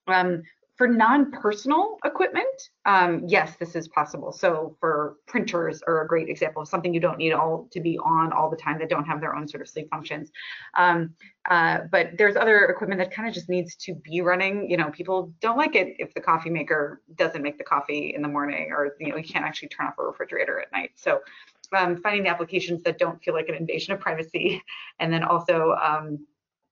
um, 0.07 0.43
for 0.79 0.87
non-personal 0.87 1.97
equipment, 2.05 2.47
um, 2.85 3.21
yes, 3.27 3.57
this 3.59 3.75
is 3.75 3.89
possible. 3.89 4.31
So 4.31 4.77
for 4.79 5.17
printers 5.27 5.81
are 5.85 6.03
a 6.05 6.07
great 6.07 6.29
example 6.29 6.61
of 6.61 6.69
something 6.69 6.93
you 6.93 7.01
don't 7.01 7.17
need 7.17 7.33
all 7.33 7.67
to 7.71 7.81
be 7.81 7.97
on 7.97 8.31
all 8.31 8.49
the 8.49 8.55
time 8.55 8.79
that 8.79 8.87
don't 8.87 9.03
have 9.03 9.19
their 9.19 9.35
own 9.35 9.45
sort 9.45 9.59
of 9.59 9.67
sleep 9.67 9.89
functions. 9.89 10.31
Um, 10.77 11.15
uh, 11.49 11.79
but 11.91 12.11
there's 12.17 12.37
other 12.37 12.63
equipment 12.67 12.99
that 12.99 13.11
kind 13.11 13.27
of 13.27 13.33
just 13.33 13.49
needs 13.49 13.75
to 13.75 13.93
be 13.93 14.21
running. 14.21 14.71
You 14.71 14.77
know, 14.77 14.89
people 14.89 15.33
don't 15.41 15.57
like 15.57 15.75
it 15.75 15.97
if 15.99 16.13
the 16.13 16.21
coffee 16.21 16.49
maker 16.49 17.01
doesn't 17.15 17.41
make 17.41 17.57
the 17.57 17.65
coffee 17.65 18.13
in 18.15 18.21
the 18.21 18.29
morning 18.29 18.71
or, 18.71 18.95
you 19.01 19.09
know, 19.09 19.17
you 19.17 19.23
can't 19.25 19.43
actually 19.43 19.67
turn 19.67 19.87
off 19.87 19.95
a 19.99 20.03
refrigerator 20.03 20.61
at 20.61 20.71
night. 20.71 20.91
So 20.95 21.19
um, 21.77 21.97
finding 21.97 22.23
the 22.23 22.29
applications 22.29 22.83
that 22.83 22.97
don't 22.97 23.21
feel 23.21 23.33
like 23.33 23.49
an 23.49 23.55
invasion 23.55 23.93
of 23.93 23.99
privacy 23.99 24.63
and 24.99 25.11
then 25.11 25.23
also 25.23 25.75
um, 25.83 26.25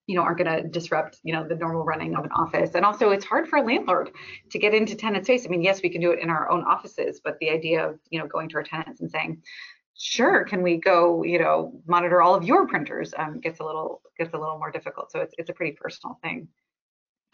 you 0.08 0.16
know, 0.16 0.22
aren't 0.22 0.38
going 0.38 0.62
to 0.62 0.66
disrupt, 0.68 1.18
you 1.22 1.34
know, 1.34 1.46
the 1.46 1.54
normal 1.54 1.84
running 1.84 2.16
of 2.16 2.24
an 2.24 2.32
office. 2.32 2.74
And 2.74 2.84
also, 2.84 3.10
it's 3.10 3.26
hard 3.26 3.46
for 3.46 3.58
a 3.58 3.62
landlord 3.62 4.10
to 4.50 4.58
get 4.58 4.74
into 4.74 4.96
tenant 4.96 5.26
space. 5.26 5.44
I 5.46 5.50
mean, 5.50 5.62
yes, 5.62 5.82
we 5.82 5.90
can 5.90 6.00
do 6.00 6.10
it 6.10 6.20
in 6.20 6.30
our 6.30 6.50
own 6.50 6.64
offices, 6.64 7.20
but 7.22 7.38
the 7.40 7.50
idea 7.50 7.86
of, 7.86 8.00
you 8.10 8.18
know, 8.18 8.26
going 8.26 8.48
to 8.48 8.56
our 8.56 8.62
tenants 8.62 9.02
and 9.02 9.10
saying, 9.10 9.42
sure, 9.98 10.44
can 10.44 10.62
we 10.62 10.78
go, 10.78 11.22
you 11.24 11.38
know, 11.38 11.80
monitor 11.86 12.22
all 12.22 12.34
of 12.34 12.42
your 12.42 12.66
printers 12.66 13.12
um, 13.18 13.38
gets 13.38 13.60
a 13.60 13.64
little 13.64 14.00
gets 14.18 14.32
a 14.32 14.38
little 14.38 14.58
more 14.58 14.70
difficult. 14.70 15.12
So 15.12 15.20
it's 15.20 15.34
it's 15.36 15.50
a 15.50 15.52
pretty 15.52 15.76
personal 15.80 16.18
thing. 16.22 16.48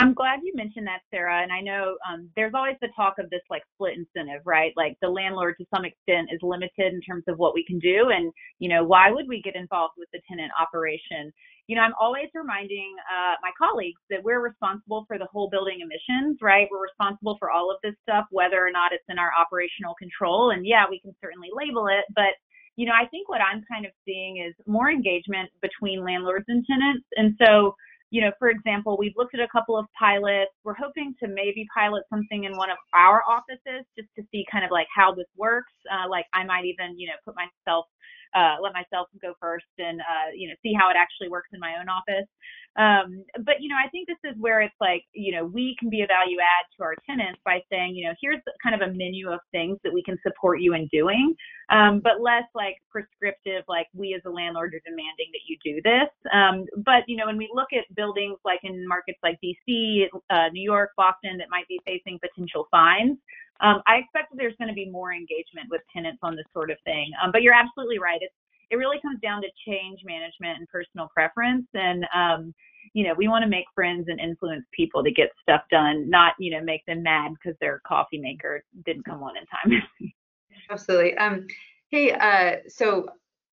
I'm 0.00 0.12
glad 0.12 0.40
you 0.42 0.52
mentioned 0.56 0.88
that, 0.88 1.02
Sarah. 1.10 1.40
And 1.40 1.52
I 1.52 1.60
know 1.60 1.96
um, 2.10 2.28
there's 2.34 2.52
always 2.52 2.74
the 2.82 2.88
talk 2.96 3.14
of 3.20 3.30
this 3.30 3.42
like 3.48 3.62
split 3.74 3.94
incentive, 3.96 4.42
right? 4.44 4.72
Like 4.76 4.96
the 5.00 5.08
landlord 5.08 5.54
to 5.58 5.66
some 5.72 5.84
extent 5.84 6.30
is 6.32 6.40
limited 6.42 6.92
in 6.92 7.00
terms 7.00 7.22
of 7.28 7.38
what 7.38 7.54
we 7.54 7.64
can 7.64 7.78
do. 7.78 8.10
And, 8.10 8.32
you 8.58 8.68
know, 8.68 8.82
why 8.82 9.12
would 9.12 9.28
we 9.28 9.40
get 9.40 9.54
involved 9.54 9.94
with 9.96 10.08
the 10.12 10.20
tenant 10.28 10.50
operation? 10.60 11.32
You 11.66 11.76
know, 11.76 11.82
I'm 11.82 11.94
always 11.98 12.28
reminding 12.34 12.94
uh, 13.08 13.36
my 13.40 13.50
colleagues 13.56 14.00
that 14.10 14.22
we're 14.22 14.40
responsible 14.40 15.04
for 15.08 15.18
the 15.18 15.26
whole 15.32 15.48
building 15.48 15.80
emissions, 15.80 16.38
right? 16.42 16.68
We're 16.70 16.82
responsible 16.82 17.36
for 17.38 17.50
all 17.50 17.70
of 17.70 17.78
this 17.82 17.94
stuff, 18.02 18.26
whether 18.30 18.60
or 18.60 18.70
not 18.70 18.92
it's 18.92 19.04
in 19.08 19.18
our 19.18 19.30
operational 19.32 19.94
control. 19.98 20.50
And 20.50 20.66
yeah, 20.66 20.84
we 20.88 21.00
can 21.00 21.14
certainly 21.22 21.48
label 21.54 21.86
it, 21.88 22.04
but 22.14 22.36
you 22.76 22.86
know, 22.86 22.92
I 22.92 23.06
think 23.06 23.28
what 23.28 23.40
I'm 23.40 23.62
kind 23.70 23.86
of 23.86 23.92
seeing 24.04 24.38
is 24.44 24.54
more 24.66 24.90
engagement 24.90 25.50
between 25.62 26.04
landlords 26.04 26.44
and 26.48 26.64
tenants. 26.66 27.06
And 27.16 27.36
so, 27.38 27.74
you 28.10 28.20
know, 28.20 28.32
for 28.38 28.48
example, 28.50 28.96
we've 28.98 29.14
looked 29.16 29.34
at 29.34 29.40
a 29.40 29.48
couple 29.48 29.78
of 29.78 29.86
pilots. 29.98 30.50
We're 30.64 30.74
hoping 30.74 31.14
to 31.22 31.28
maybe 31.28 31.66
pilot 31.74 32.02
something 32.10 32.44
in 32.44 32.56
one 32.56 32.70
of 32.70 32.78
our 32.92 33.22
offices 33.28 33.86
just 33.96 34.08
to 34.16 34.22
see 34.30 34.44
kind 34.50 34.64
of 34.64 34.70
like 34.70 34.88
how 34.94 35.14
this 35.14 35.26
works. 35.36 35.72
Uh, 35.90 36.08
like 36.08 36.26
I 36.34 36.44
might 36.44 36.64
even, 36.64 36.98
you 36.98 37.06
know, 37.06 37.14
put 37.24 37.34
myself 37.36 37.86
uh, 38.34 38.56
let 38.62 38.72
myself 38.72 39.08
go 39.22 39.34
first 39.40 39.66
and 39.78 40.00
uh, 40.00 40.30
you 40.34 40.48
know 40.48 40.54
see 40.62 40.72
how 40.74 40.90
it 40.90 40.96
actually 40.96 41.28
works 41.28 41.48
in 41.52 41.60
my 41.60 41.76
own 41.80 41.88
office. 41.88 42.28
Um, 42.76 43.22
but 43.46 43.62
you 43.62 43.68
know, 43.68 43.78
I 43.78 43.88
think 43.90 44.08
this 44.08 44.18
is 44.24 44.34
where 44.40 44.60
it's 44.60 44.74
like 44.80 45.04
you 45.12 45.32
know 45.34 45.44
we 45.44 45.76
can 45.78 45.90
be 45.90 46.02
a 46.02 46.06
value 46.06 46.38
add 46.40 46.66
to 46.76 46.82
our 46.82 46.94
tenants 47.06 47.40
by 47.44 47.60
saying 47.70 47.94
you 47.94 48.06
know 48.06 48.14
here's 48.20 48.40
kind 48.62 48.74
of 48.74 48.82
a 48.82 48.92
menu 48.92 49.30
of 49.30 49.40
things 49.52 49.78
that 49.84 49.92
we 49.92 50.02
can 50.02 50.18
support 50.26 50.60
you 50.60 50.74
in 50.74 50.88
doing, 50.92 51.34
um, 51.70 52.00
but 52.02 52.20
less 52.20 52.44
like 52.54 52.76
prescriptive 52.90 53.62
like 53.68 53.86
we 53.94 54.14
as 54.14 54.22
a 54.26 54.30
landlord 54.30 54.74
are 54.74 54.82
demanding 54.84 55.30
that 55.30 55.44
you 55.46 55.56
do 55.62 55.80
this. 55.82 56.10
Um, 56.32 56.66
but 56.84 57.06
you 57.06 57.16
know, 57.16 57.26
when 57.26 57.38
we 57.38 57.48
look 57.54 57.68
at 57.72 57.86
buildings 57.94 58.38
like 58.44 58.60
in 58.64 58.86
markets 58.88 59.18
like 59.22 59.38
DC, 59.42 60.06
uh, 60.30 60.48
New 60.52 60.62
York, 60.62 60.90
Boston 60.96 61.38
that 61.38 61.48
might 61.50 61.68
be 61.68 61.78
facing 61.86 62.18
potential 62.18 62.66
fines. 62.70 63.18
Um, 63.60 63.82
I 63.86 63.96
expect 63.96 64.30
that 64.30 64.36
there's 64.36 64.56
going 64.58 64.68
to 64.68 64.74
be 64.74 64.90
more 64.90 65.12
engagement 65.12 65.68
with 65.70 65.80
tenants 65.92 66.18
on 66.22 66.36
this 66.36 66.46
sort 66.52 66.70
of 66.70 66.78
thing. 66.84 67.10
Um, 67.22 67.32
but 67.32 67.42
you're 67.42 67.54
absolutely 67.54 67.98
right. 67.98 68.18
It's 68.20 68.34
it 68.70 68.76
really 68.76 68.98
comes 69.02 69.20
down 69.20 69.42
to 69.42 69.48
change 69.66 70.00
management 70.04 70.58
and 70.58 70.68
personal 70.68 71.08
preference. 71.14 71.66
And 71.74 72.06
um, 72.14 72.54
you 72.92 73.04
know, 73.04 73.14
we 73.16 73.28
want 73.28 73.42
to 73.42 73.48
make 73.48 73.66
friends 73.74 74.06
and 74.08 74.18
influence 74.18 74.64
people 74.72 75.04
to 75.04 75.10
get 75.10 75.30
stuff 75.42 75.62
done, 75.70 76.08
not 76.10 76.34
you 76.38 76.50
know 76.50 76.62
make 76.62 76.84
them 76.86 77.02
mad 77.02 77.32
because 77.34 77.56
their 77.60 77.80
coffee 77.86 78.18
maker 78.18 78.64
didn't 78.84 79.04
come 79.04 79.22
on 79.22 79.34
in 79.36 79.44
time. 79.46 80.12
absolutely. 80.70 81.16
Um, 81.16 81.46
hey, 81.90 82.12
uh, 82.12 82.56
so 82.68 83.06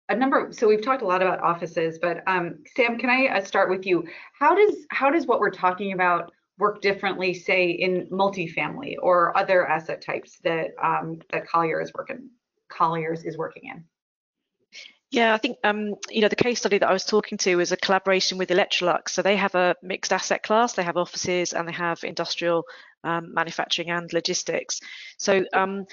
a 0.09 0.15
number 0.15 0.49
so 0.51 0.67
we've 0.67 0.83
talked 0.83 1.01
a 1.01 1.07
lot 1.07 1.21
about 1.21 1.39
offices 1.41 1.97
but 1.99 2.21
um, 2.27 2.59
sam 2.75 2.97
can 2.97 3.09
i 3.09 3.27
uh, 3.27 3.41
start 3.43 3.69
with 3.69 3.85
you 3.85 4.03
how 4.37 4.53
does 4.53 4.85
how 4.89 5.09
does 5.09 5.25
what 5.25 5.39
we're 5.39 5.49
talking 5.49 5.93
about 5.93 6.31
work 6.61 6.79
differently, 6.79 7.33
say 7.33 7.71
in 7.71 8.07
multifamily 8.11 8.95
or 9.01 9.35
other 9.35 9.67
asset 9.67 9.99
types 10.01 10.37
that 10.43 10.67
um, 10.81 11.19
that 11.31 11.47
Collier 11.47 11.81
is 11.81 11.91
working 11.93 12.29
Colliers 12.69 13.23
is 13.23 13.35
working 13.35 13.63
in? 13.65 13.83
Yeah, 15.09 15.33
I 15.33 15.37
think 15.39 15.57
um, 15.63 15.95
you 16.09 16.21
know 16.21 16.29
the 16.29 16.35
case 16.35 16.59
study 16.59 16.77
that 16.77 16.87
I 16.87 16.93
was 16.93 17.03
talking 17.03 17.37
to 17.39 17.59
is 17.59 17.71
a 17.71 17.77
collaboration 17.77 18.37
with 18.37 18.49
Electrolux. 18.49 19.09
So 19.09 19.23
they 19.23 19.35
have 19.35 19.55
a 19.55 19.75
mixed 19.81 20.13
asset 20.13 20.43
class. 20.43 20.73
They 20.73 20.83
have 20.83 20.97
offices 20.97 21.53
and 21.53 21.67
they 21.67 21.73
have 21.73 22.03
industrial 22.03 22.63
um, 23.03 23.33
manufacturing 23.33 23.89
and 23.89 24.13
logistics. 24.13 24.79
So 25.17 25.43
um, 25.53 25.85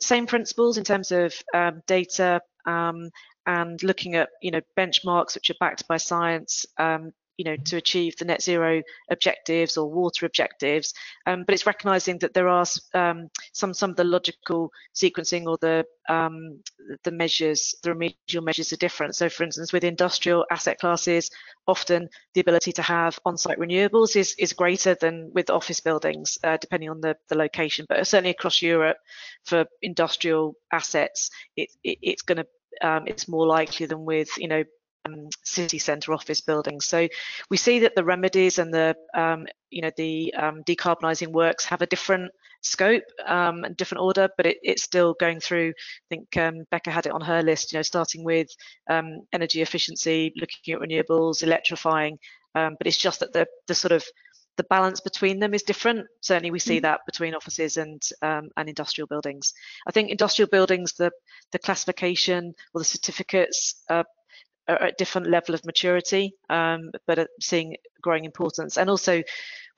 same 0.00 0.26
principles 0.26 0.78
in 0.78 0.84
terms 0.84 1.10
of 1.10 1.34
um, 1.52 1.82
data 1.88 2.40
um, 2.64 3.10
and 3.44 3.82
looking 3.82 4.14
at 4.14 4.28
you 4.40 4.52
know 4.52 4.60
benchmarks 4.78 5.34
which 5.34 5.50
are 5.50 5.60
backed 5.60 5.86
by 5.88 5.96
science, 5.96 6.64
um, 6.78 7.12
you 7.36 7.44
know, 7.44 7.56
to 7.56 7.76
achieve 7.76 8.16
the 8.16 8.24
net 8.24 8.42
zero 8.42 8.82
objectives 9.10 9.76
or 9.76 9.90
water 9.90 10.26
objectives. 10.26 10.94
Um, 11.26 11.44
but 11.44 11.54
it's 11.54 11.66
recognizing 11.66 12.18
that 12.18 12.34
there 12.34 12.48
are 12.48 12.64
um, 12.94 13.28
some 13.52 13.74
some 13.74 13.90
of 13.90 13.96
the 13.96 14.04
logical 14.04 14.70
sequencing 14.94 15.46
or 15.46 15.58
the 15.60 15.84
um, 16.08 16.60
the 17.04 17.10
measures, 17.10 17.74
the 17.82 17.90
remedial 17.90 18.42
measures 18.42 18.72
are 18.72 18.76
different. 18.76 19.16
So, 19.16 19.28
for 19.28 19.44
instance, 19.44 19.72
with 19.72 19.84
industrial 19.84 20.46
asset 20.50 20.78
classes, 20.78 21.30
often 21.66 22.08
the 22.34 22.40
ability 22.40 22.72
to 22.72 22.82
have 22.82 23.18
on-site 23.24 23.58
renewables 23.58 24.16
is 24.16 24.34
is 24.38 24.52
greater 24.52 24.94
than 24.94 25.30
with 25.34 25.50
office 25.50 25.80
buildings, 25.80 26.38
uh, 26.44 26.56
depending 26.60 26.90
on 26.90 27.00
the 27.00 27.16
the 27.28 27.36
location. 27.36 27.86
But 27.88 28.06
certainly 28.06 28.30
across 28.30 28.62
Europe, 28.62 28.98
for 29.44 29.66
industrial 29.82 30.54
assets, 30.72 31.30
it, 31.56 31.70
it 31.82 31.98
it's 32.02 32.22
going 32.22 32.38
to 32.38 32.46
um, 32.82 33.04
it's 33.06 33.28
more 33.28 33.46
likely 33.46 33.86
than 33.86 34.04
with 34.04 34.28
you 34.38 34.48
know 34.48 34.64
um, 35.06 35.28
city 35.44 35.78
centre 35.78 36.12
office 36.12 36.40
buildings. 36.40 36.86
So 36.86 37.08
we 37.50 37.56
see 37.56 37.80
that 37.80 37.94
the 37.96 38.04
remedies 38.04 38.58
and 38.58 38.72
the 38.72 38.96
um, 39.14 39.46
you 39.70 39.82
know 39.82 39.90
the 39.96 40.34
um, 40.34 40.62
decarbonising 40.64 41.32
works 41.32 41.64
have 41.66 41.82
a 41.82 41.86
different 41.86 42.32
scope 42.62 43.04
um, 43.26 43.64
and 43.64 43.76
different 43.76 44.02
order, 44.02 44.28
but 44.36 44.46
it, 44.46 44.58
it's 44.62 44.82
still 44.82 45.14
going 45.20 45.40
through. 45.40 45.70
I 45.70 46.06
think 46.10 46.36
um, 46.36 46.64
Becca 46.70 46.90
had 46.90 47.06
it 47.06 47.12
on 47.12 47.22
her 47.22 47.42
list. 47.42 47.72
You 47.72 47.78
know, 47.78 47.82
starting 47.82 48.24
with 48.24 48.48
um, 48.90 49.20
energy 49.32 49.62
efficiency, 49.62 50.32
looking 50.36 50.74
at 50.74 50.80
renewables, 50.80 51.42
electrifying. 51.42 52.18
um, 52.54 52.76
but 52.78 52.86
it's 52.86 52.96
just 52.98 53.20
that 53.20 53.32
the 53.32 53.46
the 53.66 53.74
sort 53.74 53.92
of 53.92 54.04
the 54.56 54.64
balance 54.64 55.00
between 55.00 55.38
them 55.40 55.54
is 55.54 55.62
different. 55.62 56.06
Certainly, 56.22 56.50
we 56.50 56.58
see 56.58 56.78
Mm-hmm. 56.78 56.80
that 56.80 57.00
between 57.06 57.34
offices 57.34 57.76
and 57.76 58.02
um, 58.22 58.50
and 58.56 58.68
industrial 58.68 59.06
buildings. 59.06 59.52
I 59.86 59.92
think 59.92 60.10
industrial 60.10 60.48
buildings, 60.50 60.94
the 60.94 61.10
the 61.52 61.58
classification 61.58 62.54
or 62.74 62.80
the 62.80 62.84
certificates 62.84 63.82
uh, 63.90 64.04
are 64.68 64.82
at 64.82 64.98
different 64.98 65.28
level 65.28 65.54
of 65.54 65.64
maturity, 65.64 66.34
um, 66.50 66.90
but 67.06 67.18
are 67.18 67.28
seeing 67.40 67.76
growing 68.00 68.24
importance. 68.24 68.76
And 68.76 68.90
also, 68.90 69.22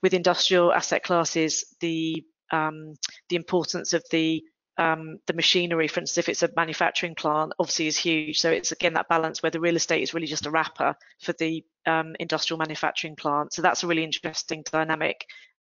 with 0.01 0.13
industrial 0.13 0.73
asset 0.73 1.03
classes, 1.03 1.75
the 1.79 2.23
um, 2.51 2.95
the 3.29 3.35
importance 3.35 3.93
of 3.93 4.03
the 4.11 4.43
um, 4.77 5.17
the 5.27 5.33
machinery, 5.33 5.89
for 5.89 5.99
instance, 5.99 6.17
if 6.17 6.29
it's 6.29 6.41
a 6.41 6.49
manufacturing 6.55 7.13
plant, 7.13 7.51
obviously 7.59 7.87
is 7.87 7.97
huge. 7.97 8.39
So 8.39 8.49
it's 8.49 8.71
again 8.71 8.93
that 8.93 9.09
balance 9.09 9.43
where 9.43 9.51
the 9.51 9.59
real 9.59 9.75
estate 9.75 10.01
is 10.01 10.13
really 10.13 10.25
just 10.25 10.45
a 10.45 10.51
wrapper 10.51 10.95
for 11.19 11.33
the 11.33 11.63
um, 11.85 12.15
industrial 12.19 12.57
manufacturing 12.57 13.17
plant. 13.17 13.53
So 13.53 13.61
that's 13.61 13.83
a 13.83 13.87
really 13.87 14.05
interesting 14.05 14.63
dynamic 14.71 15.25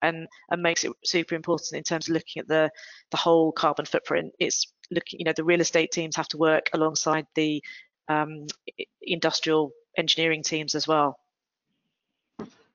and, 0.03 0.27
and 0.51 0.63
makes 0.63 0.85
it 0.85 0.93
super 1.05 1.37
important 1.37 1.79
in 1.79 1.85
terms 1.85 2.09
of 2.09 2.15
looking 2.15 2.41
at 2.41 2.49
the, 2.49 2.71
the 3.13 3.17
whole 3.17 3.53
carbon 3.53 3.87
footprint. 3.87 4.33
It's 4.41 4.73
looking, 4.91 5.21
you 5.21 5.25
know, 5.25 5.33
the 5.37 5.45
real 5.45 5.61
estate 5.61 5.93
teams 5.93 6.17
have 6.17 6.29
to 6.29 6.37
work 6.37 6.69
alongside 6.73 7.27
the 7.37 7.63
um, 8.09 8.47
industrial 9.03 9.73
engineering 9.97 10.43
teams 10.43 10.75
as 10.75 10.87
well. 10.87 11.19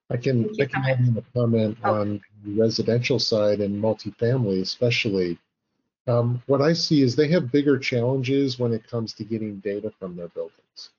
I 0.10 0.18
can, 0.18 0.50
I 0.60 0.66
can 0.66 0.84
add 0.84 1.00
in 1.00 1.18
a 1.18 1.24
comment 1.34 1.78
Oh. 1.84 2.02
on 2.02 2.22
the 2.44 2.60
residential 2.60 3.18
side 3.20 3.62
and 3.62 3.82
multifamily 3.82 4.62
especially. 4.62 5.38
Um, 6.08 6.42
what 6.48 6.62
I 6.62 6.74
see 6.74 7.02
is 7.02 7.16
they 7.16 7.30
have 7.30 7.52
bigger 7.52 7.78
challenges 7.78 8.60
when 8.60 8.74
it 8.74 8.86
comes 8.90 9.14
to 9.14 9.24
getting 9.24 9.60
data 9.60 9.92
from 10.00 10.16
their 10.16 10.28
buildings. 10.30 10.90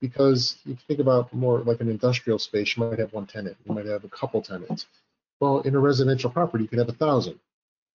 Because 0.00 0.56
if 0.64 0.70
you 0.70 0.76
think 0.88 1.00
about 1.00 1.32
more 1.32 1.60
like 1.60 1.80
an 1.80 1.88
industrial 1.88 2.38
space, 2.38 2.76
you 2.76 2.84
might 2.84 2.98
have 2.98 3.12
one 3.12 3.26
tenant, 3.26 3.56
you 3.64 3.74
might 3.74 3.86
have 3.86 4.04
a 4.04 4.08
couple 4.08 4.42
tenants. 4.42 4.86
Well, 5.40 5.60
in 5.60 5.74
a 5.74 5.78
residential 5.78 6.30
property, 6.30 6.64
you 6.64 6.68
could 6.68 6.78
have 6.78 6.88
a 6.88 6.92
thousand 6.92 7.38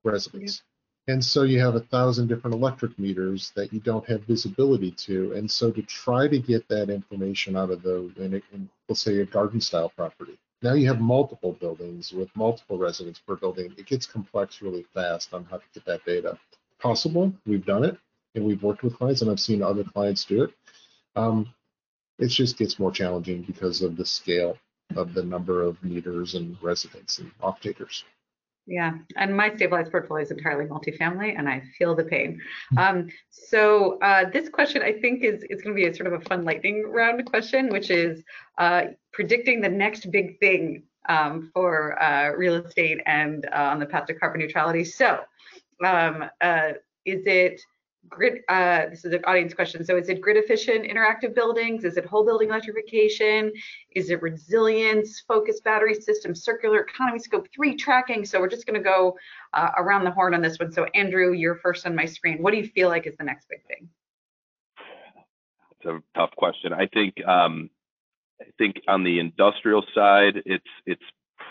residents. 0.03 0.63
And 1.07 1.23
so 1.23 1.44
you 1.44 1.60
have 1.60 1.76
a 1.76 1.80
thousand 1.80 2.28
different 2.28 2.56
electric 2.56 2.98
meters 2.99 3.52
that 3.56 3.73
you 3.73 3.80
don't 3.80 4.07
have 4.07 4.23
visibility 4.23 4.91
to. 4.91 5.34
And 5.34 5.49
so 5.49 5.72
to 5.72 5.82
try 5.82 6.28
to 6.28 6.40
get 6.40 6.68
that 6.68 6.90
information 6.90 7.57
out 7.57 7.72
of 7.72 7.82
the, 7.82 8.11
in, 8.18 8.41
in 8.53 8.69
let's 8.88 9.02
say 9.02 9.18
a 9.18 9.26
garden 9.26 9.60
style 9.60 9.90
property, 9.90 10.38
now 10.61 10.73
you 10.73 10.88
have 10.88 11.02
multiple 11.02 11.53
buildings 11.53 12.11
with 12.11 12.30
multiple 12.36 12.78
residents 12.78 13.19
per 13.19 13.36
building. 13.36 13.73
It 13.78 13.88
gets 13.88 14.06
complex 14.06 14.61
really 14.61 14.86
fast 14.94 15.34
on 15.34 15.44
how 15.45 15.57
to 15.57 15.64
get 15.73 15.86
that 15.86 16.06
data. 16.06 16.38
Possible, 16.80 17.34
we've 17.48 17.65
done 17.65 17.84
it, 17.84 17.98
and 18.36 18.45
we've 18.45 18.61
worked 18.61 18.84
with 18.84 18.98
clients, 18.98 19.22
and 19.22 19.32
I've 19.32 19.40
seen 19.40 19.64
other 19.64 19.84
clients 19.84 20.23
do 20.23 20.44
it. 20.44 20.52
Um, 21.15 21.52
it 22.19 22.28
just 22.28 22.57
gets 22.57 22.78
more 22.78 22.91
challenging 22.91 23.41
because 23.41 23.82
of 23.82 23.98
the 23.98 24.06
scale 24.06 24.57
of 24.95 25.14
the 25.14 25.23
number 25.23 25.64
of 25.64 25.84
meters 25.84 26.36
and 26.36 26.56
residents 26.61 27.18
and 27.18 27.32
off 27.41 27.60
takers. 27.60 28.03
Yeah, 28.67 28.93
and 29.15 29.35
my 29.35 29.53
stabilized 29.55 29.91
portfolio 29.91 30.23
is 30.23 30.31
entirely 30.31 30.65
multifamily, 30.65 31.38
and 31.38 31.49
I 31.49 31.63
feel 31.77 31.95
the 31.95 32.03
pain. 32.03 32.39
Um, 32.77 33.09
so 33.29 33.97
uh, 33.99 34.29
this 34.29 34.49
question, 34.49 34.83
I 34.83 34.93
think, 34.93 35.23
is 35.23 35.43
is 35.49 35.61
going 35.61 35.75
to 35.75 35.81
be 35.81 35.88
a 35.88 35.93
sort 35.93 36.13
of 36.13 36.21
a 36.21 36.23
fun 36.25 36.45
lightning 36.45 36.83
round 36.88 37.25
question, 37.25 37.69
which 37.69 37.89
is 37.89 38.23
uh, 38.59 38.83
predicting 39.13 39.61
the 39.61 39.69
next 39.69 40.11
big 40.11 40.39
thing 40.39 40.83
um, 41.09 41.49
for 41.53 42.01
uh, 42.01 42.29
real 42.29 42.55
estate 42.55 43.01
and 43.05 43.47
uh, 43.47 43.71
on 43.71 43.79
the 43.79 43.85
path 43.85 44.05
to 44.05 44.13
carbon 44.13 44.41
neutrality. 44.41 44.83
So, 44.83 45.19
um, 45.83 46.25
uh, 46.39 46.73
is 47.05 47.23
it 47.25 47.61
grid? 48.10 48.41
Uh, 48.49 48.88
this 48.90 49.06
is 49.06 49.14
an 49.14 49.23
audience 49.26 49.53
question. 49.53 49.84
So, 49.86 49.98
is 49.98 50.10
it 50.10 50.22
grid 50.22 50.38
efficient 50.38 50.86
interactive 50.86 51.34
buildings? 51.34 51.84
Is 51.84 51.98
it 51.98 52.06
whole 52.06 52.26
building 52.26 52.49
electrification? 52.49 53.52
Is 53.95 54.10
it 54.10 54.22
resilience, 54.22 55.22
focused 55.28 55.64
battery 55.64 55.94
system, 55.94 56.36
circular 56.36 56.82
economy, 56.82 57.19
scope 57.19 57.48
three 57.53 57.76
tracking? 57.76 58.26
So 58.26 58.40
we're 58.40 58.49
just 58.49 58.65
going 58.65 58.82
to 58.82 58.84
go 58.84 59.18
uh, 59.53 59.69
around 59.78 60.03
the 60.03 60.11
horn 60.11 60.34
on 60.34 60.41
this 60.41 60.57
one. 60.57 60.72
So 60.72 60.86
Andrew, 60.94 61.34
you're 61.34 61.56
first 61.56 61.86
on 61.86 61.95
my 61.95 62.06
screen. 62.06 62.41
What 62.41 62.52
do 62.52 62.57
you 62.57 62.68
feel 62.68 62.90
like 62.90 63.07
is 63.07 63.15
the 63.18 63.26
next 63.26 63.48
big 63.49 63.65
thing? 63.65 63.90
It's 65.80 65.86
a 65.86 65.99
tough 66.18 66.32
question. 66.38 66.73
I 66.73 66.88
think 66.88 67.15
um, 67.26 67.69
I 68.41 68.45
think 68.57 68.82
on 68.88 69.03
the 69.03 69.19
industrial 69.19 69.84
side, 69.94 70.41
it's 70.45 70.64
it's 70.86 71.03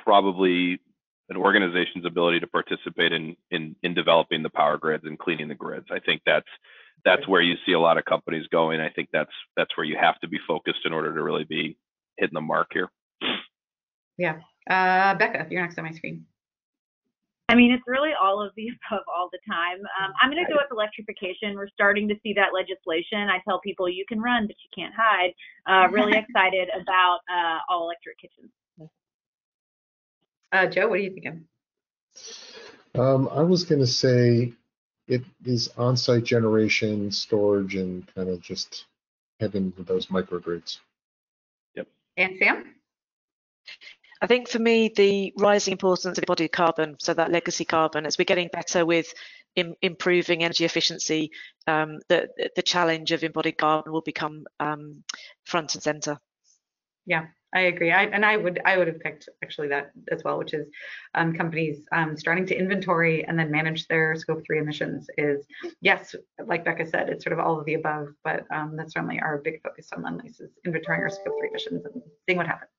probably 0.04 0.80
an 1.30 1.36
organization's 1.36 2.04
ability 2.04 2.40
to 2.40 2.46
participate 2.46 3.12
in 3.12 3.36
in 3.50 3.74
in 3.82 3.94
developing 3.94 4.42
the 4.42 4.50
power 4.50 4.76
grids 4.76 5.04
and 5.06 5.18
cleaning 5.18 5.48
the 5.48 5.54
grids. 5.54 5.86
I 5.90 6.00
think 6.00 6.22
that's 6.26 6.48
that's 7.04 7.26
where 7.26 7.40
you 7.40 7.54
see 7.64 7.72
a 7.72 7.80
lot 7.80 7.96
of 7.96 8.04
companies 8.04 8.46
going. 8.52 8.80
I 8.80 8.90
think 8.90 9.08
that's 9.12 9.32
that's 9.56 9.74
where 9.76 9.86
you 9.86 9.96
have 10.00 10.18
to 10.20 10.28
be 10.28 10.38
focused 10.46 10.80
in 10.84 10.92
order 10.92 11.14
to 11.14 11.22
really 11.22 11.44
be 11.44 11.78
hitting 12.18 12.34
the 12.34 12.40
mark 12.40 12.68
here. 12.72 12.90
Yeah, 14.18 14.40
uh, 14.68 15.14
Becca, 15.14 15.46
you're 15.50 15.62
next 15.62 15.78
on 15.78 15.84
my 15.84 15.92
screen. 15.92 16.26
I 17.48 17.56
mean, 17.56 17.72
it's 17.72 17.82
really 17.86 18.10
all 18.20 18.40
of 18.40 18.52
the 18.56 18.68
above 18.68 19.02
all 19.08 19.28
the 19.32 19.40
time. 19.48 19.78
Um, 19.98 20.12
I'm 20.22 20.30
going 20.30 20.44
to 20.44 20.50
go 20.50 20.56
with 20.56 20.70
electrification. 20.70 21.56
We're 21.56 21.68
starting 21.74 22.06
to 22.08 22.14
see 22.22 22.32
that 22.34 22.54
legislation. 22.54 23.28
I 23.28 23.40
tell 23.42 23.60
people 23.60 23.88
you 23.88 24.04
can 24.08 24.20
run, 24.20 24.46
but 24.46 24.56
you 24.62 24.70
can't 24.70 24.94
hide. 24.94 25.34
Uh, 25.66 25.90
really 25.90 26.16
excited 26.22 26.68
about 26.80 27.18
uh, 27.26 27.58
all 27.68 27.86
electric 27.86 28.18
kitchens. 28.20 28.50
Uh, 30.52 30.66
Joe, 30.66 30.88
what 30.88 30.98
are 30.98 31.02
you 31.02 31.10
thinking? 31.10 31.44
Um, 32.94 33.28
I 33.32 33.42
was 33.42 33.64
going 33.64 33.80
to 33.80 33.86
say 33.86 34.52
it 35.06 35.22
is 35.44 35.70
on-site 35.76 36.24
generation, 36.24 37.10
storage, 37.12 37.76
and 37.76 38.06
kind 38.14 38.28
of 38.28 38.40
just 38.40 38.86
having 39.38 39.72
those 39.78 40.06
microgrids. 40.06 40.78
Yep. 41.74 41.86
And 42.16 42.36
Sam? 42.38 42.74
I 44.22 44.26
think 44.26 44.48
for 44.48 44.58
me, 44.58 44.92
the 44.94 45.32
rising 45.38 45.72
importance 45.72 46.18
of 46.18 46.24
embodied 46.24 46.52
carbon, 46.52 46.96
so 46.98 47.14
that 47.14 47.30
legacy 47.30 47.64
carbon, 47.64 48.04
as 48.04 48.18
we're 48.18 48.24
getting 48.24 48.50
better 48.52 48.84
with 48.84 49.12
Im 49.56 49.74
improving 49.82 50.44
energy 50.44 50.64
efficiency, 50.64 51.30
um, 51.66 52.00
the 52.08 52.28
the 52.54 52.62
challenge 52.62 53.12
of 53.12 53.24
embodied 53.24 53.56
carbon 53.56 53.92
will 53.92 54.02
become 54.02 54.46
um, 54.60 55.02
front 55.44 55.74
and 55.74 55.82
center. 55.82 56.20
Yeah, 57.06 57.28
I 57.52 57.62
agree. 57.62 57.90
I, 57.90 58.04
and 58.04 58.24
I 58.24 58.36
would 58.36 58.60
I 58.64 58.78
would 58.78 58.86
have 58.86 59.00
picked 59.00 59.28
actually 59.42 59.68
that 59.68 59.90
as 60.12 60.22
well, 60.22 60.38
which 60.38 60.54
is 60.54 60.68
um, 61.14 61.34
companies 61.34 61.84
um, 61.92 62.16
starting 62.16 62.46
to 62.46 62.56
inventory 62.56 63.24
and 63.24 63.36
then 63.36 63.50
manage 63.50 63.88
their 63.88 64.14
scope 64.14 64.42
three 64.46 64.60
emissions. 64.60 65.08
Is 65.18 65.46
yes, 65.80 66.14
like 66.46 66.64
Becca 66.64 66.86
said, 66.86 67.08
it's 67.08 67.24
sort 67.24 67.32
of 67.32 67.44
all 67.44 67.58
of 67.58 67.66
the 67.66 67.74
above, 67.74 68.08
but 68.22 68.44
um, 68.54 68.76
that's 68.76 68.94
certainly 68.94 69.18
our 69.20 69.38
big 69.38 69.60
focus 69.62 69.88
on 69.92 70.04
Lendlease 70.04 70.40
is 70.40 70.52
inventorying 70.66 71.00
our 71.00 71.10
scope 71.10 71.34
three 71.40 71.48
emissions 71.48 71.84
and 71.86 72.02
seeing 72.26 72.38
what 72.38 72.46
happens. 72.46 72.70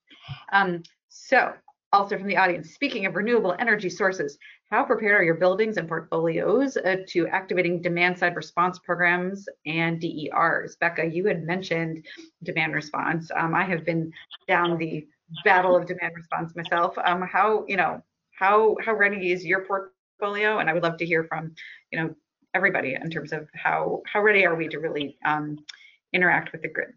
Um, 0.53 0.84
so 1.10 1.53
also 1.91 2.18
from 2.18 2.27
the 2.27 2.38
audience, 2.38 2.73
speaking 2.73 3.06
of 3.06 3.15
renewable 3.15 3.56
energy 3.60 3.89
sources, 3.89 4.38
how 4.72 4.85
prepared 4.85 5.19
are 5.19 5.23
your 5.23 5.35
buildings 5.35 5.76
and 5.76 5.88
portfolios 5.88 6.77
uh, 6.77 6.95
to 7.10 7.27
activating 7.27 7.81
demand 7.81 8.18
side 8.18 8.38
response 8.38 8.80
programs 8.80 9.48
and 9.65 9.99
DERs? 9.99 10.77
Becca, 10.77 11.06
you 11.06 11.26
had 11.26 11.43
mentioned 11.43 12.06
demand 12.43 12.73
response. 12.73 13.30
Um, 13.35 13.53
I 13.53 13.65
have 13.65 13.85
been 13.85 14.14
down 14.48 14.77
the 14.77 15.06
battle 15.43 15.76
of 15.76 15.85
demand 15.85 16.14
response 16.15 16.56
myself. 16.56 16.98
Um, 17.03 17.22
how, 17.22 17.65
you 17.68 17.76
know, 17.76 18.02
how 18.31 18.77
how 18.84 18.93
ready 18.93 19.34
is 19.34 19.45
your 19.45 19.65
portfolio? 19.65 20.60
And 20.60 20.69
I 20.69 20.73
would 20.73 20.84
love 20.84 20.98
to 20.98 21.06
hear 21.06 21.26
from, 21.26 21.53
you 21.91 21.99
know, 21.99 22.15
everybody 22.53 22.95
in 22.95 23.10
terms 23.10 23.34
of 23.34 23.49
how 23.53 24.02
how 24.06 24.22
ready 24.22 24.45
are 24.45 24.56
we 24.56 24.69
to 24.69 24.80
really 24.80 25.18
um, 25.26 25.60
interact 26.14 26.53
with 26.53 26.61
the 26.61 26.69
grid? 26.69 26.93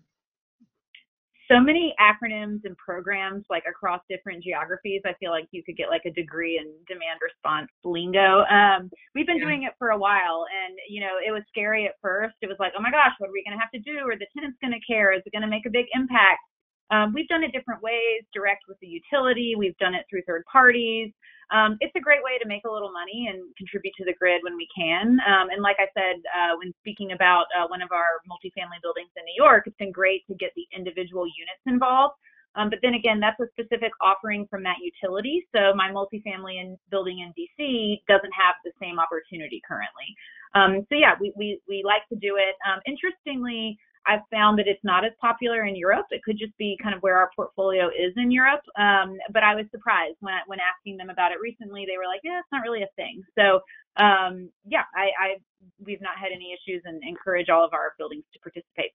So 1.51 1.61
many 1.61 1.95
acronyms 2.01 2.61
and 2.65 2.77
programs 2.79 3.45
like 3.51 3.65
across 3.69 4.01
different 4.09 4.43
geographies. 4.43 5.03
I 5.05 5.15
feel 5.21 5.31
like 5.31 5.47
you 5.51 5.62
could 5.62 5.77
get 5.77 5.89
like 5.91 6.03
a 6.07 6.11
degree 6.12 6.59
in 6.59 6.66
demand 6.87 7.21
response 7.23 7.71
lingo. 7.85 8.45
Um, 8.51 8.91
we've 9.15 9.27
been 9.27 9.39
Yeah. 9.39 9.45
doing 9.45 9.62
it 9.65 9.75
for 9.79 9.91
a 9.91 9.99
while, 9.99 10.47
and 10.51 10.79
you 10.89 11.01
know 11.01 11.19
it 11.25 11.33
was 11.33 11.43
scary 11.49 11.87
at 11.87 11.95
first. 12.01 12.35
It 12.43 12.49
was 12.49 12.57
like, 12.59 12.73
oh 12.77 12.83
my 12.83 12.91
gosh, 12.91 13.12
what 13.19 13.29
are 13.29 13.33
we 13.33 13.45
going 13.45 13.57
to 13.57 13.61
have 13.61 13.71
to 13.73 13.81
do? 13.81 14.09
Are 14.09 14.16
the 14.19 14.27
tenants 14.37 14.59
going 14.61 14.73
to 14.73 14.81
care? 14.87 15.12
Is 15.12 15.23
it 15.27 15.33
going 15.33 15.43
to 15.43 15.49
make 15.49 15.66
a 15.66 15.71
big 15.71 15.87
impact? 15.95 16.41
Um, 16.90 17.12
we've 17.15 17.28
done 17.28 17.43
it 17.44 17.52
different 17.52 17.82
ways, 17.82 18.24
direct 18.32 18.65
with 18.69 18.78
the 18.81 18.86
utility. 18.86 19.55
We've 19.56 19.77
done 19.78 19.94
it 19.94 20.05
through 20.11 20.23
third 20.27 20.44
parties. 20.51 21.12
Um, 21.52 21.77
it's 21.81 21.94
a 21.97 22.01
great 22.01 22.24
way 22.24 22.39
to 22.40 22.48
make 22.48 22.65
a 22.65 22.73
little 22.73 22.93
money 22.93 23.28
and 23.28 23.44
contribute 23.56 23.93
to 24.01 24.05
the 24.05 24.15
grid 24.16 24.40
when 24.44 24.56
we 24.56 24.69
can. 24.73 25.20
Um, 25.28 25.52
and 25.52 25.61
like 25.61 25.77
I 25.78 25.89
said, 25.93 26.20
uh, 26.32 26.56
when 26.56 26.73
speaking 26.81 27.12
about 27.12 27.47
uh, 27.52 27.69
one 27.69 27.82
of 27.82 27.93
our 27.93 28.20
multifamily 28.24 28.81
buildings 28.81 29.12
in 29.16 29.24
New 29.24 29.36
York, 29.36 29.65
it's 29.66 29.77
been 29.77 29.93
great 29.93 30.24
to 30.28 30.35
get 30.35 30.52
the 30.56 30.65
individual 30.73 31.24
units 31.28 31.61
involved. 31.66 32.16
Um, 32.56 32.70
but 32.70 32.78
then 32.82 32.94
again, 32.94 33.19
that's 33.19 33.39
a 33.40 33.51
specific 33.51 33.90
offering 34.01 34.47
from 34.48 34.62
that 34.62 34.78
utility. 34.78 35.44
So 35.55 35.74
my 35.74 35.90
multifamily 35.90 36.62
in, 36.62 36.78
building 36.90 37.19
in 37.19 37.35
DC 37.35 38.01
doesn't 38.06 38.31
have 38.31 38.55
the 38.65 38.70
same 38.81 38.98
opportunity 38.98 39.61
currently. 39.66 40.09
Um, 40.55 40.86
so 40.89 40.94
yeah, 40.94 41.19
we, 41.20 41.32
we, 41.36 41.59
we 41.69 41.82
like 41.85 42.06
to 42.11 42.16
do 42.16 42.39
it. 42.39 42.55
Um, 42.62 42.78
interestingly, 42.86 43.77
I've 44.07 44.21
found 44.31 44.59
that 44.59 44.67
it's 44.67 44.85
not 44.85 45.05
as 45.05 45.13
popular 45.21 45.65
in 45.65 45.77
Europe. 45.77 46.07
It 46.11 46.23
could 46.23 46.39
just 46.39 46.57
be 46.59 46.79
kind 46.83 46.95
of 46.95 47.03
where 47.03 47.17
our 47.17 47.31
portfolio 47.35 47.89
is 47.89 48.13
in 48.17 48.31
Europe. 48.31 48.61
Um, 48.79 49.17
but 49.33 49.43
I 49.43 49.55
was 49.55 49.67
surprised 49.71 50.17
when 50.21 50.35
when 50.47 50.59
asking 50.61 50.97
them 50.97 51.11
about 51.11 51.33
it 51.33 51.39
recently. 51.41 51.87
They 51.87 51.97
were 51.97 52.07
like, 52.07 52.21
"Yeah, 52.23 52.39
it's 52.39 52.53
not 52.53 52.63
really 52.63 52.83
a 52.83 52.89
thing." 52.97 53.23
So 53.39 53.61
um, 53.97 54.51
yeah, 54.67 54.85
I, 54.95 55.11
I 55.21 55.37
we've 55.85 56.01
not 56.01 56.17
had 56.19 56.33
any 56.33 56.53
issues 56.53 56.83
and 56.85 57.03
encourage 57.03 57.49
all 57.49 57.65
of 57.65 57.73
our 57.73 57.95
buildings 57.99 58.25
to 58.33 58.41
participate. 58.41 58.93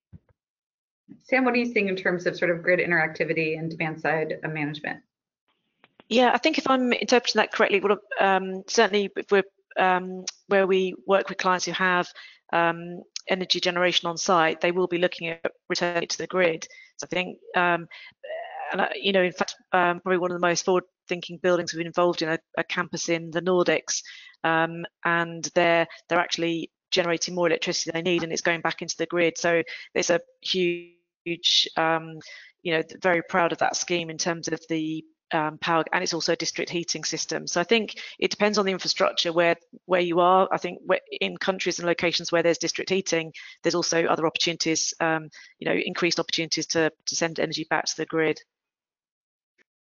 Sam, 1.24 1.46
what 1.46 1.54
are 1.54 1.58
you 1.58 1.72
seeing 1.72 1.88
in 1.88 1.96
terms 1.96 2.26
of 2.26 2.38
sort 2.38 2.52
of 2.52 2.62
grid 2.62 2.80
interactivity 2.80 3.58
and 3.58 3.72
demand 3.72 4.00
side 4.00 4.36
management? 4.44 5.00
Yeah, 6.08 6.32
I 6.34 6.38
think 6.38 6.58
if 6.58 6.70
I'm 6.70 6.92
interpreting 6.94 7.40
that 7.40 7.52
correctly, 7.52 7.80
what 7.80 8.00
um, 8.20 8.64
certainly 8.68 9.10
if 9.16 9.32
we're 9.32 9.44
um, 9.78 10.26
where 10.48 10.68
we 10.68 10.96
work 11.08 11.30
with 11.30 11.38
clients 11.38 11.66
who 11.66 11.72
have 11.72 12.08
um, 12.54 13.02
energy 13.28 13.60
generation 13.60 14.10
on 14.10 14.18
site, 14.18 14.62
they 14.62 14.72
will 14.72 14.88
be 14.88 14.98
looking 14.98 15.30
at 15.30 15.52
returning 15.70 16.04
it 16.04 16.10
to 16.10 16.18
the 16.18 16.28
grid. 16.28 16.68
So 16.98 17.06
I 17.06 17.08
think, 17.08 17.38
um, 17.56 17.88
and 18.72 18.82
I, 18.82 18.92
you 18.96 19.12
know, 19.14 19.24
in 19.24 19.32
fact, 19.32 19.56
um, 19.72 20.00
probably 20.00 20.20
one 20.20 20.32
of 20.32 20.40
the 20.40 20.48
most 20.48 20.66
forward-thinking 20.66 21.40
buildings 21.42 21.74
we've 21.74 21.80
been 21.80 21.88
involved 21.88 22.22
in 22.22 22.30
a, 22.30 22.40
a 22.58 22.64
campus 22.64 23.10
in 23.10 23.32
the 23.32 23.42
Nordics, 23.42 24.04
um, 24.44 24.86
and 25.06 25.50
they're 25.56 25.88
they're 26.08 26.20
actually 26.20 26.72
generating 26.92 27.36
more 27.36 27.48
electricity 27.48 27.92
than 27.92 28.04
they 28.04 28.12
need, 28.12 28.24
and 28.24 28.32
it's 28.32 28.42
going 28.42 28.62
back 28.62 28.82
into 28.82 28.96
the 28.98 29.06
grid. 29.06 29.38
So 29.38 29.64
there's 29.94 30.10
a 30.10 30.20
huge, 30.42 31.68
um, 31.78 32.20
you 32.64 32.74
know, 32.74 32.84
very 33.02 33.22
proud 33.22 33.52
of 33.52 33.60
that 33.60 33.76
scheme 33.76 34.10
in 34.10 34.18
terms 34.18 34.48
of 34.48 34.60
the 34.70 35.04
um, 35.34 35.58
power 35.60 35.84
and 35.94 36.04
it's 36.04 36.14
also 36.14 36.34
a 36.34 36.36
district 36.36 36.70
heating 36.70 37.04
system 37.04 37.48
so 37.48 37.62
i 37.62 37.64
think 37.64 37.96
it 38.20 38.32
depends 38.32 38.58
on 38.58 38.66
the 38.66 38.72
infrastructure 38.72 39.32
where 39.32 39.56
where 39.86 40.02
you 40.02 40.20
are 40.20 40.48
i 40.52 40.58
think 40.58 40.80
in 41.22 41.38
countries 41.38 41.80
and 41.80 41.88
locations 41.88 42.32
where 42.32 42.44
there's 42.44 42.58
district 42.58 42.90
heating 42.90 43.32
there's 43.64 43.76
also 43.76 44.06
other 44.06 44.26
opportunities 44.26 44.94
um, 45.00 45.30
you 45.60 45.68
know 45.68 45.76
increased 45.76 46.20
opportunities 46.20 46.68
to, 46.68 46.92
to 47.06 47.16
send 47.16 47.40
energy 47.40 47.66
back 47.70 47.86
to 47.86 47.98
the 47.98 48.06
grid 48.06 48.40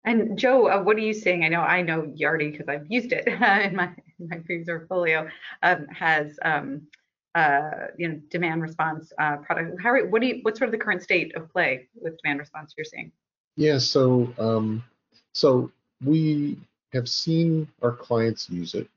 and 0.04 0.38
Joe, 0.38 0.68
uh, 0.68 0.82
what 0.82 0.96
are 0.96 1.00
you 1.00 1.12
seeing? 1.12 1.44
I 1.44 1.48
know 1.48 1.60
I 1.60 1.82
know 1.82 2.02
Yardi 2.02 2.52
because 2.52 2.68
I've 2.68 2.86
used 2.88 3.12
it 3.12 3.26
in 3.26 3.76
my 3.76 3.90
in 4.18 4.28
my 4.28 4.38
previous 4.38 4.66
portfolio. 4.66 5.28
Um, 5.62 5.86
has 5.88 6.38
um, 6.42 6.86
uh, 7.34 7.88
you 7.96 8.08
know 8.08 8.20
demand 8.30 8.62
response 8.62 9.12
uh, 9.18 9.36
product. 9.38 9.80
How 9.82 9.90
are, 9.90 10.06
what 10.06 10.22
do 10.22 10.28
you 10.28 10.40
what's 10.42 10.58
sort 10.58 10.68
of 10.68 10.72
the 10.72 10.82
current 10.82 11.02
state 11.02 11.36
of 11.36 11.50
play 11.52 11.88
with 11.94 12.18
demand 12.22 12.40
response 12.40 12.74
you're 12.76 12.84
seeing? 12.84 13.12
Yeah, 13.56 13.78
so 13.78 14.32
um, 14.38 14.84
so 15.32 15.70
we 16.04 16.58
have 16.92 17.08
seen 17.08 17.68
our 17.82 17.92
clients 17.92 18.48
use 18.48 18.74
it, 18.74 18.88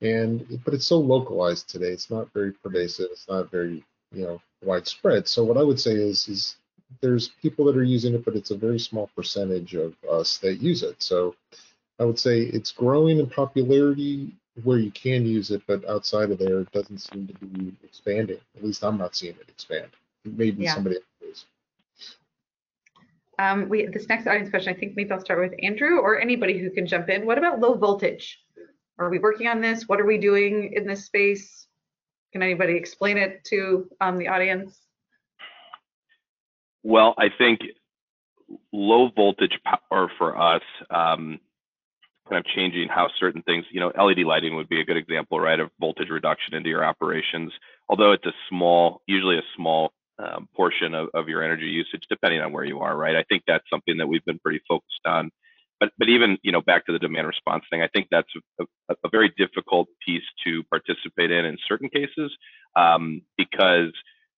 and 0.00 0.60
but 0.64 0.74
it's 0.74 0.86
so 0.86 0.98
localized 0.98 1.68
today. 1.68 1.88
It's 1.88 2.10
not 2.10 2.32
very 2.32 2.52
pervasive. 2.52 3.08
It's 3.12 3.28
not 3.28 3.50
very 3.50 3.84
you 4.12 4.24
know 4.24 4.40
widespread. 4.62 5.28
So 5.28 5.44
what 5.44 5.58
I 5.58 5.62
would 5.62 5.80
say 5.80 5.92
is 5.92 6.28
is 6.28 6.56
there's 7.00 7.28
people 7.42 7.64
that 7.66 7.76
are 7.76 7.84
using 7.84 8.14
it, 8.14 8.24
but 8.24 8.36
it's 8.36 8.50
a 8.50 8.56
very 8.56 8.78
small 8.78 9.10
percentage 9.16 9.74
of 9.74 9.94
us 10.10 10.38
that 10.38 10.62
use 10.62 10.82
it. 10.82 11.02
So 11.02 11.34
I 11.98 12.04
would 12.04 12.18
say 12.18 12.40
it's 12.40 12.72
growing 12.72 13.18
in 13.18 13.28
popularity 13.28 14.32
where 14.62 14.78
you 14.78 14.90
can 14.92 15.26
use 15.26 15.50
it, 15.50 15.62
but 15.66 15.84
outside 15.88 16.30
of 16.30 16.38
there, 16.38 16.60
it 16.60 16.70
doesn't 16.72 16.98
seem 16.98 17.26
to 17.26 17.34
be 17.46 17.74
expanding. 17.82 18.38
At 18.56 18.64
least 18.64 18.84
I'm 18.84 18.98
not 18.98 19.16
seeing 19.16 19.34
it 19.34 19.48
expand. 19.48 19.88
Maybe 20.24 20.64
yeah. 20.64 20.74
somebody 20.74 20.96
else 20.96 21.04
um, 23.38 23.68
we 23.68 23.86
this 23.86 24.08
next 24.08 24.26
audience 24.26 24.50
question, 24.50 24.74
I 24.74 24.78
think 24.78 24.94
maybe 24.96 25.10
I'll 25.10 25.20
start 25.20 25.40
with 25.40 25.58
Andrew 25.62 25.98
or 25.98 26.20
anybody 26.20 26.58
who 26.58 26.70
can 26.70 26.86
jump 26.86 27.08
in. 27.08 27.26
What 27.26 27.38
about 27.38 27.60
low 27.60 27.74
voltage? 27.74 28.38
Are 28.98 29.10
we 29.10 29.18
working 29.18 29.48
on 29.48 29.60
this? 29.60 29.88
What 29.88 30.00
are 30.00 30.06
we 30.06 30.18
doing 30.18 30.72
in 30.74 30.86
this 30.86 31.06
space? 31.06 31.66
Can 32.32 32.42
anybody 32.42 32.74
explain 32.74 33.16
it 33.16 33.44
to 33.46 33.88
um, 34.00 34.18
the 34.18 34.28
audience? 34.28 34.80
Well, 36.82 37.14
I 37.18 37.28
think 37.36 37.60
low 38.72 39.10
voltage 39.14 39.58
power 39.64 40.10
for 40.18 40.40
us, 40.40 40.62
um, 40.90 41.40
kind 42.28 42.38
of 42.38 42.44
changing 42.54 42.88
how 42.88 43.08
certain 43.18 43.42
things, 43.42 43.64
you 43.70 43.80
know, 43.80 43.92
LED 43.96 44.24
lighting 44.26 44.54
would 44.56 44.68
be 44.68 44.80
a 44.80 44.84
good 44.84 44.96
example, 44.96 45.40
right, 45.40 45.58
of 45.58 45.70
voltage 45.80 46.10
reduction 46.10 46.54
into 46.54 46.68
your 46.68 46.84
operations. 46.84 47.52
Although 47.88 48.12
it's 48.12 48.26
a 48.26 48.32
small, 48.48 49.02
usually 49.06 49.38
a 49.38 49.42
small 49.56 49.92
um, 50.18 50.48
portion 50.54 50.94
of, 50.94 51.08
of 51.14 51.28
your 51.28 51.42
energy 51.42 51.66
usage, 51.66 52.04
depending 52.08 52.40
on 52.40 52.52
where 52.52 52.64
you 52.64 52.80
are, 52.80 52.96
right? 52.96 53.16
I 53.16 53.24
think 53.24 53.42
that's 53.46 53.68
something 53.70 53.96
that 53.98 54.06
we've 54.06 54.24
been 54.24 54.38
pretty 54.38 54.60
focused 54.68 55.00
on. 55.04 55.30
But, 55.80 55.92
but 55.98 56.08
even 56.08 56.38
you 56.42 56.52
know 56.52 56.60
back 56.60 56.86
to 56.86 56.92
the 56.92 56.98
demand 56.98 57.26
response 57.26 57.64
thing, 57.68 57.82
I 57.82 57.88
think 57.88 58.06
that's 58.10 58.28
a, 58.60 58.64
a, 58.88 58.94
a 59.04 59.08
very 59.10 59.32
difficult 59.36 59.88
piece 60.06 60.22
to 60.44 60.62
participate 60.64 61.30
in 61.30 61.44
in 61.44 61.58
certain 61.68 61.88
cases 61.88 62.32
um, 62.76 63.22
because 63.36 63.92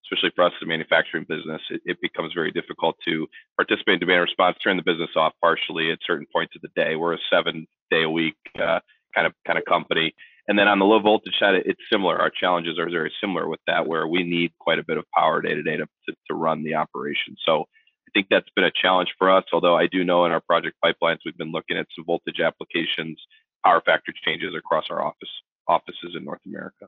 especially 0.06 0.30
for 0.34 0.44
us 0.44 0.52
the 0.60 0.66
manufacturing 0.66 1.26
business, 1.28 1.60
it, 1.70 1.80
it, 1.84 2.00
becomes 2.00 2.32
very 2.32 2.52
difficult 2.52 2.96
to 3.04 3.26
participate 3.56 3.94
in 3.94 4.00
demand 4.00 4.22
response, 4.22 4.56
turn 4.62 4.76
the 4.76 4.82
business 4.82 5.10
off 5.16 5.32
partially 5.40 5.90
at 5.90 5.98
certain 6.06 6.26
points 6.32 6.54
of 6.54 6.62
the 6.62 6.68
day. 6.76 6.94
We're 6.96 7.14
a 7.14 7.18
seven 7.30 7.66
day 7.90 8.04
a 8.04 8.10
week 8.10 8.36
uh, 8.56 8.80
kind 9.14 9.26
of 9.26 9.32
kind 9.46 9.58
of 9.58 9.64
company, 9.64 10.14
and 10.48 10.58
then 10.58 10.68
on 10.68 10.78
the 10.78 10.84
low 10.84 11.00
voltage 11.00 11.34
side, 11.38 11.54
it's 11.66 11.80
similar. 11.90 12.16
Our 12.18 12.30
challenges 12.30 12.78
are 12.78 12.88
very 12.88 13.12
similar 13.20 13.48
with 13.48 13.60
that, 13.66 13.86
where 13.86 14.06
we 14.06 14.22
need 14.22 14.52
quite 14.58 14.78
a 14.78 14.84
bit 14.84 14.96
of 14.96 15.04
power 15.16 15.42
day 15.42 15.54
to 15.54 15.62
day 15.62 15.76
to, 15.76 15.86
to 16.28 16.34
run 16.34 16.62
the 16.62 16.74
operation. 16.74 17.36
So 17.44 17.62
I 17.62 18.10
think 18.14 18.28
that's 18.30 18.48
been 18.54 18.64
a 18.64 18.70
challenge 18.70 19.14
for 19.18 19.30
us. 19.30 19.44
Although 19.52 19.76
I 19.76 19.86
do 19.86 20.04
know 20.04 20.24
in 20.24 20.32
our 20.32 20.40
project 20.40 20.76
pipelines, 20.84 21.18
we've 21.24 21.36
been 21.36 21.52
looking 21.52 21.76
at 21.76 21.86
some 21.96 22.04
voltage 22.04 22.40
applications, 22.40 23.20
power 23.64 23.82
factor 23.84 24.12
changes 24.24 24.54
across 24.56 24.84
our 24.90 25.04
office 25.04 25.30
offices 25.68 26.14
in 26.16 26.24
North 26.24 26.40
America. 26.46 26.86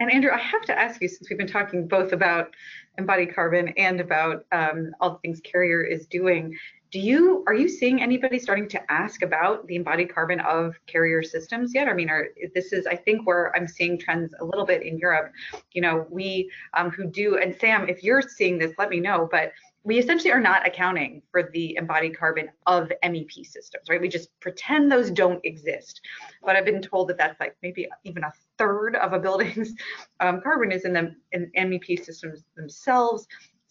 And 0.00 0.12
Andrew, 0.12 0.30
I 0.32 0.38
have 0.38 0.62
to 0.62 0.78
ask 0.78 1.00
you, 1.00 1.08
since 1.08 1.28
we've 1.30 1.38
been 1.38 1.46
talking 1.46 1.86
both 1.88 2.12
about 2.12 2.54
embodied 2.98 3.34
carbon 3.34 3.68
and 3.76 4.00
about 4.00 4.44
um, 4.52 4.90
all 5.00 5.10
the 5.10 5.18
things 5.18 5.40
Carrier 5.40 5.82
is 5.82 6.06
doing, 6.06 6.56
do 6.94 7.00
you 7.00 7.42
are 7.48 7.54
you 7.54 7.68
seeing 7.68 8.00
anybody 8.00 8.38
starting 8.38 8.68
to 8.68 8.80
ask 8.88 9.22
about 9.22 9.66
the 9.66 9.74
embodied 9.74 10.14
carbon 10.14 10.38
of 10.38 10.76
carrier 10.86 11.24
systems 11.24 11.74
yet? 11.74 11.88
I 11.88 11.92
mean, 11.92 12.08
are 12.08 12.28
this 12.54 12.72
is 12.72 12.86
I 12.86 12.94
think 12.94 13.26
where 13.26 13.52
I'm 13.56 13.66
seeing 13.66 13.98
trends 13.98 14.32
a 14.38 14.44
little 14.44 14.64
bit 14.64 14.84
in 14.84 14.96
Europe. 14.96 15.32
You 15.72 15.82
know, 15.82 16.06
we 16.08 16.48
um, 16.72 16.90
who 16.90 17.04
do 17.04 17.38
and 17.38 17.52
Sam, 17.52 17.88
if 17.88 18.04
you're 18.04 18.22
seeing 18.22 18.58
this, 18.58 18.74
let 18.78 18.90
me 18.90 19.00
know. 19.00 19.28
But 19.28 19.50
we 19.82 19.98
essentially 19.98 20.30
are 20.30 20.40
not 20.40 20.68
accounting 20.68 21.20
for 21.32 21.50
the 21.52 21.74
embodied 21.74 22.16
carbon 22.16 22.48
of 22.66 22.92
MEP 23.02 23.44
systems, 23.44 23.88
right? 23.90 24.00
We 24.00 24.08
just 24.08 24.28
pretend 24.38 24.90
those 24.90 25.10
don't 25.10 25.44
exist. 25.44 26.00
But 26.44 26.54
I've 26.54 26.64
been 26.64 26.80
told 26.80 27.08
that 27.08 27.18
that's 27.18 27.40
like 27.40 27.56
maybe 27.60 27.88
even 28.04 28.22
a 28.22 28.32
third 28.56 28.94
of 28.94 29.14
a 29.14 29.18
building's 29.18 29.74
um, 30.20 30.40
carbon 30.42 30.70
is 30.70 30.84
in 30.84 30.92
the 30.92 31.12
in 31.32 31.50
MEP 31.56 32.04
systems 32.04 32.44
themselves. 32.56 33.26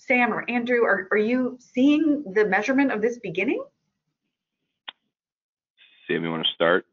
Sam 0.08 0.34
or 0.34 0.50
Andrew, 0.50 0.84
are, 0.84 1.08
are 1.12 1.18
you 1.18 1.58
seeing 1.60 2.24
the 2.34 2.46
measurement 2.46 2.92
of 2.92 3.02
this 3.02 3.20
beginning? 3.20 3.64
Sam, 6.08 6.24
you 6.24 6.30
want 6.30 6.46
to 6.46 6.54
start? 6.54 6.86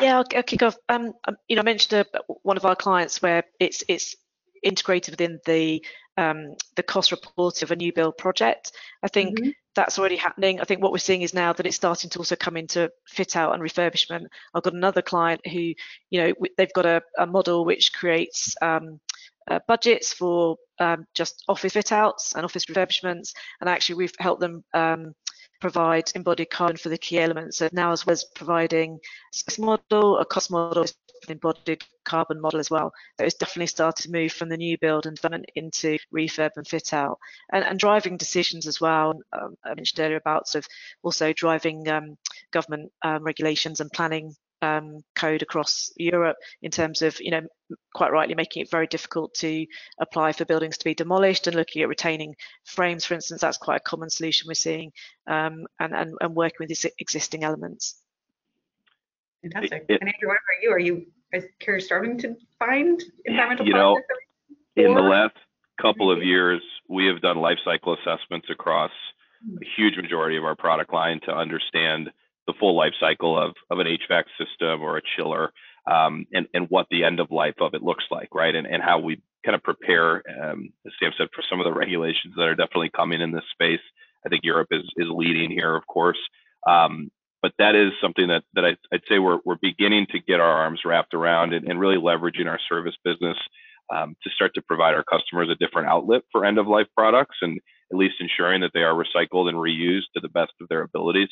Yeah, 0.00 0.18
I'll, 0.18 0.24
I'll 0.36 0.42
kick 0.44 0.62
off. 0.62 0.76
Um, 0.88 1.14
um 1.26 1.36
you 1.48 1.56
know, 1.56 1.62
I 1.62 1.64
mentioned 1.64 2.06
a, 2.06 2.20
one 2.42 2.56
of 2.56 2.64
our 2.64 2.76
clients 2.76 3.20
where 3.20 3.42
it's 3.58 3.82
it's 3.88 4.14
integrated 4.62 5.12
within 5.12 5.40
the 5.46 5.84
um, 6.16 6.54
the 6.76 6.82
cost 6.82 7.10
report 7.10 7.62
of 7.62 7.70
a 7.72 7.76
new 7.76 7.92
build 7.92 8.16
project. 8.16 8.72
I 9.02 9.08
think 9.08 9.38
mm-hmm. 9.38 9.50
that's 9.74 9.98
already 9.98 10.16
happening. 10.16 10.60
I 10.60 10.64
think 10.64 10.82
what 10.82 10.92
we're 10.92 10.98
seeing 10.98 11.22
is 11.22 11.34
now 11.34 11.52
that 11.52 11.66
it's 11.66 11.76
starting 11.76 12.10
to 12.10 12.18
also 12.18 12.36
come 12.36 12.56
into 12.56 12.90
fit 13.06 13.36
out 13.36 13.54
and 13.54 13.62
refurbishment. 13.62 14.26
I've 14.54 14.64
got 14.64 14.74
another 14.74 15.02
client 15.02 15.40
who, 15.46 15.72
you 16.10 16.20
know, 16.20 16.32
they've 16.56 16.72
got 16.72 16.86
a, 16.86 17.02
a 17.18 17.26
model 17.26 17.64
which 17.64 17.92
creates 17.92 18.56
um, 18.62 19.00
uh, 19.50 19.60
budgets 19.66 20.12
for 20.12 20.56
um, 20.78 21.04
just 21.14 21.44
office 21.48 21.72
fit 21.72 21.92
outs 21.92 22.34
and 22.34 22.44
office 22.44 22.66
refurbishments. 22.66 23.32
And 23.60 23.68
actually, 23.68 23.96
we've 23.96 24.14
helped 24.18 24.40
them 24.40 24.64
um, 24.74 25.14
provide 25.60 26.10
embodied 26.14 26.50
carbon 26.50 26.76
for 26.76 26.88
the 26.88 26.98
key 26.98 27.18
elements. 27.18 27.58
So 27.58 27.68
now, 27.72 27.92
as 27.92 28.06
well 28.06 28.12
as 28.12 28.24
providing 28.34 28.98
a 29.34 29.60
model, 29.60 30.18
a 30.18 30.24
cost 30.24 30.50
model, 30.50 30.86
embodied 31.28 31.82
carbon 32.04 32.40
model 32.40 32.60
as 32.60 32.70
well. 32.70 32.92
So 33.18 33.24
it's 33.24 33.34
definitely 33.34 33.66
started 33.66 34.02
to 34.04 34.12
move 34.12 34.32
from 34.32 34.48
the 34.48 34.56
new 34.56 34.78
build 34.78 35.06
and 35.06 35.16
development 35.16 35.46
into 35.56 35.98
refurb 36.14 36.50
and 36.56 36.66
fit 36.66 36.92
out, 36.92 37.18
and, 37.52 37.64
and 37.64 37.78
driving 37.78 38.16
decisions 38.16 38.66
as 38.66 38.80
well. 38.80 39.20
Um, 39.32 39.56
I 39.64 39.74
mentioned 39.74 40.00
earlier 40.00 40.16
about 40.16 40.48
sort 40.48 40.64
of 40.64 40.70
also 41.02 41.32
driving 41.32 41.88
um, 41.88 42.16
government 42.52 42.92
um, 43.02 43.24
regulations 43.24 43.80
and 43.80 43.90
planning 43.90 44.34
um, 44.62 45.00
code 45.14 45.42
across 45.42 45.92
Europe 45.96 46.36
in 46.62 46.70
terms 46.70 47.02
of, 47.02 47.20
you 47.20 47.30
know, 47.30 47.42
quite 47.94 48.12
rightly 48.12 48.34
making 48.34 48.62
it 48.62 48.70
very 48.70 48.86
difficult 48.86 49.34
to 49.34 49.66
apply 50.00 50.32
for 50.32 50.44
buildings 50.44 50.78
to 50.78 50.84
be 50.84 50.94
demolished 50.94 51.46
and 51.46 51.56
looking 51.56 51.82
at 51.82 51.88
retaining 51.88 52.34
frames, 52.64 53.04
for 53.04 53.14
instance, 53.14 53.40
that's 53.40 53.58
quite 53.58 53.76
a 53.76 53.80
common 53.88 54.10
solution 54.10 54.48
we're 54.48 54.54
seeing 54.54 54.92
um, 55.26 55.66
and, 55.78 55.94
and, 55.94 56.14
and 56.20 56.34
working 56.34 56.56
with 56.60 56.68
these 56.68 56.86
existing 56.98 57.44
elements. 57.44 58.02
Fantastic. 59.42 59.84
It, 59.88 60.00
and 60.00 60.08
Andrew, 60.08 60.28
what 60.28 60.38
about 60.38 60.62
you? 60.62 60.72
Are 60.72 60.78
you 60.78 61.06
is 61.32 61.44
Carrier 61.60 61.80
starting 61.80 62.18
to 62.18 62.36
find 62.58 63.02
environmental 63.24 63.66
you 63.66 63.74
know, 63.74 64.00
in 64.76 64.94
the 64.94 65.00
last 65.00 65.34
couple 65.80 66.10
of 66.10 66.22
years, 66.22 66.62
we 66.88 67.06
have 67.06 67.20
done 67.20 67.36
life 67.36 67.58
cycle 67.64 67.94
assessments 67.94 68.48
across 68.50 68.90
a 69.44 69.66
huge 69.76 69.96
majority 69.96 70.36
of 70.36 70.44
our 70.44 70.56
product 70.56 70.92
line 70.92 71.20
to 71.24 71.32
understand 71.32 72.10
the 72.48 72.54
full 72.58 72.76
life 72.76 72.94
cycle 72.98 73.40
of, 73.40 73.54
of 73.70 73.78
an 73.78 73.86
HVAC 73.86 74.24
system 74.36 74.82
or 74.82 74.96
a 74.96 75.02
chiller 75.16 75.52
um, 75.88 76.26
and, 76.32 76.46
and 76.54 76.66
what 76.68 76.86
the 76.90 77.04
end 77.04 77.20
of 77.20 77.30
life 77.30 77.54
of 77.60 77.74
it 77.74 77.82
looks 77.82 78.04
like, 78.10 78.34
right? 78.34 78.54
And, 78.54 78.66
and 78.66 78.82
how 78.82 78.98
we 78.98 79.22
kind 79.44 79.54
of 79.54 79.62
prepare, 79.62 80.22
um, 80.42 80.70
as 80.84 80.92
Sam 80.98 81.12
said, 81.16 81.28
for 81.32 81.44
some 81.48 81.60
of 81.60 81.64
the 81.64 81.72
regulations 81.78 82.34
that 82.36 82.42
are 82.42 82.56
definitely 82.56 82.90
coming 82.90 83.20
in 83.20 83.30
this 83.30 83.44
space. 83.52 83.80
I 84.26 84.28
think 84.28 84.42
Europe 84.42 84.68
is, 84.72 84.82
is 84.96 85.06
leading 85.08 85.50
here, 85.50 85.76
of 85.76 85.86
course. 85.86 86.18
Um, 86.66 87.12
but 87.40 87.52
that 87.60 87.76
is 87.76 87.92
something 88.02 88.26
that, 88.28 88.42
that 88.54 88.64
I, 88.64 88.76
would 88.90 89.04
say 89.08 89.20
we're, 89.20 89.38
we're 89.44 89.58
beginning 89.62 90.08
to 90.10 90.18
get 90.18 90.40
our 90.40 90.50
arms 90.50 90.80
wrapped 90.84 91.14
around 91.14 91.52
and, 91.54 91.68
and 91.68 91.78
really 91.78 91.96
leveraging 91.96 92.48
our 92.48 92.58
service 92.68 92.96
business 93.04 93.36
um, 93.94 94.16
to 94.24 94.30
start 94.30 94.54
to 94.54 94.62
provide 94.62 94.94
our 94.94 95.04
customers 95.04 95.48
a 95.48 95.64
different 95.64 95.88
outlet 95.88 96.22
for 96.32 96.44
end 96.44 96.58
of 96.58 96.66
life 96.66 96.88
products 96.96 97.36
and, 97.42 97.60
at 97.90 97.96
least 97.96 98.16
ensuring 98.20 98.60
that 98.60 98.72
they 98.74 98.82
are 98.82 98.94
recycled 98.94 99.48
and 99.48 99.56
reused 99.56 100.12
to 100.14 100.20
the 100.20 100.28
best 100.28 100.52
of 100.60 100.68
their 100.68 100.82
abilities. 100.82 101.28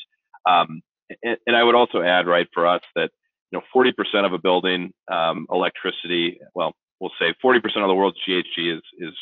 Um, 0.49 0.81
and, 1.23 1.37
and, 1.45 1.55
I 1.55 1.63
would 1.63 1.75
also 1.75 2.01
add, 2.01 2.27
right, 2.27 2.47
for 2.53 2.67
us 2.67 2.81
that 2.95 3.11
you 3.51 3.59
know 3.59 3.63
40% 3.75 4.25
of 4.25 4.33
a 4.33 4.37
building 4.37 4.91
um, 5.11 5.47
electricity, 5.51 6.39
well, 6.53 6.73
we'll 6.99 7.11
say 7.19 7.33
40% 7.43 7.57
of 7.77 7.87
the 7.87 7.95
world's 7.95 8.17
GHG 8.27 8.77
is 8.77 8.81
is 8.99 9.13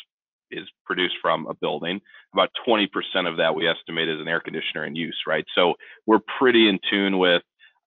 is 0.50 0.68
produced 0.84 1.16
from 1.20 1.46
a 1.48 1.54
building. 1.54 2.00
About 2.32 2.50
20% 2.66 2.86
of 3.28 3.36
that 3.38 3.54
we 3.54 3.68
estimate 3.68 4.08
is 4.08 4.20
an 4.20 4.28
air 4.28 4.40
conditioner 4.40 4.84
in 4.84 4.94
use, 4.94 5.18
right? 5.26 5.44
So 5.54 5.74
we're 6.06 6.20
pretty 6.38 6.68
in 6.68 6.78
tune 6.88 7.18
with 7.18 7.42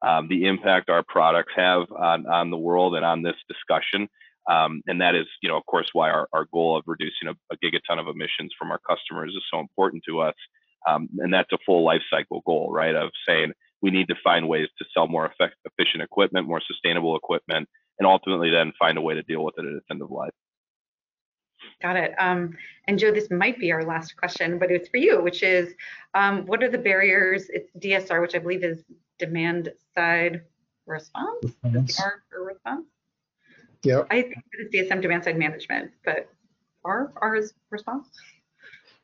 um, 0.05 0.27
the 0.27 0.45
impact 0.45 0.89
our 0.89 1.03
products 1.07 1.53
have 1.55 1.91
on, 1.91 2.26
on 2.27 2.49
the 2.49 2.57
world 2.57 2.95
and 2.95 3.05
on 3.05 3.21
this 3.21 3.35
discussion. 3.47 4.07
Um, 4.49 4.81
and 4.88 4.99
that 5.01 5.15
is, 5.15 5.26
you 5.41 5.49
know, 5.49 5.57
of 5.57 5.65
course, 5.65 5.89
why 5.93 6.09
our, 6.09 6.27
our 6.34 6.45
goal 6.51 6.77
of 6.77 6.84
reducing 6.88 7.27
a, 7.27 7.34
a 7.53 7.57
gigaton 7.57 7.99
of 7.99 8.07
emissions 8.07 8.53
from 8.57 8.71
our 8.71 8.80
customers 8.80 9.34
is 9.35 9.43
so 9.51 9.59
important 9.59 10.03
to 10.07 10.21
us. 10.21 10.35
Um, 10.88 11.09
and 11.19 11.34
that's 11.34 11.51
a 11.51 11.57
full 11.65 11.84
life 11.84 12.01
cycle 12.09 12.41
goal, 12.45 12.71
right? 12.71 12.95
Of 12.95 13.11
saying 13.27 13.51
we 13.81 13.91
need 13.91 14.07
to 14.07 14.15
find 14.23 14.47
ways 14.47 14.68
to 14.77 14.85
sell 14.93 15.07
more 15.07 15.26
effect, 15.26 15.56
efficient 15.65 16.03
equipment, 16.03 16.47
more 16.47 16.61
sustainable 16.65 17.15
equipment, 17.15 17.68
and 17.97 18.07
ultimately 18.07 18.49
then 18.49 18.73
find 18.77 18.97
a 18.97 19.01
way 19.01 19.14
to 19.14 19.23
deal 19.23 19.43
with 19.43 19.56
it 19.57 19.65
at 19.65 19.73
its 19.73 19.85
end 19.89 20.01
of 20.01 20.11
life. 20.11 20.34
Got 21.81 21.95
it. 21.95 22.14
Um, 22.18 22.57
and 22.88 22.99
Joe, 22.99 23.11
this 23.11 23.30
might 23.30 23.57
be 23.57 23.72
our 23.72 23.84
last 23.84 24.15
question, 24.18 24.60
but 24.60 24.72
it's 24.72 24.89
for 24.89 24.97
you, 24.97 25.22
which 25.22 25.43
is, 25.43 25.73
um, 26.14 26.45
what 26.45 26.64
are 26.64 26.69
the 26.69 26.77
barriers? 26.77 27.49
It's 27.49 27.69
DSR, 27.80 28.22
which 28.22 28.35
I 28.35 28.39
believe 28.39 28.64
is 28.64 28.84
demand 29.18 29.72
side 29.95 30.41
response, 30.85 31.56
R 31.64 32.23
for 32.30 32.43
response. 32.43 32.85
Yeah. 33.84 34.03
I 34.10 34.23
think 34.23 34.43
it's 34.53 34.76
DSM 34.76 35.01
demand 35.01 35.23
side 35.23 35.38
management, 35.38 35.91
but 36.03 36.30
R, 36.84 37.14
R 37.18 37.35
is 37.35 37.53
response. 37.69 38.10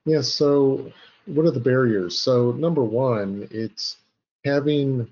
Yeah. 0.06 0.22
So 0.22 0.92
what 1.26 1.46
are 1.46 1.52
the 1.52 1.60
barriers? 1.60 2.18
So 2.18 2.52
number 2.52 2.84
one, 2.84 3.48
it's 3.52 3.98
having 4.46 5.08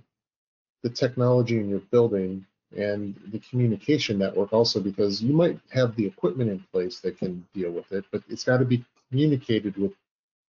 the 0.83 0.89
technology 0.89 1.57
in 1.57 1.67
your 1.67 1.79
building 1.79 2.45
and 2.77 3.15
the 3.31 3.39
communication 3.39 4.17
network 4.17 4.53
also 4.53 4.79
because 4.79 5.21
you 5.21 5.33
might 5.33 5.59
have 5.71 5.95
the 5.95 6.05
equipment 6.05 6.49
in 6.49 6.59
place 6.71 6.99
that 6.99 7.17
can 7.17 7.45
deal 7.53 7.71
with 7.71 7.91
it, 7.91 8.05
but 8.11 8.23
it's 8.29 8.43
got 8.43 8.57
to 8.57 8.65
be 8.65 8.83
communicated 9.09 9.75
with 9.77 9.91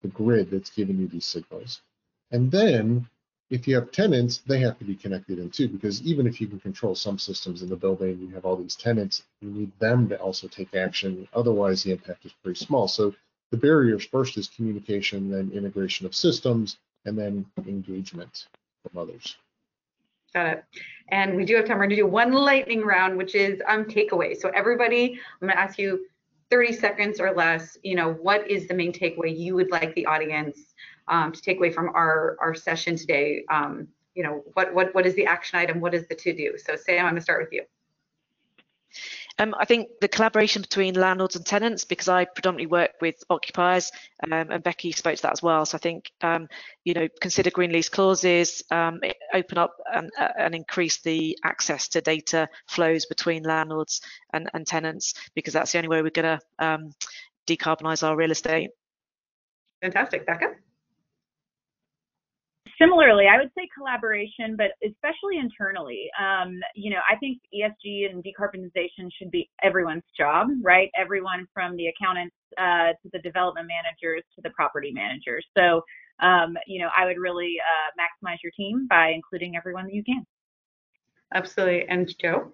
the 0.02 0.08
grid 0.08 0.50
that's 0.50 0.70
giving 0.70 0.98
you 0.98 1.08
these 1.08 1.26
signals. 1.26 1.82
And 2.32 2.52
then 2.52 3.08
if 3.50 3.68
you 3.68 3.76
have 3.76 3.92
tenants, 3.92 4.42
they 4.48 4.60
have 4.60 4.78
to 4.80 4.86
be 4.86 4.96
connected 4.96 5.38
in 5.38 5.50
too, 5.50 5.68
because 5.68 6.02
even 6.04 6.26
if 6.26 6.40
you 6.40 6.48
can 6.48 6.60
control 6.60 6.96
some 6.96 7.20
systems 7.20 7.62
in 7.62 7.70
the 7.70 7.76
building, 7.76 8.20
you 8.20 8.30
have 8.30 8.46
all 8.46 8.56
these 8.56 8.76
tenants, 8.76 9.24
you 9.42 9.50
need 9.50 9.72
them 9.80 10.08
to 10.10 10.18
also 10.18 10.48
take 10.48 10.74
action. 10.74 11.28
Otherwise, 11.34 11.84
the 11.84 11.92
impact 11.92 12.26
is 12.26 12.34
pretty 12.44 12.64
small. 12.64 12.88
So 12.88 13.14
the 13.52 13.58
barriers 13.58 14.06
first 14.06 14.38
is 14.38 14.48
communication, 14.48 15.30
then 15.30 15.52
integration 15.54 16.06
of 16.06 16.16
systems, 16.16 16.78
and 17.06 17.18
then 17.18 17.46
engagement 17.68 18.48
from 18.84 19.02
others. 19.02 19.38
Got 20.34 20.48
it. 20.48 20.64
And 21.10 21.36
we 21.36 21.44
do 21.44 21.56
have 21.56 21.66
time. 21.66 21.78
We're 21.78 21.88
going 21.88 21.90
to 21.92 21.96
do 21.98 22.08
one 22.08 22.32
lightning 22.32 22.82
round, 22.82 23.18
which 23.18 23.36
is 23.36 23.62
um, 23.68 23.84
takeaway. 23.86 24.40
So 24.40 24.50
everybody, 24.50 25.20
I'm 25.42 25.48
going 25.48 25.52
to 25.52 25.60
ask 25.60 25.78
you 25.78 26.06
30 26.50 26.74
seconds 26.74 27.20
or 27.20 27.34
less. 27.34 27.78
You 27.84 27.96
know, 27.96 28.14
what 28.14 28.50
is 28.50 28.68
the 28.68 28.74
main 28.74 28.94
takeaway 28.94 29.38
you 29.38 29.56
would 29.56 29.72
like 29.72 29.94
the 29.96 30.06
audience 30.06 30.74
um, 31.10 31.32
to 31.34 31.42
take 31.42 31.58
away 31.58 31.72
from 31.72 31.90
our 31.90 32.38
our 32.40 32.56
session 32.56 32.96
today? 32.96 33.44
Um, 33.50 33.88
you 34.16 34.24
know, 34.24 34.44
what 34.54 34.74
what 34.74 34.96
what 34.96 35.06
is 35.06 35.16
the 35.16 35.26
action 35.26 35.60
item? 35.60 35.82
What 35.82 35.94
is 35.94 36.08
the 36.08 36.16
to 36.16 36.34
do? 36.34 36.58
So 36.58 36.76
Sam, 36.78 37.06
I'm 37.06 37.12
going 37.12 37.16
to 37.16 37.22
start 37.22 37.42
with 37.42 37.52
you. 37.52 37.64
Um, 39.42 39.56
I 39.58 39.66
think 39.66 39.90
the 40.02 40.08
collaboration 40.08 40.62
between 40.62 40.94
landlords 40.94 41.36
and 41.36 41.44
tenants, 41.44 41.84
because 41.84 42.08
I 42.08 42.26
predominantly 42.26 42.68
work 42.68 42.92
with 43.02 43.16
occupiers, 43.28 43.92
um, 44.24 44.52
and 44.52 44.62
Becky 44.64 44.92
spoke 44.92 45.16
to 45.16 45.22
that 45.24 45.32
as 45.32 45.42
well. 45.42 45.66
So 45.66 45.78
I 45.78 45.80
think, 45.80 46.12
um, 46.22 46.48
you 46.84 46.94
know, 46.94 47.08
consider 47.20 47.50
green 47.50 47.72
lease 47.72 47.90
clauses, 47.90 48.62
um, 48.70 49.00
open 49.34 49.58
up 49.58 49.76
and, 49.92 50.12
uh, 50.20 50.28
and, 50.38 50.54
increase 50.54 51.02
the 51.02 51.40
access 51.44 51.88
to 51.88 52.02
data 52.02 52.50
flows 52.68 53.08
between 53.08 53.42
landlords 53.42 54.02
and, 54.32 54.48
and 54.54 54.68
tenants, 54.68 55.16
because 55.34 55.54
that's 55.54 55.72
the 55.72 55.80
only 55.80 55.90
way 55.90 56.04
we're 56.04 56.12
going 56.12 56.38
to 56.38 56.64
um, 56.64 56.94
decarbonize 57.48 58.08
our 58.08 58.16
real 58.16 58.30
estate. 58.30 58.70
Fantastic. 59.82 60.28
Becca? 60.28 60.54
Similarly, 62.82 63.26
I 63.28 63.38
would 63.38 63.52
say 63.56 63.68
collaboration, 63.76 64.58
but 64.58 64.72
especially 64.84 65.38
internally. 65.38 66.10
Um, 66.20 66.60
you 66.76 66.90
know, 66.90 67.00
I 67.10 67.16
think 67.18 67.40
ESG 67.54 68.10
and 68.10 68.24
decarbonization 68.24 69.10
should 69.18 69.32
be 69.32 69.50
everyone's 69.64 70.04
job, 70.18 70.48
right? 70.62 70.90
Everyone 70.98 71.48
from 71.54 71.76
the 71.78 71.88
accountants 71.88 72.36
uh, 72.58 72.94
to 73.02 73.10
the 73.14 73.20
development 73.20 73.68
managers 73.68 74.24
to 74.36 74.42
the 74.44 74.50
property 74.52 74.92
managers. 74.92 75.46
So, 75.58 75.82
um, 76.26 76.58
you 76.68 76.82
know, 76.82 76.90
I 76.96 77.06
would 77.06 77.18
really 77.18 77.56
uh, 77.60 78.02
maximize 78.02 78.38
your 78.44 78.52
team 78.58 78.88
by 78.90 79.12
including 79.14 79.56
everyone 79.56 79.86
that 79.86 79.94
you 79.94 80.04
can. 80.04 80.26
Absolutely. 81.34 81.88
And 81.88 82.14
Joe? 82.20 82.52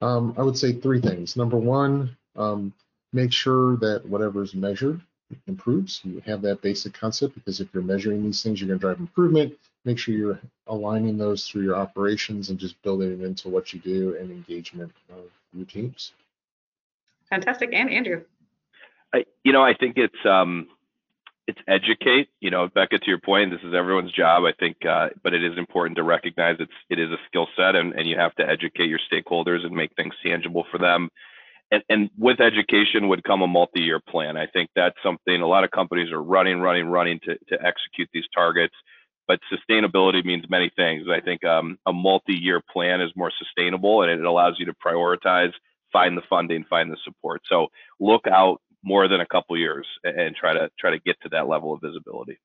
Um, 0.00 0.34
I 0.36 0.42
would 0.42 0.58
say 0.58 0.72
three 0.72 1.00
things. 1.00 1.36
Number 1.36 1.56
one, 1.56 2.16
um, 2.34 2.72
make 3.12 3.32
sure 3.32 3.76
that 3.78 4.04
whatever 4.04 4.42
is 4.42 4.54
measured 4.54 5.00
improves. 5.46 6.00
You 6.04 6.22
have 6.26 6.42
that 6.42 6.62
basic 6.62 6.92
concept 6.92 7.34
because 7.34 7.60
if 7.60 7.68
you're 7.72 7.82
measuring 7.82 8.22
these 8.22 8.42
things, 8.42 8.60
you're 8.60 8.68
going 8.68 8.78
to 8.78 8.86
drive 8.86 9.00
improvement. 9.00 9.54
Make 9.84 9.98
sure 9.98 10.14
you're 10.14 10.40
aligning 10.66 11.16
those 11.16 11.46
through 11.46 11.62
your 11.62 11.76
operations 11.76 12.50
and 12.50 12.58
just 12.58 12.80
building 12.82 13.12
it 13.12 13.24
into 13.24 13.48
what 13.48 13.72
you 13.72 13.80
do 13.80 14.16
and 14.16 14.30
engagement 14.30 14.92
of 15.10 15.24
your 15.52 15.66
teams. 15.66 16.12
Fantastic. 17.30 17.70
And 17.72 17.90
Andrew. 17.90 18.22
I, 19.14 19.24
you 19.44 19.52
know, 19.52 19.62
I 19.62 19.74
think 19.74 19.96
it's 19.96 20.26
um, 20.26 20.68
it's 21.46 21.58
educate. 21.68 22.28
You 22.40 22.50
know, 22.50 22.68
Becca, 22.68 22.98
to 22.98 23.06
your 23.06 23.20
point, 23.20 23.50
this 23.50 23.60
is 23.62 23.74
everyone's 23.74 24.12
job. 24.12 24.44
I 24.44 24.52
think, 24.52 24.84
uh, 24.84 25.08
but 25.22 25.32
it 25.32 25.44
is 25.44 25.56
important 25.56 25.96
to 25.96 26.02
recognize 26.02 26.56
it's 26.58 26.72
it 26.90 26.98
is 26.98 27.10
a 27.10 27.18
skill 27.28 27.46
set, 27.56 27.76
and, 27.76 27.92
and 27.94 28.08
you 28.08 28.16
have 28.16 28.34
to 28.36 28.48
educate 28.48 28.88
your 28.88 29.00
stakeholders 29.12 29.64
and 29.64 29.74
make 29.74 29.94
things 29.94 30.14
tangible 30.24 30.66
for 30.70 30.78
them 30.78 31.10
and, 31.70 31.82
and 31.88 32.10
with 32.16 32.40
education 32.40 33.08
would 33.08 33.24
come 33.24 33.42
a 33.42 33.46
multi-year 33.46 34.00
plan. 34.00 34.36
I 34.36 34.46
think 34.46 34.70
that's 34.76 34.96
something 35.02 35.40
a 35.40 35.46
lot 35.46 35.64
of 35.64 35.70
companies 35.70 36.12
are 36.12 36.22
running, 36.22 36.60
running, 36.60 36.86
running 36.86 37.20
to, 37.24 37.36
to 37.48 37.66
execute 37.66 38.08
these 38.12 38.26
targets. 38.34 38.74
But 39.28 39.40
sustainability 39.52 40.24
means 40.24 40.44
many 40.48 40.70
things. 40.76 41.08
I 41.10 41.20
think 41.20 41.44
um, 41.44 41.78
a 41.86 41.92
multi-year 41.92 42.62
plan 42.72 43.00
is 43.00 43.10
more 43.16 43.32
sustainable 43.36 44.02
and 44.02 44.10
it 44.10 44.24
allows 44.24 44.54
you 44.58 44.66
to 44.66 44.74
prioritize, 44.74 45.52
find 45.92 46.16
the 46.16 46.22
funding, 46.30 46.64
find 46.70 46.92
the 46.92 46.96
support. 47.02 47.42
So 47.46 47.66
look 47.98 48.28
out 48.28 48.60
more 48.84 49.08
than 49.08 49.20
a 49.20 49.26
couple 49.26 49.58
years 49.58 49.86
and 50.04 50.36
try 50.36 50.52
to 50.52 50.70
try 50.78 50.90
to 50.90 51.00
get 51.00 51.16
to 51.22 51.28
that 51.30 51.48
level 51.48 51.74
of 51.74 51.80
visibility. 51.82 52.38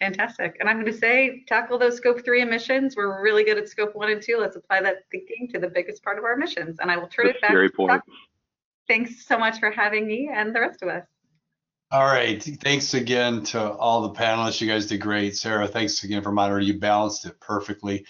Fantastic. 0.00 0.56
And 0.60 0.68
I'm 0.68 0.80
going 0.80 0.90
to 0.90 0.98
say, 0.98 1.44
tackle 1.46 1.78
those 1.78 1.98
scope 1.98 2.24
three 2.24 2.40
emissions. 2.40 2.96
We're 2.96 3.22
really 3.22 3.44
good 3.44 3.58
at 3.58 3.68
scope 3.68 3.94
one 3.94 4.10
and 4.10 4.22
two. 4.22 4.38
Let's 4.40 4.56
apply 4.56 4.80
that 4.80 5.04
thinking 5.10 5.48
to 5.52 5.60
the 5.60 5.68
biggest 5.68 6.02
part 6.02 6.18
of 6.18 6.24
our 6.24 6.32
emissions. 6.32 6.78
And 6.80 6.90
I 6.90 6.96
will 6.96 7.06
turn 7.08 7.26
That's 7.26 7.36
it 7.36 7.42
back. 7.42 7.50
Scary 7.50 7.70
point 7.70 8.02
thanks 8.88 9.26
so 9.26 9.38
much 9.38 9.58
for 9.58 9.70
having 9.70 10.06
me 10.06 10.30
and 10.32 10.54
the 10.54 10.60
rest 10.60 10.82
of 10.82 10.88
us. 10.88 11.04
All 11.90 12.04
right. 12.04 12.42
Thanks 12.42 12.94
again 12.94 13.44
to 13.44 13.72
all 13.72 14.02
the 14.02 14.18
panelists. 14.18 14.60
You 14.60 14.66
guys 14.66 14.86
did 14.86 15.00
great. 15.00 15.36
Sarah, 15.36 15.68
thanks 15.68 16.02
again 16.02 16.22
for 16.22 16.32
moderating. 16.32 16.74
You 16.74 16.80
balanced 16.80 17.26
it 17.26 17.38
perfectly. 17.40 18.04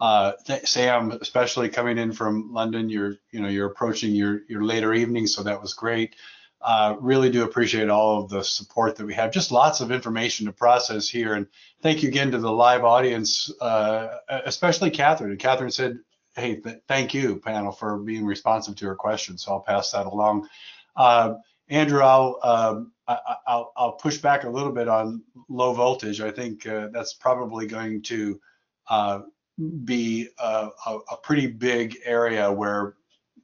Uh, 0.00 0.32
Sam, 0.64 1.12
especially 1.20 1.68
coming 1.68 1.98
in 1.98 2.12
from 2.12 2.52
London, 2.52 2.88
you're 2.88 3.16
you 3.32 3.40
know 3.40 3.48
you're 3.48 3.66
approaching 3.66 4.14
your 4.14 4.40
your 4.48 4.64
later 4.64 4.94
evening, 4.94 5.26
so 5.26 5.42
that 5.42 5.60
was 5.60 5.74
great. 5.74 6.16
Uh, 6.62 6.96
really 7.00 7.30
do 7.30 7.44
appreciate 7.44 7.88
all 7.88 8.22
of 8.22 8.30
the 8.30 8.42
support 8.42 8.96
that 8.96 9.06
we 9.06 9.14
have. 9.14 9.30
Just 9.30 9.50
lots 9.50 9.80
of 9.80 9.90
information 9.90 10.46
to 10.46 10.52
process 10.52 11.08
here, 11.08 11.34
and 11.34 11.46
thank 11.82 12.02
you 12.02 12.08
again 12.08 12.30
to 12.30 12.38
the 12.38 12.52
live 12.52 12.84
audience, 12.84 13.50
uh, 13.60 14.08
especially 14.28 14.90
Catherine. 14.90 15.30
And 15.30 15.40
Catherine 15.40 15.70
said 15.70 15.98
hey, 16.36 16.56
th 16.56 16.76
thank 16.86 17.14
you, 17.14 17.36
panel, 17.36 17.72
for 17.72 17.98
being 17.98 18.24
responsive 18.24 18.76
to 18.76 18.86
her 18.86 18.94
question. 18.94 19.38
So 19.38 19.52
I'll 19.52 19.60
pass 19.60 19.92
that 19.92 20.06
along. 20.06 20.48
Uh, 20.96 21.34
Andrew, 21.68 22.00
I'll, 22.00 22.38
um, 22.42 22.92
I, 23.06 23.18
will 23.48 23.72
I'll 23.76 23.92
push 23.92 24.18
back 24.18 24.44
a 24.44 24.50
little 24.50 24.72
bit 24.72 24.88
on 24.88 25.22
low 25.48 25.72
voltage. 25.72 26.20
I 26.20 26.30
think 26.30 26.66
uh, 26.66 26.88
that's 26.92 27.14
probably 27.14 27.66
going 27.66 28.02
to 28.02 28.40
uh, 28.88 29.20
be 29.84 30.28
a, 30.38 30.68
a, 30.86 31.16
pretty 31.22 31.46
big 31.46 31.98
area 32.04 32.50
where 32.50 32.96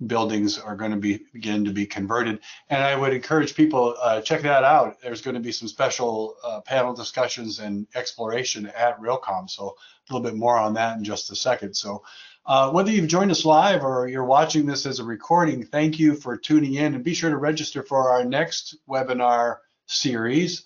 buildings 0.07 0.59
are 0.59 0.77
going 0.77 0.91
to 0.91 0.97
be 0.97 1.21
begin 1.33 1.65
to 1.65 1.71
be 1.71 1.87
converted. 1.87 2.41
And 2.69 2.83
I 2.83 2.97
would 2.97 3.13
encourage 3.13 3.55
people 3.55 3.97
uh, 4.03 4.21
check 4.21 4.43
that 4.43 4.65
out. 4.65 5.01
There's 5.01 5.23
going 5.23 5.35
to 5.35 5.41
be 5.41 5.53
some 5.53 5.69
special 5.69 6.37
uh, 6.45 6.61
panel 6.63 6.95
discussions 6.95 7.61
and 7.61 7.87
exploration 7.95 8.67
at 8.67 9.01
Realcomm. 9.01 9.49
So 9.49 9.77
a 10.09 10.13
little 10.13 10.29
bit 10.29 10.37
more 10.37 10.59
on 10.59 10.75
that 10.75 10.99
in 10.99 11.05
just 11.05 11.31
a 11.31 11.37
second. 11.37 11.75
So 11.75 12.03
uh, 12.47 12.71
whether 12.71 12.91
you've 12.91 13.09
joined 13.09 13.31
us 13.31 13.45
live 13.45 13.83
or 13.83 14.09
you're 14.09 14.25
watching 14.25 14.67
this 14.67 14.87
as 14.87 15.01
a 15.01 15.05
recording, 15.05 15.65
thank 15.67 15.99
you 15.99 16.15
for 16.15 16.37
tuning 16.37 16.75
in 16.75 16.95
and 16.95 17.03
be 17.03 17.15
sure 17.15 17.31
to 17.31 17.37
register 17.37 17.83
for 17.83 18.11
our 18.11 18.25
next 18.25 18.77
webinar 18.89 19.57
series. 19.87 20.65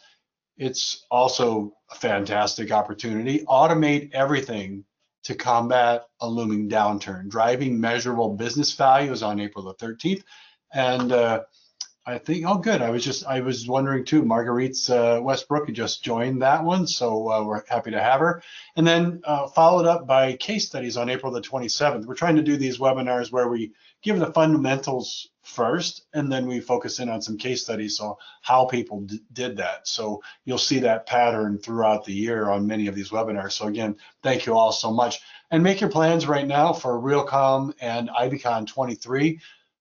It's 0.59 1.07
also 1.11 1.73
a 1.91 1.95
fantastic 1.95 2.71
opportunity. 2.71 3.45
Automate 3.47 4.13
everything 4.13 4.85
to 5.25 5.35
combat 5.35 6.05
a 6.21 6.29
looming 6.29 6.69
downturn. 6.69 7.29
Driving 7.29 7.81
measurable 7.81 8.37
business 8.37 8.73
values 8.75 9.23
on 9.23 9.41
April 9.41 9.65
the 9.65 9.75
13th. 9.75 10.23
And 10.73 11.13
uh, 11.13 11.43
I 12.11 12.19
think, 12.19 12.45
oh, 12.47 12.59
good. 12.59 12.83
I 12.83 12.91
was 12.91 13.05
just, 13.05 13.25
I 13.25 13.41
was 13.41 13.69
wondering 13.69 14.05
too. 14.05 14.25
Marguerite's 14.25 14.91
uh, 14.91 15.21
Westbrook 15.23 15.67
had 15.67 15.77
just 15.77 16.03
joined 16.03 16.43
that 16.43 16.65
one, 16.65 16.87
so 16.87 17.31
uh, 17.31 17.45
we're 17.45 17.63
happy 17.69 17.93
to 17.93 18.03
have 18.03 18.21
her. 18.21 18.43
And 18.77 18.87
then 18.87 19.21
uh, 19.25 19.47
followed 19.47 19.87
up 19.87 20.07
by 20.07 20.35
case 20.35 20.67
studies 20.67 20.97
on 20.97 21.09
April 21.09 21.33
the 21.33 21.41
27th. 21.41 22.07
We're 22.07 22.15
trying 22.15 22.37
to 22.37 22.43
do 22.43 22.57
these 22.57 22.79
webinars 22.79 23.31
where 23.31 23.49
we 23.49 23.73
give 24.03 24.19
the 24.19 24.33
fundamentals 24.33 25.29
first, 25.43 26.07
and 26.13 26.31
then 26.31 26.47
we 26.47 26.61
focus 26.61 26.99
in 26.99 27.09
on 27.09 27.23
some 27.23 27.39
case 27.39 27.63
studies, 27.63 27.97
so 27.97 28.19
how 28.43 28.65
people 28.67 29.07
did 29.33 29.57
that. 29.59 29.87
So 29.87 30.23
you'll 30.45 30.59
see 30.59 30.81
that 30.81 31.07
pattern 31.07 31.59
throughout 31.59 32.05
the 32.05 32.13
year 32.13 32.51
on 32.51 32.67
many 32.67 32.89
of 32.89 32.95
these 32.95 33.11
webinars. 33.11 33.53
So 33.53 33.69
again, 33.69 33.97
thank 34.23 34.47
you 34.47 34.57
all 34.57 34.73
so 34.73 34.93
much. 34.93 35.21
And 35.51 35.63
make 35.63 35.81
your 35.81 35.91
plans 35.91 36.27
right 36.27 36.47
now 36.47 36.73
for 36.73 37.01
Realcomm 37.01 37.73
and 37.81 38.09
IBCon 38.09 38.67
23. 38.67 39.41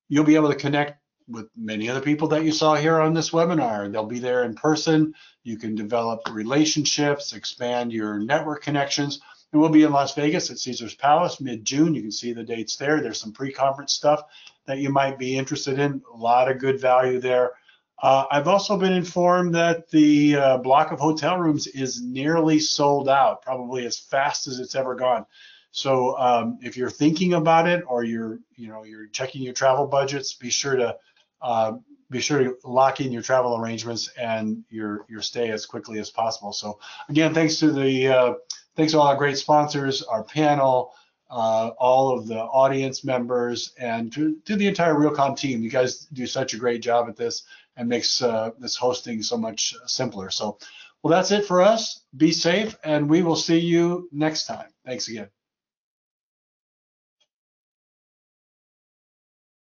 You'll 0.09 0.23
be 0.23 0.35
able 0.35 0.49
to 0.49 0.55
connect 0.55 0.99
with 1.29 1.47
many 1.55 1.87
of 1.87 1.95
the 1.95 2.01
people 2.01 2.27
that 2.29 2.43
you 2.43 2.51
saw 2.51 2.75
here 2.75 2.99
on 2.99 3.13
this 3.13 3.29
webinar. 3.29 3.91
They'll 3.91 4.05
be 4.05 4.19
there 4.19 4.43
in 4.43 4.55
person. 4.55 5.13
You 5.43 5.57
can 5.57 5.75
develop 5.75 6.21
relationships, 6.31 7.33
expand 7.33 7.93
your 7.93 8.19
network 8.19 8.63
connections. 8.63 9.21
And 9.51 9.61
we'll 9.61 9.69
be 9.69 9.83
in 9.83 9.91
Las 9.91 10.13
Vegas 10.15 10.51
at 10.51 10.59
Caesars 10.59 10.95
Palace 10.95 11.41
mid-June. 11.41 11.95
You 11.95 12.01
can 12.01 12.11
see 12.11 12.33
the 12.33 12.43
dates 12.43 12.75
there. 12.75 13.01
There's 13.01 13.19
some 13.19 13.31
pre-conference 13.31 13.93
stuff 13.93 14.23
that 14.65 14.79
you 14.79 14.89
might 14.89 15.17
be 15.17 15.37
interested 15.37 15.79
in. 15.79 16.01
A 16.13 16.17
lot 16.17 16.51
of 16.51 16.59
good 16.59 16.79
value 16.79 17.19
there. 17.19 17.53
Uh, 18.01 18.25
I've 18.31 18.47
also 18.47 18.77
been 18.77 18.93
informed 18.93 19.55
that 19.55 19.89
the 19.89 20.35
uh, 20.35 20.57
block 20.57 20.91
of 20.91 20.99
hotel 20.99 21.37
rooms 21.37 21.67
is 21.67 22.01
nearly 22.01 22.59
sold 22.59 23.09
out, 23.09 23.41
probably 23.41 23.85
as 23.85 23.97
fast 23.99 24.47
as 24.47 24.59
it's 24.59 24.75
ever 24.75 24.95
gone. 24.95 25.25
So 25.71 26.17
um, 26.17 26.59
if 26.61 26.77
you're 26.77 26.89
thinking 26.89 27.33
about 27.33 27.67
it 27.67 27.83
or 27.87 28.03
you're, 28.03 28.39
you 28.55 28.69
know, 28.69 28.83
you're 28.83 29.07
checking 29.07 29.41
your 29.41 29.53
travel 29.53 29.85
budgets, 29.85 30.33
be 30.33 30.49
sure 30.49 30.75
to 30.75 30.95
uh, 31.41 31.73
be 32.09 32.19
sure 32.19 32.43
to 32.43 32.57
lock 32.63 33.01
in 33.01 33.11
your 33.11 33.21
travel 33.21 33.57
arrangements 33.57 34.09
and 34.19 34.63
your 34.69 35.05
your 35.07 35.21
stay 35.21 35.51
as 35.51 35.65
quickly 35.65 35.99
as 35.99 36.09
possible. 36.09 36.51
So 36.51 36.79
again, 37.07 37.33
thanks 37.33 37.57
to 37.59 37.71
the 37.71 38.07
uh, 38.07 38.33
thanks 38.75 38.93
to 38.93 38.99
all 38.99 39.07
our 39.07 39.15
great 39.15 39.37
sponsors, 39.37 40.01
our 40.03 40.23
panel, 40.23 40.93
uh, 41.29 41.71
all 41.77 42.17
of 42.17 42.27
the 42.27 42.39
audience 42.39 43.03
members, 43.03 43.73
and 43.77 44.11
to, 44.13 44.37
to 44.45 44.55
the 44.55 44.67
entire 44.67 44.95
Realcomm 44.95 45.37
team. 45.37 45.61
You 45.61 45.69
guys 45.69 46.07
do 46.13 46.25
such 46.25 46.53
a 46.53 46.57
great 46.57 46.81
job 46.81 47.07
at 47.07 47.15
this 47.15 47.43
and 47.77 47.87
makes 47.87 48.21
uh, 48.21 48.51
this 48.57 48.75
hosting 48.75 49.21
so 49.21 49.37
much 49.37 49.75
simpler. 49.85 50.29
So, 50.29 50.57
well, 51.03 51.11
that's 51.11 51.31
it 51.31 51.45
for 51.45 51.61
us. 51.61 52.01
Be 52.17 52.31
safe, 52.31 52.75
and 52.83 53.09
we 53.09 53.21
will 53.21 53.35
see 53.35 53.59
you 53.59 54.09
next 54.11 54.47
time. 54.47 54.69
Thanks 54.85 55.07
again. 55.07 55.29